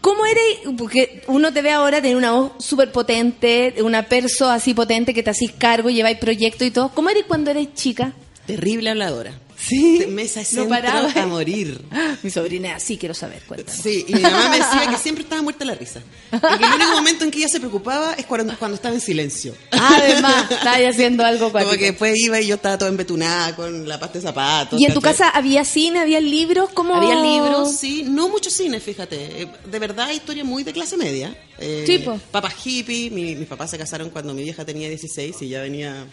cómo 0.00 0.24
eres, 0.26 0.74
porque 0.78 1.22
uno 1.26 1.52
te 1.52 1.62
ve 1.62 1.70
ahora 1.70 2.00
tener 2.00 2.16
una 2.16 2.32
voz 2.32 2.52
súper 2.58 2.90
potente, 2.92 3.74
una 3.82 4.06
perso 4.06 4.48
así 4.48 4.74
potente 4.74 5.14
que 5.14 5.22
te 5.22 5.30
hacís 5.30 5.52
cargo, 5.52 5.90
lleváis 5.90 6.18
proyectos 6.18 6.66
y 6.66 6.70
todo. 6.70 6.90
¿Cómo 6.94 7.10
eres 7.10 7.24
cuando 7.26 7.50
eres 7.50 7.74
chica? 7.74 8.12
Terrible 8.46 8.90
habladora. 8.90 9.32
Sí. 9.68 10.06
Mesa 10.08 10.42
No 10.52 10.68
paraba. 10.68 11.10
a 11.14 11.26
morir. 11.26 11.80
Mi 12.22 12.30
sobrina 12.30 12.76
así, 12.76 12.96
quiero 12.96 13.14
saber, 13.14 13.42
cuéntame. 13.46 13.78
Sí, 13.78 14.04
y 14.08 14.14
mi 14.14 14.20
mamá 14.22 14.48
me 14.48 14.56
decía 14.58 14.86
que 14.90 14.96
siempre 14.96 15.22
estaba 15.24 15.42
muerta 15.42 15.64
la 15.64 15.74
risa. 15.74 16.00
Y 16.32 16.38
que 16.58 16.64
el 16.64 16.72
único 16.72 16.90
momento 16.92 17.24
en 17.24 17.30
que 17.30 17.38
ella 17.38 17.48
se 17.48 17.60
preocupaba 17.60 18.14
es 18.14 18.26
cuando, 18.26 18.56
cuando 18.58 18.74
estaba 18.76 18.94
en 18.94 19.00
silencio. 19.00 19.54
Además, 19.70 20.46
estaba 20.50 20.76
haciendo 20.88 21.24
algo 21.24 21.40
Como 21.50 21.52
cuático. 21.64 21.76
que 21.78 21.84
después 21.86 22.16
iba 22.18 22.40
y 22.40 22.46
yo 22.46 22.54
estaba 22.56 22.78
toda 22.78 22.90
embetunada 22.90 23.54
con 23.54 23.86
la 23.88 23.98
pasta 24.00 24.18
de 24.18 24.22
zapatos. 24.22 24.80
¿Y 24.80 24.86
en 24.86 24.94
tu 24.94 25.00
casa 25.00 25.28
había 25.28 25.64
cine, 25.64 26.00
había 26.00 26.20
libros? 26.20 26.70
¿Cómo? 26.74 26.94
Había 26.94 27.22
libros, 27.22 27.76
sí, 27.76 28.04
no 28.06 28.28
mucho 28.28 28.50
cine, 28.50 28.80
fíjate. 28.80 29.42
Eh, 29.42 29.48
De 29.70 29.78
verdad, 29.78 30.10
historia 30.10 30.44
muy 30.44 30.62
de 30.64 30.72
clase 30.72 30.96
media. 30.96 31.36
Eh, 31.60 31.84
Sí. 31.86 32.04
Papas 32.30 32.54
hippie, 32.64 33.10
mi- 33.10 33.36
mis 33.36 33.46
papás 33.48 33.70
se 33.70 33.76
casaron 33.78 34.08
cuando 34.10 34.32
mi 34.34 34.42
vieja 34.42 34.64
tenía 34.64 34.88
16 34.88 35.36
y 35.42 35.48
ya 35.48 35.60
venía 35.62 36.06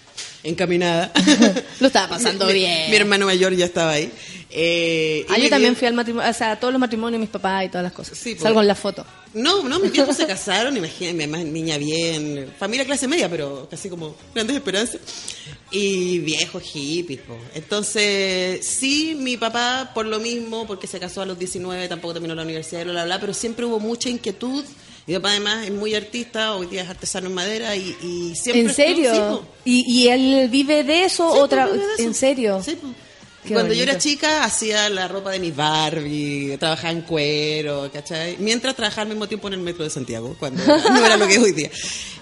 encaminada. 0.44 1.11
Lo 1.80 1.88
estaba 1.88 2.10
pasando 2.10 2.45
Mi- 2.48 2.53
bien. 2.53 2.90
Mi, 2.91 2.95
hermano 2.98 3.26
mayor 3.26 3.53
ya 3.56 3.65
estaba 3.65 3.91
ahí. 3.94 4.11
Eh, 4.49 5.26
Ah, 5.30 5.38
yo 5.38 5.49
también 5.49 5.76
fui 5.76 5.88
al 5.88 5.94
matrimonio, 5.94 6.30
o 6.30 6.34
sea, 6.34 6.52
a 6.53 6.60
todos 6.60 6.74
los 6.74 6.80
matrimonios 6.80 7.14
de 7.19 7.19
mis 7.19 7.30
papás 7.30 7.65
y 7.65 7.69
todas 7.69 7.84
las 7.84 7.94
cosas. 7.94 8.18
Sí. 8.18 8.36
Salgo 8.38 8.61
en 8.61 8.68
la 8.68 8.76
foto. 8.76 9.06
No, 9.34 9.64
no, 9.64 9.80
mis 9.80 9.91
viejos 9.91 10.15
se 10.18 10.26
casaron, 10.28 10.76
imagínate, 10.76 11.14
mi 11.18 11.28
mamá 11.28 11.44
niña 11.44 11.78
bien, 11.78 12.52
familia 12.60 12.86
clase 12.86 13.07
media, 13.07 13.30
pero 13.30 13.68
casi 13.69 13.90
como 13.90 14.15
grandes 14.34 14.56
esperanzas. 14.57 14.99
Y 15.72 16.19
viejos 16.19 16.64
hippies, 16.64 17.22
po. 17.22 17.38
Entonces, 17.53 18.65
sí, 18.65 19.15
mi 19.18 19.38
papá, 19.38 19.91
por 19.94 20.06
lo 20.06 20.19
mismo, 20.19 20.65
porque 20.65 20.88
se 20.88 20.99
casó 20.99 21.22
a 21.22 21.26
los 21.26 21.38
19, 21.38 21.88
tampoco 21.88 22.14
terminó 22.14 22.36
la 22.36 22.44
universidad, 22.44 22.84
bla, 22.84 22.94
bla, 22.94 23.06
bla, 23.06 23.19
pero 23.19 23.34
siempre 23.34 23.65
hubo 23.65 23.80
mucha 23.80 24.10
inquietud. 24.10 24.64
Mi 25.08 25.14
papá, 25.16 25.30
además, 25.32 25.66
es 25.66 25.72
muy 25.72 25.96
artista, 25.96 26.54
hoy 26.56 26.68
día 26.68 26.84
es 26.84 26.90
artesano 26.90 27.28
en 27.28 27.34
madera 27.34 27.76
y, 27.78 27.96
y 28.04 28.36
siempre. 28.36 28.62
¿En 28.62 28.68
estuvo- 28.70 28.76
serio? 28.86 29.44
sí. 29.64 29.82
¿Y, 29.88 30.02
y 30.04 30.08
él 30.10 30.50
vive 30.50 30.84
de 30.84 31.06
eso? 31.06 31.32
Sí, 31.34 31.40
otra 31.40 31.64
pues, 31.68 31.74
vive 31.76 31.88
de 31.88 31.94
eso. 31.94 32.04
¿En 32.04 32.14
serio? 32.14 32.62
Sí, 32.64 32.78
pues. 32.82 32.94
Qué 33.48 33.53
Cuando 33.53 33.74
yo 33.74 33.84
era 33.84 33.98
chica 33.98 34.44
hacía 34.44 34.90
la 34.90 35.07
ropa 35.07 35.32
de 35.32 35.40
mis 35.40 35.56
Barbie, 35.56 36.57
trabajaba 36.60 36.91
en 36.91 37.02
cuero, 37.02 37.90
¿cachai? 37.94 38.36
Mientras 38.40 38.76
trabajaba 38.76 39.03
al 39.03 39.07
mismo 39.10 39.28
tiempo 39.28 39.48
en 39.48 39.53
el 39.56 39.60
metro 39.61 39.84
de 39.84 39.90
Santiago, 39.90 40.36
cuando 40.40 40.61
no 40.65 41.06
era 41.06 41.15
lo 41.18 41.28
que 41.28 41.36
es 41.36 41.40
hoy 41.40 41.52
día. 41.53 41.72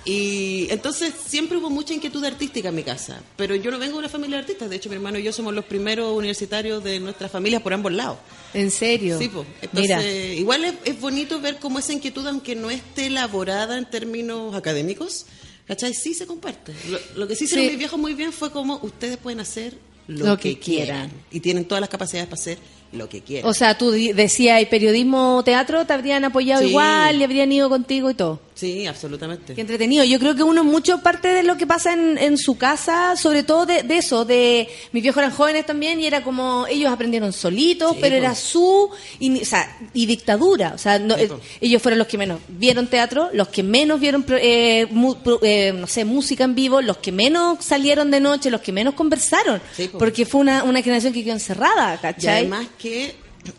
Y 0.05 0.67
entonces 0.69 1.13
siempre 1.27 1.57
hubo 1.57 1.69
mucha 1.69 1.93
inquietud 1.93 2.23
artística 2.23 2.69
en 2.69 2.75
mi 2.75 2.83
casa, 2.83 3.21
pero 3.35 3.55
yo 3.55 3.71
no 3.71 3.79
vengo 3.79 3.93
de 3.93 3.99
una 3.99 4.09
familia 4.09 4.37
de 4.37 4.41
artistas, 4.41 4.69
de 4.69 4.75
hecho 4.75 4.87
mi 4.89 4.95
hermano 4.95 5.17
y 5.17 5.23
yo 5.23 5.33
somos 5.33 5.53
los 5.53 5.65
primeros 5.65 6.15
universitarios 6.15 6.83
de 6.83 6.99
nuestra 6.99 7.27
familia 7.27 7.59
por 7.61 7.73
ambos 7.73 7.91
lados. 7.91 8.17
¿En 8.53 8.69
serio? 8.69 9.17
Sí, 9.17 9.27
pues. 9.29 9.47
Entonces, 9.63 9.81
Mira. 9.97 10.03
igual 10.35 10.63
es, 10.65 10.73
es 10.85 11.01
bonito 11.01 11.41
ver 11.41 11.57
cómo 11.57 11.79
esa 11.79 11.91
inquietud, 11.93 12.25
aunque 12.27 12.55
no 12.55 12.69
esté 12.69 13.07
elaborada 13.07 13.77
en 13.79 13.89
términos 13.89 14.53
académicos, 14.55 15.25
¿cachai? 15.67 15.93
Sí 15.95 16.13
se 16.13 16.27
comparte. 16.27 16.73
Lo, 16.89 16.99
lo 17.15 17.27
que 17.27 17.35
sí 17.35 17.45
hicieron 17.45 17.65
Sí. 17.65 17.69
mis 17.71 17.79
viejos 17.79 17.99
muy 17.99 18.13
bien 18.13 18.31
fue 18.31 18.51
como 18.51 18.77
ustedes 18.83 19.17
pueden 19.17 19.39
hacer 19.39 19.73
lo, 20.07 20.25
Lo 20.25 20.37
que, 20.37 20.53
que 20.55 20.59
quieran. 20.59 21.09
quieran. 21.09 21.11
Y 21.31 21.39
tienen 21.39 21.65
todas 21.65 21.81
las 21.81 21.89
capacidades 21.89 22.27
para 22.27 22.39
hacer 22.39 22.57
lo 22.91 23.09
que 23.09 23.21
quieran. 23.21 23.49
O 23.49 23.53
sea, 23.53 23.77
tú 23.77 23.91
decías, 23.91 24.61
¿y 24.61 24.65
periodismo, 24.67 25.41
teatro? 25.43 25.85
¿Te 25.85 25.93
habrían 25.93 26.23
apoyado 26.23 26.61
Sí. 26.61 26.69
igual? 26.69 27.17
¿Le 27.17 27.25
habrían 27.25 27.51
ido 27.51 27.67
contigo 27.69 28.09
y 28.09 28.13
todo? 28.13 28.39
Sí, 28.55 28.87
absolutamente. 28.87 29.53
Qué 29.53 29.61
entretenido. 29.61 30.03
Yo 30.03 30.17
creo 30.17 30.33
que 30.35 30.41
uno 30.43 30.63
mucho 30.63 30.99
parte 30.99 31.27
de 31.27 31.43
lo 31.43 31.57
que 31.57 31.67
pasa 31.67 31.93
en, 31.93 32.17
en 32.17 32.37
su 32.37 32.57
casa, 32.57 33.15
sobre 33.17 33.43
todo 33.43 33.65
de, 33.65 33.83
de 33.83 33.97
eso, 33.97 34.25
de 34.25 34.67
mis 34.93 35.03
viejos 35.03 35.19
eran 35.21 35.31
jóvenes 35.35 35.65
también 35.65 35.99
y 35.99 36.07
era 36.07 36.23
como 36.23 36.65
ellos 36.67 36.91
aprendieron 36.91 37.33
solitos, 37.33 37.91
Sí, 37.93 37.97
pero 38.01 38.15
era 38.15 38.33
su 38.33 38.89
y, 39.19 39.41
o 39.41 39.45
sea, 39.45 39.77
y 39.93 40.05
dictadura. 40.05 40.71
O 40.73 40.77
sea, 40.77 40.97
no- 40.99 41.15
Sí, 41.15 41.23
eh, 41.23 41.29
ellos 41.61 41.81
fueron 41.81 41.99
los 41.99 42.07
que 42.07 42.17
menos 42.17 42.39
vieron 42.47 42.87
teatro, 42.87 43.29
los 43.33 43.49
que 43.49 43.61
menos 43.61 43.99
vieron, 43.99 44.25
eh, 44.29 44.87
mu- 44.89 45.15
pro- 45.15 45.39
eh, 45.43 45.71
no 45.73 45.85
sé, 45.87 46.05
música 46.05 46.43
en 46.45 46.55
vivo, 46.55 46.81
los 46.81 46.97
que 46.97 47.11
menos 47.11 47.63
salieron 47.63 48.09
de 48.09 48.19
noche, 48.21 48.49
los 48.49 48.61
que 48.61 48.71
menos 48.71 48.93
conversaron, 48.95 49.61
Sí, 49.75 49.87
po. 49.89 49.97
porque 49.97 50.25
fue 50.25 50.41
una, 50.41 50.63
una 50.63 50.81
generación 50.81 51.11
que 51.13 51.23
quedó 51.23 51.33
encerrada, 51.33 51.95
Y 51.95 51.97
¿cachai? 51.97 52.37
además 52.39 52.67
que 52.79 53.15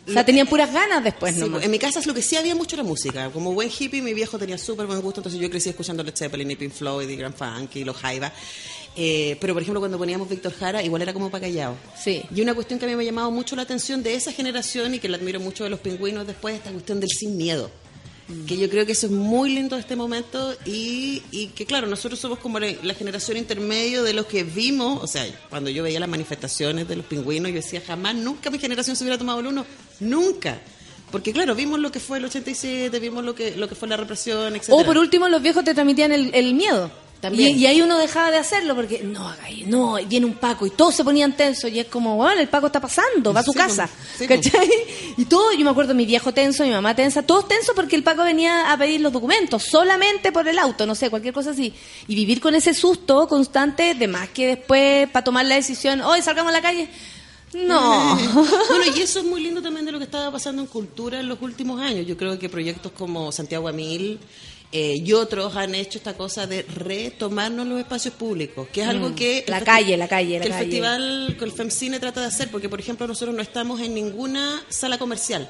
O 0.07 0.11
sea, 0.11 0.25
tenían 0.25 0.47
puras 0.47 0.71
ganas 0.73 1.03
después, 1.03 1.35
Sí, 1.35 1.41
nomás. 1.41 1.63
en 1.63 1.71
mi 1.71 1.79
casa 1.79 1.99
es 1.99 2.05
lo 2.07 2.13
que 2.13 2.21
sí 2.21 2.35
había 2.35 2.55
mucho 2.55 2.75
la 2.77 2.83
música. 2.83 3.29
Como 3.31 3.53
buen 3.53 3.69
hippie, 3.69 4.01
mi 4.01 4.13
viejo 4.13 4.37
tenía 4.37 4.57
súper 4.57 4.85
buen 4.85 5.01
gusto, 5.01 5.19
entonces 5.21 5.39
yo 5.39 5.49
crecí 5.49 5.69
escuchando 5.69 6.03
Led 6.03 6.15
Zeppelin 6.15 6.51
y 6.51 6.55
Pink 6.55 6.71
Floyd 6.73 7.07
y 7.09 7.15
Grand 7.15 7.35
Funk 7.35 7.75
y 7.75 7.83
los 7.83 7.95
Jaiba. 7.97 8.31
Eh, 8.99 9.37
pero, 9.39 9.53
por 9.53 9.61
ejemplo, 9.61 9.79
cuando 9.79 9.97
poníamos 9.97 10.27
Víctor 10.27 10.53
Jara, 10.53 10.81
igual 10.81 11.03
era 11.03 11.13
como 11.13 11.29
para 11.29 11.41
callado. 11.41 11.75
Sí. 12.01 12.23
Y 12.33 12.41
una 12.41 12.55
cuestión 12.55 12.79
que 12.79 12.85
a 12.85 12.87
mí 12.89 12.95
me 12.95 13.03
ha 13.03 13.05
llamado 13.05 13.29
mucho 13.29 13.55
la 13.55 13.61
atención 13.61 14.01
de 14.01 14.15
esa 14.15 14.31
generación 14.31 14.95
y 14.95 14.99
que 14.99 15.07
la 15.07 15.17
admiro 15.17 15.39
mucho 15.39 15.63
de 15.63 15.69
los 15.69 15.79
pingüinos 15.79 16.25
después, 16.25 16.55
esta 16.55 16.71
cuestión 16.71 16.99
del 16.99 17.09
sin 17.09 17.37
miedo. 17.37 17.69
Que 18.45 18.57
yo 18.57 18.69
creo 18.69 18.85
que 18.85 18.91
eso 18.91 19.05
es 19.05 19.11
muy 19.11 19.53
lindo 19.53 19.77
de 19.77 19.81
este 19.81 19.95
momento 19.95 20.53
y, 20.65 21.23
y 21.31 21.47
que, 21.47 21.65
claro, 21.65 21.87
nosotros 21.87 22.19
somos 22.19 22.39
como 22.39 22.59
la, 22.59 22.93
generación 22.93 23.37
intermedio 23.37 24.03
de 24.03 24.11
los 24.11 24.25
que 24.25 24.43
vimos, 24.43 25.01
o 25.01 25.07
sea, 25.07 25.25
cuando 25.49 25.69
yo 25.69 25.81
veía 25.81 25.99
las 25.99 26.09
manifestaciones 26.09 26.89
de 26.89 26.97
los 26.97 27.05
pingüinos, 27.05 27.49
yo 27.49 27.55
decía, 27.55 27.81
jamás, 27.85 28.15
nunca 28.15 28.49
mi 28.49 28.59
generación 28.59 28.97
se 28.97 29.03
hubiera 29.05 29.17
tomado 29.17 29.39
el 29.39 29.47
uno, 29.47 29.65
nunca. 30.01 30.59
Porque, 31.09 31.31
claro, 31.31 31.55
vimos 31.55 31.79
lo 31.79 31.89
que 31.89 32.01
fue 32.01 32.17
el 32.17 32.25
87, 32.25 32.99
vimos 32.99 33.23
lo 33.23 33.33
que, 33.33 33.55
lo 33.55 33.69
que 33.69 33.75
fue 33.75 33.87
la 33.87 33.95
represión, 33.95 34.57
etc. 34.57 34.71
O 34.71 34.83
por 34.83 34.97
último, 34.97 35.29
los 35.29 35.41
viejos 35.41 35.63
te 35.63 35.73
transmitían 35.73 36.11
el 36.11 36.53
miedo. 36.53 36.91
También. 37.21 37.57
Y, 37.57 37.61
y 37.61 37.65
ahí 37.65 37.81
uno 37.81 37.97
dejaba 37.97 38.29
de 38.29 38.37
hacerlo 38.37 38.75
porque, 38.75 39.01
no, 39.03 39.33
no, 39.65 39.95
viene 40.07 40.25
un 40.27 40.35
Paco 40.35 40.67
y 40.67 40.69
todos 40.69 40.95
se 40.95 41.03
ponían 41.03 41.35
tensos 41.35 41.71
y 41.71 41.79
es 41.79 41.87
como, 41.87 42.15
bueno, 42.15 42.39
el 42.39 42.47
Paco 42.47 42.67
está 42.67 42.79
pasando, 42.79 43.33
va 43.33 43.39
a 43.39 43.43
su 43.43 43.53
Sí, 43.53 43.57
casa. 43.57 43.89
sí, 44.17 44.27
¿Cachai? 44.27 44.69
Y 45.17 45.25
todo, 45.25 45.51
yo 45.53 45.65
me 45.65 45.71
acuerdo, 45.71 45.95
mi 45.95 46.05
viejo 46.05 46.31
tenso, 46.31 46.63
mi 46.63 46.69
mamá 46.69 46.95
tensa, 46.95 47.23
todos 47.23 47.47
tensos 47.47 47.73
porque 47.75 47.95
el 47.95 48.03
Paco 48.03 48.23
venía 48.23 48.71
a 48.71 48.77
pedir 48.77 49.01
los 49.01 49.11
documentos 49.11 49.63
solamente 49.63 50.31
por 50.31 50.47
el 50.47 50.59
auto, 50.59 50.85
no 50.85 50.93
sé, 50.93 51.09
cualquier 51.09 51.33
cosa 51.33 51.51
así. 51.51 51.73
Y 52.07 52.13
vivir 52.15 52.39
con 52.39 52.53
ese 52.53 52.73
susto 52.75 53.27
constante, 53.27 53.95
de 53.95 54.07
más 54.07 54.29
que 54.29 54.47
después, 54.47 55.09
para 55.09 55.23
tomar 55.23 55.45
la 55.45 55.55
decisión, 55.55 56.01
hoy 56.01 56.21
salgamos 56.21 56.51
a 56.51 56.53
la 56.53 56.61
calle. 56.61 56.87
No. 57.53 58.15
bueno, 58.69 58.85
y 58.95 59.01
eso 59.01 59.19
es 59.19 59.25
muy 59.25 59.41
lindo 59.41 59.61
también 59.61 59.85
de 59.85 59.91
lo 59.91 59.97
que 59.97 60.03
estaba 60.03 60.31
pasando 60.31 60.61
en 60.61 60.67
cultura 60.67 61.19
en 61.19 61.27
los 61.27 61.41
últimos 61.41 61.81
años. 61.81 62.05
Yo 62.05 62.15
creo 62.17 62.37
que 62.37 62.49
proyectos 62.49 62.91
como 62.91 63.31
Santiago 63.31 63.67
Amil 63.67 64.19
eh, 64.71 64.95
y 65.03 65.13
otros 65.13 65.55
han 65.55 65.75
hecho 65.75 65.97
esta 65.97 66.15
cosa 66.15 66.45
de 66.45 66.63
retomarnos 66.63 67.65
los 67.65 67.79
espacios 67.79 68.13
públicos, 68.13 68.67
que 68.71 68.81
es 68.81 68.87
algo 68.87 69.09
Mm, 69.09 69.15
que... 69.15 69.45
la 69.47 69.61
calle, 69.61 69.95
la 69.95 70.07
calle, 70.07 70.39
la 70.39 70.45
que 70.45 70.51
el 70.51 70.53
festival, 70.53 71.35
que 71.39 71.45
el 71.45 71.51
FEMCINE 71.53 71.99
trata 71.99 72.19
de 72.21 72.27
hacer, 72.27 72.49
porque 72.49 72.67
por 72.67 72.79
ejemplo 72.79 73.07
nosotros 73.07 73.33
no 73.33 73.41
estamos 73.41 73.79
en 73.79 73.93
ninguna 73.93 74.61
sala 74.69 74.97
comercial. 74.97 75.49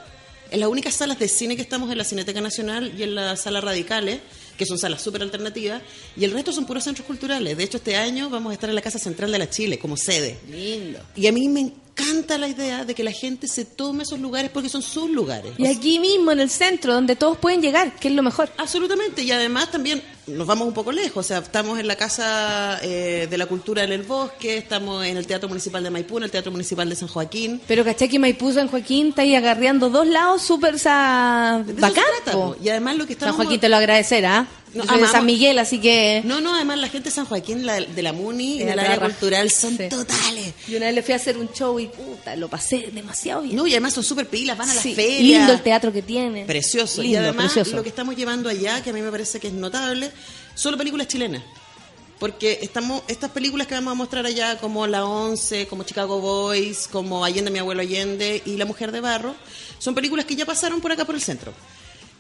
En 0.52 0.60
las 0.60 0.70
únicas 0.70 0.94
salas 0.94 1.20
de 1.20 1.28
cine 1.28 1.56
que 1.56 1.62
estamos 1.62 1.92
en 1.92 1.98
la 1.98 2.04
Cineteca 2.04 2.40
Nacional 2.42 2.94
y 2.98 3.04
en 3.04 3.16
la 3.16 3.36
sala 3.36 3.60
Radicales, 3.60 4.20
que 4.58 4.66
son 4.66 4.78
salas 4.78 5.02
súper 5.02 5.22
alternativas, 5.22 5.82
y 6.16 6.24
el 6.24 6.32
resto 6.32 6.54
son 6.54 6.66
puros 6.66 6.84
centros 6.84 7.06
culturales. 7.06 7.58
De 7.58 7.64
hecho, 7.64 7.78
este 7.78 7.96
año 7.96 8.30
vamos 8.30 8.52
a 8.52 8.54
estar 8.54 8.70
en 8.70 8.76
la 8.76 8.82
Casa 8.82 8.98
Central 9.00 9.32
de 9.32 9.40
la 9.40 9.50
Chile 9.50 9.78
como 9.78 9.98
sede. 9.98 10.38
Lindo. 10.50 11.00
Y 11.16 11.28
a 11.28 11.32
mí 11.32 11.50
me 11.50 11.60
encanta 11.62 11.87
la 12.38 12.48
idea 12.48 12.86
de 12.86 12.94
que 12.94 13.04
la 13.04 13.12
gente 13.12 13.48
se 13.48 13.66
tome 13.66 14.04
esos 14.04 14.20
lugares 14.20 14.52
porque 14.52 14.70
son 14.70 14.82
sus 14.82 15.10
lugares. 15.10 15.54
Y 15.58 15.68
aquí 15.68 16.00
mismo, 16.00 16.32
en 16.32 16.40
el 16.40 16.50
centro, 16.50 16.94
donde 16.94 17.16
todos 17.16 17.38
pueden 17.38 17.62
llegar, 17.62 17.96
que 17.96 18.10
es 18.10 18.14
lo 18.14 18.24
mejor. 18.24 18.50
Absolutamente, 18.58 19.24
y 19.24 19.32
además 19.32 19.72
también 19.72 20.04
nos 20.28 20.46
vamos 20.46 20.68
un 20.68 20.74
poco 20.74 20.92
lejos, 20.92 21.18
o 21.18 21.28
sea, 21.28 21.38
estamos 21.38 21.80
en 21.80 21.88
la 21.88 21.96
Casa 21.96 22.80
eh, 22.82 23.28
de 23.30 23.38
la 23.38 23.46
Cultura 23.46 23.84
en 23.84 23.94
el 23.94 24.04
Bosque, 24.04 24.58
estamos 24.58 25.06
en 25.06 25.16
el 25.16 25.26
Teatro 25.26 25.48
Municipal 25.48 25.84
de 25.84 25.90
Maipú, 25.90 26.18
en 26.18 26.26
el 26.26 26.32
Teatro 26.32 26.52
Municipal 26.52 26.90
de 26.90 26.96
San 26.96 27.08
Joaquín. 27.08 27.62
Pero 27.68 27.84
caché 27.84 28.10
que 28.10 28.20
Maipú 28.20 28.52
San 28.52 28.68
Joaquín 28.68 29.10
está 29.10 29.22
ahí 29.22 29.36
agarreando 29.36 29.90
dos 29.90 30.06
lados 30.06 30.42
súper 30.42 30.76
bacán. 30.76 32.04
Y 32.62 32.70
además 32.70 32.98
lo 32.98 33.06
que 33.06 33.14
San 33.14 33.30
estamos... 33.30 33.36
Joaquín 33.38 33.60
te 33.60 33.70
lo 33.70 33.78
agradecerá. 33.78 34.48
No, 34.74 34.86
soy 34.86 35.00
de 35.00 35.08
San 35.08 35.26
Miguel, 35.26 35.58
así 35.60 35.80
que... 35.80 36.22
No, 36.26 36.42
no, 36.42 36.54
además 36.54 36.78
la 36.78 36.90
gente 36.90 37.10
de 37.10 37.16
San 37.16 37.26
Joaquín, 37.26 37.66
la, 37.66 37.80
de 37.80 38.02
la 38.04 38.14
MUNI 38.14 38.58
y 38.58 38.60
Es 38.62 38.66
del 38.68 38.80
área 38.80 39.00
cultural 39.00 39.50
son 39.50 39.78
Sí. 39.78 39.88
totales. 39.90 40.54
Y 40.68 40.76
una 40.76 40.88
vez 40.88 40.96
le 40.96 41.04
fui 41.04 41.14
a 41.14 41.16
hacer 41.16 41.38
un 41.38 41.50
show 41.52 41.80
y 41.80 41.88
puta, 41.88 42.36
lo 42.36 42.48
pasé 42.50 42.90
demasiado 42.94 43.42
bien. 43.42 43.56
No, 43.56 43.66
y 43.66 43.72
además 43.72 43.94
son 43.94 44.04
súper 44.04 44.28
pilas, 44.28 44.58
van 44.58 44.70
a 44.70 44.74
las 44.76 44.84
ferias. 44.84 45.22
Lindo 45.40 45.54
el 45.54 45.62
teatro 45.64 45.92
que 45.94 46.02
tiene. 46.02 46.46
Precioso. 46.46 47.02
y 47.02 47.06
Lindo, 47.08 47.20
además 47.20 47.54
precioso. 47.54 47.76
lo 47.78 47.84
que 47.84 47.90
estamos 47.90 48.16
llevando 48.16 48.50
allá, 48.50 48.84
que 48.84 48.90
a 48.90 48.94
mí 48.94 49.02
me 49.02 49.10
parece 49.10 49.40
que 49.40 49.48
es 49.48 49.54
notable, 49.54 50.12
solo 50.54 50.78
películas 50.78 51.08
chilenas. 51.08 51.42
Porque 52.20 52.60
estamos 52.64 53.04
estas 53.08 53.30
películas 53.32 53.68
que 53.68 53.76
vamos 53.76 53.92
a 53.92 53.96
mostrar 53.96 54.26
allá, 54.26 54.58
como 54.58 54.86
La 54.88 55.06
Once, 55.06 55.68
como 55.68 55.84
Chicago 55.84 56.20
Boys, 56.20 56.88
como 56.92 57.24
Allende, 57.24 57.52
mi 57.52 57.60
abuelo 57.60 57.82
Allende 57.82 58.42
y 58.46 58.58
La 58.58 58.66
Mujer 58.66 58.92
de 58.92 59.00
Barro, 59.02 59.36
son 59.78 59.94
películas 59.94 60.26
que 60.26 60.36
ya 60.36 60.44
pasaron 60.46 60.82
por 60.82 60.92
acá 60.92 61.06
por 61.06 61.14
el 61.16 61.22
centro. 61.22 61.54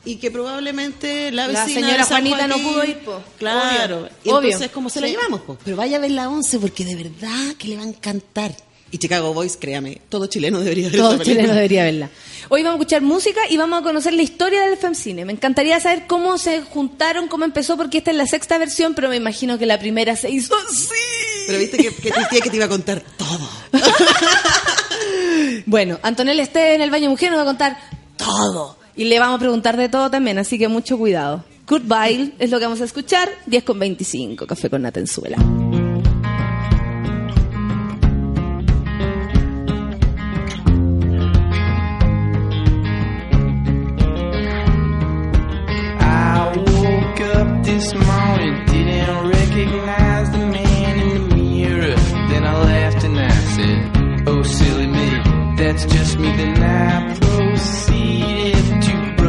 Y 0.08 0.16
que 0.18 0.32
probablemente 0.32 1.32
la 1.32 1.48
La 1.48 1.64
vecina 1.66 1.82
señora 1.82 1.98
de 2.04 2.10
San 2.10 2.22
Juanita 2.22 2.48
no 2.48 2.58
pudo 2.60 2.84
ir, 2.86 2.98
po. 3.00 3.22
Claro. 3.38 3.98
Obvio. 3.98 4.10
Y 4.24 4.30
Obvio. 4.30 4.42
entonces, 4.50 4.72
¿cómo 4.72 4.90
se 4.90 5.02
la 5.02 5.08
Sí. 5.08 5.14
llevamos? 5.14 5.42
po? 5.42 5.58
Pero 5.64 5.76
vaya 5.78 5.98
a 5.98 6.00
ver 6.00 6.12
La 6.12 6.30
Once 6.30 6.58
porque 6.60 6.86
de 6.86 6.96
verdad 6.96 7.56
que 7.58 7.68
le 7.68 7.76
va 7.78 7.84
a 7.84 7.88
encantar. 7.88 8.56
Y 8.90 9.00
Chicago 9.00 9.34
Boys, 9.34 9.58
créame, 9.60 10.00
todo 10.08 10.28
chileno 10.28 10.62
debería 10.62 10.88
ver 10.90 10.98
Todo 10.98 11.22
chileno 11.22 11.54
debería 11.54 11.84
verla. 11.84 12.10
Hoy 12.48 12.64
vamos 12.64 12.80
a 12.80 12.82
escuchar 12.84 13.02
música 13.02 13.42
y 13.50 13.58
vamos 13.58 13.82
a 13.82 13.84
conocer 13.84 14.14
la 14.14 14.22
historia 14.22 14.62
del 14.62 14.78
FEMCINE. 14.78 15.26
Me 15.26 15.34
encantaría 15.34 15.78
saber 15.82 16.08
cómo 16.08 16.38
se 16.38 16.62
juntaron, 16.62 17.28
cómo 17.28 17.44
empezó, 17.44 17.76
porque 17.76 17.98
esta 17.98 18.12
es 18.12 18.18
la 18.18 18.26
sexta 18.28 18.58
versión, 18.58 18.94
pero 18.94 19.10
me 19.10 19.18
imagino 19.18 19.58
que 19.60 19.66
la 19.66 19.78
primera 19.78 20.16
se 20.16 20.30
hizo 20.30 20.56
así. 20.56 20.88
Pero 21.48 21.60
viste 21.60 21.76
que, 21.78 21.94
que 21.94 22.12
tía 22.30 22.40
que 22.42 22.50
te 22.50 22.56
iba 22.56 22.66
a 22.66 22.70
contar 22.70 23.04
todo. 23.18 23.50
Bueno, 25.66 26.00
Antonella 26.02 26.44
esté 26.44 26.76
en 26.76 26.82
el 26.82 26.90
baño 26.90 27.10
mujer 27.10 27.30
nos 27.30 27.40
va 27.40 27.44
a 27.44 27.46
contar 27.46 27.78
todo. 28.18 28.78
Y 28.98 29.06
le 29.06 29.19
vamos 29.19 29.36
a 29.38 29.40
preguntar 29.40 29.78
de 29.78 29.90
todo 29.90 30.10
también, 30.10 30.40
así 30.40 30.57
que 30.57 30.68
mucho 30.68 30.98
cuidado. 30.98 31.44
Goodbye 31.68 32.34
es 32.40 32.49
lo 32.49 32.57
que 32.57 32.65
vamos 32.65 32.82
a 32.82 32.86
escuchar. 32.86 33.30
10 33.45 33.64
con 33.64 33.78
25, 33.78 34.48
café 34.48 34.69
con 34.69 34.82
Natenzuela. 34.82 35.38
This 47.64 47.94
morning, 47.94 48.65
didn't 48.65 49.30
recognize 49.30 50.32
the 50.32 50.38
man 50.40 50.99
in 50.99 51.30
the 51.30 51.36
mirror. 51.36 51.95
Then 52.30 52.44
I 52.44 52.64
laughed 52.64 53.03
and 53.03 53.19
I 53.19 53.30
said, 53.30 54.28
Oh, 54.28 54.41
silly 54.41 54.88
me, 54.88 55.10
that's 55.57 55.86
just 55.86 56.18
me. 56.18 56.36
Then 56.36 56.64
I 56.64 57.47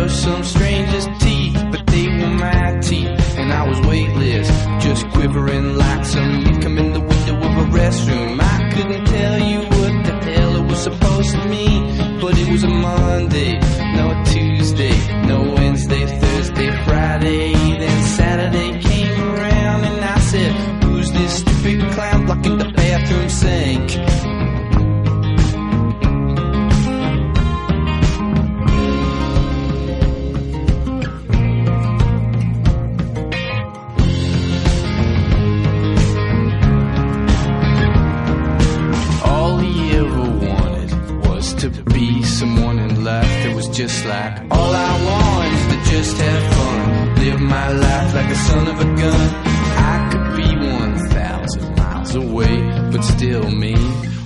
brush 0.09 0.21
some 0.21 0.45
stranger's 0.45 1.07
teeth, 1.19 1.55
but 1.71 1.87
they 1.87 2.07
were 2.07 2.31
my 2.31 2.79
teeth, 2.81 3.37
and 3.37 3.53
I 3.53 3.69
was 3.69 3.81
weightless, 3.87 4.49
just 4.83 5.09
quivering 5.11 5.77
like 5.77 6.05
some 6.05 6.61
come 6.61 6.79
in 6.79 6.93
the 6.93 7.01
window 7.01 7.37
of 7.37 7.55
a 7.65 7.79
restroom. 7.79 8.41
I 8.41 8.71
couldn't 8.73 9.05
tell 9.07 9.39
you 9.39 9.59
what 9.61 10.07
the 10.07 10.33
hell 10.33 10.57
it 10.57 10.67
was 10.71 10.83
supposed 10.83 11.31
to 11.33 11.49
mean, 11.49 12.21
but 12.21 12.39
it 12.39 12.51
was 12.51 12.65
a 12.65 12.69
Monday, 12.69 13.59
no 13.97 14.23
Tuesday, 14.25 14.97
no 15.27 15.55
Wednesday, 15.55 16.07
Thursday, 16.21 16.71
Friday, 16.85 17.53
then 17.53 18.05
Saturday 18.05 18.81
came 18.81 19.21
around 19.21 19.85
and 19.85 20.05
I 20.05 20.19
said, 20.21 20.85
Who's 20.85 21.13
this 21.13 21.41
stupid 21.41 21.81
clown 21.93 22.27
blocking 22.27 22.59
the 22.59 22.71
bathroom 22.73 23.29
sink? 23.29 23.88
Just 43.79 44.05
like 44.07 44.41
all 44.51 44.75
I 44.75 45.05
want 45.07 45.55
is 45.55 45.67
to 45.69 45.91
just 45.93 46.17
have 46.17 46.53
fun, 46.53 47.15
live 47.15 47.41
my 47.41 47.69
life 47.71 48.13
like 48.13 48.29
a 48.29 48.35
son 48.35 48.67
of 48.67 48.81
a 48.81 48.85
gun. 48.85 49.31
I 49.95 50.09
could 50.11 50.37
be 50.37 50.49
one 50.67 50.99
thousand 51.11 51.77
miles 51.77 52.15
away, 52.17 52.57
but 52.91 53.03
still 53.03 53.49
mean 53.53 53.79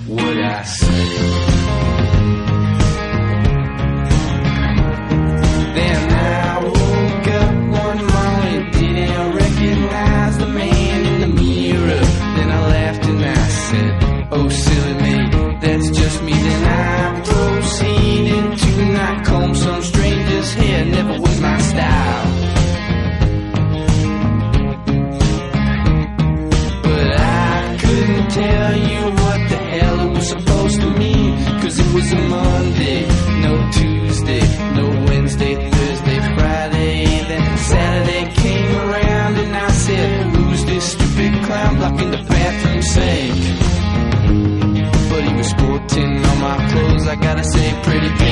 what 0.09 0.39
I 0.39 0.63
say. 0.63 1.32
say 47.43 47.83
pretty 47.83 48.09
pink. 48.19 48.32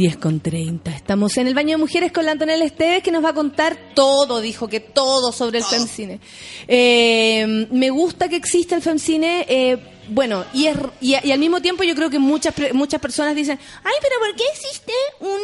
10 0.00 0.16
con 0.16 0.40
30. 0.40 0.90
Estamos 0.92 1.36
en 1.36 1.46
el 1.46 1.52
baño 1.52 1.72
de 1.72 1.76
mujeres 1.76 2.10
con 2.10 2.24
la 2.24 2.32
Antonella 2.32 2.64
Esteves 2.64 3.02
que 3.02 3.12
nos 3.12 3.22
va 3.22 3.28
a 3.28 3.34
contar 3.34 3.76
todo, 3.94 4.40
dijo 4.40 4.66
que 4.66 4.80
todo 4.80 5.30
sobre 5.30 5.58
el 5.58 5.64
femcine. 5.64 6.20
Eh, 6.66 7.40
em, 7.40 7.68
me 7.70 7.90
gusta 7.90 8.26
que 8.26 8.36
exista 8.36 8.74
el 8.74 8.80
femcine. 8.80 9.44
Eh, 9.46 9.76
bueno, 10.08 10.46
y, 10.54 10.68
es, 10.68 10.76
y, 11.02 11.14
al 11.14 11.38
mismo 11.38 11.60
tiempo 11.60 11.82
yo 11.82 11.94
creo 11.94 12.08
que 12.08 12.18
muchas 12.18 12.54
muchas 12.72 12.98
personas 12.98 13.34
dicen, 13.34 13.58
ay, 13.84 13.92
pero 14.00 14.14
¿por 14.20 14.34
qué 14.36 14.44
existe 14.54 14.92
un, 15.20 15.40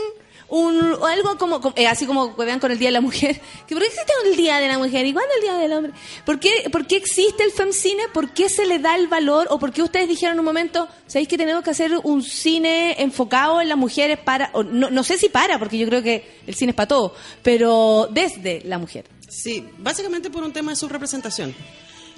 un 0.48 1.04
algo 1.04 1.36
como, 1.36 1.60
como 1.60 1.74
eh, 1.76 1.86
así 1.86 2.06
como 2.06 2.34
vean 2.34 2.58
con 2.58 2.72
el 2.72 2.78
Día 2.78 2.88
de 2.88 2.92
la 2.92 3.02
Mujer? 3.02 3.38
¿Por 3.68 3.78
qué 3.78 3.86
existe 3.88 4.12
un 4.24 4.38
Día 4.38 4.56
de 4.56 4.68
la 4.68 4.78
Mujer? 4.78 5.04
¿Y 5.04 5.12
cuándo 5.12 5.34
el 5.34 5.42
Día 5.42 5.56
del 5.58 5.72
Hombre? 5.74 5.92
¿Por 6.26 6.40
qué, 6.40 6.50
¿Por 6.72 6.88
qué 6.88 6.96
existe 6.96 7.44
el 7.44 7.52
femcine? 7.52 8.02
¿Por 8.12 8.32
qué 8.32 8.48
se 8.48 8.66
le 8.66 8.80
da 8.80 8.96
el 8.96 9.06
valor? 9.06 9.46
¿O 9.48 9.60
por 9.60 9.72
qué 9.72 9.80
ustedes 9.80 10.08
dijeron 10.08 10.34
en 10.34 10.40
un 10.40 10.44
momento, 10.44 10.88
sabéis 11.06 11.28
que 11.28 11.38
tenemos 11.38 11.62
que 11.62 11.70
hacer 11.70 11.92
un 12.02 12.20
cine 12.24 13.00
enfocado 13.00 13.60
en 13.60 13.68
las 13.68 13.78
mujeres 13.78 14.18
para, 14.18 14.50
o 14.52 14.64
no, 14.64 14.90
no 14.90 15.04
sé 15.04 15.18
si 15.18 15.28
para, 15.28 15.56
porque 15.60 15.78
yo 15.78 15.86
creo 15.86 16.02
que 16.02 16.40
el 16.48 16.56
cine 16.56 16.70
es 16.70 16.76
para 16.76 16.88
todo, 16.88 17.14
pero 17.44 18.08
desde 18.10 18.60
la 18.64 18.76
mujer? 18.76 19.04
Sí, 19.28 19.64
básicamente 19.78 20.28
por 20.28 20.42
un 20.42 20.52
tema 20.52 20.72
de 20.72 20.76
subrepresentación. 20.76 21.54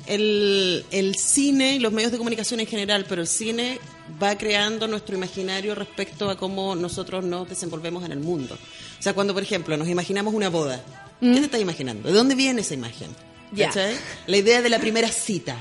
El, 0.06 0.86
el 0.90 1.14
cine 1.16 1.74
y 1.74 1.78
los 1.78 1.92
medios 1.92 2.10
de 2.10 2.16
comunicación 2.16 2.60
en 2.60 2.66
general, 2.66 3.04
pero 3.06 3.20
el 3.20 3.28
cine 3.28 3.78
va 4.22 4.38
creando 4.38 4.88
nuestro 4.88 5.16
imaginario 5.16 5.74
respecto 5.74 6.30
a 6.30 6.38
cómo 6.38 6.74
nosotros 6.74 7.26
nos 7.26 7.46
desenvolvemos 7.46 8.06
en 8.06 8.12
el 8.12 8.20
mundo. 8.20 8.56
O 8.98 9.02
sea, 9.02 9.12
cuando, 9.12 9.34
por 9.34 9.42
ejemplo, 9.42 9.76
nos 9.76 9.88
imaginamos 9.88 10.32
una 10.32 10.48
boda, 10.48 10.82
¿qué 11.20 11.34
te 11.34 11.40
estás 11.40 11.60
imaginando? 11.60 12.08
¿De 12.08 12.14
dónde 12.14 12.34
viene 12.34 12.62
esa 12.62 12.72
imagen? 12.72 13.27
Ya. 13.52 13.66
¿Cachai? 13.66 13.96
La 14.26 14.36
idea 14.36 14.62
de 14.62 14.68
la 14.68 14.78
primera 14.78 15.08
cita, 15.08 15.56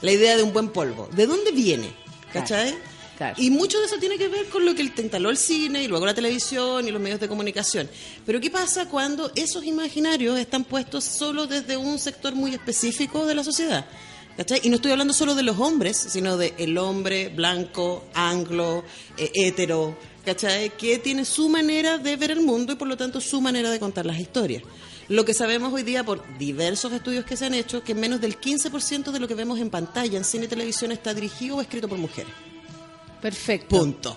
la 0.00 0.12
idea 0.12 0.36
de 0.36 0.42
un 0.42 0.52
buen 0.52 0.70
polvo, 0.70 1.08
¿de 1.12 1.26
dónde 1.26 1.52
viene? 1.52 1.92
¿Cachai? 2.32 2.74
Y 3.36 3.50
mucho 3.50 3.78
de 3.78 3.86
eso 3.86 3.98
tiene 3.98 4.18
que 4.18 4.28
ver 4.28 4.46
con 4.46 4.64
lo 4.64 4.74
que 4.74 4.82
instaló 4.82 5.30
el 5.30 5.36
cine 5.36 5.82
y 5.82 5.86
luego 5.86 6.06
la 6.06 6.14
televisión 6.14 6.86
y 6.86 6.90
los 6.90 7.00
medios 7.00 7.20
de 7.20 7.28
comunicación. 7.28 7.88
Pero 8.26 8.40
¿qué 8.40 8.50
pasa 8.50 8.88
cuando 8.88 9.30
esos 9.34 9.64
imaginarios 9.64 10.38
están 10.38 10.64
puestos 10.64 11.04
solo 11.04 11.46
desde 11.46 11.76
un 11.76 11.98
sector 11.98 12.34
muy 12.34 12.54
específico 12.54 13.26
de 13.26 13.34
la 13.34 13.44
sociedad? 13.44 13.86
¿Cachai? 14.36 14.60
Y 14.62 14.70
no 14.70 14.76
estoy 14.76 14.92
hablando 14.92 15.12
solo 15.12 15.34
de 15.34 15.42
los 15.42 15.58
hombres, 15.58 15.96
sino 15.96 16.36
de 16.36 16.54
el 16.58 16.78
hombre 16.78 17.28
blanco, 17.28 18.04
anglo, 18.14 18.82
eh, 19.18 19.30
hétero, 19.34 19.96
¿cachai? 20.24 20.70
Que 20.70 20.98
tiene 20.98 21.24
su 21.26 21.50
manera 21.50 21.98
de 21.98 22.16
ver 22.16 22.30
el 22.30 22.40
mundo 22.40 22.72
y 22.72 22.76
por 22.76 22.88
lo 22.88 22.96
tanto 22.96 23.20
su 23.20 23.40
manera 23.42 23.70
de 23.70 23.78
contar 23.78 24.06
las 24.06 24.18
historias. 24.18 24.62
Lo 25.08 25.24
que 25.24 25.34
sabemos 25.34 25.72
hoy 25.72 25.82
día 25.82 26.04
por 26.04 26.22
diversos 26.38 26.92
estudios 26.92 27.24
que 27.24 27.36
se 27.36 27.46
han 27.46 27.54
hecho, 27.54 27.82
que 27.82 27.94
menos 27.94 28.20
del 28.20 28.40
15% 28.40 29.10
de 29.10 29.20
lo 29.20 29.28
que 29.28 29.34
vemos 29.34 29.58
en 29.58 29.70
pantalla, 29.70 30.16
en 30.16 30.24
cine 30.24 30.46
y 30.46 30.48
televisión, 30.48 30.92
está 30.92 31.12
dirigido 31.12 31.56
o 31.56 31.60
escrito 31.60 31.88
por 31.88 31.98
mujeres. 31.98 32.32
Perfecto. 33.20 33.76
Punto. 33.76 34.16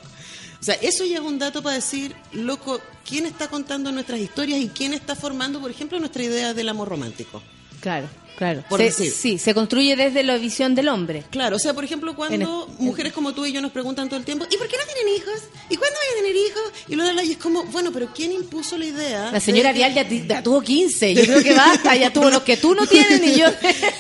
O 0.60 0.64
sea, 0.64 0.76
eso 0.76 1.06
ya 1.06 1.18
es 1.18 1.24
un 1.24 1.38
dato 1.38 1.62
para 1.62 1.76
decir, 1.76 2.16
loco, 2.32 2.82
¿quién 3.08 3.26
está 3.26 3.48
contando 3.48 3.92
nuestras 3.92 4.20
historias 4.20 4.60
y 4.60 4.70
quién 4.70 4.94
está 4.94 5.16
formando, 5.16 5.60
por 5.62 5.70
ejemplo, 5.70 6.00
nuestra 6.00 6.24
idea 6.24 6.54
del 6.54 6.70
amor 6.70 6.90
romántico? 6.90 7.42
Claro, 7.82 8.08
claro. 8.38 8.64
Por 8.70 8.80
Se- 8.80 8.86
decir. 8.86 9.12
sí, 9.12 9.38
se 9.38 9.54
construye 9.54 9.96
desde 9.96 10.24
la 10.24 10.38
visión 10.38 10.76
del 10.76 10.90
hombre. 10.90 11.24
Claro, 11.30 11.56
o 11.56 11.60
sea, 11.60 11.74
por 11.74 11.84
ejemplo, 11.84 12.16
cuando 12.16 12.68
En 12.80 12.86
mujeres 12.86 13.14
como 13.14 13.34
tú 13.34 13.46
y 13.46 13.52
yo 13.52 13.62
nos 13.62 13.72
preguntan 13.72 14.08
todo 14.10 14.20
el 14.20 14.26
tiempo, 14.26 14.46
¿y 14.50 14.58
por 14.58 14.68
qué 14.68 14.78
no 14.78 14.84
tienen 14.94 15.16
hijos? 15.16 15.42
¿Y 15.70 15.76
cuándo 15.78 15.96
van 15.96 16.14
a 16.14 16.22
tener 16.22 16.36
hijos? 16.36 16.64
Y 16.88 16.96
la 16.96 17.24
y 17.24 17.32
es 17.32 17.38
como, 17.38 17.64
bueno, 17.66 17.92
pero 17.92 18.10
¿quién 18.14 18.32
impuso 18.32 18.78
la 18.78 18.86
idea? 18.86 19.32
La 19.32 19.40
señora 19.40 19.70
Arial 19.70 19.94
ya, 19.94 20.08
ya 20.08 20.44
tuvo 20.44 20.62
15, 20.62 21.14
yo 21.14 21.24
creo 21.24 21.44
que 21.44 21.54
basta, 21.54 21.96
ya 21.96 22.12
tuvo 22.12 22.30
los 22.30 22.44
que 22.44 22.58
tú 22.58 22.76
no 22.76 22.86
tienes 22.88 23.22
ni 23.22 23.36
yo. 23.36 23.48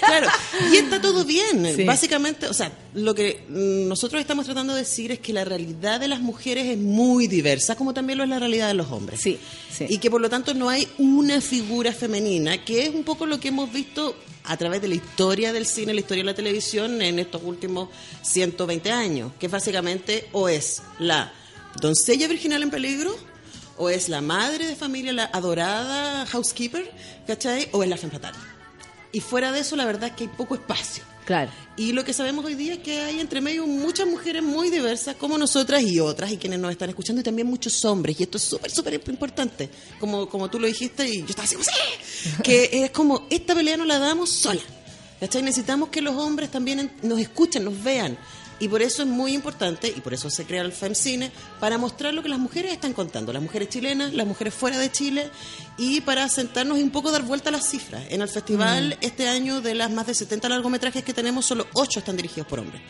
Claro, 0.05 0.27
y 0.71 0.77
está 0.77 1.01
todo 1.01 1.25
bien. 1.25 1.73
Sí. 1.75 1.83
Básicamente, 1.83 2.47
o 2.47 2.53
sea, 2.53 2.71
lo 2.93 3.15
que 3.15 3.43
mm, 3.49 3.87
nosotros 3.87 4.21
estamos 4.21 4.45
tratando 4.45 4.73
de 4.73 4.81
decir 4.81 5.11
es 5.11 5.19
que 5.19 5.33
la 5.33 5.43
realidad 5.43 5.99
de 5.99 6.07
las 6.07 6.19
mujeres 6.21 6.65
es 6.67 6.77
muy 6.77 7.27
diversa, 7.27 7.75
como 7.75 7.93
también 7.93 8.17
lo 8.17 8.23
es 8.23 8.29
la 8.29 8.39
realidad 8.39 8.67
de 8.67 8.75
los 8.75 8.91
hombres. 8.91 9.19
Sí, 9.21 9.37
sí. 9.75 9.85
Y 9.89 9.97
que 9.97 10.09
por 10.09 10.21
lo 10.21 10.29
tanto 10.29 10.53
no 10.53 10.69
hay 10.69 10.87
una 10.97 11.41
figura 11.41 11.91
femenina, 11.93 12.63
que 12.63 12.85
es 12.85 12.93
un 12.93 13.03
poco 13.03 13.25
lo 13.25 13.39
que 13.39 13.47
hemos 13.49 13.71
visto 13.71 14.15
a 14.43 14.57
través 14.57 14.81
de 14.81 14.87
la 14.87 14.95
historia 14.95 15.53
del 15.53 15.65
cine, 15.65 15.93
la 15.93 16.01
historia 16.01 16.23
de 16.23 16.29
la 16.29 16.35
televisión 16.35 17.01
en 17.01 17.19
estos 17.19 17.41
últimos 17.43 17.89
120 18.21 18.91
años, 18.91 19.31
que 19.39 19.47
básicamente 19.47 20.29
o 20.31 20.49
es 20.49 20.81
la 20.99 21.33
doncella 21.79 22.27
virginal 22.27 22.63
en 22.63 22.69
peligro, 22.69 23.15
o 23.77 23.89
es 23.89 24.07
la 24.09 24.21
madre 24.21 24.67
de 24.67 24.75
familia, 24.75 25.11
la 25.13 25.25
adorada 25.25 26.25
housekeeper, 26.27 26.89
¿cachai? 27.27 27.67
O 27.71 27.83
es 27.83 27.89
la 27.89 27.97
femme 27.97 28.13
fatale. 28.13 28.37
Y 29.11 29.19
fuera 29.19 29.51
de 29.51 29.59
eso, 29.59 29.75
la 29.75 29.85
verdad 29.85 30.09
es 30.09 30.15
que 30.15 30.23
hay 30.25 30.29
poco 30.29 30.55
espacio. 30.55 31.03
Claro. 31.25 31.51
Y 31.75 31.91
lo 31.91 32.05
que 32.05 32.13
sabemos 32.13 32.45
hoy 32.45 32.55
día 32.55 32.75
es 32.75 32.79
que 32.79 32.99
hay 32.99 33.19
entre 33.19 33.41
medio 33.41 33.65
muchas 33.67 34.07
mujeres 34.07 34.41
muy 34.43 34.69
diversas, 34.69 35.15
como 35.15 35.37
nosotras 35.37 35.81
y 35.81 35.99
otras, 35.99 36.31
y 36.31 36.37
quienes 36.37 36.59
nos 36.59 36.71
están 36.71 36.89
escuchando, 36.89 37.19
y 37.19 37.23
también 37.23 37.47
muchos 37.47 37.83
hombres. 37.83 38.19
Y 38.19 38.23
esto 38.23 38.37
es 38.37 38.43
súper, 38.43 38.71
súper 38.71 38.93
importante. 38.93 39.69
Como, 39.99 40.29
como 40.29 40.49
tú 40.49 40.59
lo 40.59 40.67
dijiste, 40.67 41.07
y 41.09 41.21
yo 41.21 41.27
estaba 41.27 41.45
así, 41.45 41.55
¡sí! 41.55 42.29
Que 42.43 42.69
es 42.71 42.91
como, 42.91 43.27
esta 43.29 43.53
pelea 43.55 43.75
no 43.75 43.85
la 43.85 43.99
damos 43.99 44.29
sola. 44.29 44.61
¿Cachai? 45.19 45.41
Necesitamos 45.41 45.89
que 45.89 46.01
los 46.01 46.15
hombres 46.15 46.51
también 46.51 46.91
nos 47.01 47.19
escuchen, 47.19 47.65
nos 47.65 47.81
vean. 47.83 48.17
Y 48.59 48.69
por 48.69 48.81
eso 48.81 49.03
es 49.03 49.07
muy 49.07 49.33
importante, 49.33 49.87
y 49.87 49.99
por 49.99 50.13
eso 50.13 50.29
se 50.29 50.45
crea 50.45 50.61
el 50.61 50.71
FEMCINE, 50.71 51.31
para 51.59 51.77
mostrar 51.77 52.13
lo 52.13 52.23
que 52.23 52.29
las 52.29 52.39
mujeres 52.39 52.71
están 52.71 52.93
contando, 52.93 53.33
las 53.33 53.41
mujeres 53.41 53.69
chilenas, 53.69 54.13
las 54.13 54.25
mujeres 54.25 54.53
fuera 54.53 54.77
de 54.77 54.91
Chile, 54.91 55.29
y 55.77 56.01
para 56.01 56.27
sentarnos 56.29 56.77
y 56.77 56.83
un 56.83 56.91
poco 56.91 57.11
dar 57.11 57.23
vuelta 57.23 57.49
a 57.49 57.51
las 57.51 57.69
cifras. 57.69 58.03
En 58.09 58.21
el 58.21 58.29
festival, 58.29 58.97
este 59.01 59.27
año, 59.27 59.61
de 59.61 59.75
las 59.75 59.91
más 59.91 60.07
de 60.07 60.15
70 60.15 60.47
largometrajes 60.47 61.03
que 61.03 61.13
tenemos, 61.13 61.45
solo 61.45 61.67
8 61.73 61.99
están 61.99 62.15
dirigidos 62.15 62.47
por 62.47 62.59
hombres. 62.59 62.81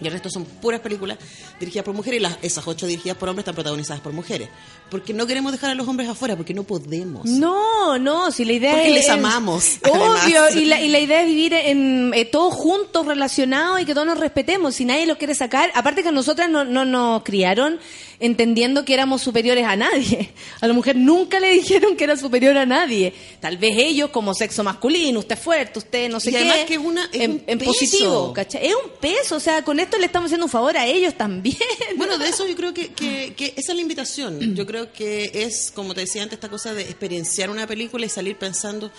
Y 0.00 0.06
el 0.06 0.12
resto 0.12 0.30
son 0.30 0.44
puras 0.44 0.80
películas 0.80 1.18
dirigidas 1.58 1.84
por 1.84 1.94
mujeres 1.94 2.20
y 2.20 2.22
las, 2.22 2.38
esas 2.42 2.66
ocho 2.66 2.86
dirigidas 2.86 3.16
por 3.16 3.28
hombres 3.28 3.42
están 3.42 3.54
protagonizadas 3.54 4.00
por 4.00 4.12
mujeres. 4.12 4.48
Porque 4.90 5.12
no 5.12 5.26
queremos 5.26 5.52
dejar 5.52 5.70
a 5.70 5.74
los 5.74 5.86
hombres 5.86 6.08
afuera, 6.08 6.34
porque 6.36 6.54
no 6.54 6.62
podemos. 6.62 7.26
No, 7.26 7.98
no, 7.98 8.30
si 8.32 8.44
la 8.46 8.52
idea 8.54 8.72
Porque 8.72 8.88
es... 8.88 8.94
les 8.94 9.08
amamos, 9.10 9.78
Obvio, 9.84 10.42
además. 10.42 10.56
y 10.56 10.64
la, 10.64 10.80
y 10.80 10.88
la 10.88 10.98
idea 10.98 11.20
es 11.22 11.26
vivir 11.26 11.52
en, 11.52 12.12
eh, 12.14 12.24
todos 12.24 12.54
juntos, 12.54 13.04
relacionados 13.06 13.80
y 13.80 13.84
que 13.84 13.92
todos 13.92 14.06
nos 14.06 14.18
respetemos. 14.18 14.74
Si 14.76 14.84
nadie 14.84 15.06
los 15.06 15.18
quiere 15.18 15.34
sacar, 15.34 15.70
aparte 15.74 16.02
que 16.02 16.08
a 16.08 16.12
nosotras 16.12 16.48
no, 16.48 16.64
no 16.64 16.84
nos 16.84 17.22
criaron 17.22 17.78
entendiendo 18.20 18.84
que 18.84 18.94
éramos 18.94 19.22
superiores 19.22 19.64
a 19.64 19.76
nadie. 19.76 20.32
A 20.60 20.66
la 20.66 20.72
mujer 20.72 20.96
nunca 20.96 21.38
le 21.38 21.52
dijeron 21.52 21.96
que 21.96 22.04
era 22.04 22.16
superior 22.16 22.56
a 22.58 22.66
nadie. 22.66 23.12
Tal 23.40 23.58
vez 23.58 23.74
ellos 23.76 24.10
como 24.10 24.34
sexo 24.34 24.64
masculino, 24.64 25.20
usted 25.20 25.36
es 25.36 25.42
fuerte, 25.42 25.78
usted 25.78 26.08
no 26.10 26.18
sé 26.18 26.30
Y 26.30 26.32
qué. 26.32 26.38
además 26.38 26.56
que 26.66 26.74
es 26.74 26.80
una- 26.80 27.04
es 27.12 27.20
en, 27.20 27.30
un 27.32 27.42
en 27.46 27.58
peso. 27.58 27.70
positivo, 27.72 28.32
¿cachai? 28.32 28.66
Es 28.66 28.74
un 28.74 28.90
peso, 29.00 29.36
o 29.36 29.40
sea, 29.40 29.62
con 29.62 29.78
esto 29.78 29.98
le 29.98 30.06
estamos 30.06 30.26
haciendo 30.28 30.46
un 30.46 30.50
favor 30.50 30.76
a 30.76 30.86
ellos 30.86 31.14
también. 31.14 31.56
Bueno, 31.96 32.18
de 32.18 32.28
eso 32.28 32.46
yo 32.46 32.56
creo 32.56 32.74
que, 32.74 32.88
que, 32.88 33.34
que 33.36 33.54
esa 33.56 33.72
es 33.72 33.76
la 33.76 33.82
invitación. 33.82 34.54
Yo 34.56 34.66
creo 34.66 34.77
que 34.92 35.30
es, 35.34 35.70
como 35.74 35.94
te 35.94 36.00
decía 36.02 36.22
antes, 36.22 36.36
esta 36.36 36.48
cosa 36.48 36.72
de 36.74 36.82
experienciar 36.82 37.50
una 37.50 37.66
película 37.66 38.06
y 38.06 38.08
salir 38.08 38.36
pensando, 38.36 38.90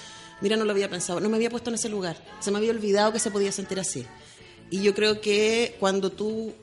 mira, 0.41 0.55
no 0.57 0.65
lo 0.65 0.71
había 0.71 0.89
pensado, 0.89 1.19
no 1.19 1.29
me 1.29 1.35
había 1.37 1.49
puesto 1.49 1.69
en 1.69 1.75
ese 1.75 1.89
lugar, 1.89 2.17
se 2.39 2.51
me 2.51 2.57
había 2.57 2.71
olvidado 2.71 3.11
que 3.13 3.19
se 3.19 3.31
podía 3.31 3.51
sentir 3.51 3.79
así. 3.79 4.05
Y 4.71 4.81
yo 4.81 4.93
creo 4.93 5.19
que 5.21 5.75
cuando 5.79 6.11
tú 6.11 6.53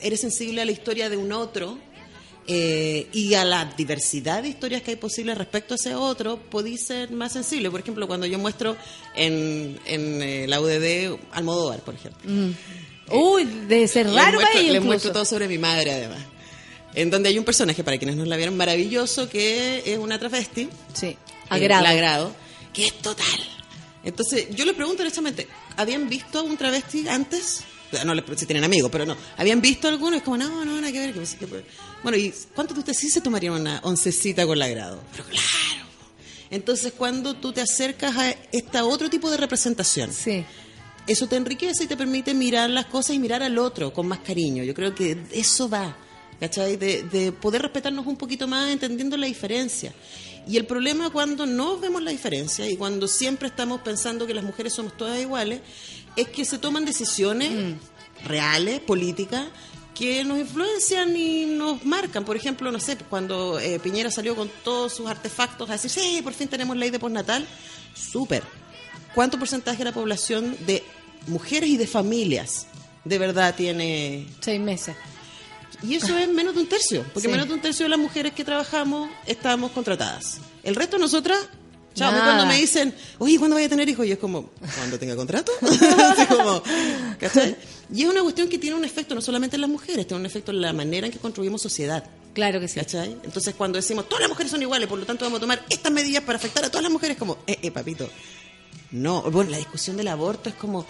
eres 0.00 0.20
sensible 0.20 0.60
a 0.60 0.64
la 0.64 0.72
historia 0.72 1.08
de 1.08 1.16
un 1.16 1.32
otro 1.32 1.78
eh, 2.46 3.06
y 3.12 3.34
a 3.34 3.44
la 3.44 3.66
diversidad 3.76 4.42
de 4.42 4.48
historias 4.48 4.82
que 4.82 4.92
hay 4.92 4.96
posibles 4.96 5.36
respecto 5.36 5.74
a 5.74 5.76
ese 5.76 5.94
otro, 5.94 6.38
podéis 6.50 6.86
ser 6.86 7.10
más 7.10 7.32
sensible. 7.32 7.70
Por 7.70 7.80
ejemplo, 7.80 8.06
cuando 8.06 8.26
yo 8.26 8.38
muestro 8.38 8.76
en, 9.14 9.78
en 9.86 10.22
eh, 10.22 10.46
la 10.48 10.60
UDD 10.60 11.18
Almodóvar, 11.32 11.80
por 11.80 11.94
ejemplo. 11.94 12.20
Mm. 12.30 12.50
Uy, 13.10 13.44
debe 13.68 13.88
ser 13.88 14.06
raro 14.12 14.38
muestro- 14.38 14.50
ellos 14.52 14.62
Les 14.62 14.66
incluso. 14.76 14.84
muestro 14.86 15.12
todo 15.12 15.24
sobre 15.24 15.48
mi 15.48 15.56
madre, 15.58 15.92
además. 15.92 16.18
En 16.98 17.10
donde 17.10 17.28
hay 17.28 17.38
un 17.38 17.44
personaje, 17.44 17.84
para 17.84 17.96
quienes 17.96 18.16
no 18.16 18.24
la 18.24 18.36
vieron, 18.36 18.56
maravilloso, 18.56 19.28
que 19.28 19.84
es 19.86 19.98
una 19.98 20.18
travesti. 20.18 20.68
Sí. 20.92 21.06
eh, 21.06 21.16
Agrado. 21.48 21.82
la 21.84 21.90
agrado. 21.90 22.34
Que 22.72 22.86
es 22.86 22.94
total. 22.98 23.24
Entonces, 24.02 24.48
yo 24.50 24.64
le 24.64 24.74
pregunto 24.74 25.02
directamente, 25.02 25.46
¿habían 25.76 26.08
visto 26.08 26.40
a 26.40 26.42
un 26.42 26.56
travesti 26.56 27.06
antes? 27.06 27.60
No, 28.04 28.14
si 28.36 28.46
tienen 28.46 28.64
amigos, 28.64 28.90
pero 28.90 29.06
no. 29.06 29.16
¿Habían 29.36 29.60
visto 29.60 29.86
alguno? 29.86 30.16
Es 30.16 30.24
como, 30.24 30.38
no, 30.38 30.64
no, 30.64 30.74
nada 30.80 30.90
que 30.92 30.98
ver. 30.98 31.12
que 31.12 31.46
pues. 31.46 31.62
Bueno, 32.02 32.18
¿y 32.18 32.34
cuántos 32.52 32.74
de 32.74 32.80
ustedes 32.80 32.98
sí 32.98 33.08
se 33.08 33.20
tomarían 33.20 33.54
una 33.54 33.80
oncecita 33.84 34.44
con 34.44 34.58
la 34.58 34.64
agrado? 34.64 35.00
Pero 35.12 35.22
claro. 35.24 35.86
Entonces, 36.50 36.92
cuando 36.96 37.34
tú 37.34 37.52
te 37.52 37.60
acercas 37.60 38.16
a 38.16 38.30
este 38.50 38.80
otro 38.80 39.08
tipo 39.08 39.30
de 39.30 39.36
representación, 39.36 40.10
eso 41.06 41.26
te 41.28 41.36
enriquece 41.36 41.84
y 41.84 41.86
te 41.86 41.96
permite 41.96 42.34
mirar 42.34 42.70
las 42.70 42.86
cosas 42.86 43.14
y 43.14 43.20
mirar 43.20 43.42
al 43.44 43.56
otro 43.58 43.92
con 43.92 44.08
más 44.08 44.18
cariño. 44.18 44.64
Yo 44.64 44.74
creo 44.74 44.94
que 44.94 45.16
eso 45.32 45.68
va, 45.68 45.96
¿cachai? 46.40 46.76
De, 46.76 47.02
de 47.04 47.32
poder 47.32 47.62
respetarnos 47.62 48.06
un 48.06 48.16
poquito 48.16 48.46
más 48.46 48.70
entendiendo 48.70 49.16
la 49.16 49.26
diferencia. 49.26 49.92
Y 50.46 50.56
el 50.56 50.64
problema 50.64 51.10
cuando 51.10 51.44
no 51.44 51.78
vemos 51.78 52.02
la 52.02 52.10
diferencia 52.10 52.68
y 52.68 52.76
cuando 52.76 53.06
siempre 53.06 53.48
estamos 53.48 53.82
pensando 53.82 54.26
que 54.26 54.34
las 54.34 54.44
mujeres 54.44 54.72
somos 54.72 54.96
todas 54.96 55.20
iguales, 55.20 55.60
es 56.16 56.28
que 56.28 56.44
se 56.44 56.58
toman 56.58 56.84
decisiones 56.84 57.76
reales, 58.24 58.80
políticas, 58.80 59.46
que 59.94 60.24
nos 60.24 60.38
influencian 60.38 61.14
y 61.16 61.44
nos 61.44 61.84
marcan. 61.84 62.24
Por 62.24 62.36
ejemplo, 62.36 62.72
no 62.72 62.80
sé, 62.80 62.96
cuando 62.96 63.58
eh, 63.58 63.78
Piñera 63.78 64.10
salió 64.10 64.34
con 64.34 64.50
todos 64.64 64.94
sus 64.94 65.06
artefactos 65.06 65.68
a 65.68 65.72
decir, 65.74 65.90
sí, 65.90 66.20
por 66.22 66.32
fin 66.32 66.48
tenemos 66.48 66.76
ley 66.76 66.90
de 66.90 66.98
postnatal, 66.98 67.46
súper. 67.94 68.42
¿Cuánto 69.14 69.38
porcentaje 69.38 69.78
de 69.78 69.84
la 69.84 69.92
población 69.92 70.56
de 70.66 70.82
mujeres 71.26 71.68
y 71.68 71.76
de 71.76 71.86
familias 71.86 72.68
de 73.04 73.18
verdad 73.18 73.54
tiene... 73.54 74.26
Seis 74.40 74.60
meses. 74.60 74.94
Y 75.82 75.94
eso 75.94 76.16
es 76.18 76.28
menos 76.28 76.54
de 76.54 76.60
un 76.62 76.66
tercio, 76.68 77.04
porque 77.14 77.28
Sí. 77.28 77.32
menos 77.32 77.48
de 77.48 77.54
un 77.54 77.60
tercio 77.60 77.84
de 77.84 77.90
las 77.90 77.98
mujeres 77.98 78.32
que 78.32 78.44
trabajamos 78.44 79.08
estamos 79.26 79.70
contratadas. 79.72 80.38
El 80.64 80.74
resto 80.74 80.96
de 80.96 81.02
nosotras, 81.02 81.38
chao, 81.94 82.12
cuando 82.12 82.46
me 82.46 82.56
dicen, 82.56 82.94
oye, 83.18 83.38
¿cuándo 83.38 83.54
vaya 83.54 83.66
a 83.66 83.70
tener 83.70 83.88
hijos? 83.88 84.04
Y 84.06 84.12
es 84.12 84.18
como, 84.18 84.50
cuando 84.76 84.98
tenga 84.98 85.14
contrato. 85.16 85.52
Así 85.62 86.26
como, 86.26 86.62
¿cachai? 87.18 87.56
Y 87.94 88.02
es 88.02 88.08
una 88.08 88.22
cuestión 88.22 88.48
que 88.48 88.58
tiene 88.58 88.76
un 88.76 88.84
efecto 88.84 89.14
no 89.14 89.20
solamente 89.20 89.56
en 89.56 89.62
las 89.62 89.70
mujeres, 89.70 90.06
tiene 90.06 90.20
un 90.20 90.26
efecto 90.26 90.50
en 90.50 90.60
la 90.60 90.72
manera 90.72 91.06
en 91.06 91.12
que 91.12 91.18
construimos 91.18 91.62
sociedad. 91.62 92.04
Claro 92.34 92.60
que 92.60 92.68
sí. 92.68 92.78
¿Cachai? 92.78 93.16
Entonces 93.24 93.54
cuando 93.56 93.76
decimos, 93.76 94.08
todas 94.08 94.20
las 94.22 94.28
mujeres 94.28 94.50
son 94.52 94.60
iguales, 94.62 94.88
por 94.88 94.98
lo 94.98 95.06
tanto 95.06 95.24
vamos 95.24 95.38
a 95.38 95.40
tomar 95.40 95.64
estas 95.70 95.90
medidas 95.92 96.22
para 96.24 96.36
afectar 96.38 96.64
a 96.64 96.68
todas 96.70 96.82
las 96.82 96.92
mujeres, 96.92 97.16
como, 97.16 97.38
eh, 97.46 97.58
eh, 97.62 97.70
papito. 97.70 98.08
No, 98.90 99.22
bueno, 99.30 99.50
la 99.50 99.58
discusión 99.58 99.96
del 99.96 100.08
aborto 100.08 100.48
es 100.48 100.54
como, 100.54 100.86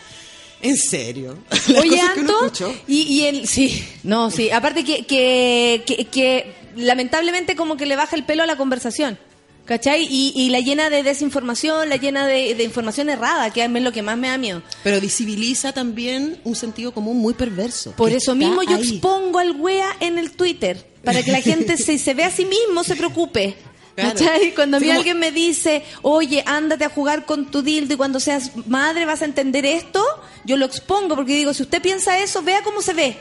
¿en 0.62 0.76
serio? 0.76 1.38
Las 1.50 1.68
Oye, 1.68 2.00
Anto, 2.00 2.74
y, 2.86 3.02
y 3.02 3.24
el, 3.26 3.46
sí, 3.48 3.84
no, 4.02 4.30
sí, 4.30 4.50
aparte 4.50 4.84
que, 4.84 5.04
que, 5.06 5.82
que, 5.86 6.04
que 6.06 6.54
lamentablemente 6.76 7.56
como 7.56 7.76
que 7.76 7.86
le 7.86 7.96
baja 7.96 8.16
el 8.16 8.24
pelo 8.24 8.42
a 8.42 8.46
la 8.46 8.56
conversación, 8.56 9.18
¿cachai? 9.64 10.06
Y, 10.10 10.32
y 10.34 10.50
la 10.50 10.60
llena 10.60 10.90
de 10.90 11.02
desinformación, 11.02 11.88
la 11.88 11.96
llena 11.96 12.26
de, 12.26 12.54
de 12.54 12.64
información 12.64 13.08
errada, 13.10 13.52
que 13.52 13.64
es 13.64 13.70
lo 13.70 13.92
que 13.92 14.02
más 14.02 14.16
me 14.16 14.28
da 14.28 14.38
miedo. 14.38 14.62
Pero 14.82 15.00
visibiliza 15.00 15.72
también 15.72 16.40
un 16.44 16.56
sentido 16.56 16.92
común 16.92 17.18
muy 17.18 17.34
perverso. 17.34 17.92
Por 17.92 18.10
eso 18.12 18.34
mismo 18.34 18.62
yo 18.62 18.76
ahí. 18.76 18.82
expongo 18.82 19.38
al 19.38 19.52
wea 19.60 19.96
en 20.00 20.18
el 20.18 20.30
Twitter, 20.32 20.86
para 21.04 21.22
que 21.22 21.32
la 21.32 21.40
gente 21.42 21.76
se, 21.76 21.98
se 21.98 22.14
vea 22.14 22.28
a 22.28 22.30
sí 22.30 22.44
mismo, 22.44 22.82
se 22.82 22.96
preocupe. 22.96 23.56
Claro. 24.00 24.18
¿Cachai? 24.18 24.54
Cuando 24.54 24.76
a 24.76 24.80
mí 24.80 24.86
Sí, 24.86 24.90
como- 24.90 24.98
alguien 25.00 25.18
me 25.18 25.32
dice, 25.32 25.82
oye, 26.02 26.44
ándate 26.46 26.84
a 26.84 26.88
jugar 26.88 27.26
con 27.26 27.46
tu 27.50 27.62
dildo 27.62 27.94
y 27.94 27.96
cuando 27.96 28.20
seas 28.20 28.52
madre 28.66 29.04
vas 29.06 29.22
a 29.22 29.24
entender 29.24 29.66
esto, 29.66 30.04
yo 30.44 30.56
lo 30.56 30.66
expongo 30.66 31.16
porque 31.16 31.34
digo, 31.34 31.52
si 31.52 31.62
usted 31.62 31.82
piensa 31.82 32.18
eso, 32.20 32.42
vea 32.42 32.62
cómo 32.62 32.80
se 32.80 32.92
ve. 32.94 33.16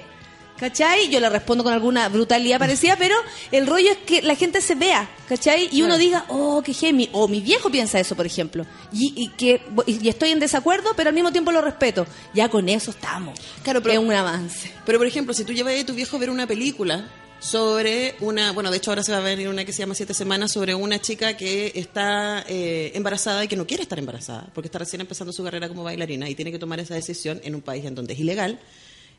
¿Cachai? 0.59 1.09
Yo 1.09 1.19
le 1.19 1.29
respondo 1.29 1.63
con 1.63 1.71
alguna 1.71 2.09
brutalidad 2.09 2.57
parecida, 2.57 2.95
pero 2.97 3.15
el 3.51 3.67
rollo 3.67 3.91
es 3.91 3.97
que 3.97 4.23
la 4.23 4.33
gente 4.35 4.59
se 4.59 4.73
vea, 4.73 5.07
¿cachai? 5.29 5.69
Y 5.71 5.83
uno 5.83 5.99
diga, 5.99 6.25
oh, 6.29 6.63
qué 6.63 6.73
gemi. 6.73 7.09
O 7.11 7.27
mi 7.27 7.41
viejo 7.41 7.69
piensa 7.69 7.99
eso, 7.99 8.15
por 8.15 8.25
ejemplo. 8.25 8.65
Y, 8.91 9.13
y 9.15 9.27
que 9.29 9.61
y 9.85 10.09
estoy 10.09 10.31
en 10.31 10.39
desacuerdo, 10.39 10.93
pero 10.95 11.09
al 11.09 11.13
mismo 11.15 11.31
tiempo 11.31 11.51
lo 11.51 11.61
respeto. 11.61 12.07
Ya 12.33 12.49
con 12.49 12.69
eso 12.69 12.89
estamos. 12.89 13.39
Claro, 13.61 13.83
pero- 13.83 13.93
es 13.93 13.99
un 13.99 14.11
avance. 14.11 14.71
Pero, 14.83 14.97
por 14.97 15.05
ejemplo, 15.05 15.31
si 15.35 15.43
tú 15.43 15.53
llevas 15.53 15.75
a 15.79 15.85
tu 15.85 15.93
viejo 15.93 16.17
a 16.17 16.19
ver 16.19 16.31
una 16.31 16.47
película 16.47 17.07
sobre 17.39 18.15
una, 18.19 18.51
bueno, 18.51 18.71
de 18.71 18.77
hecho 18.77 18.91
ahora 18.91 19.03
se 19.03 19.11
va 19.11 19.19
a 19.19 19.21
venir 19.21 19.47
una 19.47 19.63
que 19.63 19.71
se 19.71 19.79
llama 19.79 19.93
Siete 19.95 20.13
Semanas 20.13 20.51
sobre 20.51 20.73
una 20.75 20.99
chica 20.99 21.37
que 21.37 21.71
está 21.75 22.43
eh, 22.47 22.91
embarazada 22.95 23.43
y 23.43 23.47
que 23.47 23.55
no 23.55 23.67
quiere 23.67 23.83
estar 23.83 23.99
embarazada, 23.99 24.49
porque 24.53 24.67
está 24.67 24.79
recién 24.79 25.01
empezando 25.01 25.31
su 25.31 25.43
carrera 25.43 25.67
como 25.67 25.83
bailarina 25.83 26.29
y 26.29 26.35
tiene 26.35 26.51
que 26.51 26.59
tomar 26.59 26.79
esa 26.79 26.95
decisión 26.95 27.39
en 27.43 27.55
un 27.55 27.61
país 27.61 27.85
en 27.85 27.95
donde 27.95 28.13
es 28.13 28.19
ilegal. 28.19 28.59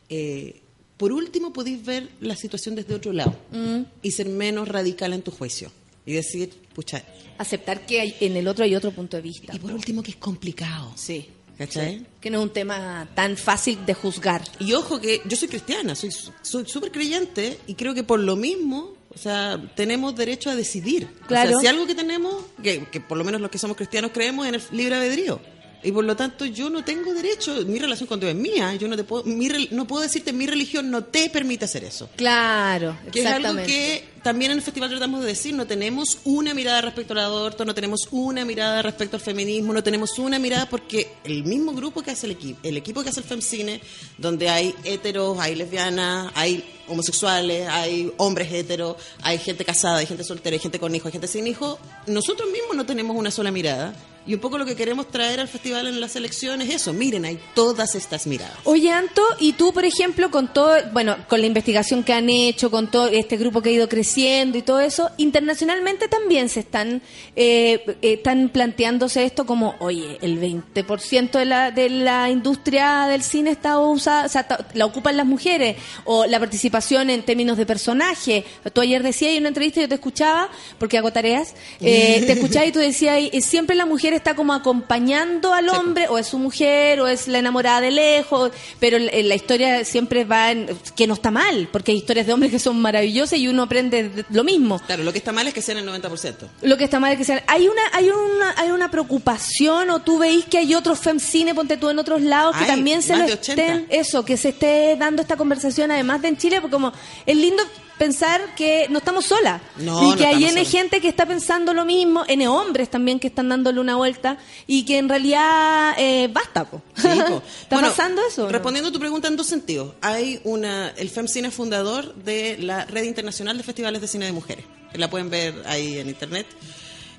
Eh, 0.08 0.60
por 0.96 1.12
último, 1.12 1.52
podéis 1.52 1.84
ver 1.84 2.08
la 2.20 2.34
situación 2.34 2.74
desde 2.74 2.94
otro 2.94 3.12
lado 3.12 3.36
Mm. 3.52 3.82
y 4.02 4.10
ser 4.10 4.28
menos 4.28 4.66
radical 4.66 5.12
en 5.12 5.22
tu 5.22 5.30
juicio 5.30 5.70
y 6.04 6.12
decir, 6.12 6.50
pucha, 6.74 7.04
Aceptar 7.38 7.86
que 7.86 8.00
hay- 8.00 8.16
en 8.20 8.36
el 8.36 8.48
otro 8.48 8.64
hay 8.64 8.74
otro 8.74 8.90
punto 8.90 9.16
de 9.16 9.22
vista. 9.22 9.54
Y 9.54 9.60
por 9.60 9.70
último, 9.72 10.02
que 10.02 10.10
es 10.10 10.16
complicado. 10.16 10.92
Sí. 10.96 11.28
¿Cachai? 11.58 11.98
Sí. 11.98 12.06
Que 12.20 12.30
no 12.30 12.38
es 12.38 12.44
un 12.44 12.50
tema 12.52 13.08
tan 13.14 13.36
fácil 13.36 13.84
de 13.84 13.94
juzgar. 13.94 14.42
Y 14.60 14.72
ojo 14.72 15.00
que 15.00 15.20
yo 15.26 15.36
soy 15.36 15.48
cristiana, 15.48 15.94
soy 15.94 16.10
soy 16.42 16.66
súper 16.66 16.90
creyente 16.92 17.58
y 17.66 17.74
creo 17.74 17.94
que 17.94 18.04
por 18.04 18.20
lo 18.20 18.36
mismo, 18.36 18.94
o 19.14 19.18
sea, 19.18 19.60
tenemos 19.74 20.14
derecho 20.16 20.48
a 20.50 20.54
decidir. 20.56 21.08
O 21.24 21.26
Claro. 21.26 21.50
sea, 21.50 21.58
si 21.60 21.66
algo 21.66 21.86
que 21.86 21.94
tenemos, 21.94 22.34
que, 22.62 22.84
que 22.86 23.00
por 23.00 23.18
lo 23.18 23.24
menos 23.24 23.40
los 23.40 23.50
que 23.50 23.58
somos 23.58 23.76
cristianos 23.76 24.12
creemos 24.14 24.46
en 24.46 24.54
el 24.54 24.62
libre 24.72 24.94
albedrío. 24.94 25.40
Y 25.82 25.92
por 25.92 26.04
lo 26.04 26.16
tanto 26.16 26.44
yo 26.44 26.70
no 26.70 26.82
tengo 26.82 27.14
derecho, 27.14 27.64
mi 27.66 27.78
relación 27.78 28.08
con 28.08 28.18
Dios 28.18 28.32
es 28.32 28.36
mía, 28.36 28.74
yo 28.74 28.88
no 28.88 28.96
te 28.96 29.04
puedo, 29.04 29.24
mi 29.24 29.48
no 29.70 29.86
puedo 29.86 30.02
decirte 30.02 30.32
mi 30.32 30.46
religión 30.46 30.90
no 30.90 31.04
te 31.04 31.30
permite 31.30 31.66
hacer 31.66 31.84
eso. 31.84 32.08
Claro, 32.16 32.96
Que 33.12 33.20
es 33.20 33.26
algo 33.26 33.38
exactamente. 33.38 33.72
que 33.72 34.04
también 34.22 34.50
en 34.50 34.58
el 34.58 34.62
festival 34.62 34.90
tratamos 34.90 35.20
de 35.20 35.26
decir, 35.26 35.54
no 35.54 35.66
tenemos 35.66 36.18
una 36.24 36.52
mirada 36.52 36.80
respecto 36.80 37.12
al 37.12 37.20
aborto, 37.20 37.64
no 37.64 37.74
tenemos 37.74 38.08
una 38.10 38.44
mirada 38.44 38.82
respecto 38.82 39.16
al 39.16 39.22
feminismo, 39.22 39.72
no 39.72 39.82
tenemos 39.82 40.18
una 40.18 40.38
mirada 40.40 40.68
porque 40.68 41.12
el 41.24 41.44
mismo 41.44 41.72
grupo 41.72 42.02
que 42.02 42.10
hace 42.10 42.26
el 42.26 42.32
equipo, 42.32 42.58
el 42.64 42.76
equipo 42.76 43.02
que 43.02 43.10
hace 43.10 43.20
el 43.20 43.26
FemCine, 43.26 43.80
donde 44.18 44.48
hay 44.48 44.74
heteros, 44.82 45.38
hay 45.38 45.54
lesbianas, 45.54 46.32
hay 46.34 46.64
homosexuales, 46.88 47.68
hay 47.68 48.12
hombres 48.16 48.52
heteros, 48.52 48.96
hay 49.22 49.38
gente 49.38 49.64
casada, 49.64 49.98
hay 49.98 50.06
gente 50.06 50.24
soltera, 50.24 50.54
hay 50.54 50.60
gente 50.60 50.80
con 50.80 50.92
hijos, 50.94 51.06
hay 51.06 51.12
gente 51.12 51.28
sin 51.28 51.46
hijos, 51.46 51.78
nosotros 52.06 52.50
mismos 52.50 52.76
no 52.76 52.84
tenemos 52.84 53.16
una 53.16 53.30
sola 53.30 53.50
mirada. 53.52 53.94
Y 54.28 54.34
un 54.34 54.40
poco 54.40 54.58
lo 54.58 54.66
que 54.66 54.76
queremos 54.76 55.08
traer 55.08 55.40
al 55.40 55.48
festival 55.48 55.86
en 55.86 56.02
las 56.02 56.14
elecciones 56.14 56.68
es 56.68 56.74
eso, 56.82 56.92
miren, 56.92 57.24
hay 57.24 57.40
todas 57.54 57.94
estas 57.94 58.26
miradas. 58.26 58.58
Oye, 58.64 58.90
Anto, 58.90 59.22
y 59.40 59.54
tú, 59.54 59.72
por 59.72 59.86
ejemplo, 59.86 60.30
con 60.30 60.52
todo, 60.52 60.76
bueno, 60.92 61.16
con 61.28 61.40
la 61.40 61.46
investigación 61.46 62.04
que 62.04 62.12
han 62.12 62.28
hecho, 62.28 62.70
con 62.70 62.90
todo 62.90 63.08
este 63.08 63.38
grupo 63.38 63.62
que 63.62 63.70
ha 63.70 63.72
ido 63.72 63.88
creciendo 63.88 64.58
y 64.58 64.62
todo 64.62 64.80
eso, 64.80 65.10
internacionalmente 65.16 66.08
también 66.08 66.50
se 66.50 66.60
están, 66.60 67.00
eh, 67.36 67.82
eh, 67.86 67.96
están 68.02 68.50
planteándose 68.50 69.24
esto 69.24 69.46
como, 69.46 69.76
oye, 69.78 70.18
el 70.20 70.38
20% 70.38 71.30
de 71.30 71.44
la, 71.46 71.70
de 71.70 71.88
la 71.88 72.28
industria 72.28 73.06
del 73.06 73.22
cine 73.22 73.52
está 73.52 73.78
usada, 73.78 74.26
o 74.26 74.28
sea, 74.28 74.46
la 74.74 74.84
ocupan 74.84 75.16
las 75.16 75.24
mujeres, 75.24 75.76
o 76.04 76.26
la 76.26 76.38
participación 76.38 77.08
en 77.08 77.22
términos 77.22 77.56
de 77.56 77.64
personaje. 77.64 78.44
Tú 78.74 78.82
ayer 78.82 79.02
decías 79.02 79.32
en 79.32 79.38
una 79.38 79.48
entrevista, 79.48 79.80
yo 79.80 79.88
te 79.88 79.94
escuchaba, 79.94 80.50
porque 80.78 80.98
hago 80.98 81.10
tareas, 81.14 81.54
eh, 81.80 82.24
te 82.26 82.32
escuchaba 82.38 82.66
y 82.66 82.72
tú 82.72 82.78
decías, 82.78 83.18
siempre 83.42 83.74
la 83.74 83.86
mujer 83.86 84.17
está 84.18 84.34
como 84.36 84.52
acompañando 84.52 85.52
al 85.54 85.68
hombre, 85.70 86.06
o 86.08 86.18
es 86.18 86.26
su 86.28 86.38
mujer, 86.38 87.00
o 87.00 87.08
es 87.08 87.26
la 87.28 87.38
enamorada 87.38 87.80
de 87.80 87.90
lejos, 87.90 88.52
pero 88.78 88.96
l- 88.98 89.22
la 89.24 89.34
historia 89.34 89.84
siempre 89.84 90.24
va 90.24 90.50
en, 90.52 90.68
que 90.94 91.06
no 91.06 91.14
está 91.14 91.30
mal, 91.30 91.68
porque 91.72 91.92
hay 91.92 91.98
historias 91.98 92.26
de 92.26 92.32
hombres 92.32 92.52
que 92.52 92.58
son 92.58 92.80
maravillosas 92.80 93.38
y 93.38 93.48
uno 93.48 93.62
aprende 93.62 94.08
de- 94.08 94.24
lo 94.30 94.44
mismo. 94.44 94.78
Claro, 94.80 95.02
lo 95.02 95.12
que 95.12 95.18
está 95.18 95.32
mal 95.32 95.46
es 95.46 95.54
que 95.54 95.62
sean 95.62 95.78
el 95.78 95.86
90%. 95.88 96.34
Lo 96.62 96.76
que 96.76 96.84
está 96.84 97.00
mal 97.00 97.12
es 97.12 97.18
que 97.18 97.24
sean. 97.24 97.40
Hay 97.46 97.66
una, 97.68 97.82
hay 97.92 98.10
una, 98.10 98.54
hay 98.56 98.70
una 98.70 98.90
preocupación, 98.90 99.90
o 99.90 100.00
tú 100.00 100.18
veis 100.18 100.44
que 100.44 100.58
hay 100.58 100.74
otros 100.74 100.98
femcine, 100.98 101.54
ponte 101.54 101.76
tú 101.76 101.88
en 101.90 101.98
otros 101.98 102.20
lados, 102.22 102.56
que 102.56 102.64
también 102.64 103.02
se 103.02 103.16
lo 103.16 103.26
de 103.26 103.32
80. 103.32 103.62
estén, 103.62 103.86
eso, 103.90 104.24
que 104.24 104.36
se 104.36 104.50
esté 104.50 104.96
dando 104.98 105.22
esta 105.22 105.36
conversación, 105.36 105.90
además 105.90 106.22
de 106.22 106.28
en 106.28 106.36
Chile, 106.36 106.60
porque 106.60 106.72
como 106.74 106.92
es 107.26 107.36
lindo 107.36 107.62
pensar 107.98 108.54
que 108.54 108.86
no 108.90 108.98
estamos 108.98 109.26
solas. 109.26 109.60
No, 109.76 110.02
y 110.02 110.10
no 110.10 110.16
que 110.16 110.26
hay 110.26 110.44
estamos 110.44 110.52
N 110.52 110.64
solas. 110.64 110.70
gente 110.70 111.00
que 111.00 111.08
está 111.08 111.26
pensando 111.26 111.74
lo 111.74 111.84
mismo, 111.84 112.24
N 112.28 112.46
hombres 112.48 112.88
también 112.90 113.18
que 113.20 113.26
están 113.28 113.48
dándole 113.48 113.80
una 113.80 113.96
vuelta, 113.96 114.38
y 114.66 114.84
que 114.84 114.98
en 114.98 115.08
realidad 115.08 115.94
eh, 115.98 116.28
basta, 116.32 116.64
po. 116.64 116.80
Sí, 116.96 117.08
po. 117.28 117.42
¿Está 117.62 117.76
Bueno, 117.76 117.88
pasando 117.88 118.22
eso? 118.26 118.44
no? 118.44 118.48
Respondiendo 118.48 118.88
a 118.90 118.92
tu 118.92 118.98
pregunta 119.00 119.28
en 119.28 119.36
dos 119.36 119.46
sentidos. 119.46 119.94
Hay 120.00 120.40
una, 120.44 120.90
el 120.96 121.10
FEMCINE 121.10 121.48
es 121.48 121.54
fundador 121.54 122.14
de 122.14 122.56
la 122.58 122.84
Red 122.84 123.02
Internacional 123.04 123.56
de 123.56 123.62
Festivales 123.64 124.00
de 124.00 124.08
Cine 124.08 124.26
de 124.26 124.32
Mujeres. 124.32 124.64
que 124.92 124.98
La 124.98 125.10
pueden 125.10 125.28
ver 125.30 125.62
ahí 125.66 125.98
en 125.98 126.08
internet. 126.08 126.46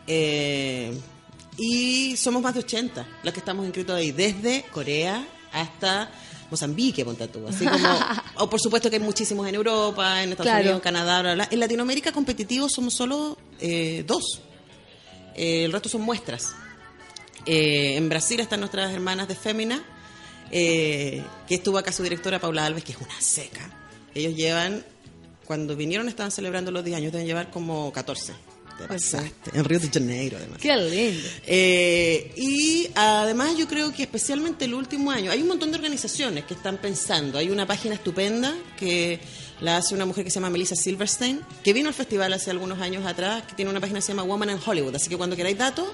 Eh, 0.07 0.97
y 1.57 2.15
somos 2.17 2.41
más 2.41 2.53
de 2.53 2.61
80 2.61 3.05
los 3.23 3.33
que 3.33 3.39
estamos 3.39 3.65
inscritos 3.65 3.95
ahí, 3.95 4.11
desde 4.11 4.63
Corea 4.71 5.25
hasta 5.51 6.09
Mozambique, 6.51 7.03
ponte 7.05 7.27
tú. 7.27 7.47
Así 7.47 7.65
como, 7.65 7.87
o 8.37 8.49
por 8.49 8.59
supuesto 8.59 8.89
que 8.89 8.97
hay 8.97 9.01
muchísimos 9.01 9.47
en 9.47 9.55
Europa, 9.55 10.23
en 10.23 10.31
Estados 10.31 10.45
Claro. 10.47 10.59
Unidos, 10.61 10.75
en 10.77 10.81
Canadá, 10.83 11.21
bla, 11.21 11.33
bla. 11.35 11.47
En 11.51 11.59
Latinoamérica 11.59 12.11
competitivos 12.11 12.71
somos 12.73 12.93
solo 12.93 13.37
eh, 13.59 14.03
dos. 14.05 14.41
Eh, 15.35 15.65
el 15.65 15.71
resto 15.71 15.89
son 15.89 16.01
muestras. 16.01 16.53
Eh, 17.45 17.95
en 17.95 18.09
Brasil 18.09 18.39
están 18.39 18.59
nuestras 18.59 18.91
hermanas 18.93 19.27
de 19.27 19.35
Fémina, 19.35 19.83
que 20.51 21.23
estuvo 21.49 21.77
acá 21.77 21.91
su 21.91 22.03
directora 22.03 22.39
Paula 22.39 22.65
Alves, 22.65 22.83
que 22.83 22.91
es 22.93 22.97
una 22.97 23.19
seca. 23.21 23.69
Ellos 24.15 24.35
llevan, 24.35 24.83
cuando 25.45 25.75
vinieron 25.75 26.09
estaban 26.09 26.31
celebrando 26.31 26.71
los 26.71 26.83
10 26.83 26.97
años, 26.97 27.11
deben 27.11 27.27
llevar 27.27 27.51
como 27.51 27.91
14. 27.93 28.33
Pasaste. 28.87 29.51
En 29.53 29.65
Río 29.65 29.79
de 29.79 29.89
Janeiro, 29.89 30.37
además. 30.37 30.59
Qué 30.59 30.75
lindo. 30.75 31.27
Eh, 31.45 32.33
y 32.35 32.89
además 32.95 33.57
yo 33.57 33.67
creo 33.67 33.93
que 33.93 34.03
especialmente 34.03 34.65
el 34.65 34.73
último 34.73 35.11
año, 35.11 35.31
hay 35.31 35.41
un 35.41 35.47
montón 35.47 35.71
de 35.71 35.77
organizaciones 35.77 36.45
que 36.45 36.53
están 36.53 36.77
pensando. 36.77 37.37
Hay 37.37 37.49
una 37.49 37.65
página 37.65 37.95
estupenda 37.95 38.53
que 38.77 39.19
la 39.61 39.77
hace 39.77 39.95
una 39.95 40.05
mujer 40.05 40.23
que 40.23 40.31
se 40.31 40.35
llama 40.35 40.49
Melissa 40.49 40.75
Silverstein, 40.75 41.41
que 41.63 41.73
vino 41.73 41.89
al 41.89 41.93
festival 41.93 42.31
hace 42.33 42.51
algunos 42.51 42.79
años 42.79 43.05
atrás, 43.05 43.43
que 43.43 43.55
tiene 43.55 43.71
una 43.71 43.79
página 43.79 43.99
que 43.99 44.03
se 44.03 44.13
llama 44.13 44.23
Woman 44.23 44.51
in 44.51 44.59
Hollywood. 44.65 44.95
Así 44.95 45.09
que 45.09 45.17
cuando 45.17 45.35
queráis 45.35 45.57
datos, 45.57 45.87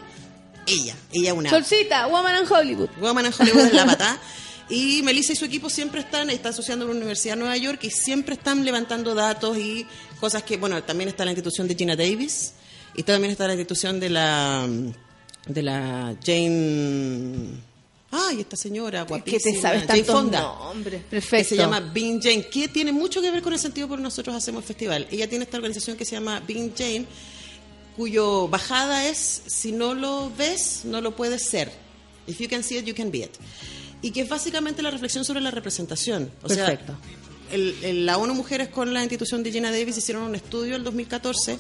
ella, 0.68 0.96
ella 1.12 1.34
una... 1.34 1.50
Solcita, 1.50 2.08
Woman 2.08 2.44
in 2.44 2.52
Hollywood. 2.52 2.90
Woman 3.00 3.26
in 3.26 3.34
Hollywood 3.38 3.66
es 3.66 3.74
la 3.74 3.86
patá. 3.86 4.20
Y 4.68 5.04
Melissa 5.04 5.34
y 5.34 5.36
su 5.36 5.46
equipo 5.46 5.70
siempre 5.70 6.02
están, 6.02 6.32
está 6.32 6.50
asociando 6.50 6.86
a 6.86 6.88
la 6.88 6.96
Universidad 6.96 7.36
de 7.36 7.42
Nueva 7.42 7.56
York 7.56 7.84
y 7.84 7.92
siempre 7.92 8.34
están 8.34 8.66
levantando 8.66 9.14
datos 9.14 9.58
y 9.58 9.86
cosas 10.20 10.42
que, 10.42 10.58
bueno, 10.58 10.84
también 10.84 11.08
está 11.08 11.24
la 11.24 11.32
institución 11.32 11.68
de 11.68 11.76
Gina 11.76 11.96
Davis 11.96 12.54
y 12.98 13.04
también 13.04 13.32
está 13.32 13.48
la 13.48 13.54
institución 13.54 14.00
de 14.00 14.10
la 14.10 14.68
de 15.48 15.62
la 15.64 16.16
Jane 16.26 17.64
Ay, 18.12 18.40
esta 18.42 18.56
señora 18.56 19.04
que 19.04 19.10
guapísima. 19.10 19.54
te 19.56 19.62
sabes 19.62 19.84
Jane 19.86 20.04
Fonda. 20.06 20.42
nombres. 20.42 21.04
Que 21.04 21.10
Perfecto. 21.10 21.50
se 21.50 21.58
llama 21.58 21.82
Being 21.82 22.22
Jane, 22.22 22.48
que 22.48 22.70
tiene 22.70 22.94
mucho 22.94 23.22
que 23.22 23.30
ver 23.30 23.42
con 23.42 23.52
el 23.52 23.60
sentido 23.60 23.90
por 23.90 23.98
que 23.98 24.04
nosotros 24.04 24.34
hacemos 24.36 24.62
el 24.64 24.68
festival. 24.68 25.08
Ella 25.12 25.28
tiene 25.28 25.44
esta 25.44 25.58
organización 25.58 25.98
que 25.98 26.06
se 26.06 26.12
llama 26.14 26.42
Being 26.48 26.72
Jane, 26.78 27.06
cuyo 27.98 28.48
bajada 28.48 29.06
es, 29.10 29.42
si 29.48 29.72
no 29.74 29.94
lo 29.94 30.32
ves, 30.38 30.82
no 30.86 31.02
lo 31.02 31.14
puedes 31.16 31.44
ser. 31.44 31.72
If 32.28 32.40
you 32.40 32.48
can 32.48 32.64
see 32.64 32.78
it, 32.78 32.86
you 32.86 32.96
can 32.96 33.12
be 33.12 33.20
it. 33.20 33.32
Y 34.02 34.12
que 34.12 34.22
es 34.22 34.30
básicamente 34.30 34.82
la 34.82 34.92
reflexión 34.92 35.26
sobre 35.26 35.42
la 35.42 35.52
representación. 35.52 36.32
O 36.42 36.48
Perfecto. 36.48 36.94
sea, 36.94 37.56
el- 37.56 37.76
el- 37.84 38.06
la 38.06 38.18
ONU 38.18 38.34
Mujeres 38.34 38.70
con 38.70 38.94
la 38.94 39.02
institución 39.02 39.44
de 39.44 39.52
Gina 39.52 39.72
Davis 39.72 39.98
hicieron 39.98 40.24
un 40.24 40.36
estudio 40.36 40.76
el 40.78 40.84
2014 40.86 41.60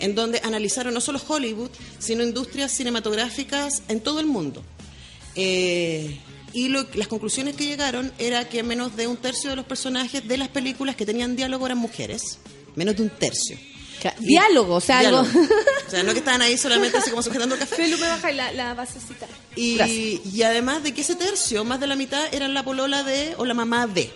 en 0.00 0.14
donde 0.14 0.40
analizaron 0.44 0.94
no 0.94 1.00
solo 1.00 1.20
Hollywood, 1.26 1.70
sino 1.98 2.22
industrias 2.22 2.72
cinematográficas 2.72 3.82
en 3.88 4.00
todo 4.00 4.20
el 4.20 4.26
mundo. 4.26 4.62
Eh, 5.34 6.18
y 6.52 6.68
lo- 6.68 6.86
las 6.94 7.08
conclusiones 7.08 7.56
que 7.56 7.66
llegaron 7.66 8.12
era 8.18 8.48
que 8.48 8.62
menos 8.62 8.96
de 8.96 9.06
un 9.06 9.16
tercio 9.16 9.50
de 9.50 9.56
los 9.56 9.66
personajes 9.66 10.26
de 10.26 10.38
las 10.38 10.48
películas 10.48 10.96
que 10.96 11.04
tenían 11.04 11.36
diálogo 11.36 11.66
eran 11.66 11.78
mujeres. 11.78 12.38
Menos 12.74 12.96
de 12.96 13.02
un 13.02 13.10
tercio. 13.10 13.56
Y- 14.20 14.26
Diálogo, 14.26 14.76
o 14.76 14.80
sea, 14.80 15.00
algo. 15.00 15.20
O 15.86 15.90
sea, 15.90 16.02
no 16.02 16.12
que 16.12 16.18
estaban 16.18 16.42
ahí 16.42 16.56
solamente 16.58 16.96
así 16.98 17.10
como 17.10 17.22
sujetando 17.22 17.54
el 17.54 17.60
café. 17.60 17.76
Felu, 17.76 17.96
me 17.98 18.08
baja 18.08 18.32
la, 18.32 18.52
la 18.52 18.74
basecita. 18.74 19.26
Y, 19.54 20.20
y 20.34 20.42
además 20.42 20.82
de 20.82 20.92
que 20.92 21.02
ese 21.02 21.14
tercio, 21.14 21.64
más 21.64 21.78
de 21.78 21.86
la 21.86 21.94
mitad, 21.94 22.22
eran 22.34 22.52
la 22.54 22.64
polola 22.64 23.02
de 23.04 23.34
o 23.38 23.44
la 23.44 23.54
mamá 23.54 23.86
de. 23.86 24.10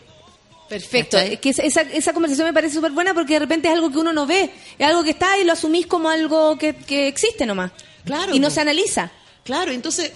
Perfecto. 0.71 1.19
Es 1.19 1.41
que 1.41 1.51
esa, 1.51 2.13
conversación 2.13 2.47
me 2.47 2.53
parece 2.53 2.77
súper 2.77 2.93
buena 2.93 3.13
porque 3.13 3.35
de 3.35 3.41
repente 3.41 3.67
es 3.67 3.75
algo 3.75 3.91
que 3.91 3.99
uno 3.99 4.13
no 4.13 4.25
ve. 4.25 4.53
Es 4.79 4.87
algo 4.87 5.03
que 5.03 5.11
está 5.11 5.37
y 5.37 5.43
lo 5.43 5.53
asumís 5.53 5.89
como 5.89 6.09
algo 6.09 6.57
que, 6.57 6.77
que 6.77 7.09
existe 7.09 7.45
nomás. 7.45 7.73
Claro. 8.05 8.33
Y 8.33 8.39
no 8.39 8.51
se 8.51 8.61
analiza. 8.61 9.11
Claro, 9.43 9.73
entonces 9.73 10.13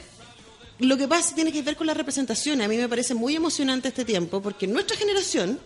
lo 0.78 0.97
que 0.97 1.09
pasa 1.09 1.35
tiene 1.35 1.51
que 1.51 1.60
ver 1.62 1.74
con 1.74 1.89
la 1.89 1.94
representación. 1.94 2.62
A 2.62 2.68
mí 2.68 2.76
me 2.76 2.89
parece 2.89 3.14
muy 3.14 3.35
emocionante 3.35 3.89
este 3.89 4.05
tiempo 4.05 4.40
porque 4.40 4.68
nuestra 4.68 4.97
generación 4.97 5.59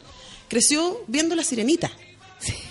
creció 0.49 1.05
viendo 1.07 1.37
la 1.37 1.45
sirenita. 1.45 1.93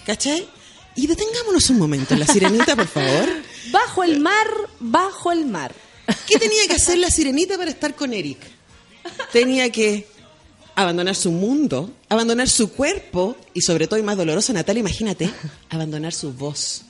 ¿Cachai? 0.03 0.49
Y 0.95 1.05
detengámonos 1.05 1.69
un 1.69 1.77
momento 1.77 2.15
en 2.15 2.21
la 2.21 2.25
sirenita, 2.25 2.75
por 2.75 2.87
favor. 2.87 3.29
Bajo 3.71 4.03
el 4.03 4.19
mar, 4.19 4.47
bajo 4.79 5.31
el 5.31 5.45
mar. 5.45 5.75
¿Qué 6.25 6.39
tenía 6.39 6.65
que 6.67 6.73
hacer 6.73 6.97
la 6.97 7.11
sirenita 7.11 7.57
para 7.57 7.69
estar 7.69 7.93
con 7.95 8.11
Eric? 8.13 8.39
Tenía 9.31 9.69
que 9.71 10.07
abandonar 10.77 11.15
su 11.15 11.31
mundo, 11.31 11.91
abandonar 12.07 12.47
su 12.47 12.71
cuerpo 12.71 13.35
y 13.55 13.61
sobre 13.61 13.87
todo 13.87 13.99
y 13.99 14.03
más 14.03 14.15
doloroso, 14.15 14.53
Natalia, 14.53 14.81
imagínate, 14.81 15.29
abandonar 15.69 16.13
su 16.13 16.31
voz. 16.31 16.83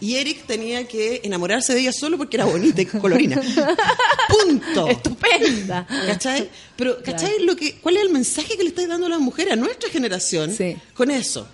Y 0.00 0.14
Eric 0.14 0.46
tenía 0.46 0.86
que 0.86 1.20
enamorarse 1.24 1.74
de 1.74 1.80
ella 1.80 1.92
solo 1.92 2.16
porque 2.16 2.36
era 2.36 2.46
bonita 2.46 2.80
y 2.80 2.86
colorina. 2.86 3.40
Punto. 4.28 4.88
Estupenda. 4.88 5.86
¿Cachai? 5.86 6.48
Pero, 6.76 7.02
¿cachai? 7.02 7.40
Lo 7.44 7.56
que, 7.56 7.74
¿Cuál 7.74 7.96
es 7.96 8.04
el 8.04 8.10
mensaje 8.10 8.56
que 8.56 8.62
le 8.62 8.68
estáis 8.70 8.88
dando 8.88 9.06
a 9.06 9.10
las 9.10 9.20
mujeres, 9.20 9.52
a 9.52 9.56
nuestra 9.56 9.90
generación, 9.90 10.56
con 10.94 11.10
eso? 11.10 11.46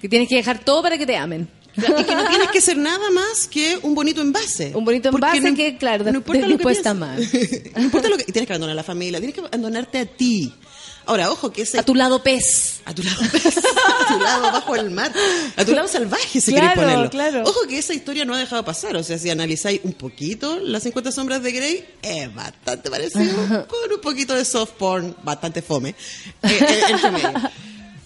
Que 0.00 0.08
tienes 0.08 0.28
que 0.28 0.36
dejar 0.36 0.64
todo 0.64 0.82
para 0.82 0.96
que 0.96 1.04
te 1.04 1.16
amen. 1.16 1.48
Y 1.78 2.04
que 2.04 2.14
no 2.14 2.28
tienes 2.28 2.48
que 2.48 2.60
ser 2.60 2.76
nada 2.76 3.10
más 3.10 3.46
que 3.46 3.78
un 3.82 3.94
bonito 3.94 4.20
envase. 4.20 4.72
Un 4.74 4.84
bonito 4.84 5.08
envase 5.10 5.40
no- 5.50 5.56
que, 5.56 5.76
claro, 5.78 6.04
no 6.04 6.10
importa 6.18 6.42
de- 6.42 6.48
lo 6.48 6.58
que 6.58 6.72
está 6.72 6.94
pienses. 6.94 7.72
no 7.76 7.82
importa 7.82 8.08
lo 8.08 8.16
que... 8.16 8.24
y 8.26 8.32
Tienes 8.32 8.46
que 8.46 8.52
abandonar 8.52 8.72
a 8.72 8.76
la 8.76 8.84
familia, 8.84 9.18
tienes 9.20 9.34
que 9.34 9.40
abandonarte 9.40 9.98
a 9.98 10.06
ti. 10.06 10.52
Ahora, 11.06 11.30
ojo, 11.30 11.50
que 11.50 11.62
ese... 11.62 11.78
A 11.78 11.82
tu 11.82 11.94
lado 11.94 12.22
pez. 12.22 12.80
A 12.84 12.92
tu 12.94 13.02
lado 13.02 13.22
pez. 13.32 13.46
a 13.56 14.06
tu 14.08 14.18
lado 14.22 14.42
bajo 14.52 14.76
el 14.76 14.90
mar. 14.90 15.10
A 15.56 15.64
tu 15.64 15.72
lado 15.72 15.88
salvaje, 15.88 16.38
si 16.38 16.52
Claro, 16.52 16.68
queréis 16.74 16.80
ponerlo. 16.86 17.10
claro. 17.10 17.42
Ojo 17.48 17.60
que 17.66 17.78
esa 17.78 17.94
historia 17.94 18.26
no 18.26 18.34
ha 18.34 18.38
dejado 18.38 18.62
pasar. 18.62 18.94
O 18.96 19.02
sea, 19.02 19.16
si 19.16 19.30
analizáis 19.30 19.80
un 19.84 19.94
poquito 19.94 20.58
las 20.60 20.82
50 20.82 21.10
sombras 21.10 21.42
de 21.42 21.52
Grey, 21.52 21.84
es 22.02 22.34
bastante 22.34 22.90
parecido. 22.90 23.66
con 23.66 23.90
un 23.94 24.00
poquito 24.02 24.34
de 24.34 24.44
soft 24.44 24.72
porn, 24.72 25.16
bastante 25.22 25.62
fome. 25.62 25.90
eh, 26.42 26.58
eh, 26.60 26.80
entre 26.90 27.10
medio. 27.10 27.32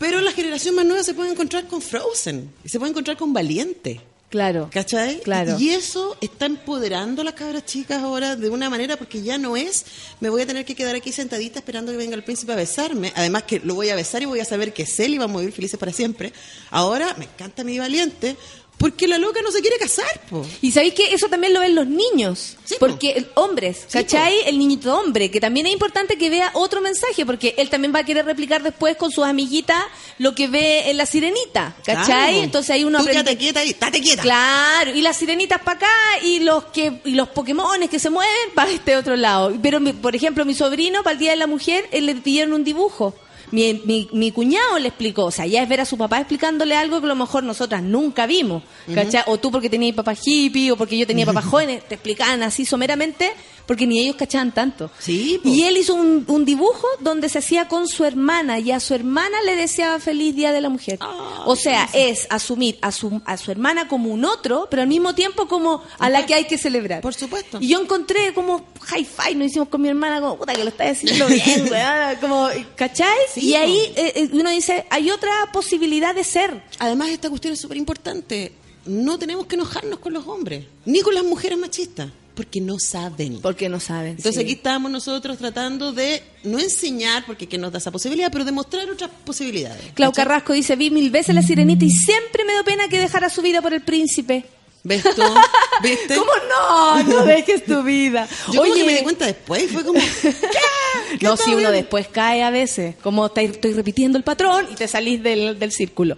Pero 0.02 0.20
la 0.20 0.32
generación 0.32 0.74
más 0.74 0.84
nueva 0.84 1.04
se 1.04 1.14
puede 1.14 1.30
encontrar 1.30 1.68
con 1.68 1.80
Frozen. 1.80 2.52
Y 2.64 2.68
se 2.68 2.80
puede 2.80 2.90
encontrar 2.90 3.16
con 3.16 3.32
Valiente. 3.32 4.00
Claro. 4.30 4.68
¿Cachai? 4.72 5.20
Claro. 5.20 5.56
Y 5.60 5.70
eso 5.70 6.16
está 6.20 6.46
empoderando 6.46 7.22
a 7.22 7.24
las 7.24 7.34
cabras 7.34 7.64
chicas 7.66 8.02
ahora 8.02 8.34
de 8.34 8.48
una 8.50 8.68
manera 8.68 8.96
porque 8.96 9.22
ya 9.22 9.38
no 9.38 9.56
es, 9.56 9.84
me 10.18 10.28
voy 10.28 10.42
a 10.42 10.46
tener 10.46 10.64
que 10.64 10.74
quedar 10.74 10.96
aquí 10.96 11.12
sentadita 11.12 11.60
esperando 11.60 11.92
que 11.92 11.98
venga 11.98 12.16
el 12.16 12.24
príncipe 12.24 12.52
a 12.52 12.56
besarme. 12.56 13.12
Además 13.14 13.44
que 13.44 13.60
lo 13.60 13.76
voy 13.76 13.90
a 13.90 13.94
besar 13.94 14.22
y 14.22 14.24
voy 14.24 14.40
a 14.40 14.44
saber 14.44 14.72
que 14.72 14.82
es 14.82 14.98
él 14.98 15.14
y 15.14 15.18
vamos 15.18 15.36
a 15.36 15.40
vivir 15.40 15.54
felices 15.54 15.78
para 15.78 15.92
siempre. 15.92 16.32
Ahora 16.70 17.14
me 17.16 17.26
encanta 17.26 17.62
mi 17.62 17.78
valiente 17.78 18.36
porque 18.82 19.08
la 19.08 19.16
loca 19.16 19.40
no 19.42 19.50
se 19.50 19.60
quiere 19.62 19.78
casar, 19.78 20.20
po. 20.28 20.44
Y 20.60 20.72
sabéis 20.72 20.92
que 20.92 21.14
eso 21.14 21.28
también 21.28 21.54
lo 21.54 21.60
ven 21.60 21.74
los 21.74 21.86
niños. 21.86 22.56
porque 22.80 23.10
el- 23.12 23.28
hombres, 23.34 23.86
¿cachai? 23.90 24.34
El 24.46 24.58
niñito 24.58 24.94
hombre, 24.98 25.30
que 25.30 25.40
también 25.40 25.66
es 25.66 25.72
importante 25.72 26.16
que 26.18 26.28
vea 26.30 26.50
otro 26.54 26.80
mensaje, 26.80 27.24
porque 27.26 27.54
él 27.58 27.68
también 27.70 27.94
va 27.94 28.00
a 28.00 28.04
querer 28.04 28.24
replicar 28.24 28.62
después 28.62 28.96
con 28.96 29.10
sus 29.12 29.24
amiguitas 29.24 29.80
lo 30.18 30.34
que 30.34 30.48
ve 30.48 30.90
en 30.90 30.96
la 30.96 31.06
sirenita, 31.06 31.76
¿cachai? 31.84 32.04
Claro. 32.06 32.36
Entonces 32.42 32.70
ahí 32.70 32.84
uno 32.84 32.98
Tú 32.98 33.04
aprende. 33.08 33.36
quieta 33.36 33.60
ahí, 33.60 33.70
estate 33.70 34.00
quieta. 34.00 34.22
Claro, 34.22 34.94
y 34.94 35.00
las 35.02 35.16
sirenitas 35.16 35.60
para 35.62 35.76
acá 35.76 35.90
y 36.24 36.40
los 36.40 36.64
que 36.66 37.00
y 37.04 37.12
los 37.12 37.28
Pokémones 37.28 37.88
que 37.90 37.98
se 37.98 38.10
mueven 38.10 38.50
para 38.54 38.70
este 38.70 38.96
otro 38.96 39.16
lado. 39.16 39.52
Pero, 39.62 39.78
mi- 39.80 39.92
por 39.92 40.16
ejemplo, 40.16 40.44
mi 40.44 40.54
sobrino, 40.54 41.02
para 41.02 41.12
el 41.12 41.18
Día 41.18 41.30
de 41.32 41.36
la 41.36 41.46
Mujer, 41.46 41.86
él 41.92 42.06
le 42.06 42.14
pidieron 42.16 42.52
un 42.54 42.64
dibujo. 42.64 43.14
Mi, 43.52 43.80
mi, 43.84 44.08
mi 44.12 44.32
cuñado 44.32 44.78
le 44.78 44.88
explicó, 44.88 45.26
o 45.26 45.30
sea, 45.30 45.46
ya 45.46 45.62
es 45.62 45.68
ver 45.68 45.80
a 45.80 45.84
su 45.84 45.96
papá 45.96 46.18
explicándole 46.18 46.74
algo 46.74 46.98
que 47.00 47.06
a 47.06 47.08
lo 47.08 47.14
mejor 47.14 47.44
nosotras 47.44 47.82
nunca 47.82 48.26
vimos, 48.26 48.62
¿cachai? 48.94 49.22
O 49.26 49.38
tú 49.38 49.50
porque 49.50 49.70
tenías 49.70 49.94
papá 49.94 50.14
hippie, 50.20 50.72
o 50.72 50.76
porque 50.76 50.98
yo 50.98 51.06
tenía 51.06 51.26
papá 51.26 51.42
jóvenes, 51.52 51.86
te 51.86 51.94
explicaban 51.94 52.42
así 52.42 52.64
someramente 52.64 53.32
porque 53.66 53.86
ni 53.86 54.00
ellos 54.00 54.16
cachaban 54.16 54.52
tanto. 54.52 54.90
Sí, 54.98 55.40
Y 55.44 55.62
él 55.64 55.76
hizo 55.76 55.94
un, 55.94 56.24
un 56.28 56.44
dibujo 56.44 56.86
donde 57.00 57.28
se 57.28 57.38
hacía 57.38 57.68
con 57.68 57.88
su 57.88 58.04
hermana 58.04 58.58
y 58.58 58.70
a 58.70 58.80
su 58.80 58.94
hermana 58.94 59.42
le 59.42 59.56
deseaba 59.56 59.98
feliz 59.98 60.34
Día 60.34 60.52
de 60.52 60.60
la 60.60 60.68
Mujer. 60.68 60.98
o 61.44 61.56
sea, 61.56 61.88
es 61.92 62.26
asumir 62.30 62.78
a 62.82 62.92
su, 62.92 63.20
a 63.24 63.36
su 63.36 63.50
hermana 63.50 63.88
como 63.88 64.10
un 64.10 64.24
otro, 64.24 64.68
pero 64.70 64.82
al 64.82 64.88
mismo 64.88 65.14
tiempo 65.14 65.48
como 65.48 65.82
a 65.98 66.10
la 66.10 66.26
que 66.26 66.34
hay 66.34 66.44
que 66.44 66.58
celebrar. 66.58 67.00
Por 67.02 67.14
supuesto. 67.14 67.58
Y 67.60 67.68
yo 67.68 67.80
encontré 67.80 68.32
como 68.34 68.64
hi-fi, 68.94 69.34
nos 69.34 69.48
hicimos 69.48 69.68
con 69.68 69.80
mi 69.80 69.88
hermana 69.88 70.20
como, 70.20 70.36
puta, 70.38 70.54
que 70.54 70.64
lo 70.64 70.70
está 70.70 70.88
haciendo 70.88 71.26
bien, 71.28 71.68
weá, 71.70 72.18
como, 72.20 72.48
¿cachai? 72.76 73.16
y 73.36 73.54
ahí 73.54 73.78
eh, 73.96 74.12
eh, 74.16 74.30
uno 74.32 74.50
dice, 74.50 74.86
hay 74.90 75.10
otra 75.10 75.30
posibilidad 75.52 76.14
de 76.14 76.24
ser. 76.24 76.62
Además, 76.78 77.10
esta 77.10 77.28
cuestión 77.28 77.54
es 77.54 77.60
súper 77.60 77.76
importante. 77.76 78.52
No 78.84 79.18
tenemos 79.18 79.46
que 79.46 79.54
enojarnos 79.54 80.00
con 80.00 80.12
los 80.12 80.26
hombres, 80.26 80.66
ni 80.84 81.00
con 81.02 81.14
las 81.14 81.24
mujeres 81.24 81.56
machistas, 81.58 82.10
porque 82.34 82.60
no 82.60 82.78
saben. 82.78 83.40
Porque 83.40 83.68
no 83.68 83.80
saben. 83.80 84.12
Entonces 84.12 84.36
sí. 84.36 84.40
aquí 84.40 84.52
estamos 84.52 84.90
nosotros 84.90 85.38
tratando 85.38 85.92
de 85.92 86.22
no 86.44 86.58
enseñar, 86.58 87.24
porque 87.26 87.46
que 87.46 87.58
nos 87.58 87.72
da 87.72 87.78
esa 87.78 87.90
posibilidad, 87.90 88.30
pero 88.32 88.44
demostrar 88.44 88.88
otras 88.88 89.10
posibilidades. 89.24 89.92
Clau 89.94 90.12
Carrasco 90.12 90.52
dice, 90.52 90.76
vi 90.76 90.90
mil 90.90 91.10
veces 91.10 91.34
la 91.34 91.42
sirenita 91.42 91.84
y 91.84 91.90
siempre 91.90 92.44
me 92.44 92.52
dio 92.52 92.64
pena 92.64 92.88
que 92.88 92.98
dejara 92.98 93.28
su 93.28 93.42
vida 93.42 93.60
por 93.60 93.74
el 93.74 93.82
príncipe. 93.82 94.44
¿Ves 94.84 95.02
tú? 95.14 95.22
¿Viste? 95.82 96.16
¿Cómo 96.16 96.30
no? 96.48 97.02
No 97.04 97.24
dejes 97.24 97.64
tu 97.64 97.82
vida. 97.84 98.28
Yo 98.52 98.62
como 98.62 98.74
que 98.74 98.84
me 98.84 98.94
di 98.96 99.02
cuenta 99.02 99.26
después, 99.26 99.70
fue 99.70 99.84
como... 99.84 100.00
No, 101.20 101.36
si 101.36 101.54
uno 101.54 101.70
después 101.70 102.08
cae 102.08 102.42
a 102.42 102.50
veces, 102.50 102.96
como 103.02 103.28
te- 103.30 103.44
estoy 103.44 103.74
repitiendo 103.74 104.18
el 104.18 104.24
patrón 104.24 104.66
y 104.70 104.74
te 104.74 104.88
salís 104.88 105.22
del, 105.22 105.58
del 105.58 105.70
círculo. 105.70 106.16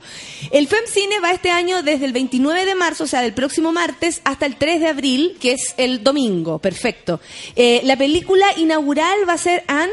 El 0.50 0.66
FemCine 0.68 1.20
va 1.20 1.32
este 1.32 1.50
año 1.50 1.82
desde 1.82 2.04
el 2.06 2.12
29 2.12 2.64
de 2.64 2.74
marzo, 2.74 3.04
o 3.04 3.06
sea, 3.06 3.20
del 3.20 3.34
próximo 3.34 3.72
martes, 3.72 4.20
hasta 4.24 4.46
el 4.46 4.56
3 4.56 4.80
de 4.80 4.88
abril, 4.88 5.36
que 5.40 5.52
es 5.52 5.74
el 5.78 6.02
domingo. 6.04 6.58
Perfecto. 6.58 7.20
Eh, 7.56 7.80
la 7.84 7.96
película 7.96 8.46
inaugural 8.56 9.28
va 9.28 9.34
a 9.34 9.38
ser 9.38 9.64
Anne, 9.66 9.92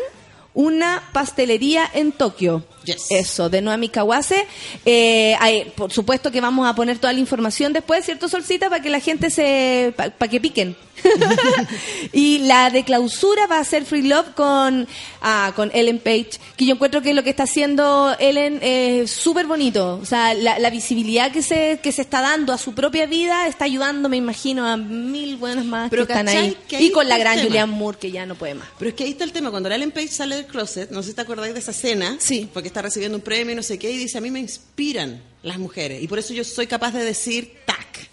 una 0.53 1.09
pastelería 1.13 1.89
en 1.93 2.11
Tokio. 2.11 2.63
Eso, 3.09 3.49
de 3.49 3.61
Noami 3.61 3.89
Kawase. 3.89 4.45
Eh, 4.85 5.35
hay- 5.39 5.65
por 5.75 5.91
supuesto 5.91 6.31
que 6.31 6.41
vamos 6.41 6.67
a 6.67 6.75
poner 6.75 6.97
toda 6.99 7.13
la 7.13 7.19
información 7.19 7.73
después, 7.73 8.05
¿cierto, 8.05 8.27
Solcita? 8.29 8.69
Para 8.69 8.81
que 8.81 8.89
la 8.89 8.99
gente 8.99 9.29
se... 9.29 9.93
para 9.95 10.29
que 10.29 10.39
piquen. 10.41 10.75
y 12.13 12.39
la 12.39 12.69
de 12.69 12.83
clausura 12.83 13.47
va 13.47 13.59
a 13.59 13.63
ser 13.63 13.85
Free 13.85 14.03
Love 14.03 14.33
con, 14.35 14.87
ah, 15.21 15.51
con 15.55 15.71
Ellen 15.73 15.99
Page, 15.99 16.31
que 16.55 16.65
yo 16.65 16.75
encuentro 16.75 17.01
que 17.01 17.13
lo 17.13 17.23
que 17.23 17.31
está 17.31 17.43
haciendo 17.43 18.15
Ellen 18.19 18.59
es 18.61 19.11
súper 19.11 19.47
bonito. 19.47 19.99
O 20.01 20.05
sea, 20.05 20.33
la, 20.33 20.59
la 20.59 20.69
visibilidad 20.69 21.31
que 21.31 21.41
se, 21.41 21.79
que 21.81 21.91
se 21.91 22.01
está 22.01 22.21
dando 22.21 22.53
a 22.53 22.57
su 22.57 22.73
propia 22.73 23.05
vida 23.05 23.47
está 23.47 23.65
ayudando, 23.65 24.09
me 24.09 24.17
imagino, 24.17 24.67
a 24.67 24.77
mil 24.77 25.37
buenas 25.37 25.65
más 25.65 25.89
Pero 25.89 26.05
que 26.05 26.13
están 26.13 26.27
ahí. 26.27 26.57
Que 26.67 26.77
ahí 26.77 26.85
Y 26.87 26.91
con 26.91 27.07
la 27.07 27.17
gran. 27.17 27.41
Julianne 27.41 27.73
Moore, 27.73 27.97
que 27.97 28.11
ya 28.11 28.25
no 28.25 28.35
puede 28.35 28.53
más. 28.55 28.67
Pero 28.77 28.89
es 28.89 28.95
que 28.95 29.03
ahí 29.05 29.11
está 29.11 29.23
el 29.23 29.31
tema, 29.31 29.49
cuando 29.51 29.69
la 29.69 29.75
Ellen 29.75 29.91
Page 29.91 30.09
sale 30.09 30.35
del 30.35 30.45
closet, 30.45 30.91
no 30.91 31.01
sé 31.01 31.09
si 31.09 31.15
te 31.15 31.21
acordáis 31.21 31.53
de 31.53 31.59
esa 31.59 31.71
escena, 31.71 32.15
sí. 32.19 32.47
porque 32.53 32.67
está 32.71 32.81
recibiendo 32.81 33.17
un 33.17 33.23
premio 33.23 33.55
no 33.55 33.63
sé 33.63 33.77
qué, 33.77 33.91
y 33.91 33.97
dice, 33.97 34.17
a 34.17 34.21
mí 34.21 34.31
me 34.31 34.39
inspiran 34.39 35.21
las 35.43 35.59
mujeres, 35.59 36.01
y 36.01 36.07
por 36.07 36.19
eso 36.19 36.33
yo 36.33 36.43
soy 36.43 36.67
capaz 36.67 36.91
de 36.91 37.03
decir, 37.03 37.57
tac. 37.65 38.09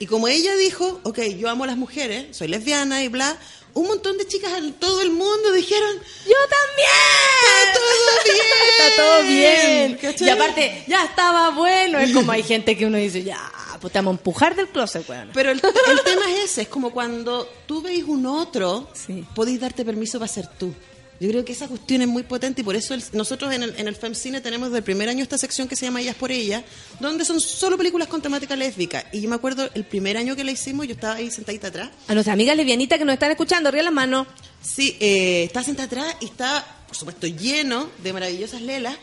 Y 0.00 0.06
como 0.06 0.28
ella 0.28 0.54
dijo, 0.56 1.00
ok, 1.02 1.18
yo 1.38 1.48
amo 1.48 1.64
a 1.64 1.66
las 1.66 1.76
mujeres, 1.76 2.36
soy 2.36 2.48
lesbiana 2.48 3.02
y 3.02 3.08
bla, 3.08 3.36
un 3.74 3.86
montón 3.86 4.16
de 4.16 4.26
chicas 4.26 4.52
en 4.58 4.72
todo 4.74 5.02
el 5.02 5.10
mundo 5.10 5.52
dijeron, 5.52 5.96
yo 6.26 6.36
también, 6.50 7.68
está 7.68 7.74
todo 7.74 8.24
bien, 8.24 8.80
Está 8.80 9.02
todo 9.02 9.22
bien. 9.22 9.98
¿cachai? 10.00 10.26
Y 10.26 10.30
aparte, 10.30 10.84
ya 10.86 11.04
estaba 11.04 11.50
bueno. 11.50 11.98
Es 11.98 12.12
como 12.12 12.32
hay 12.32 12.42
gente 12.42 12.76
que 12.76 12.86
uno 12.86 12.96
dice, 12.96 13.22
ya, 13.22 13.38
pues 13.80 13.92
te 13.92 13.98
vamos 13.98 14.12
a 14.12 14.18
empujar 14.18 14.56
del 14.56 14.68
closet, 14.68 15.08
weón. 15.08 15.30
Pero 15.34 15.50
el, 15.50 15.60
el 15.90 16.00
tema 16.02 16.30
es 16.32 16.50
ese, 16.50 16.62
es 16.62 16.68
como 16.68 16.90
cuando 16.90 17.48
tú 17.66 17.82
veis 17.82 18.04
un 18.04 18.26
otro, 18.26 18.88
podéis 19.34 19.60
darte 19.60 19.84
permiso 19.84 20.18
para 20.18 20.32
ser 20.32 20.46
tú. 20.58 20.72
Yo 21.20 21.28
creo 21.28 21.44
que 21.44 21.52
esa 21.52 21.66
cuestión 21.66 22.00
es 22.02 22.06
muy 22.08 22.22
potente 22.22 22.60
y 22.60 22.64
por 22.64 22.76
eso 22.76 22.94
el- 22.94 23.02
nosotros 23.12 23.52
en 23.52 23.64
el, 23.64 23.74
en 23.76 23.88
el 23.88 23.96
FemCine 23.96 24.40
tenemos 24.40 24.68
desde 24.68 24.78
el 24.78 24.84
primer 24.84 25.08
año 25.08 25.22
esta 25.22 25.36
sección 25.36 25.66
que 25.66 25.74
se 25.74 25.84
llama 25.86 26.00
Ellas 26.00 26.14
por 26.14 26.30
Ellas, 26.30 26.62
donde 27.00 27.24
son 27.24 27.40
solo 27.40 27.76
películas 27.76 28.06
con 28.06 28.22
temática 28.22 28.54
lésbica. 28.54 29.04
Y 29.12 29.20
yo 29.20 29.28
me 29.28 29.34
acuerdo 29.34 29.68
el 29.74 29.84
primer 29.84 30.16
año 30.16 30.36
que 30.36 30.44
la 30.44 30.52
hicimos, 30.52 30.86
yo 30.86 30.94
estaba 30.94 31.14
ahí 31.14 31.30
sentadita 31.30 31.68
atrás. 31.68 31.90
A 32.06 32.14
nuestras 32.14 32.34
amigas 32.34 32.56
lesbianitas 32.56 32.98
que 32.98 33.04
nos 33.04 33.14
están 33.14 33.30
escuchando, 33.32 33.68
arriba 33.68 33.82
las 33.82 33.92
manos. 33.92 34.26
Sí, 34.62 34.96
eh, 35.00 35.44
estaba 35.44 35.64
sentada 35.64 35.86
atrás 35.86 36.16
y 36.20 36.26
estaba, 36.26 36.64
por 36.86 36.96
supuesto, 36.96 37.26
lleno 37.26 37.90
de 38.02 38.12
maravillosas 38.12 38.62
lelas. 38.62 38.96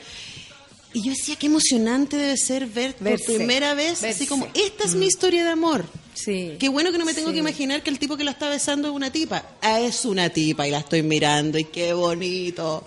Y 0.96 1.04
yo 1.04 1.12
decía, 1.12 1.36
qué 1.36 1.48
emocionante 1.48 2.16
debe 2.18 2.38
ser 2.38 2.66
ver 2.68 2.96
Verse, 3.00 3.26
por 3.26 3.36
primera 3.36 3.74
vez, 3.74 4.02
verse. 4.02 4.08
así 4.10 4.28
como, 4.28 4.48
esta 4.54 4.86
es 4.86 4.96
mi 4.96 5.06
historia 5.06 5.44
de 5.44 5.50
amor. 5.52 5.86
Sí. 6.14 6.56
Qué 6.58 6.70
bueno 6.70 6.92
que 6.92 6.98
no 6.98 7.04
me 7.06 7.14
tengo 7.14 7.28
Sí. 7.28 7.34
que 7.34 7.40
imaginar 7.40 7.84
que 7.84 7.90
el 7.90 8.00
tipo 8.00 8.16
que 8.16 8.24
la 8.24 8.32
está 8.32 8.48
besando 8.50 8.88
es 8.88 8.94
una 8.94 9.12
tipa. 9.12 9.44
Ah, 9.62 9.82
es 9.82 10.06
una 10.06 10.30
tipa 10.30 10.66
y 10.68 10.72
la 10.72 10.80
estoy 10.80 11.04
mirando 11.04 11.60
y 11.60 11.66
qué 11.66 11.92
bonito. 11.94 12.86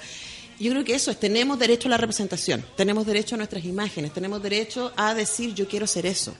Yo 0.58 0.70
creo 0.72 0.84
que 0.84 0.94
eso 0.94 1.10
es, 1.10 1.20
tenemos 1.20 1.58
derecho 1.58 1.86
a 1.88 1.90
la 1.90 1.98
representación, 1.98 2.64
tenemos 2.76 3.06
derecho 3.06 3.34
a 3.34 3.38
nuestras 3.38 3.64
imágenes, 3.64 4.12
tenemos 4.14 4.42
derecho 4.42 4.90
a 4.96 5.12
decir 5.14 5.54
yo 5.54 5.68
quiero 5.68 5.86
ser 5.86 6.06
eso. 6.06 6.34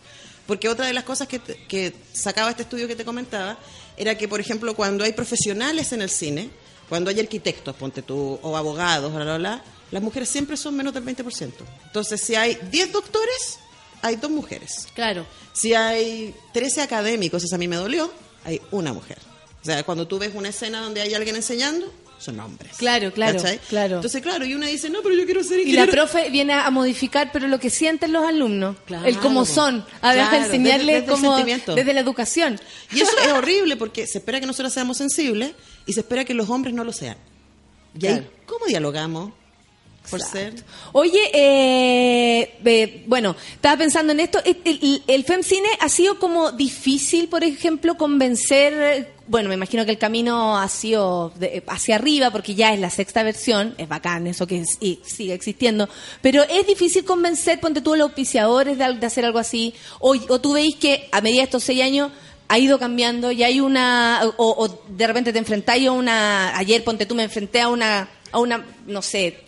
Porque 0.47 0.69
otra 0.71 0.87
de 0.87 0.95
las 0.95 1.05
cosas 1.05 1.29
que, 1.29 1.39
que 1.41 1.93
sacaba 2.15 2.49
este 2.51 2.63
estudio 2.63 2.89
que 2.89 2.97
te 2.97 3.05
comentaba 3.05 3.59
era 3.99 4.17
que, 4.17 4.27
por 4.27 4.41
ejemplo, 4.41 4.75
cuando 4.75 5.05
hay 5.05 5.13
profesionales 5.13 5.93
en 5.93 6.01
el 6.01 6.09
cine, 6.09 6.49
cuando 6.89 7.11
hay 7.11 7.21
arquitectos, 7.21 7.77
ponte 7.77 8.01
tú, 8.01 8.39
o 8.43 8.57
abogados, 8.57 9.13
bla, 9.15 9.25
bla, 9.25 9.37
bla, 9.37 9.65
las 9.91 10.03
mujeres 10.03 10.29
siempre 10.29 10.57
son 10.57 10.77
menos 10.77 10.93
del 10.95 11.05
20%. 11.05 11.53
Entonces, 11.87 12.21
si 12.21 12.35
hay 12.35 12.59
10 12.71 12.93
doctores, 12.93 13.59
hay 14.03 14.17
dos 14.17 14.31
mujeres. 14.31 14.87
Claro. 14.95 15.27
Si 15.53 15.75
hay 15.75 16.35
13 16.53 16.83
académicos, 16.83 17.43
eso 17.45 17.55
a 17.55 17.59
mí 17.59 17.67
me 17.69 17.77
dolió, 17.77 18.13
hay 18.45 18.61
una 18.71 18.93
mujer. 18.93 19.19
O 19.63 19.65
sea, 19.65 19.83
cuando 19.83 20.07
tú 20.07 20.19
ves 20.19 20.31
una 20.35 20.49
escena 20.51 20.81
donde 20.83 21.01
hay 21.03 21.15
alguien 21.15 21.35
enseñando, 21.37 21.93
son 22.19 22.39
hombres. 22.41 22.77
Claro, 22.79 23.13
claro, 23.13 23.37
¿Cachai? 23.41 23.59
claro. 23.69 23.97
Entonces, 23.97 24.21
claro, 24.23 24.45
y 24.45 24.53
una 24.55 24.67
dice, 24.67 24.91
no, 24.91 25.03
pero 25.03 25.15
yo 25.15 25.25
quiero 25.25 25.43
ser 25.45 25.61
Y 25.61 25.73
la 25.73 25.83
ingeniero. 25.83 25.93
profe 25.93 26.31
viene 26.31 26.53
a 26.53 26.69
modificar, 26.71 27.31
pero 27.33 27.47
lo 27.47 27.61
que 27.61 27.71
sienten 27.71 28.13
los 28.13 28.25
alumnos, 28.27 28.77
Claro. 28.87 29.07
el 29.07 29.19
cómo 29.19 29.45
son, 29.45 29.85
a 30.03 30.13
Claro, 30.15 30.37
enseñarles 30.37 30.87
desde- 30.87 31.01
desde 31.13 31.15
el 31.15 31.21
sentimiento. 31.21 31.75
desde 31.77 31.93
la 31.93 32.01
educación. 32.01 32.61
Y 32.93 33.01
eso 33.03 33.13
es 33.25 33.33
horrible 33.33 33.77
porque 33.77 34.07
se 34.09 34.19
espera 34.19 34.41
que 34.41 34.47
nosotros 34.47 34.73
seamos 34.73 34.97
sensibles 34.97 35.53
y 35.87 35.93
se 35.93 36.01
espera 36.01 36.25
que 36.25 36.35
los 36.35 36.49
hombres 36.51 36.75
no 36.75 36.83
lo 36.83 36.93
sean. 36.93 37.17
Y 37.99 38.07
ahí. 38.07 38.29
¿cómo 38.47 38.67
dialogamos? 38.67 39.33
Por 40.11 40.21
ser. 40.23 40.55
Oye, 40.93 41.21
eh, 41.35 42.59
eh, 42.65 43.05
bueno, 43.07 43.37
estaba 43.53 43.77
pensando 43.77 44.13
en 44.13 44.21
esto. 44.21 44.41
El, 44.45 44.57
el, 44.65 45.03
el 45.07 45.25
FemCine 45.25 45.69
ha 45.81 45.89
sido 45.89 46.19
como 46.19 46.53
difícil, 46.53 47.29
por 47.29 47.45
ejemplo, 47.45 47.97
convencer. 47.97 49.13
Bueno, 49.27 49.49
me 49.51 49.55
imagino 49.57 49.85
que 49.85 49.91
el 49.91 49.99
camino 49.99 50.59
ha 50.59 50.69
sido 50.69 51.33
de- 51.39 51.63
hacia 51.67 51.97
arriba 51.97 52.31
porque 52.31 52.55
ya 52.55 52.73
es 52.73 52.81
la 52.81 52.91
sexta 52.91 53.23
versión. 53.23 53.75
Es 53.77 53.89
bacán 53.89 54.27
eso 54.27 54.47
que 54.47 54.61
es- 54.61 54.79
y 54.81 55.01
sigue 55.05 55.35
existiendo. 55.35 55.89
Pero 56.23 56.43
es 56.45 56.67
difícil 56.67 57.05
convencer, 57.05 57.61
ponte 57.61 57.81
tú, 57.83 57.93
a 57.95 57.97
los 57.99 58.07
auspiciadores 58.09 58.79
de 58.79 59.07
hacer 59.07 59.25
algo 59.25 59.39
así. 59.39 59.75
O, 60.01 60.15
o 60.29 60.41
tú 60.41 60.55
veis 60.55 60.77
que 60.77 61.09
a 61.13 61.21
medida 61.21 61.41
de 61.41 61.45
estos 61.45 61.65
seis 61.65 61.83
años 61.83 62.11
ha 62.51 62.59
ido 62.59 62.79
cambiando 62.79 63.31
y 63.31 63.43
hay 63.43 63.61
una. 63.61 64.23
O, 64.39 64.55
o 64.65 64.81
de 64.89 65.07
repente 65.07 65.33
te 65.35 65.39
enfrentáis 65.39 65.87
a 65.87 65.93
una. 65.93 66.57
Ayer, 66.57 66.83
ponte 66.83 67.05
tú, 67.05 67.15
me 67.15 67.25
enfrenté 67.25 67.61
a 67.61 67.69
una. 67.69 68.09
A 68.31 68.39
una, 68.41 68.65
no 68.87 69.01
sé, 69.01 69.39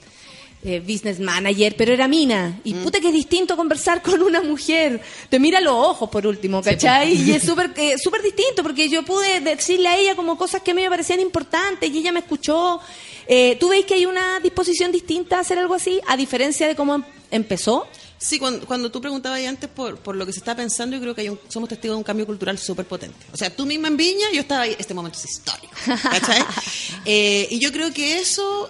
eh, 0.62 0.80
business 0.80 1.18
manager, 1.20 1.74
pero 1.76 1.92
era 1.92 2.06
mina. 2.08 2.60
Y 2.64 2.74
puta 2.74 3.00
que 3.00 3.08
es 3.08 3.14
distinto 3.14 3.56
conversar 3.56 4.02
con 4.02 4.22
una 4.22 4.42
mujer. 4.42 5.00
Te 5.28 5.38
mira 5.38 5.58
a 5.58 5.60
los 5.60 5.72
ojos, 5.74 6.10
por 6.10 6.26
último, 6.26 6.62
¿cachai? 6.62 7.14
y 7.14 7.32
es 7.32 7.42
súper 7.42 7.72
eh, 7.76 7.96
súper 7.98 8.22
distinto, 8.22 8.62
porque 8.62 8.88
yo 8.88 9.02
pude 9.04 9.40
decirle 9.40 9.88
a 9.88 9.96
ella 9.96 10.14
como 10.14 10.36
cosas 10.36 10.62
que 10.62 10.72
a 10.72 10.74
mí 10.74 10.82
me 10.82 10.90
parecían 10.90 11.20
importantes 11.20 11.90
y 11.90 11.98
ella 11.98 12.12
me 12.12 12.20
escuchó. 12.20 12.80
Eh, 13.26 13.56
¿Tú 13.60 13.68
veis 13.68 13.84
que 13.86 13.94
hay 13.94 14.06
una 14.06 14.40
disposición 14.40 14.90
distinta 14.92 15.36
a 15.38 15.40
hacer 15.40 15.58
algo 15.58 15.74
así, 15.74 16.00
a 16.08 16.16
diferencia 16.16 16.66
de 16.66 16.74
cómo 16.74 16.96
em- 16.96 17.04
empezó? 17.30 17.86
Sí, 18.18 18.38
cuando, 18.38 18.66
cuando 18.66 18.90
tú 18.90 19.00
preguntabas 19.00 19.38
ahí 19.38 19.46
antes 19.46 19.70
por, 19.70 19.96
por 19.98 20.14
lo 20.14 20.26
que 20.26 20.32
se 20.34 20.40
está 20.40 20.54
pensando, 20.54 20.94
yo 20.96 21.00
creo 21.00 21.14
que 21.14 21.22
hay 21.22 21.28
un- 21.30 21.40
somos 21.48 21.68
testigos 21.70 21.94
de 21.94 21.98
un 21.98 22.04
cambio 22.04 22.26
cultural 22.26 22.58
súper 22.58 22.84
potente. 22.84 23.16
O 23.32 23.36
sea, 23.36 23.54
tú 23.54 23.64
misma 23.64 23.88
en 23.88 23.96
Viña, 23.96 24.26
yo 24.34 24.40
estaba 24.42 24.62
ahí, 24.62 24.76
este 24.78 24.92
momento 24.92 25.18
es 25.18 25.24
histórico. 25.30 25.72
¿cachai? 26.02 26.42
Eh, 27.06 27.48
y 27.50 27.58
yo 27.60 27.72
creo 27.72 27.92
que 27.94 28.18
eso, 28.18 28.68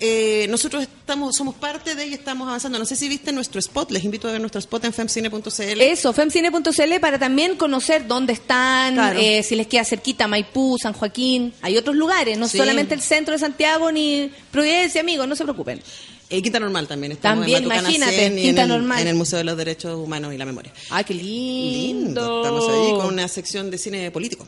eh, 0.00 0.46
nosotros 0.48 0.82
estamos 0.82 1.36
somos 1.36 1.54
parte 1.54 1.94
de 1.94 2.06
y 2.06 2.14
estamos 2.14 2.48
avanzando. 2.48 2.78
No 2.78 2.86
sé 2.86 2.96
si 2.96 3.08
viste 3.08 3.32
nuestro 3.32 3.58
spot, 3.58 3.90
les 3.90 4.02
invito 4.04 4.28
a 4.28 4.32
ver 4.32 4.40
nuestro 4.40 4.58
spot 4.58 4.84
en 4.86 4.92
femcine.cl. 4.92 5.80
Eso, 5.80 6.12
femcine.cl 6.12 7.00
para 7.00 7.18
también 7.18 7.56
conocer 7.56 8.06
dónde 8.06 8.32
están, 8.32 8.94
Claro. 8.94 9.18
eh, 9.20 9.42
si 9.42 9.54
les 9.56 9.66
queda 9.66 9.84
cerquita 9.84 10.26
Maipú, 10.26 10.76
San 10.80 10.92
Joaquín. 10.94 11.52
Hay 11.62 11.76
otros 11.76 11.94
lugares, 11.96 12.38
no 12.38 12.48
Sí. 12.48 12.58
solamente 12.58 12.94
el 12.94 13.02
centro 13.02 13.32
de 13.32 13.38
Santiago 13.38 13.92
ni 13.92 14.30
Providencia, 14.50 15.00
amigos, 15.02 15.28
no 15.28 15.36
se 15.36 15.44
preocupen. 15.44 15.80
Eh, 16.30 16.40
Quinta 16.42 16.60
Normal 16.60 16.86
también. 16.86 17.12
Estamos 17.12 17.40
También, 17.44 17.58
en 17.58 17.64
imagínate, 17.64 18.34
Quinta 18.36 18.62
el, 18.62 18.68
Normal. 18.68 19.00
En 19.02 19.08
el 19.08 19.14
Museo 19.16 19.38
de 19.38 19.44
los 19.44 19.56
Derechos 19.56 19.98
Humanos 19.98 20.32
y 20.32 20.38
la 20.38 20.44
Memoria. 20.44 20.72
¡Ay, 20.90 21.02
qué 21.04 21.12
lindo! 21.14 22.42
Estamos 22.42 22.68
ahí 22.68 22.92
con 22.96 23.06
una 23.12 23.26
sección 23.28 23.70
de 23.70 23.78
cine 23.78 24.10
político, 24.12 24.46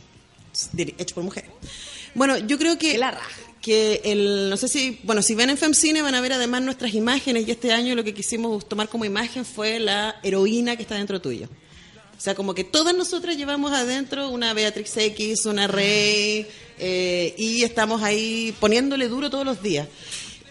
hecho 0.99 1.15
por 1.15 1.25
mujeres. 1.25 1.51
Bueno, 2.15 2.39
yo 2.39 2.57
creo 2.59 2.79
que, 2.79 2.97
que 3.63 4.03
el, 4.05 4.51
no 4.51 4.57
sé 4.57 4.69
si, 4.69 5.01
bueno, 5.05 5.23
si 5.23 5.35
ven 5.35 5.49
en 5.49 5.57
FemCine 5.57 6.03
van 6.03 6.17
a 6.17 6.21
ver 6.21 6.33
además 6.33 6.63
nuestras 6.63 6.93
imágenes 6.95 7.47
y 7.47 7.53
este 7.53 7.73
año 7.73 7.95
lo 7.95 8.03
que 8.05 8.13
quisimos 8.13 8.69
tomar 8.69 8.89
como 8.89 9.05
imagen 9.05 9.45
fue 9.45 9.79
la 9.79 10.17
heroína 10.23 10.77
que 10.77 10.83
está 10.83 10.97
dentro 10.97 11.21
tuyo. 11.21 11.49
O 12.19 12.21
sea, 12.21 12.35
como 12.35 12.55
que 12.55 12.65
todas 12.65 12.95
nosotras 12.95 13.37
llevamos 13.37 13.73
adentro 13.73 14.29
una 14.29 14.53
Beatrix 14.53 14.97
X, 14.97 15.47
una 15.47 15.67
Rey, 15.69 16.47
eh, 16.79 17.35
y 17.39 17.63
estamos 17.63 18.03
ahí 18.03 18.55
poniéndole 18.61 19.09
duro 19.09 19.31
todos 19.31 19.45
los 19.45 19.63
días. 19.63 19.89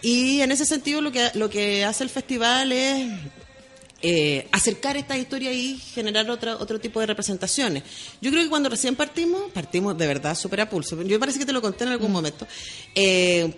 Y 0.00 0.40
en 0.40 0.50
ese 0.50 0.64
sentido 0.64 1.00
lo 1.00 1.12
que, 1.12 1.30
lo 1.34 1.48
que 1.48 1.84
hace 1.84 2.04
el 2.04 2.10
festival 2.10 2.72
es 2.72 3.10
eh, 4.02 4.48
acercar 4.50 4.96
esta 4.96 5.16
historia 5.16 5.52
y 5.52 5.78
generar 5.78 6.28
otra, 6.30 6.56
otro 6.56 6.80
tipo 6.80 6.98
de 7.00 7.06
representaciones. 7.06 7.84
Yo 8.20 8.30
creo 8.30 8.42
que 8.42 8.48
cuando 8.50 8.68
recién 8.68 8.96
partimos, 8.96 9.50
partimos 9.52 9.96
de 9.96 10.06
verdad 10.06 10.36
súper 10.36 10.60
a 10.62 10.68
pulso. 10.68 11.00
Yo 11.02 11.20
parece 11.20 11.38
que 11.38 11.46
te 11.46 11.52
lo 11.52 11.62
conté 11.62 11.84
en 11.84 11.90
algún 11.90 12.10
momento. 12.10 12.46
Eh, 12.94 13.54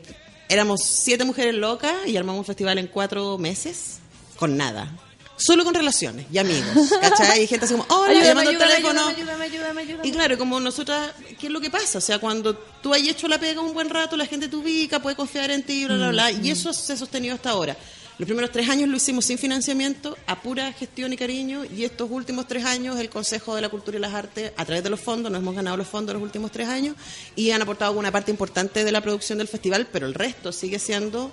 éramos 0.49 0.83
siete 0.85 1.25
mujeres 1.25 1.55
locas 1.55 1.95
y 2.07 2.17
armamos 2.17 2.41
un 2.41 2.45
festival 2.45 2.79
en 2.79 2.87
cuatro 2.89 3.39
meses 3.39 3.99
con 4.37 4.57
nada. 4.57 4.95
Solo 5.37 5.65
con 5.65 5.75
relaciones 5.75 6.27
y 6.33 6.39
amigos, 6.39 6.91
¿cachai? 7.01 7.43
Y 7.43 7.47
gente 7.49 7.65
así 7.65 7.75
como, 7.75 7.85
hola, 7.89 8.11
Ayúdame, 8.13 8.27
llamando 8.29 8.51
al 8.51 8.57
ayúdame, 8.57 8.75
teléfono. 8.77 9.09
ayúdame, 9.09 9.45
ayúdame, 9.47 9.81
ayúdame. 9.81 10.09
Y 10.09 10.13
claro, 10.13 10.39
como 10.39 10.61
nosotras, 10.61 11.11
¿qué 11.41 11.47
es 11.49 11.53
lo 11.53 11.61
que 11.61 11.71
pasa? 11.71 11.99
O 11.99 12.01
sea, 12.01 12.21
cuando 12.21 12.55
tú 12.55 12.95
has 12.95 13.01
hecho 13.01 13.27
la 13.27 13.41
pega 13.41 13.61
un 13.61 13.75
buen 13.75 13.91
rato, 13.91 14.17
la 14.17 14.27
gente 14.27 14.47
te 14.47 14.55
ubica, 14.55 15.01
puede 15.03 15.17
confiar 15.17 15.51
en 15.51 15.65
ti, 15.65 15.87
bla, 15.87 15.97
bla, 15.97 16.09
bla. 16.11 16.31
Y 16.31 16.51
eso 16.51 16.73
se 16.73 16.93
ha 16.93 16.97
sostenido 16.97 17.35
hasta 17.35 17.51
ahora. 17.51 17.77
Los 18.17 18.27
primeros 18.29 18.53
tres 18.53 18.69
años 18.69 18.89
lo 18.89 18.97
hicimos 18.97 19.25
sin 19.25 19.39
financiamiento, 19.39 20.17
a 20.29 20.41
pura 20.41 20.73
gestión 20.73 21.13
y 21.13 21.17
cariño, 21.17 21.65
y 21.65 21.83
estos 21.83 22.09
últimos 22.13 22.47
tres 22.47 22.65
años 22.65 22.97
el 23.01 23.11
Consejo 23.11 23.57
de 23.57 23.63
la 23.63 23.69
Cultura 23.69 23.99
y 23.99 24.01
las 24.01 24.15
Artes, 24.15 24.53
a 24.57 24.65
través 24.65 24.85
de 24.85 24.91
los 24.91 25.01
fondos, 25.01 25.33
nos 25.33 25.41
hemos 25.41 25.57
ganado 25.57 25.77
los 25.77 25.89
fondos 25.89 26.15
los 26.15 26.23
últimos 26.23 26.53
tres 26.53 26.69
años, 26.69 26.95
y 27.35 27.51
han 27.51 27.61
aportado 27.61 27.93
una 27.93 28.13
parte 28.13 28.31
importante 28.31 28.85
de 28.85 28.93
la 28.93 29.01
producción 29.01 29.39
del 29.39 29.49
festival, 29.49 29.89
pero 29.91 30.07
el 30.07 30.15
resto 30.15 30.53
sigue 30.53 30.79
siendo 30.79 31.33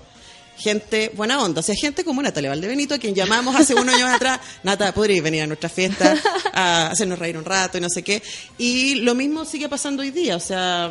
gente 0.58 1.12
buena 1.16 1.42
onda, 1.44 1.60
o 1.60 1.64
sea, 1.64 1.76
gente 1.76 2.04
como 2.04 2.22
Natalia 2.22 2.50
Valdebenito, 2.50 2.96
a 2.96 2.98
quien 2.98 3.14
llamamos 3.14 3.56
hace 3.56 3.76
unos 3.76 3.94
años 3.94 4.10
atrás, 4.10 4.40
Nata, 4.64 4.92
podrías 4.92 5.24
venir 5.24 5.44
a 5.44 5.48
nuestra 5.48 5.70
fiesta 5.70 6.16
a 6.52 6.88
hacernos 6.88 7.20
reír 7.20 7.38
un 7.38 7.46
rato 7.46 7.78
y 7.78 7.82
no 7.82 7.90
sé 7.90 8.04
qué. 8.04 8.22
Y 8.58 8.96
lo 8.96 9.14
mismo 9.14 9.46
sigue 9.46 9.70
pasando 9.70 10.02
hoy 10.02 10.12
día, 10.12 10.36
o 10.36 10.40
sea, 10.40 10.90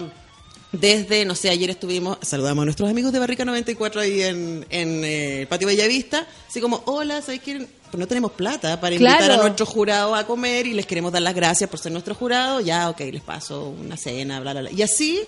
desde, 0.73 1.25
no 1.25 1.35
sé, 1.35 1.51
ayer 1.51 1.71
estuvimos, 1.71 2.19
saludamos 2.23 2.63
a 2.63 2.65
nuestros 2.67 2.89
amigos 2.89 3.13
de 3.13 3.19
Barrica 3.19 3.45
94 3.45 4.01
ahí 4.01 4.23
en, 4.23 4.65
en 4.71 5.05
eh, 5.05 5.41
el 5.43 5.47
Patio 5.49 5.67
Bellavista, 5.67 6.27
así 6.49 6.61
como, 6.61 6.83
hola, 6.87 7.21
¿sabes 7.23 7.41
qué? 7.41 7.67
Pues 7.91 7.99
no 7.99 8.07
tenemos 8.07 8.33
plata 8.33 8.81
para 8.81 8.95
invitar 8.95 9.19
Claro. 9.19 9.35
a 9.35 9.37
nuestro 9.47 9.67
jurado 9.67 10.15
a 10.15 10.25
comer 10.27 10.67
y 10.69 10.75
les 10.75 10.87
queremos 10.87 11.11
dar 11.13 11.23
las 11.23 11.35
gracias 11.35 11.69
por 11.69 11.81
ser 11.81 11.91
nuestro 11.91 12.15
jurado, 12.15 12.61
ya, 12.61 12.89
ok, 12.89 13.01
les 13.13 13.23
paso 13.23 13.69
una 13.71 13.97
cena, 13.97 14.39
bla, 14.41 14.53
bla, 14.53 14.61
bla. 14.63 14.71
Y 14.71 14.83
así 14.83 15.21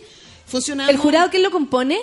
funcionamos. 0.47 0.90
¿El 0.93 0.98
jurado 0.98 1.28
quién 1.31 1.43
lo 1.43 1.51
compone? 1.51 1.98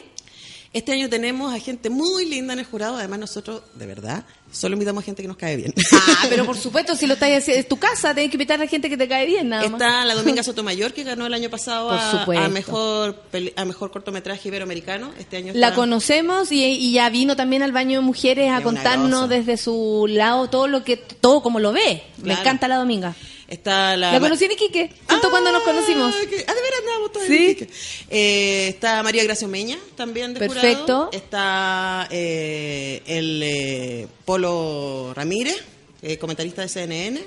Este 0.74 0.92
año 0.92 1.10
tenemos 1.10 1.54
a 1.54 1.60
gente 1.60 1.90
muy 1.90 2.26
linda 2.26 2.54
en 2.54 2.60
el 2.60 2.66
jurado, 2.66 2.98
además 2.98 3.20
nosotros, 3.20 3.62
de 3.74 3.86
verdad, 3.86 4.26
solo 4.52 4.74
invitamos 4.74 5.04
a 5.04 5.06
gente 5.06 5.22
que 5.22 5.28
nos 5.28 5.38
cae 5.38 5.56
bien. 5.56 5.74
Ah, 5.94 6.26
pero 6.30 6.46
por 6.46 6.58
supuesto, 6.62 6.96
si 6.96 7.08
lo 7.08 7.14
estás 7.14 7.30
haciendo, 7.30 7.60
es 7.60 7.68
tu 7.68 7.78
casa, 7.78 8.14
tienes 8.14 8.32
que 8.32 8.38
invitar 8.38 8.62
a 8.62 8.68
gente 8.68 8.90
que 8.90 8.98
te 8.98 9.08
cae 9.08 9.26
bien, 9.26 9.50
nada 9.50 9.64
más. 9.70 9.82
Está 9.82 10.06
la 10.06 10.16
Dominga 10.16 10.44
Sotomayor, 10.50 10.94
que 10.94 11.04
ganó 11.04 11.26
el 11.26 11.34
año 11.34 11.50
pasado 11.50 11.92
a, 11.92 12.50
mejor 12.50 13.24
a 13.56 13.66
mejor 13.66 13.92
cortometraje 13.92 14.48
iberoamericano. 14.50 15.12
Este 15.20 15.38
año 15.38 15.54
La 15.56 15.74
conocemos 15.74 16.52
y, 16.52 16.64
y 16.64 16.94
ya 16.94 17.10
vino 17.10 17.36
también 17.36 17.64
al 17.64 17.72
baño 17.72 18.00
de 18.00 18.06
mujeres 18.06 18.52
a 18.52 18.58
Es 18.58 18.64
contarnos 18.64 19.30
desde 19.30 19.58
su 19.58 20.06
lado 20.08 20.50
todo 20.50 20.68
lo 20.68 20.84
que 20.84 20.98
todo 20.98 21.42
como 21.42 21.60
lo 21.60 21.72
ve. 21.72 22.04
Me 22.24 22.34
encanta 22.34 22.68
la 22.68 22.78
Dominga. 22.78 23.16
Está 23.50 23.98
la, 23.98 24.12
La, 24.12 24.20
conocí 24.20 24.46
en 24.46 24.52
Iquique, 24.52 24.92
justo 25.10 25.30
cuando 25.32 25.52
nos 25.52 25.64
conocimos. 25.64 26.14
Ah, 26.16 26.20
de 26.30 26.62
veras 26.62 26.80
andábamos 26.82 27.12
todas 27.12 27.28
Sí. 27.28 27.36
en 27.36 27.44
Iquique. 27.52 27.70
Eh, 28.10 28.68
está 28.70 29.02
María 29.02 29.24
Gracia 29.24 29.48
Meña, 29.48 29.78
también 29.96 30.34
de 30.36 30.40
Perfecto. 30.40 30.82
jurado. 30.82 31.10
Está 31.12 32.08
eh, 32.12 33.02
el 33.08 33.42
eh, 33.44 34.08
Polo 34.24 35.14
Ramírez, 35.16 35.58
eh, 36.04 36.18
comentarista 36.18 36.62
de 36.62 36.70
CNN. 36.70 37.22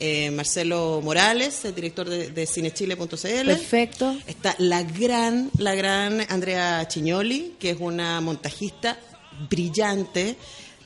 Eh, 0.00 0.30
Marcelo 0.30 1.00
Morales, 1.02 1.64
el 1.64 1.74
director 1.74 2.08
de, 2.08 2.30
de 2.30 2.46
cinechile.cl. 2.46 3.46
Perfecto. 3.46 4.16
Está 4.28 4.54
la 4.58 4.84
gran, 4.84 5.50
la 5.58 5.74
gran 5.74 6.24
Andrea 6.28 6.86
Chignoli, 6.86 7.56
que 7.58 7.70
es 7.70 7.78
una 7.80 8.20
montajista 8.20 8.96
brillante. 9.50 10.36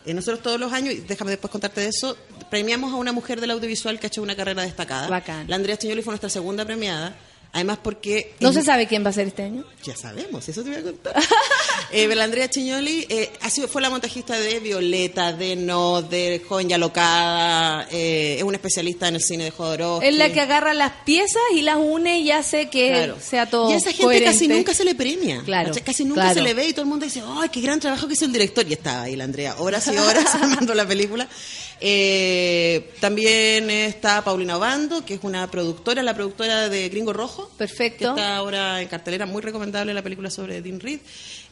Eh, 0.06 0.14
nosotros 0.14 0.42
todos 0.42 0.58
los 0.58 0.72
años, 0.72 0.94
y 0.94 1.00
déjame 1.00 1.32
después 1.32 1.50
contarte 1.50 1.82
de 1.82 1.88
eso, 1.88 2.16
premiamos 2.52 2.92
a 2.92 2.96
una 2.96 3.12
mujer 3.12 3.40
del 3.40 3.50
audiovisual 3.50 3.98
que 3.98 4.06
ha 4.06 4.08
hecho 4.08 4.20
una 4.20 4.36
carrera 4.36 4.60
destacada. 4.62 5.08
Bacán. 5.08 5.46
La 5.48 5.56
Andrea 5.56 5.78
Chignoli 5.78 6.02
fue 6.02 6.12
nuestra 6.12 6.28
segunda 6.28 6.66
premiada. 6.66 7.16
Además 7.54 7.78
porque... 7.82 8.34
No 8.40 8.48
en- 8.48 8.54
se 8.54 8.62
sabe 8.62 8.86
quién 8.86 9.04
va 9.04 9.10
a 9.10 9.12
ser 9.12 9.26
este 9.28 9.42
año. 9.42 9.62
Ya 9.84 9.94
sabemos, 9.94 10.48
eso 10.48 10.62
te 10.62 10.70
voy 10.70 10.78
a 10.78 10.82
contar. 10.82 11.14
eh, 11.92 12.06
pero 12.08 12.22
Andrea 12.22 12.48
Chignoli 12.48 13.06
eh, 13.10 13.30
ha 13.42 13.50
sido, 13.50 13.68
fue 13.68 13.82
la 13.82 13.90
montajista 13.90 14.38
de 14.40 14.58
Violeta, 14.60 15.34
de 15.34 15.56
No, 15.56 16.00
de 16.00 16.42
Joven 16.48 16.70
y 16.70 16.72
Alocada. 16.72 17.86
eh, 17.90 18.36
es 18.38 18.42
una 18.42 18.56
especialista 18.56 19.08
en 19.08 19.16
el 19.16 19.22
cine 19.22 19.44
de 19.44 19.50
Jodorowsky. 19.50 20.06
Es 20.08 20.16
la 20.16 20.32
que 20.32 20.40
agarra 20.40 20.72
las 20.72 20.92
piezas 21.04 21.42
y 21.54 21.60
las 21.60 21.76
une 21.76 22.20
y 22.20 22.30
hace 22.30 22.70
que 22.70 22.88
Claro. 22.88 23.16
sea 23.20 23.44
todo 23.44 23.68
Y 23.70 23.74
a 23.74 23.76
esa 23.76 23.90
gente 23.90 24.02
coherente. 24.04 24.32
casi 24.32 24.48
nunca 24.48 24.72
se 24.72 24.84
le 24.86 24.94
premia. 24.94 25.42
Claro. 25.44 25.72
Casi 25.84 26.04
nunca 26.06 26.22
claro. 26.22 26.34
se 26.34 26.40
le 26.42 26.54
ve 26.54 26.68
y 26.68 26.72
todo 26.72 26.84
el 26.84 26.88
mundo 26.88 27.04
dice, 27.04 27.22
¡ay, 27.22 27.50
qué 27.50 27.60
gran 27.60 27.78
trabajo 27.80 28.06
que 28.08 28.14
hizo 28.14 28.24
el 28.24 28.32
director! 28.32 28.66
Y 28.66 28.72
estaba 28.72 29.02
ahí 29.02 29.14
la 29.16 29.24
Andrea, 29.24 29.56
horas 29.58 29.86
y 29.88 29.96
horas 29.98 30.34
armando 30.36 30.74
la 30.74 30.86
película. 30.88 31.28
Eh, 31.84 32.92
también 33.00 33.68
está 33.68 34.22
Paulina 34.22 34.56
Obando, 34.56 35.04
que 35.04 35.14
es 35.14 35.20
una 35.24 35.50
productora, 35.50 36.00
la 36.04 36.14
productora 36.14 36.68
de 36.68 36.88
Gringo 36.88 37.12
Rojo. 37.12 37.50
Perfecto. 37.58 38.14
Que 38.14 38.20
está 38.20 38.36
ahora 38.36 38.80
en 38.80 38.86
cartelera, 38.86 39.26
muy 39.26 39.42
recomendable 39.42 39.92
la 39.92 40.02
película 40.02 40.30
sobre 40.30 40.62
Dean 40.62 40.78
Reed. 40.78 41.00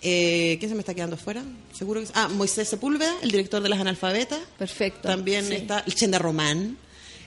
Eh, 0.03 0.57
¿Quién 0.61 0.69
se 0.71 0.75
me 0.77 0.81
está 0.83 0.95
quedando 0.95 1.17
fuera? 1.17 1.43
Seguro 1.77 2.01
que 2.01 2.07
Ah, 2.15 2.29
Moisés 2.29 2.69
Sepúlveda, 2.69 3.13
el 3.23 3.33
director 3.33 3.61
de 3.61 3.69
Las 3.71 3.81
Analfabetas. 3.81 4.39
Perfecto. 4.57 5.09
También 5.09 5.47
sí. 5.47 5.55
está 5.55 5.85
Chenda 5.87 6.21
Román, 6.21 6.79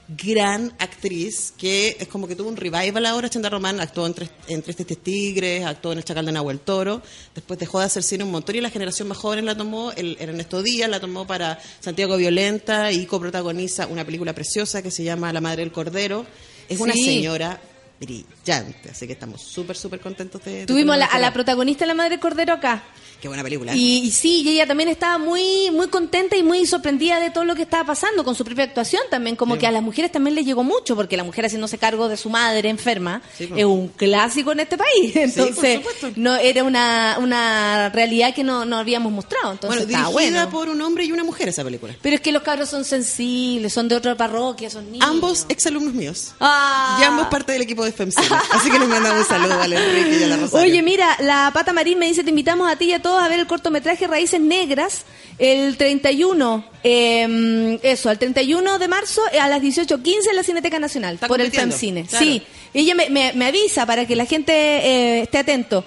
gran 0.07 0.73
actriz, 0.80 1.53
que 1.57 1.95
es 1.99 2.07
como 2.07 2.27
que 2.27 2.35
tuvo 2.35 2.49
un 2.49 2.57
revival 2.57 3.05
ahora. 3.05 3.30
Chenda 3.30 3.49
Román 3.49 3.80
actuó 3.80 4.05
en 4.05 4.13
Tres, 4.13 4.30
en 4.47 4.61
Tres 4.61 4.75
Testes 4.75 4.97
Tigres, 4.97 5.65
actuó 5.65 5.91
en 5.91 5.99
El 5.99 6.03
Chacal 6.03 6.25
de 6.25 6.31
Nahuel 6.31 6.59
Toro. 6.59 7.01
Después 7.34 7.59
dejó 7.59 7.80
de 7.80 7.85
hacer 7.85 8.03
cine 8.03 8.23
un 8.23 8.31
montón 8.31 8.55
y 8.55 8.61
la 8.61 8.69
generación 8.69 9.07
más 9.07 9.17
joven 9.17 9.45
la 9.45 9.55
tomó, 9.55 9.91
el, 9.91 10.17
Ernesto 10.19 10.61
Díaz 10.61 10.89
la 10.89 10.99
tomó 10.99 11.25
para 11.25 11.59
Santiago 11.80 12.17
Violenta 12.17 12.91
y 12.91 13.05
coprotagoniza 13.05 13.88
una 13.88 14.05
película 14.05 14.34
preciosa 14.34 14.81
que 14.81 14.91
se 14.91 15.03
llama 15.03 15.31
La 15.34 15.41
Madre 15.41 15.63
del 15.63 15.71
Cordero. 15.71 16.25
Es 16.69 16.80
una 16.80 16.93
señora 16.93 17.59
brillante, 18.05 18.89
así 18.89 19.07
que 19.07 19.13
estamos 19.13 19.41
súper, 19.41 19.75
súper 19.75 19.99
contentos 19.99 20.43
de... 20.43 20.65
Tuvimos 20.65 20.95
a 20.95 20.97
la, 20.99 21.05
a 21.05 21.19
la 21.19 21.34
protagonista, 21.34 21.85
la 21.85 21.93
madre 21.93 22.19
Cordero, 22.19 22.53
acá. 22.53 22.84
Qué 23.21 23.30
buena 23.30 23.41
película. 23.43 23.73
Y, 23.73 23.99
y 23.99 24.11
sí, 24.11 24.41
y 24.41 24.49
ella 24.49 24.67
también 24.67 24.89
estaba 24.89 25.17
muy 25.17 25.71
muy 25.71 25.88
contenta 25.88 26.35
y 26.35 26.43
muy 26.43 26.65
sorprendida 26.65 27.21
de 27.21 27.30
todo 27.30 27.45
lo 27.45 27.55
que 27.55 27.61
estaba 27.61 27.85
pasando 27.85 28.25
con 28.25 28.35
su 28.35 28.43
propia 28.43 28.65
actuación 28.65 29.01
también, 29.09 29.38
como 29.38 29.53
Sí. 29.55 29.61
que 29.61 29.67
a 29.67 29.71
las 29.71 29.81
mujeres 29.81 30.11
también 30.11 30.35
les 30.35 30.45
llegó 30.45 30.61
mucho, 30.65 30.93
porque 30.97 31.15
la 31.15 31.23
mujer 31.23 31.45
haciéndose 31.45 31.77
cargo 31.77 32.09
de 32.09 32.17
su 32.17 32.30
madre 32.30 32.67
enferma 32.67 33.21
Sí, 33.38 33.47
pues. 33.47 33.61
es 33.61 33.65
un 33.65 33.88
clásico 33.88 34.51
en 34.51 34.59
este 34.59 34.77
país. 34.77 35.15
Entonces, 35.15 35.80
no 36.17 36.35
era 36.35 36.65
una, 36.65 37.15
una 37.21 37.89
realidad 37.89 38.34
que 38.35 38.43
no, 38.43 38.65
no 38.65 38.77
habíamos 38.77 39.13
mostrado. 39.13 39.53
Entonces, 39.53 39.85
bueno, 39.88 40.03
dirigida 40.09 40.11
bueno. 40.11 40.49
por 40.49 40.67
un 40.67 40.81
hombre 40.81 41.05
y 41.05 41.13
una 41.13 41.23
mujer 41.23 41.47
esa 41.47 41.63
película. 41.63 41.95
Pero 42.01 42.15
es 42.15 42.21
que 42.21 42.34
los 42.34 42.43
cabros 42.43 42.67
son 42.67 42.84
sensibles, 42.84 43.71
son 43.71 43.88
de 43.88 43.95
otra 43.95 44.17
parroquia, 44.17 44.69
son 44.69 44.91
niños. 44.91 45.07
Ambos 45.07 45.45
exalumnos 45.47 45.93
míos. 45.93 46.34
Ah. 46.41 46.97
Y 46.99 47.05
ambos 47.05 47.27
parte 47.27 47.53
del 47.53 47.61
equipo 47.61 47.85
de 47.85 47.93
FEMCINE. 47.94 48.28
Así 48.52 48.70
que 48.70 48.80
les 48.80 48.88
mandamos 48.88 49.20
un 49.22 49.26
saludo 49.26 49.61
al 49.61 49.72
Enrique 49.74 50.20
y 50.20 50.24
a 50.24 50.28
la 50.28 50.38
Rosario. 50.38 50.72
Oye, 50.72 50.82
mira, 50.82 51.15
la 51.20 51.52
Pata 51.53 51.72
Marín 51.74 51.99
me 51.99 52.07
dice, 52.07 52.24
te 52.24 52.30
invitamos 52.32 52.72
a 52.72 52.76
ti 52.76 52.86
y 52.86 52.94
a 52.94 53.02
todos 53.02 53.22
a 53.22 53.28
ver 53.30 53.40
el 53.40 53.48
cortometraje 53.48 54.07
Raíces 54.07 54.41
Negras 54.41 55.06
el 55.40 55.78
31, 55.78 56.65
eh, 56.84 57.80
eso, 57.84 58.11
el 58.11 58.20
31 58.20 58.78
de 58.80 58.88
marzo 58.88 59.22
eh, 59.32 59.40
a 59.40 59.48
las 59.48 59.61
18.15 59.61 60.30
en 60.30 60.36
la 60.36 60.44
Cineteca 60.44 60.78
Nacional, 60.80 61.18
por 61.28 61.41
el 61.41 61.52
FEMCINE. 61.52 62.06
claro. 62.06 62.26
Sí, 62.26 62.44
ella 62.74 62.94
me, 62.95 63.10
me- 63.10 63.34
me 63.34 63.48
avisa 63.48 63.86
para 63.86 64.06
que 64.06 64.15
la 64.15 64.26
gente 64.26 64.52
eh, 64.53 65.22
esté 65.24 65.40
atento. 65.40 65.84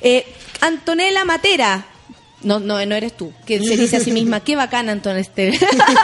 Eh, 0.00 0.24
Antonella 0.60 1.24
Matera. 1.24 1.86
No, 2.42 2.60
no, 2.60 2.84
no 2.86 2.94
eres 2.94 3.16
tú, 3.16 3.32
que 3.46 3.58
se 3.60 3.76
dice 3.76 3.96
a 3.96 4.00
sí 4.00 4.12
misma, 4.12 4.40
qué 4.44 4.54
bacán 4.54 4.88
Antonella 4.88 5.20
este. 5.20 5.58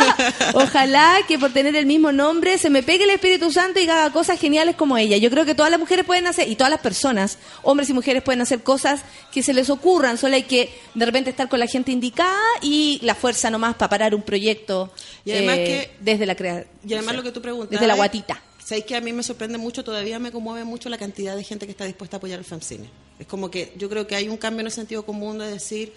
Ojalá 0.54 1.18
que 1.28 1.38
por 1.38 1.52
tener 1.52 1.76
el 1.76 1.86
mismo 1.86 2.12
nombre 2.12 2.58
se 2.58 2.70
me 2.70 2.82
pegue 2.82 3.04
el 3.04 3.10
Espíritu 3.10 3.52
Santo 3.52 3.80
y 3.80 3.84
haga 3.88 4.10
cosas 4.12 4.38
geniales 4.40 4.76
como 4.76 4.96
ella. 4.98 5.16
Yo 5.16 5.30
creo 5.30 5.44
que 5.44 5.54
todas 5.54 5.70
las 5.70 5.80
mujeres 5.80 6.04
pueden 6.04 6.26
hacer, 6.26 6.48
y 6.48 6.56
todas 6.56 6.70
las 6.70 6.80
personas, 6.80 7.38
hombres 7.62 7.88
y 7.90 7.92
mujeres 7.92 8.22
pueden 8.22 8.40
hacer 8.40 8.62
cosas 8.62 9.02
que 9.32 9.42
se 9.42 9.54
les 9.54 9.70
ocurran, 9.70 10.18
solo 10.18 10.34
hay 10.34 10.42
que 10.44 10.70
de 10.94 11.06
repente 11.06 11.30
estar 11.30 11.48
con 11.48 11.60
la 11.60 11.66
gente 11.66 11.92
indicada 11.92 12.36
y 12.62 12.98
la 13.02 13.14
fuerza 13.14 13.50
nomás 13.50 13.76
para 13.76 13.88
parar 13.90 14.14
un 14.14 14.22
proyecto 14.22 14.92
Y 15.24 15.32
además 15.32 15.56
eh, 15.58 15.64
que- 15.64 15.90
desde 16.00 16.26
la 16.26 16.34
crea- 16.34 16.64
Y 16.86 16.94
además 16.94 17.16
lo 17.16 17.22
que 17.22 17.30
tú 17.32 17.40
preguntas. 17.42 17.70
Desde 17.70 17.86
la 17.86 17.94
guatita. 17.94 18.42
Sabéis 18.64 18.86
que 18.86 18.96
a 18.96 19.00
mí 19.00 19.12
me 19.12 19.22
sorprende 19.22 19.58
mucho, 19.58 19.84
todavía 19.84 20.18
me 20.18 20.32
conmueve 20.32 20.64
mucho 20.64 20.88
la 20.88 20.96
cantidad 20.96 21.36
de 21.36 21.44
gente 21.44 21.66
que 21.66 21.72
está 21.72 21.84
dispuesta 21.84 22.16
a 22.16 22.18
apoyar 22.18 22.38
el 22.38 22.44
FEMCINE. 22.46 22.88
Es 23.18 23.26
como 23.26 23.50
que 23.50 23.72
yo 23.76 23.88
creo 23.90 24.06
que 24.06 24.16
hay 24.16 24.28
un 24.28 24.38
cambio 24.38 24.60
en 24.60 24.66
el 24.66 24.72
sentido 24.72 25.04
común 25.04 25.38
de 25.38 25.46
decir, 25.50 25.92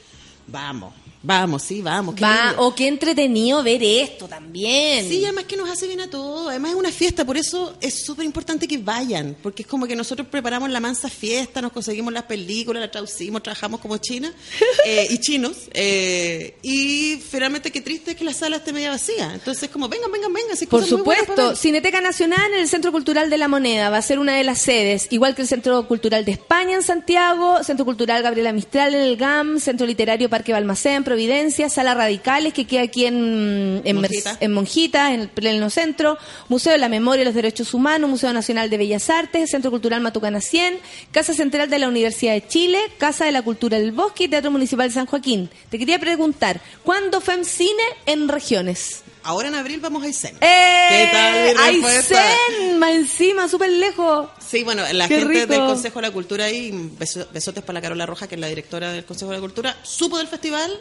vamos, 0.48 0.96
Vamos, 1.28 1.64
sí, 1.64 1.82
vamos. 1.82 2.16
qué 2.16 2.22
Va, 2.22 2.56
o 2.58 2.74
qué 2.74 2.88
entretenido 2.88 3.62
ver 3.62 3.84
esto 3.84 4.30
también. 4.30 5.10
Sí, 5.10 5.26
además 5.26 5.44
que 5.44 5.58
nos 5.58 5.70
hace 5.70 5.86
bien 5.86 6.00
a 6.00 6.10
todos. 6.10 6.48
Además 6.48 6.72
es 6.72 6.78
una 6.78 6.90
fiesta, 6.90 7.26
por 7.26 7.36
eso 7.36 7.76
es 7.82 8.06
súper 8.06 8.24
importante 8.24 8.66
que 8.66 8.78
vayan. 8.78 9.36
Porque 9.44 9.64
es 9.64 9.68
como 9.68 9.86
que 9.88 9.96
nosotros 9.98 10.26
preparamos 10.30 10.70
la 10.70 10.80
mansa 10.80 11.10
fiesta, 11.10 11.62
nos 11.62 11.74
conseguimos 11.74 12.14
las 12.14 12.24
películas, 12.24 12.80
las 12.80 12.92
traducimos, 12.92 13.44
trabajamos 13.44 13.82
como 13.82 13.98
chinas 13.98 14.32
eh, 14.86 15.06
y 15.10 15.18
chinos. 15.18 15.68
eh, 15.74 16.56
y 16.64 17.18
finalmente 17.18 17.72
qué 17.72 17.82
triste 17.82 18.12
es 18.12 18.18
que 18.18 18.24
la 18.24 18.34
sala 18.34 18.56
esté 18.56 18.72
media 18.72 18.90
vacía. 18.90 19.34
Entonces 19.34 19.70
como, 19.70 19.90
vengan, 19.90 20.10
vengan, 20.10 20.32
vengan. 20.32 20.56
si 20.56 20.66
Por 20.66 20.86
supuesto. 20.86 21.58
Cineteca 21.58 22.00
Nacional 22.00 22.54
en 22.54 22.62
el 22.62 22.70
Centro 22.70 22.94
Cultural 22.94 23.30
de 23.30 23.38
la 23.38 23.50
Moneda 23.50 23.90
va 23.90 23.98
a 23.98 24.02
ser 24.02 24.18
una 24.20 24.38
de 24.38 24.46
las 24.46 24.60
sedes, 24.62 25.08
igual 25.10 25.36
que 25.36 25.42
el 25.42 25.50
Centro 25.50 25.86
Cultural 25.90 26.24
de 26.24 26.32
España 26.32 26.76
en 26.76 26.84
Santiago, 26.84 27.66
Centro 27.66 27.84
Cultural 27.84 28.24
Gabriela 28.24 28.54
Mistral 28.54 28.96
en 28.96 29.02
el 29.02 29.18
GAM, 29.18 29.60
Centro 29.60 29.86
Literario 29.86 30.30
Parque 30.30 30.54
Balmacén, 30.54 31.04
Providencia, 31.22 31.68
Sala 31.68 31.96
Radicales 31.96 32.54
que 32.54 32.68
queda 32.68 32.84
aquí 32.84 33.06
en, 33.08 33.82
en, 33.84 33.96
Monjita. 33.96 34.38
En 34.40 34.54
Monjita, 34.54 35.14
en 35.16 35.22
el 35.22 35.30
pleno 35.30 35.72
centro, 35.72 36.16
Museo 36.48 36.74
de 36.74 36.78
la 36.78 36.90
Memoria 36.90 37.24
y 37.24 37.26
los 37.26 37.34
Derechos 37.34 37.74
Humanos, 37.74 38.08
Museo 38.08 38.32
Nacional 38.34 38.70
de 38.70 38.78
Bellas 38.78 39.10
Artes, 39.10 39.50
Centro 39.50 39.72
Cultural 39.72 40.00
Matucana 40.02 40.42
100, 40.42 40.80
Casa 41.10 41.34
Central 41.34 41.72
de 41.72 41.80
la 41.80 41.88
Universidad 41.88 42.34
de 42.34 42.46
Chile, 42.48 42.78
Casa 43.00 43.26
de 43.26 43.32
la 43.32 43.42
Cultura 43.42 43.80
del 43.80 43.94
Bosque 43.94 44.26
y 44.26 44.28
Teatro 44.28 44.52
Municipal 44.52 44.90
de 44.90 44.94
San 44.94 45.08
Joaquín. 45.08 45.50
Te 45.72 45.80
quería 45.80 45.98
preguntar, 45.98 46.62
¿cuándo 46.84 47.20
fue 47.20 47.34
en 47.34 47.46
cine 47.46 47.82
en 48.06 48.28
regiones? 48.28 49.02
Ahora 49.24 49.48
en 49.48 49.56
abril 49.56 49.80
vamos 49.80 50.04
a 50.04 50.06
Aysén. 50.06 50.36
¡Eh! 50.40 50.86
¿Qué 50.90 51.10
tal? 51.12 51.64
Aysén, 51.84 52.78
más 52.78 52.92
encima, 52.92 53.48
súper 53.48 53.72
lejos. 53.72 54.30
Sí, 54.48 54.64
bueno, 54.64 54.84
la 54.94 55.08
Qué 55.08 55.18
gente 55.18 55.34
rico. 55.34 55.48
del 55.48 55.62
Consejo 55.66 56.00
de 56.00 56.08
la 56.08 56.14
Cultura 56.14 56.48
y 56.52 56.72
beso- 56.72 57.28
besotes 57.34 57.64
para 57.64 57.74
la 57.74 57.82
Carola 57.82 58.06
Roja, 58.06 58.28
que 58.28 58.36
es 58.36 58.42
la 58.42 58.48
directora 58.48 58.92
del 58.92 59.04
Consejo 59.04 59.32
de 59.32 59.38
la 59.38 59.42
Cultura, 59.42 59.76
supo 59.82 60.20
del 60.20 60.28
festival 60.28 60.72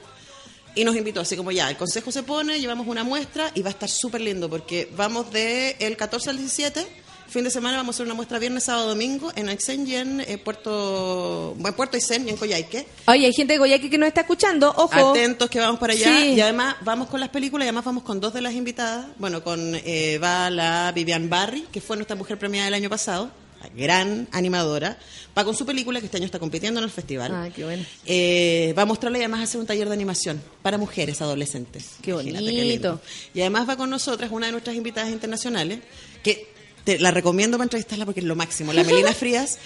y 0.76 0.84
nos 0.84 0.94
invitó, 0.94 1.20
así 1.20 1.36
como 1.36 1.50
ya, 1.50 1.68
el 1.70 1.76
Consejo 1.76 2.12
se 2.12 2.22
pone, 2.22 2.60
llevamos 2.60 2.86
una 2.86 3.02
muestra 3.02 3.50
y 3.54 3.62
va 3.62 3.68
a 3.68 3.72
estar 3.72 3.88
súper 3.88 4.20
lindo 4.20 4.48
porque 4.48 4.92
vamos 4.94 5.32
de 5.32 5.74
el 5.80 5.96
14 5.96 6.30
al 6.30 6.36
17, 6.36 6.86
fin 7.28 7.44
de 7.44 7.50
semana 7.50 7.78
vamos 7.78 7.94
a 7.94 7.96
hacer 7.96 8.06
una 8.06 8.14
muestra 8.14 8.38
viernes, 8.38 8.64
sábado, 8.64 8.88
domingo 8.88 9.32
en 9.36 9.48
Aysén 9.48 9.86
y 9.86 9.94
en 9.94 10.20
eh, 10.20 10.36
Puerto, 10.36 11.54
bueno, 11.56 11.74
Puerto 11.74 11.96
Aysén 11.96 12.28
y 12.28 12.30
en 12.30 12.36
Coyhaique. 12.36 12.86
Oye, 13.06 13.24
hay 13.24 13.32
gente 13.32 13.54
de 13.54 13.58
Goyaki 13.58 13.88
que 13.88 13.96
nos 13.96 14.08
está 14.08 14.20
escuchando, 14.20 14.68
ojo. 14.76 15.10
Atentos 15.12 15.48
que 15.48 15.60
vamos 15.60 15.80
para 15.80 15.94
allá. 15.94 16.14
Sí. 16.20 16.34
Y 16.34 16.40
además 16.42 16.76
vamos 16.82 17.08
con 17.08 17.20
las 17.20 17.30
películas 17.30 17.64
y 17.64 17.68
además 17.68 17.84
vamos 17.86 18.02
con 18.02 18.20
dos 18.20 18.34
de 18.34 18.42
las 18.42 18.52
invitadas. 18.52 19.06
Bueno, 19.16 19.42
con 19.42 19.74
eh, 19.74 20.18
va 20.22 20.50
la 20.50 20.92
Vivian 20.94 21.30
Barry, 21.30 21.62
que 21.72 21.80
fue 21.80 21.96
nuestra 21.96 22.16
mujer 22.16 22.38
premiada 22.38 22.68
el 22.68 22.74
año 22.74 22.90
pasado, 22.90 23.30
gran 23.74 24.28
animadora. 24.32 24.98
Va 25.36 25.44
con 25.44 25.54
su 25.54 25.66
película, 25.66 26.00
que 26.00 26.06
este 26.06 26.18
año 26.18 26.26
está 26.26 26.38
compitiendo 26.38 26.80
en 26.80 26.84
el 26.84 26.90
festival. 26.90 27.34
Ay, 27.34 27.50
qué 27.50 27.64
bueno. 27.64 27.84
Eh, 28.04 28.74
va 28.76 28.82
a 28.82 28.86
mostrarle 28.86 29.18
y 29.18 29.22
además 29.22 29.42
hacer 29.42 29.60
un 29.60 29.66
taller 29.66 29.88
de 29.88 29.94
animación 29.94 30.42
para 30.62 30.78
mujeres 30.78 31.20
adolescentes. 31.20 31.96
Qué 32.02 32.12
bonito. 32.12 32.40
lindo. 32.40 33.00
Y 33.34 33.40
además 33.40 33.68
va 33.68 33.76
con 33.76 33.90
nosotras 33.90 34.30
una 34.32 34.46
de 34.46 34.52
nuestras 34.52 34.76
invitadas 34.76 35.10
internacionales, 35.10 35.80
que 36.22 36.48
te 36.84 36.98
la 36.98 37.10
recomiendo 37.10 37.56
para 37.58 37.64
entrevistarla 37.64 38.04
porque 38.04 38.20
es 38.20 38.26
lo 38.26 38.36
máximo, 38.36 38.72
la 38.72 38.84
Melina 38.84 39.12
Frías, 39.14 39.58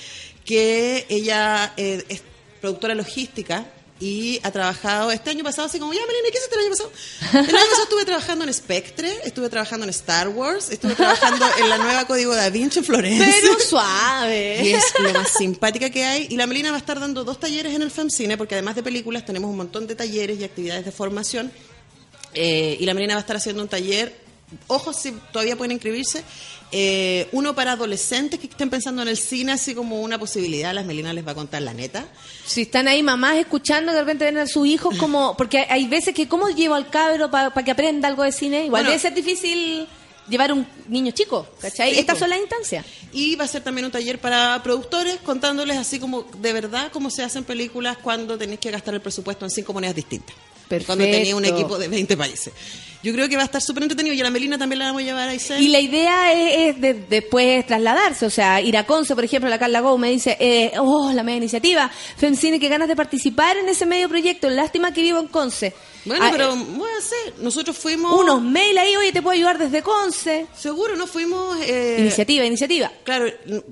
que 0.44 1.06
ella 1.08 1.74
eh, 1.76 2.04
es 2.08 2.22
productora 2.60 2.94
logística 2.94 3.66
y 4.00 4.40
ha 4.42 4.50
trabajado 4.50 5.10
este 5.10 5.28
año 5.28 5.44
pasado, 5.44 5.68
así 5.68 5.78
como, 5.78 5.92
ya 5.92 6.00
Melina, 6.06 6.28
¿qué 6.32 6.38
hiciste 6.38 6.54
el 6.54 6.60
año 6.62 6.70
pasado? 6.70 6.92
El 7.32 7.54
año 7.54 7.66
pasado 7.68 7.82
estuve 7.82 8.04
trabajando 8.06 8.44
en 8.46 8.54
Spectre, 8.54 9.20
estuve 9.24 9.50
trabajando 9.50 9.84
en 9.84 9.90
Star 9.90 10.28
Wars, 10.30 10.70
estuve 10.70 10.94
trabajando 10.94 11.44
en 11.58 11.68
la 11.68 11.76
nueva 11.76 12.06
Código 12.06 12.34
Da 12.34 12.48
Vinci 12.48 12.78
en 12.78 12.84
Florencia. 12.86 13.26
Pero 13.42 13.60
suave. 13.68 14.62
Y 14.64 14.72
es 14.72 14.84
lo 14.98 15.12
más 15.12 15.28
simpática 15.28 15.90
que 15.90 16.06
hay. 16.06 16.28
Y 16.30 16.36
la 16.36 16.46
Melina 16.46 16.70
va 16.70 16.76
a 16.76 16.80
estar 16.80 16.98
dando 16.98 17.24
dos 17.24 17.38
talleres 17.38 17.74
en 17.74 17.82
el 17.82 17.90
FEMCINE, 17.90 18.38
porque 18.38 18.54
además 18.54 18.74
de 18.74 18.82
películas 18.82 19.26
tenemos 19.26 19.50
un 19.50 19.58
montón 19.58 19.86
de 19.86 19.94
talleres 19.94 20.40
y 20.40 20.44
actividades 20.44 20.86
de 20.86 20.92
formación. 20.92 21.52
Eh, 22.32 22.78
y 22.80 22.86
la 22.86 22.94
Melina 22.94 23.14
va 23.14 23.18
a 23.18 23.20
estar 23.20 23.36
haciendo 23.36 23.62
un 23.62 23.68
taller, 23.68 24.16
ojo 24.66 24.94
si 24.94 25.12
todavía 25.32 25.56
pueden 25.56 25.72
inscribirse, 25.72 26.24
eh, 26.72 27.28
uno 27.32 27.54
para 27.54 27.72
adolescentes 27.72 28.38
que 28.38 28.46
estén 28.46 28.70
pensando 28.70 29.02
en 29.02 29.08
el 29.08 29.16
cine 29.16 29.52
así 29.52 29.74
como 29.74 30.00
una 30.00 30.18
posibilidad. 30.18 30.72
Las 30.72 30.86
Melina 30.86 31.12
les 31.12 31.26
va 31.26 31.32
a 31.32 31.34
contar 31.34 31.62
la 31.62 31.74
neta. 31.74 32.06
Si 32.46 32.62
están 32.62 32.86
ahí 32.88 33.02
mamás 33.02 33.36
escuchando, 33.38 33.92
de 33.92 34.00
repente 34.00 34.24
ven 34.24 34.38
a 34.38 34.46
sus 34.46 34.66
hijos 34.66 34.96
como... 34.96 35.36
Porque 35.38 35.66
hay, 35.68 35.86
veces 35.88 36.14
que, 36.14 36.28
¿cómo 36.28 36.48
llevo 36.48 36.74
al 36.74 36.88
cabro 36.88 37.30
para 37.30 37.50
que 37.64 37.70
aprenda 37.70 38.08
algo 38.08 38.22
de 38.22 38.32
cine? 38.32 38.66
Igual 38.66 38.82
Bueno. 38.82 38.90
debe 38.90 39.00
ser 39.00 39.14
difícil 39.14 39.86
llevar 40.28 40.52
un 40.52 40.66
niño 40.88 41.10
chico, 41.10 41.46
¿cachai? 41.60 41.98
Estas 41.98 42.18
son 42.18 42.30
las 42.30 42.38
instancias. 42.38 42.86
Y 43.12 43.34
va 43.34 43.44
a 43.44 43.48
ser 43.48 43.62
también 43.62 43.84
un 43.84 43.90
taller 43.90 44.20
para 44.20 44.62
productores 44.62 45.16
contándoles 45.24 45.76
así 45.76 45.98
como 45.98 46.22
de 46.38 46.52
verdad 46.52 46.92
cómo 46.92 47.10
se 47.10 47.24
hacen 47.24 47.42
películas 47.42 47.98
cuando 47.98 48.38
tenéis 48.38 48.60
que 48.60 48.70
gastar 48.70 48.94
el 48.94 49.00
presupuesto 49.00 49.44
en 49.44 49.50
cinco 49.50 49.72
monedas 49.72 49.96
distintas. 49.96 50.36
Cuando 50.86 51.04
tenía 51.04 51.34
un 51.34 51.42
Perfecto. 51.42 51.60
equipo 51.62 51.78
de 51.78 51.88
20 51.88 52.16
países. 52.16 52.52
Yo 53.02 53.12
creo 53.12 53.28
que 53.28 53.36
va 53.36 53.42
a 53.42 53.46
estar 53.46 53.62
súper 53.62 53.82
entretenido 53.84 54.14
y 54.14 54.20
a 54.20 54.24
la 54.24 54.30
Melina 54.30 54.58
también 54.58 54.78
la 54.80 54.86
vamos 54.86 55.02
a 55.02 55.04
llevar 55.04 55.28
a 55.28 55.32
Aysén. 55.32 55.62
Y 55.62 55.68
la 55.68 55.80
idea 55.80 56.32
es, 56.32 56.74
es 56.76 56.80
de- 56.80 56.94
después 56.94 57.66
trasladarse, 57.66 58.26
o 58.26 58.30
sea, 58.30 58.60
ir 58.60 58.76
a 58.76 58.84
Conce, 58.84 59.14
por 59.14 59.24
ejemplo, 59.24 59.48
la 59.48 59.58
Carla 59.58 59.80
me 59.96 60.10
dice, 60.10 60.36
eh, 60.38 60.72
oh, 60.78 61.10
la 61.12 61.22
media 61.22 61.38
iniciativa, 61.38 61.90
Femcine, 62.16 62.60
que 62.60 62.68
ganas 62.68 62.88
de 62.88 62.96
participar 62.96 63.56
en 63.56 63.68
ese 63.68 63.86
medio 63.86 64.08
proyecto, 64.08 64.50
lástima 64.50 64.92
que 64.92 65.00
vivo 65.02 65.18
en 65.18 65.28
Conce. 65.28 65.72
Bueno, 66.04 66.24
Ah, 66.24 66.28
pero 66.32 66.54
eh, 66.54 66.64
voy 66.76 66.90
a 66.90 66.98
hacer. 66.98 67.34
Nosotros 67.42 67.76
fuimos. 67.76 68.18
unos 68.18 68.40
mail 68.42 68.76
ahí, 68.78 68.96
oye, 68.96 69.12
te 69.12 69.20
puedo 69.20 69.34
ayudar 69.34 69.58
desde 69.58 69.82
Conce. 69.82 70.46
Seguro, 70.56 70.96
¿no? 70.96 71.06
Fuimos. 71.06 71.58
eh, 71.62 71.96
Iniciativa, 72.00 72.44
iniciativa. 72.46 72.90
Claro, 73.04 73.26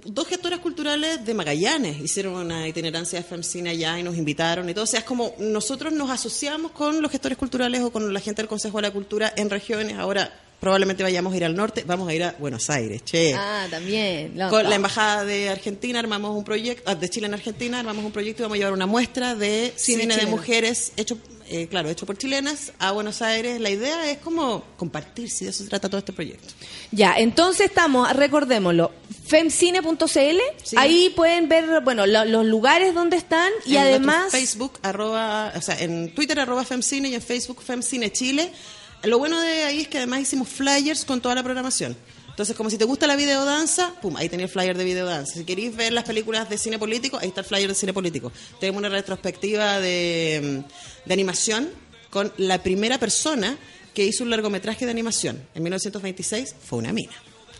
dos 0.04 0.26
gestoras 0.28 0.58
culturales 0.60 1.24
de 1.24 1.32
Magallanes 1.34 1.98
hicieron 2.00 2.34
una 2.34 2.68
itinerancia 2.68 3.18
de 3.18 3.24
FEMCINE 3.24 3.70
allá 3.70 3.98
y 3.98 4.02
nos 4.02 4.16
invitaron 4.16 4.68
y 4.68 4.74
todo. 4.74 4.84
O 4.84 4.86
sea, 4.86 5.00
es 5.00 5.06
como 5.06 5.32
nosotros 5.38 5.92
nos 5.92 6.10
asociamos 6.10 6.72
con 6.72 7.00
los 7.00 7.10
gestores 7.10 7.38
culturales 7.38 7.80
o 7.82 7.90
con 7.90 8.12
la 8.12 8.20
gente 8.20 8.42
del 8.42 8.48
Consejo 8.48 8.76
de 8.78 8.82
la 8.82 8.90
Cultura 8.90 9.17
en 9.36 9.50
regiones. 9.50 9.96
Ahora 9.96 10.32
probablemente 10.60 11.04
vayamos 11.04 11.32
a 11.32 11.36
ir 11.36 11.44
al 11.44 11.54
norte, 11.54 11.84
vamos 11.86 12.08
a 12.08 12.14
ir 12.14 12.24
a 12.24 12.34
Buenos 12.38 12.68
Aires, 12.68 13.02
che. 13.04 13.32
Ah, 13.36 13.66
también. 13.70 14.36
Con 14.50 14.68
la 14.68 14.74
embajada 14.74 15.24
de 15.24 15.48
Argentina 15.50 16.00
armamos 16.00 16.36
un 16.36 16.42
proyecto, 16.44 16.82
ah, 16.90 16.94
de 16.96 17.08
Chile 17.08 17.26
en 17.28 17.34
Argentina 17.34 17.78
armamos 17.78 18.04
un 18.04 18.10
proyecto 18.10 18.42
y 18.42 18.44
vamos 18.44 18.56
a 18.56 18.58
llevar 18.58 18.72
una 18.72 18.86
muestra 18.86 19.34
de 19.36 19.72
Cine 19.76 20.02
cine, 20.02 20.16
de 20.16 20.26
mujeres 20.26 20.92
hecho, 20.96 21.16
eh, 21.48 21.68
claro, 21.68 21.88
hecho 21.88 22.06
por 22.06 22.18
chilenas 22.18 22.72
a 22.80 22.90
Buenos 22.90 23.22
Aires. 23.22 23.60
La 23.60 23.70
idea 23.70 24.10
es 24.10 24.18
como 24.18 24.64
compartir, 24.76 25.30
si 25.30 25.44
de 25.44 25.52
eso 25.52 25.62
se 25.62 25.68
trata 25.70 25.88
todo 25.88 26.00
este 26.00 26.12
proyecto. 26.12 26.52
Ya, 26.90 27.14
entonces 27.18 27.66
estamos, 27.66 28.12
recordémoslo, 28.16 28.90
femcine.cl, 29.28 30.38
ahí 30.76 31.10
pueden 31.14 31.48
ver, 31.48 31.82
bueno, 31.84 32.04
lo- 32.06 32.24
los 32.24 32.44
lugares 32.44 32.94
donde 32.94 33.16
están 33.16 33.50
y 33.64 33.76
en 33.76 33.82
además... 33.82 34.32
Facebook, 34.32 34.78
arroba, 34.82 35.52
o 35.56 35.62
sea, 35.62 35.78
en 35.80 36.12
Twitter, 36.14 36.38
arroba 36.40 36.64
Femcine 36.64 37.08
y 37.10 37.14
en 37.14 37.22
Facebook, 37.22 37.62
Femcine 37.62 38.10
Chile. 38.12 38.50
Lo 39.04 39.18
bueno 39.18 39.40
de 39.40 39.64
ahí 39.64 39.80
es 39.80 39.88
que 39.88 39.98
además 39.98 40.20
hicimos 40.20 40.48
flyers 40.48 41.04
con 41.04 41.20
toda 41.20 41.34
la 41.34 41.42
programación. 41.42 41.96
Entonces, 42.28 42.56
como 42.56 42.70
si 42.70 42.78
te 42.78 42.84
gusta 42.84 43.08
la 43.08 43.16
videodanza, 43.16 43.94
pum, 44.00 44.16
ahí 44.16 44.28
tenía 44.28 44.46
el 44.46 44.52
flyer 44.52 44.76
de 44.76 44.84
videodanza. 44.84 45.34
Si 45.34 45.44
queréis 45.44 45.74
ver 45.74 45.92
las 45.92 46.04
películas 46.04 46.48
de 46.48 46.56
cine 46.56 46.78
político, 46.78 47.18
ahí 47.18 47.28
está 47.28 47.40
el 47.40 47.46
flyer 47.46 47.68
de 47.68 47.74
cine 47.74 47.92
político. 47.92 48.30
Tenemos 48.60 48.78
una 48.78 48.88
retrospectiva 48.88 49.80
de, 49.80 50.62
de 51.04 51.12
animación 51.12 51.68
con 52.10 52.32
la 52.36 52.62
primera 52.62 52.98
persona 52.98 53.58
que 53.92 54.04
hizo 54.04 54.22
un 54.22 54.30
largometraje 54.30 54.84
de 54.84 54.92
animación. 54.92 55.42
En 55.54 55.64
1926 55.64 56.54
fue 56.64 56.78
una 56.78 56.92
mina. 56.92 57.12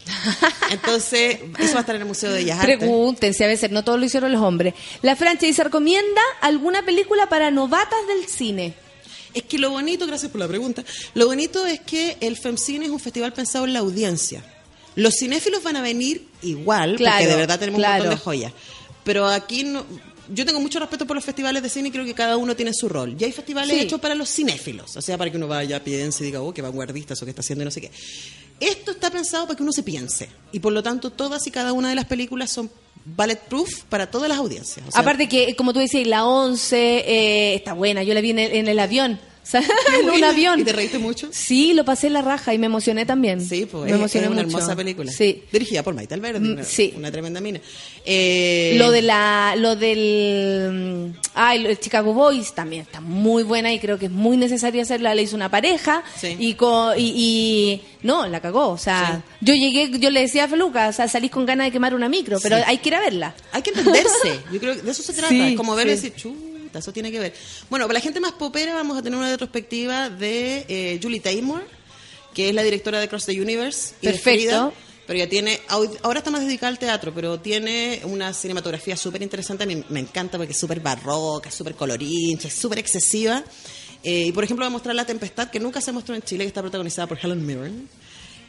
Entonces, 0.71 1.39
eso 1.59 1.73
va 1.73 1.79
a 1.79 1.81
estar 1.81 1.97
en 1.97 2.03
el 2.03 2.09
Museo 2.09 2.31
de 2.31 2.39
Bellas 2.39 2.61
Artes. 2.61 2.79
Pregúntense, 2.79 3.45
a 3.45 3.49
veces 3.49 3.71
no 3.71 3.83
todos 3.83 3.99
lo 3.99 4.07
hicieron 4.07 4.33
los 4.33 4.43
hombres. 4.43 4.75
La 5.03 5.17
Francia 5.17 5.49
dice, 5.49 5.65
¿recomienda 5.65 6.23
alguna 6.41 6.85
película 6.85 7.29
para 7.29 7.51
novatas 7.51 7.99
del 8.07 8.29
cine? 8.29 8.75
Es 9.39 9.45
que 9.45 9.59
lo 9.59 9.71
bonito, 9.71 10.07
gracias 10.07 10.31
por 10.31 10.41
la 10.41 10.49
pregunta, 10.49 10.85
lo 11.15 11.27
bonito 11.27 11.65
es 11.67 11.81
que 11.81 12.17
el 12.21 12.37
FEMCINE 12.37 12.87
es 12.87 12.91
un 12.91 13.01
festival 13.01 13.33
pensado 13.33 13.65
en 13.65 13.73
la 13.73 13.79
audiencia. 13.81 14.43
Los 14.97 15.15
cinéfilos 15.19 15.63
van 15.63 15.77
a 15.77 15.81
venir 15.83 16.27
igual, 16.43 16.97
Claro, 16.97 17.17
porque 17.19 17.31
de 17.31 17.37
verdad 17.37 17.59
tenemos 17.59 17.79
claro. 17.79 18.03
un 18.05 18.09
montón 18.11 18.19
de 18.19 18.25
joyas. 18.25 18.53
Pero 19.05 19.27
aquí 19.29 19.63
no, 19.65 19.85
yo 20.35 20.45
tengo 20.45 20.61
mucho 20.61 20.81
respeto 20.81 21.07
por 21.07 21.15
los 21.15 21.25
festivales 21.25 21.63
de 21.63 21.69
cine 21.69 21.89
y 21.89 21.93
creo 21.93 22.05
que 22.05 22.15
cada 22.15 22.37
uno 22.37 22.57
tiene 22.57 22.73
su 22.75 22.89
rol. 22.89 23.17
Y 23.19 23.25
hay 23.25 23.33
festivales 23.33 23.77
Sí. 23.77 23.83
hechos 23.85 24.01
para 24.01 24.15
los 24.17 24.29
cinéfilos, 24.29 24.97
o 24.97 25.01
sea, 25.03 25.17
para 25.17 25.31
que 25.31 25.37
uno 25.37 25.47
vaya, 25.47 25.83
piense 25.83 26.25
y 26.25 26.27
diga, 26.27 26.43
oh, 26.43 26.53
qué 26.53 26.63
vanguardista 26.63 27.15
eso 27.15 27.25
que 27.25 27.31
está 27.31 27.41
haciendo 27.41 27.63
y 27.63 27.67
no 27.67 27.71
sé 27.71 27.81
qué. 27.81 27.91
Esto 28.61 28.91
está 28.91 29.09
pensado 29.11 29.47
para 29.47 29.57
que 29.57 29.63
uno 29.63 29.73
se 29.73 29.85
piense. 29.85 30.29
Y 30.51 30.59
por 30.59 30.73
lo 30.73 30.83
tanto, 30.83 31.11
todas 31.11 31.47
y 31.47 31.53
cada 31.53 31.73
una 31.73 31.91
de 31.91 31.95
las 31.95 32.07
películas 32.07 32.51
son 32.51 32.69
bulletproof 33.05 33.85
para 33.85 34.11
todas 34.11 34.29
las 34.29 34.39
audiencias. 34.39 34.85
O 34.89 34.91
sea, 34.91 35.01
Aparte 35.01 35.29
que, 35.29 35.55
como 35.55 35.73
tú 35.73 35.79
dices, 35.79 36.07
la 36.07 36.27
11 36.27 36.77
eh, 37.07 37.55
está 37.55 37.73
buena, 37.73 38.03
yo 38.03 38.13
la 38.15 38.21
vi 38.21 38.31
en 38.31 38.41
el, 38.41 38.53
en 38.53 38.69
el 38.69 38.79
avión. 38.81 39.21
En 40.01 40.11
un 40.11 40.25
avión. 40.25 40.61
¿Y 40.61 40.65
te 40.65 40.73
reíste 40.73 40.99
mucho? 40.99 41.29
Sí, 41.33 41.73
lo 41.75 41.85
pasé 41.85 42.09
en 42.09 42.13
la 42.15 42.23
raja 42.23 42.53
y 42.55 42.59
me 42.59 42.67
emocioné 42.67 43.07
también. 43.07 43.41
Sí, 43.41 43.67
pues 43.71 43.85
me 43.85 43.91
es- 43.91 43.97
emocioné 43.97 44.27
es 44.27 44.33
una 44.33 44.43
mucho. 44.43 44.57
hermosa 44.57 44.77
película. 44.77 45.11
Sí. 45.13 45.43
Dirigida 45.53 45.83
por 45.83 45.95
Maite 45.95 46.15
Alverde, 46.15 46.41
Mm, 46.41 46.53
una, 46.53 46.65
sí. 46.65 46.93
una 46.97 47.11
tremenda 47.11 47.41
mina. 47.41 47.61
Eh, 48.05 48.75
Lo 48.79 48.91
de 48.91 49.03
la, 49.03 49.55
lo 49.57 49.77
del, 49.77 51.13
mm, 51.15 51.21
ay, 51.35 51.61
lo- 51.61 51.69
el 51.71 51.79
Chicago 51.79 52.13
Boys 52.15 52.55
también 52.55 52.83
está 52.83 53.01
muy 53.01 53.43
buena 53.43 53.73
y 53.73 53.79
creo 53.79 53.99
que 53.99 54.07
es 54.07 54.13
muy 54.13 54.37
necesario 54.37 54.83
hacerla. 54.83 55.15
Le 55.15 55.23
hizo 55.23 55.37
una 55.37 55.51
pareja 55.51 56.03
Sí. 56.21 56.37
y, 56.39 56.55
co- 56.55 56.95
y, 56.97 57.13
y- 57.17 57.81
no, 58.03 58.27
la 58.29 58.41
cagó. 58.41 58.69
O 58.69 58.79
sea, 58.79 59.23
yo 59.41 59.55
llegué, 59.55 59.91
yo 59.99 60.11
le 60.11 60.21
decía 60.21 60.45
a 60.45 60.49
Feluca, 60.49 60.89
o 60.89 60.93
sea, 60.93 61.09
salís 61.09 61.31
con 61.31 61.47
ganas 61.47 61.67
de 61.67 61.73
quemar 61.73 61.95
una 61.95 62.09
micro, 62.09 62.39
pero 62.41 62.57
hay 62.67 62.79
que 62.79 62.89
ir 62.91 62.95
a 62.95 63.01
verla. 63.01 63.35
Hay 63.53 63.63
que 63.63 63.71
entenderse. 63.71 64.41
Yo 64.53 64.61
creo 64.61 64.75
que 64.77 64.83
de 64.83 64.91
eso 64.91 65.03
se 65.03 65.13
trata. 65.13 65.35
Como 65.57 65.75
verlo 65.75 65.93
y 65.93 65.97
sí. 65.97 66.13
Decir, 66.69 66.79
chuta, 66.79 66.79
60, 66.79 66.79
eso 66.79 66.93
tiene 66.93 67.11
que 67.11 67.21
ver. 67.21 67.35
Bueno, 67.71 67.87
para 67.87 67.99
la 67.99 68.01
gente 68.01 68.21
más 68.21 68.33
popera 68.33 68.75
vamos 68.75 68.99
a 68.99 69.03
tener 69.03 69.19
una 69.19 69.31
retrospectiva 69.31 70.11
de 70.11 70.67
eh, 70.69 71.01
Julie 71.03 71.21
Taymor, 71.21 71.63
que 72.35 72.49
es 72.49 72.55
la 72.55 72.63
directora 72.63 73.01
de 73.01 73.09
Cross 73.09 73.27
the 73.27 73.41
Universe. 73.41 73.95
y 74.01 74.07
Perfecto. 74.07 74.31
Frida, 74.31 74.73
pero 75.07 75.19
ya 75.21 75.29
tiene, 75.29 75.59
ahora 76.03 76.19
está 76.19 76.31
más 76.31 76.43
dedicada 76.43 76.69
al 76.69 76.79
teatro, 76.79 77.15
pero 77.15 77.41
tiene 77.41 78.03
una 78.05 78.35
cinematografía 78.35 78.95
súper 78.95 79.23
interesante. 79.23 79.65
A 79.65 79.67
mí 79.67 79.83
me 79.89 80.01
encanta 80.01 80.37
porque 80.37 80.53
es 80.53 80.59
súper 80.59 80.81
barroca, 80.81 81.51
súper 81.51 81.75
colorincha, 81.75 82.51
súper 82.51 82.81
excesiva. 82.81 83.43
Eh, 84.05 84.27
y 84.27 84.33
por 84.33 84.45
ejemplo, 84.45 84.65
va 84.65 84.67
a 84.67 84.71
mostrar 84.71 84.95
La 84.95 85.07
Tempestad, 85.07 85.51
que 85.51 85.61
nunca 85.61 85.81
se 85.81 85.93
mostró 85.93 86.15
en 86.15 86.21
Chile, 86.21 86.45
que 86.45 86.49
está 86.49 86.61
protagonizada 86.61 87.07
por 87.07 87.19
Helen 87.19 87.45
Mirren. 87.47 87.89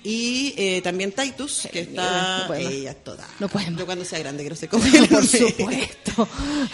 Y 0.04 0.54
eh, 0.58 0.82
también 0.82 1.12
Titus, 1.12 1.68
que 1.72 1.82
está. 1.82 2.46
no 2.48 2.54
ella 2.54 2.92
es 2.92 3.04
toda. 3.04 3.28
No 3.40 3.50
podemos. 3.50 3.80
Yo 3.80 3.86
cuando 3.86 4.06
sea 4.06 4.20
grande 4.20 4.44
quiero 4.44 4.56
ser 4.56 4.70
como 4.70 4.84
Por 5.10 5.26
supuesto. 5.28 6.28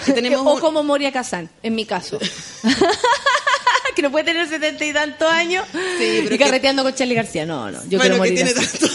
Que 0.06 0.14
tenemos 0.14 0.42
o 0.46 0.54
un- 0.54 0.60
como 0.60 0.84
Moria 0.84 1.12
Kazan, 1.12 1.50
en 1.64 1.74
mi 1.76 1.86
caso. 1.86 2.20
que 3.96 4.02
no 4.02 4.12
puede 4.12 4.26
tener 4.26 4.48
setenta 4.50 4.84
y 4.86 4.92
tantos 4.92 5.32
años 5.32 5.66
pero 5.72 6.26
y 6.26 6.30
que- 6.30 6.38
carreteando 6.38 6.84
con 6.84 6.94
Charlie 6.94 7.16
García. 7.16 7.46
No, 7.46 7.72
no, 7.72 7.80
yo 7.88 7.98
Bueno, 7.98 8.22
quiero 8.22 8.24
que 8.24 8.32
tiene 8.32 8.52
así. 8.52 8.78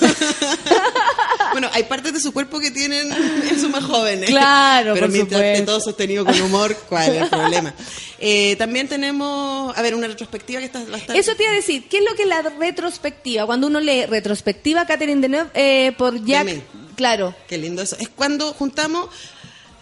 Bueno, 1.53 1.69
hay 1.73 1.85
partes 1.85 2.13
de 2.13 2.21
su 2.21 2.33
cuerpo 2.33 2.61
que 2.61 2.71
tienen 2.71 3.11
en 3.51 3.61
sus 3.61 3.71
más 3.71 3.85
jóvenes. 3.85 4.31
Claro, 4.31 4.95
Pero 4.95 5.07
por 5.07 5.13
mientras 5.13 5.43
esté 5.43 5.63
todo 5.63 5.81
sostenido 5.81 6.25
con 6.25 6.41
humor, 6.41 6.77
¿cuál 6.89 7.11
es 7.11 7.23
el 7.23 7.29
problema? 7.29 7.75
Eh, 8.23 8.55
también 8.57 8.87
tenemos, 8.87 9.75
a 9.75 9.81
ver, 9.81 9.95
una 9.95 10.07
retrospectiva 10.07 10.61
que 10.61 10.67
está 10.67 10.81
bastante... 10.85 11.19
Eso 11.19 11.35
te 11.37 11.45
iba 11.45 11.53
a 11.53 11.55
decir, 11.55 11.89
¿qué 11.89 11.99
es 11.99 12.05
lo 12.05 12.15
que 12.15 12.25
es 12.25 12.29
la 12.29 12.43
retrospectiva? 12.43 13.47
Cuando 13.47 13.67
uno 13.67 13.81
lee 13.81 14.05
retrospectiva 14.05 14.85
Catherine 14.85 15.23
Deneuve 15.23 15.51
eh, 15.55 15.93
por 15.97 16.23
Jack... 16.23 16.45
Deme. 16.45 16.63
Claro. 16.97 17.35
Qué 17.49 17.57
lindo 17.57 17.81
eso. 17.81 17.97
Es 17.99 18.11
cuando 18.11 18.53
juntamos 18.53 19.09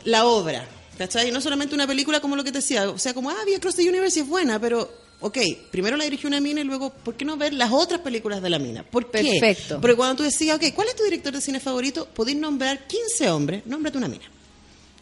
la 0.05 0.25
obra, 0.25 0.65
¿cachai? 0.97 1.31
Y 1.31 1.33
no 1.33 1.41
solamente 1.41 1.75
una 1.75 1.89
película 1.89 2.21
como 2.21 2.37
lo 2.37 2.45
que 2.45 2.53
te 2.53 2.59
decía, 2.59 2.89
o 2.89 2.99
sea, 2.99 3.13
como, 3.13 3.31
ah, 3.31 3.37
Via 3.45 3.59
Cross 3.59 3.75
the 3.75 3.89
Universe 3.89 4.21
es 4.21 4.27
buena, 4.29 4.61
pero, 4.61 4.89
ok, 5.21 5.39
primero 5.71 5.97
la 5.97 6.05
dirigió 6.05 6.29
una 6.29 6.41
mina 6.41 6.61
y 6.61 6.65
luego, 6.65 6.91
¿por 6.91 7.15
qué 7.15 7.25
no 7.25 7.37
ver 7.37 7.53
las 7.53 7.73
otras 7.73 8.01
películas 8.01 8.43
de 8.43 8.51
la 8.51 8.59
mina? 8.59 8.83
¿Por 8.83 9.11
qué? 9.11 9.23
Perfecto. 9.41 9.81
Porque 9.81 9.97
cuando 9.97 10.17
tú 10.17 10.23
decías, 10.23 10.57
ok, 10.57 10.75
¿cuál 10.75 10.89
es 10.89 10.97
tu 10.97 11.05
director 11.05 11.33
de 11.33 11.41
cine 11.41 11.61
favorito? 11.61 12.09
Podéis 12.15 12.39
nombrar 12.39 12.87
15 12.87 13.31
hombres, 13.31 13.67
nómbrate 13.67 13.99
una 13.99 14.09
mina. 14.09 14.25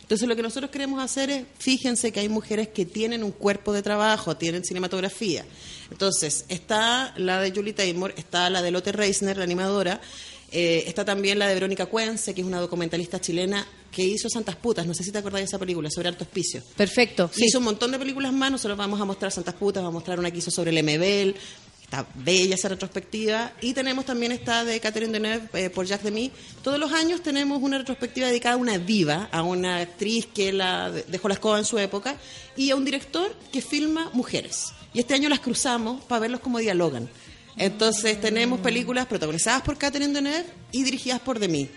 Entonces 0.07 0.29
lo 0.29 0.37
que 0.37 0.43
nosotros 0.43 0.71
queremos 0.71 1.03
hacer 1.03 1.31
es, 1.31 1.45
fíjense 1.59 2.13
que 2.13 2.21
hay 2.21 2.29
mujeres 2.29 2.69
que 2.69 2.87
tienen 2.87 3.25
un 3.25 3.33
cuerpo 3.33 3.73
de 3.73 3.83
trabajo, 3.83 4.37
tienen 4.37 4.63
cinematografía. 4.65 5.45
Entonces, 5.91 6.45
está 6.49 7.13
la 7.17 7.41
de 7.41 7.51
Julie 7.51 7.73
Taymor, 7.73 8.15
está 8.17 8.49
la 8.49 8.63
de 8.63 8.71
Lotte 8.71 8.93
Reisner, 8.93 9.37
la 9.37 9.43
animadora, 9.43 10.01
eh, 10.59 10.85
está 10.87 11.05
también 11.05 11.39
la 11.39 11.49
de 11.49 11.53
Verónica 11.53 11.85
Cuense, 11.85 12.33
que 12.33 12.41
es 12.41 12.47
una 12.47 12.59
documentalista 12.59 13.21
chilena 13.21 13.67
que 13.93 14.03
hizo 14.03 14.31
Santas 14.31 14.57
Putas, 14.57 14.87
no 14.87 14.95
sé 14.95 15.05
si 15.05 15.13
te 15.13 15.19
acordás 15.19 15.41
de 15.41 15.45
esa 15.45 15.59
película, 15.59 15.91
sobre 15.91 16.09
Alto 16.09 16.25
Hospicio. 16.25 16.63
Perfecto. 16.75 17.29
sí. 17.31 17.45
Hizo 17.45 17.59
un 17.59 17.65
montón 17.65 17.93
de 17.93 17.99
películas 17.99 18.33
más, 18.33 18.51
nosotros 18.51 18.79
vamos 18.79 18.99
a 18.99 19.05
mostrar 19.05 19.31
Santas 19.31 19.55
Putas, 19.55 19.83
vamos 19.83 19.93
a 19.93 19.99
mostrar 19.99 20.19
una 20.19 20.31
que 20.31 20.39
hizo 20.39 20.51
sobre 20.51 20.71
el 20.71 20.83
MBL, 20.83 21.39
está 21.83 22.07
bella 22.15 22.55
esa 22.55 22.71
retrospectiva, 22.71 23.53
y 23.61 23.75
tenemos 23.75 24.07
también 24.07 24.33
esta 24.33 24.65
de 24.65 24.81
Catherine 24.81 25.13
Deneuve 25.13 25.47
eh, 25.53 25.69
por 25.69 25.85
Jacques 25.85 26.05
Demy. 26.07 26.33
Todos 26.63 26.79
los 26.79 26.91
años 26.91 27.23
tenemos 27.23 27.63
una 27.63 27.77
retrospectiva 27.77 28.29
dedicada 28.29 28.55
a 28.55 28.59
una 28.59 28.79
diva, 28.79 29.29
a 29.33 29.43
una 29.43 29.81
actriz 29.81 30.25
que 30.25 30.55
la 30.55 30.91
dejó 30.91 31.29
la 31.29 31.35
escoba 31.35 31.59
en 31.59 31.67
su 31.67 31.79
época, 31.79 32.17
y 32.57 32.71
a 32.71 32.77
un 32.77 32.87
director 32.87 33.31
que 33.53 33.61
filma 33.61 34.09
mujeres. 34.15 34.73
Y 34.95 35.01
este 35.01 35.13
año 35.13 35.29
las 35.29 35.41
cruzamos 35.41 36.03
para 36.05 36.21
verlos 36.21 36.41
cómo 36.41 36.61
dialogan. 36.61 37.11
Entonces 37.57 38.21
tenemos 38.21 38.61
películas 38.61 39.07
protagonizadas 39.07 39.63
por 39.63 39.79
Catherine 39.79 40.13
Deneuve 40.13 40.47
y 40.73 40.83
dirigidas 40.85 41.21
por 41.21 41.39
Demi. 41.39 41.69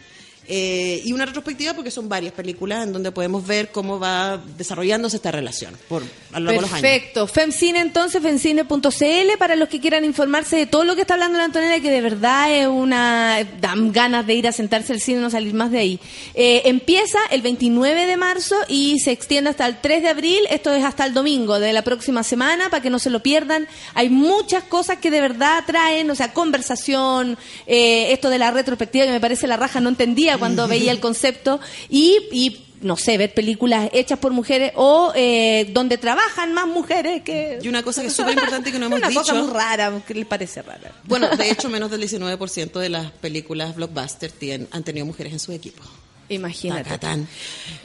Eh, 0.51 1.03
y 1.05 1.13
una 1.13 1.27
retrospectiva 1.27 1.75
porque 1.75 1.91
son 1.91 2.09
varias 2.09 2.33
películas 2.33 2.83
en 2.83 2.91
donde 2.91 3.11
podemos 3.11 3.45
ver 3.45 3.69
cómo 3.71 3.99
va 3.99 4.41
desarrollándose 4.57 5.17
esta 5.17 5.31
relación 5.31 5.77
por, 5.87 6.01
a 6.33 6.39
lo 6.39 6.47
largo 6.47 6.61
de 6.61 6.67
los 6.67 6.73
años. 6.73 6.81
Perfecto. 6.81 7.27
Femcine 7.27 7.79
entonces, 7.79 8.19
femcine.cl 8.19 9.37
para 9.37 9.55
los 9.55 9.69
que 9.69 9.79
quieran 9.79 10.03
informarse 10.05 10.55
de 10.55 10.65
todo 10.65 10.85
lo 10.85 10.95
que 10.95 11.01
está 11.01 11.13
hablando 11.13 11.37
la 11.37 11.43
Antonella, 11.43 11.79
que 11.79 11.91
de 11.91 12.01
verdad 12.01 12.51
es 12.51 12.67
una... 12.67 13.47
dan 13.61 13.91
ganas 13.91 14.25
de 14.25 14.33
ir 14.33 14.47
a 14.47 14.51
sentarse 14.51 14.91
al 14.91 14.99
cine 14.99 15.19
y 15.19 15.21
no 15.21 15.29
salir 15.29 15.53
más 15.53 15.69
de 15.69 15.77
ahí. 15.77 15.99
Eh, 16.33 16.63
empieza 16.65 17.19
el 17.29 17.43
29 17.43 18.07
de 18.07 18.17
marzo 18.17 18.55
y 18.67 18.97
se 19.01 19.11
extiende 19.11 19.51
hasta 19.51 19.67
el 19.67 19.79
3 19.79 20.01
de 20.01 20.09
abril. 20.09 20.39
Esto 20.49 20.73
es 20.73 20.83
hasta 20.83 21.05
el 21.05 21.13
domingo 21.13 21.59
de 21.59 21.73
la 21.73 21.83
próxima 21.83 22.23
semana 22.23 22.71
para 22.71 22.81
que 22.81 22.89
no 22.89 22.97
se 22.97 23.11
lo 23.11 23.21
pierdan. 23.21 23.67
Hay 23.93 24.09
muchas 24.09 24.63
cosas 24.63 24.97
que 24.97 25.11
de 25.11 25.21
verdad 25.21 25.63
traen, 25.67 26.09
o 26.09 26.15
sea, 26.15 26.33
conversación, 26.33 27.37
eh, 27.67 28.11
esto 28.13 28.31
de 28.31 28.39
la 28.39 28.49
retrospectiva 28.49 29.05
que 29.05 29.11
me 29.11 29.19
parece 29.19 29.45
la 29.45 29.55
raja, 29.55 29.79
no 29.79 29.89
entendía 29.89 30.38
cuando 30.39 30.67
veía 30.69 30.91
el 30.91 30.99
concepto 30.99 31.59
y... 31.89 32.17
y 32.31 32.65
no 32.81 32.95
sé, 32.95 33.17
ver 33.17 33.33
películas 33.33 33.89
hechas 33.91 34.19
por 34.19 34.31
mujeres 34.31 34.71
o 34.77 35.11
eh, 35.13 35.69
donde 35.73 35.97
trabajan 35.97 36.53
más 36.53 36.65
mujeres 36.65 37.23
que... 37.23 37.59
Y 37.61 37.67
una 37.67 37.83
cosa 37.83 37.99
que 37.99 38.07
es 38.07 38.13
súper 38.13 38.35
importante 38.35 38.71
que 38.71 38.79
no 38.79 38.85
hemos 38.85 38.99
una 38.99 39.09
dicho. 39.09 39.19
cosa 39.19 39.33
muy 39.33 39.51
rara, 39.51 40.01
que 40.07 40.13
les 40.13 40.25
parece 40.25 40.61
rara. 40.61 40.93
Bueno, 41.03 41.27
de 41.35 41.49
hecho, 41.51 41.67
menos 41.67 41.91
del 41.91 42.01
19% 42.01 42.79
de 42.79 42.87
las 42.87 43.11
películas 43.11 43.75
blockbuster 43.75 44.31
tien- 44.31 44.69
han 44.71 44.83
tenido 44.85 45.05
mujeres 45.05 45.33
en 45.33 45.39
su 45.39 45.51
equipo. 45.51 45.83
Imagínate. 46.29 46.89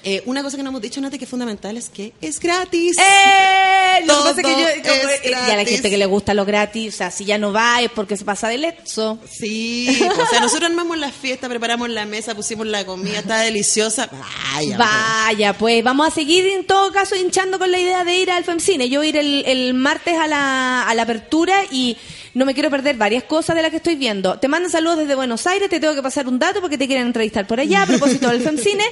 Eh, 0.02 0.22
una 0.26 0.42
cosa 0.42 0.56
que 0.58 0.62
no 0.62 0.68
hemos 0.68 0.82
dicho, 0.82 1.00
Nati, 1.00 1.16
que 1.18 1.24
es 1.24 1.30
fundamental 1.30 1.76
es 1.78 1.88
que 1.88 2.12
es 2.20 2.38
gratis. 2.38 2.96
¡Eh! 2.98 4.04
Lo 4.06 4.18
que 4.18 4.22
pasa 4.30 4.40
es 4.40 4.46
que 4.46 4.52
yo, 4.52 4.56
como- 4.90 5.10
es 5.10 5.30
y 5.30 5.32
a 5.50 5.56
la 5.56 5.64
gente 5.64 5.88
que 5.88 5.96
le 5.96 6.06
gusta 6.06 6.34
lo 6.34 6.44
gratis, 6.44 6.94
o 6.94 6.96
sea, 6.98 7.10
si 7.10 7.24
ya 7.24 7.38
no 7.38 7.52
va 7.52 7.80
es 7.80 7.90
porque 7.90 8.16
se 8.16 8.24
pasa 8.24 8.48
de 8.48 8.58
lezo. 8.58 9.18
Sí, 9.30 9.98
o 10.02 10.26
sea, 10.28 10.40
nosotros 10.40 10.68
armamos 10.70 10.98
la 10.98 11.10
fiesta, 11.10 11.48
preparamos 11.48 11.88
la 11.88 12.04
mesa, 12.04 12.34
pusimos 12.34 12.66
la 12.66 12.84
comida, 12.84 13.20
está 13.20 13.38
deliciosa. 13.40 14.10
Vaya. 14.54 14.76
Vaya, 14.76 15.52
pues 15.54 15.82
vamos 15.82 16.06
a 16.08 16.10
seguir 16.10 16.44
en 16.46 16.66
todo 16.66 16.92
caso 16.92 17.16
hinchando 17.16 17.58
con 17.58 17.70
la 17.70 17.78
idea 17.78 18.04
de 18.04 18.16
ir 18.18 18.30
al 18.30 18.44
FEMCINE. 18.44 18.88
Yo 18.90 19.00
voy 19.00 19.06
a 19.06 19.10
ir 19.10 19.16
el, 19.16 19.44
el 19.46 19.74
martes 19.74 20.18
a 20.18 20.26
la, 20.26 20.82
a 20.86 20.94
la 20.94 21.02
apertura 21.02 21.62
y 21.70 21.96
no 22.35 22.44
me 22.44 22.52
quiero 22.52 22.69
perder 22.69 22.97
varias 22.97 23.24
cosas 23.24 23.55
de 23.55 23.62
las 23.62 23.70
que 23.70 23.78
estoy 23.78 23.94
viendo. 23.94 24.39
Te 24.39 24.48
mandan 24.48 24.70
saludos 24.70 24.98
desde 24.98 25.15
Buenos 25.15 25.47
Aires, 25.47 25.70
te 25.70 25.78
tengo 25.78 25.94
que 25.94 26.02
pasar 26.02 26.27
un 26.27 26.39
dato 26.39 26.61
porque 26.61 26.77
te 26.77 26.86
quieren 26.86 27.06
entrevistar 27.06 27.47
por 27.47 27.61
allá 27.61 27.82
a 27.82 27.86
propósito 27.86 28.28
del 28.28 28.40
FEMCINE. 28.43 28.85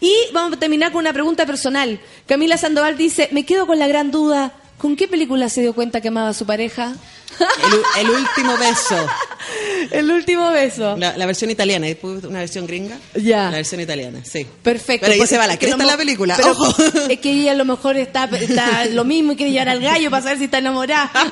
Y 0.00 0.14
vamos 0.32 0.56
a 0.56 0.60
terminar 0.60 0.90
con 0.90 1.00
una 1.00 1.12
pregunta 1.12 1.46
personal. 1.46 2.00
Camila 2.26 2.56
Sandoval 2.58 2.96
dice, 2.96 3.28
me 3.30 3.44
quedo 3.44 3.66
con 3.66 3.78
la 3.78 3.86
gran 3.86 4.10
duda, 4.10 4.52
¿con 4.78 4.96
qué 4.96 5.06
película 5.06 5.48
se 5.48 5.60
dio 5.60 5.74
cuenta 5.74 6.00
que 6.00 6.08
amaba 6.08 6.30
a 6.30 6.34
su 6.34 6.44
pareja? 6.44 6.94
El, 7.40 8.06
el 8.06 8.10
último 8.10 8.56
beso. 8.56 9.06
El 9.90 10.10
último 10.10 10.50
beso. 10.50 10.96
La, 10.96 11.16
la 11.16 11.26
versión 11.26 11.50
italiana, 11.50 11.86
después 11.86 12.24
una 12.24 12.40
versión 12.40 12.66
gringa. 12.66 12.98
Ya. 13.14 13.44
La 13.44 13.56
versión 13.58 13.80
italiana, 13.80 14.20
sí. 14.24 14.46
Perfecto. 14.62 15.06
Pero 15.06 15.20
ahí 15.22 15.26
se 15.26 15.38
va 15.38 15.46
la 15.46 15.58
cresta 15.58 15.84
la 15.84 15.96
película. 15.96 16.36
pero 16.36 16.50
Ojo. 16.52 16.74
Es 17.08 17.20
que 17.20 17.30
ella 17.30 17.52
a 17.52 17.54
lo 17.54 17.64
mejor 17.64 17.96
está, 17.96 18.24
está 18.24 18.84
lo 18.86 19.04
mismo 19.04 19.32
y 19.32 19.36
quiere 19.36 19.52
llevar 19.52 19.70
al 19.70 19.80
gallo 19.80 20.10
para 20.10 20.22
saber 20.22 20.38
si 20.38 20.44
está 20.44 20.58
enamorada. 20.58 21.10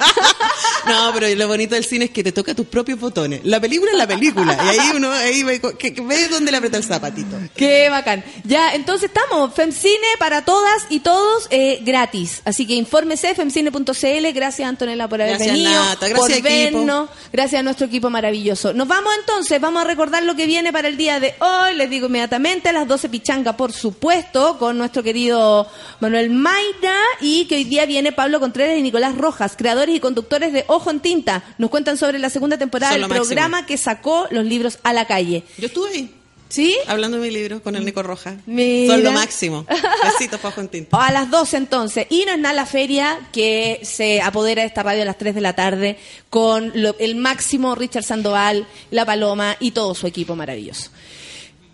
No, 0.86 1.10
pero 1.12 1.26
lo 1.34 1.48
bonito 1.48 1.74
del 1.74 1.84
cine 1.84 2.04
es 2.04 2.10
que 2.12 2.22
te 2.22 2.30
toca 2.30 2.54
tus 2.54 2.66
propios 2.66 3.00
botones. 3.00 3.40
La 3.42 3.58
película 3.58 3.90
es 3.90 3.98
la 3.98 4.06
película. 4.06 4.56
Y 4.64 4.68
ahí 4.68 4.90
uno 4.94 5.10
ahí 5.10 5.42
ve, 5.42 5.60
que, 5.76 5.92
que 5.92 6.00
ve 6.00 6.28
dónde 6.28 6.52
le 6.52 6.58
aprieta 6.58 6.76
el 6.76 6.84
zapatito. 6.84 7.36
Qué 7.56 7.88
bacán. 7.90 8.24
Ya, 8.44 8.72
entonces 8.72 9.10
estamos. 9.12 9.52
Femcine 9.52 10.06
para 10.20 10.44
todas 10.44 10.84
y 10.88 11.00
todos 11.00 11.48
eh, 11.50 11.80
gratis. 11.82 12.40
Así 12.44 12.68
que 12.68 12.74
infórmese, 12.74 13.34
femcine.cl. 13.34 14.32
Gracias, 14.32 14.68
Antonella, 14.68 15.08
por 15.08 15.20
haber 15.20 15.38
Gracias, 15.38 15.56
venido. 15.56 15.82
Nata. 15.97 16.09
Gracias, 16.09 16.18
por 16.18 16.31
equipo. 16.31 16.48
vernos. 16.48 17.10
Gracias 17.32 17.60
a 17.60 17.62
nuestro 17.62 17.86
equipo 17.86 18.10
maravilloso. 18.10 18.73
Nos 18.73 18.89
vamos 18.89 19.12
entonces. 19.20 19.60
Vamos 19.60 19.82
a 19.82 19.86
recordar 19.86 20.23
lo 20.23 20.36
que 20.36 20.47
viene 20.47 20.73
para 20.73 20.89
el 20.89 20.97
día 20.97 21.20
de 21.20 21.35
hoy. 21.40 21.74
Les 21.74 21.90
digo 21.90 22.06
inmediatamente 22.06 22.68
a 22.68 22.73
las 22.73 22.86
12 22.89 23.09
pichanga, 23.09 23.56
por 23.56 23.73
supuesto, 23.73 24.59
con 24.59 24.78
nuestro 24.78 25.02
querido 25.02 25.66
Manuel 26.01 26.31
Mayra. 26.31 26.97
Y 27.20 27.47
que 27.47 27.56
hoy 27.56 27.64
día 27.64 27.86
viene 27.86 28.12
Pablo 28.12 28.40
Contreras 28.40 28.78
y 28.78 28.82
Nicolás 28.82 29.16
Rojas, 29.16 29.55
creadores 29.56 29.94
y 29.94 30.01
conductores 30.01 30.52
de 30.52 30.64
Ojo 30.68 30.90
en 30.90 31.01
Tinta. 31.01 31.43
Nos 31.59 31.70
cuentan 31.70 31.97
sobre 31.97 32.18
la 32.18 32.31
segunda 32.31 32.59
temporada 32.59 32.93
Son 32.93 33.02
del 33.02 33.10
programa 33.10 33.66
que 33.66 33.77
sacó 33.77 34.27
los 34.31 34.44
libros 34.44 34.78
a 34.82 34.93
la 34.93 35.06
calle. 35.06 35.44
Yo 35.59 35.66
estuve 35.66 35.90
ahí. 35.90 36.14
¿Sí? 36.48 36.77
Hablando 36.86 37.18
de 37.18 37.27
mi 37.28 37.35
libro 37.35 37.60
con 37.62 37.74
el 37.77 37.85
Nico 37.85 38.02
Roja. 38.02 38.36
Mira. 38.47 38.94
Son 38.94 39.02
lo 39.05 39.12
máximo. 39.12 39.66
Besitos 40.05 40.39
para 40.40 40.55
Juan 40.55 40.68
Tinto. 40.68 40.97
O 40.97 41.01
a 41.01 41.10
las 41.10 41.31
12 41.31 41.56
entonces. 41.56 42.06
Y 42.09 42.24
no 42.24 42.32
es 42.32 42.39
nada 42.39 42.55
la 42.55 42.66
feria 42.66 43.18
que 43.32 43.81
se 43.82 44.20
apodera 44.23 44.62
de 44.62 44.68
esta 44.68 44.82
radio 44.85 45.02
a 45.02 45.06
las 45.06 45.18
3 45.18 45.35
de 45.35 45.40
la 45.40 45.55
tarde 45.55 45.98
con 46.31 46.70
lo- 46.74 46.94
el 47.01 47.16
máximo 47.16 47.74
Richard 47.74 48.05
Sandoval, 48.05 48.66
La 48.93 49.05
Paloma 49.05 49.56
y 49.59 49.73
todo 49.73 49.94
su 49.94 50.06
equipo 50.06 50.36
maravilloso. 50.36 50.90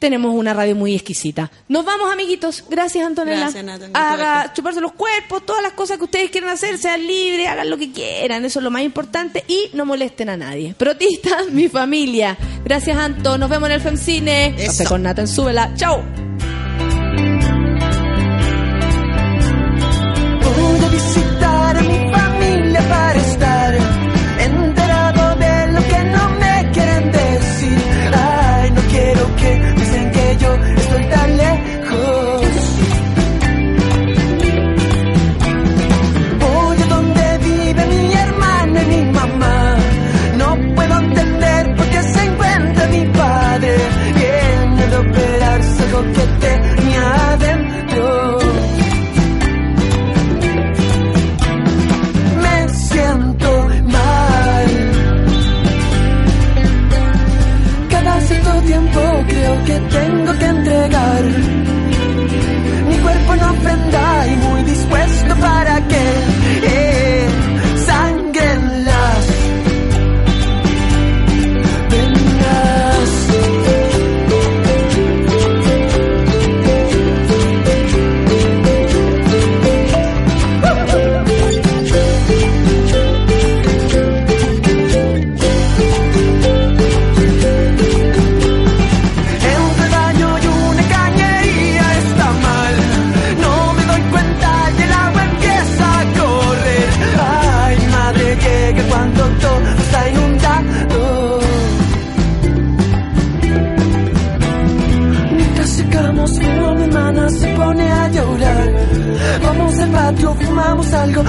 Tenemos 0.03 0.35
una 0.35 0.53
radio 0.53 0.75
muy 0.75 0.97
exquisita. 0.97 1.49
Nos 1.69 1.85
vamos, 1.85 2.13
amiguitos. 2.13 2.65
Gracias, 2.69 3.07
Antonella. 3.07 3.43
Gracias, 3.43 3.65
Nata. 3.65 3.89
Haga 3.95 4.53
chuparse 4.53 4.81
los 4.81 4.95
cuerpos, 4.95 5.47
todas 5.47 5.63
las 5.63 5.75
cosas 5.75 5.97
que 5.97 6.03
ustedes 6.03 6.29
quieran 6.33 6.51
hacer, 6.51 6.77
sean 6.77 7.07
libres, 7.07 7.47
hagan 7.47 7.71
lo 7.71 7.79
que 7.79 7.93
quieran. 7.93 8.45
Eso 8.45 8.59
es 8.59 8.65
lo 8.65 8.73
más 8.73 8.83
importante. 8.83 9.45
Y 9.47 9.71
no 9.75 9.87
molesten 9.87 10.29
a 10.29 10.37
nadie. 10.37 10.75
Protista, 10.77 11.45
mi 11.53 11.69
familia. 11.69 12.37
Gracias, 12.65 12.97
Anto. 12.97 13.39
Nos 13.39 13.49
vemos 13.49 13.69
en 13.69 13.75
el 13.77 13.81
FEMCINE. 13.81 14.57
Café 14.67 14.85
con 14.87 15.05
Nata 15.05 15.21
en 15.21 15.29
Súbela. 15.29 15.73
Chau. 15.77 16.03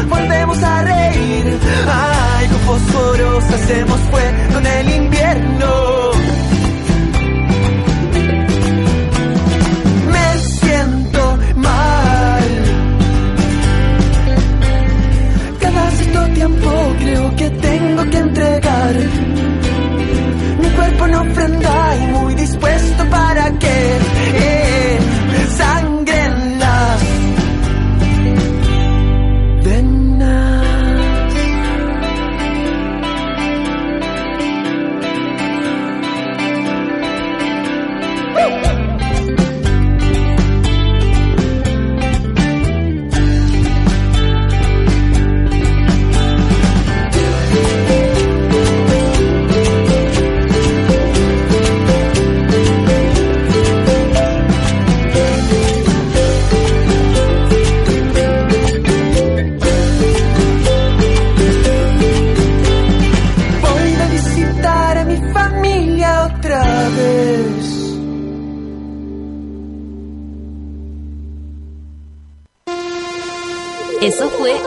volvemos 0.09 0.63
a 0.63 0.81
reír. 0.83 1.59
Ay, 1.87 2.47
con 2.47 2.59
fósforos 2.59 3.43
hacemos 3.45 3.99
fuego 4.11 4.57
en 4.59 4.65
el 4.65 4.89
invierno. 4.95 6.02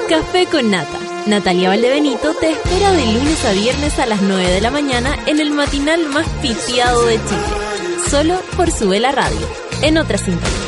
Café 0.09 0.47
con 0.47 0.71
Nata. 0.71 0.99
Natalia 1.27 1.71
Valdebenito 1.71 2.33
te 2.35 2.51
espera 2.51 2.93
de 2.93 3.07
lunes 3.07 3.45
a 3.45 3.53
viernes 3.53 3.99
a 3.99 4.07
las 4.07 4.23
9 4.23 4.51
de 4.51 4.61
la 4.61 4.71
mañana 4.71 5.19
en 5.27 5.41
el 5.41 5.51
matinal 5.51 6.09
más 6.09 6.29
pitiado 6.41 7.07
de 7.07 7.17
Chile. 7.17 8.09
Solo 8.09 8.41
por 8.57 8.71
su 8.71 8.89
vela 8.89 9.11
radio. 9.11 9.49
En 9.83 9.99
otra 9.99 10.17
sintonía. 10.17 10.67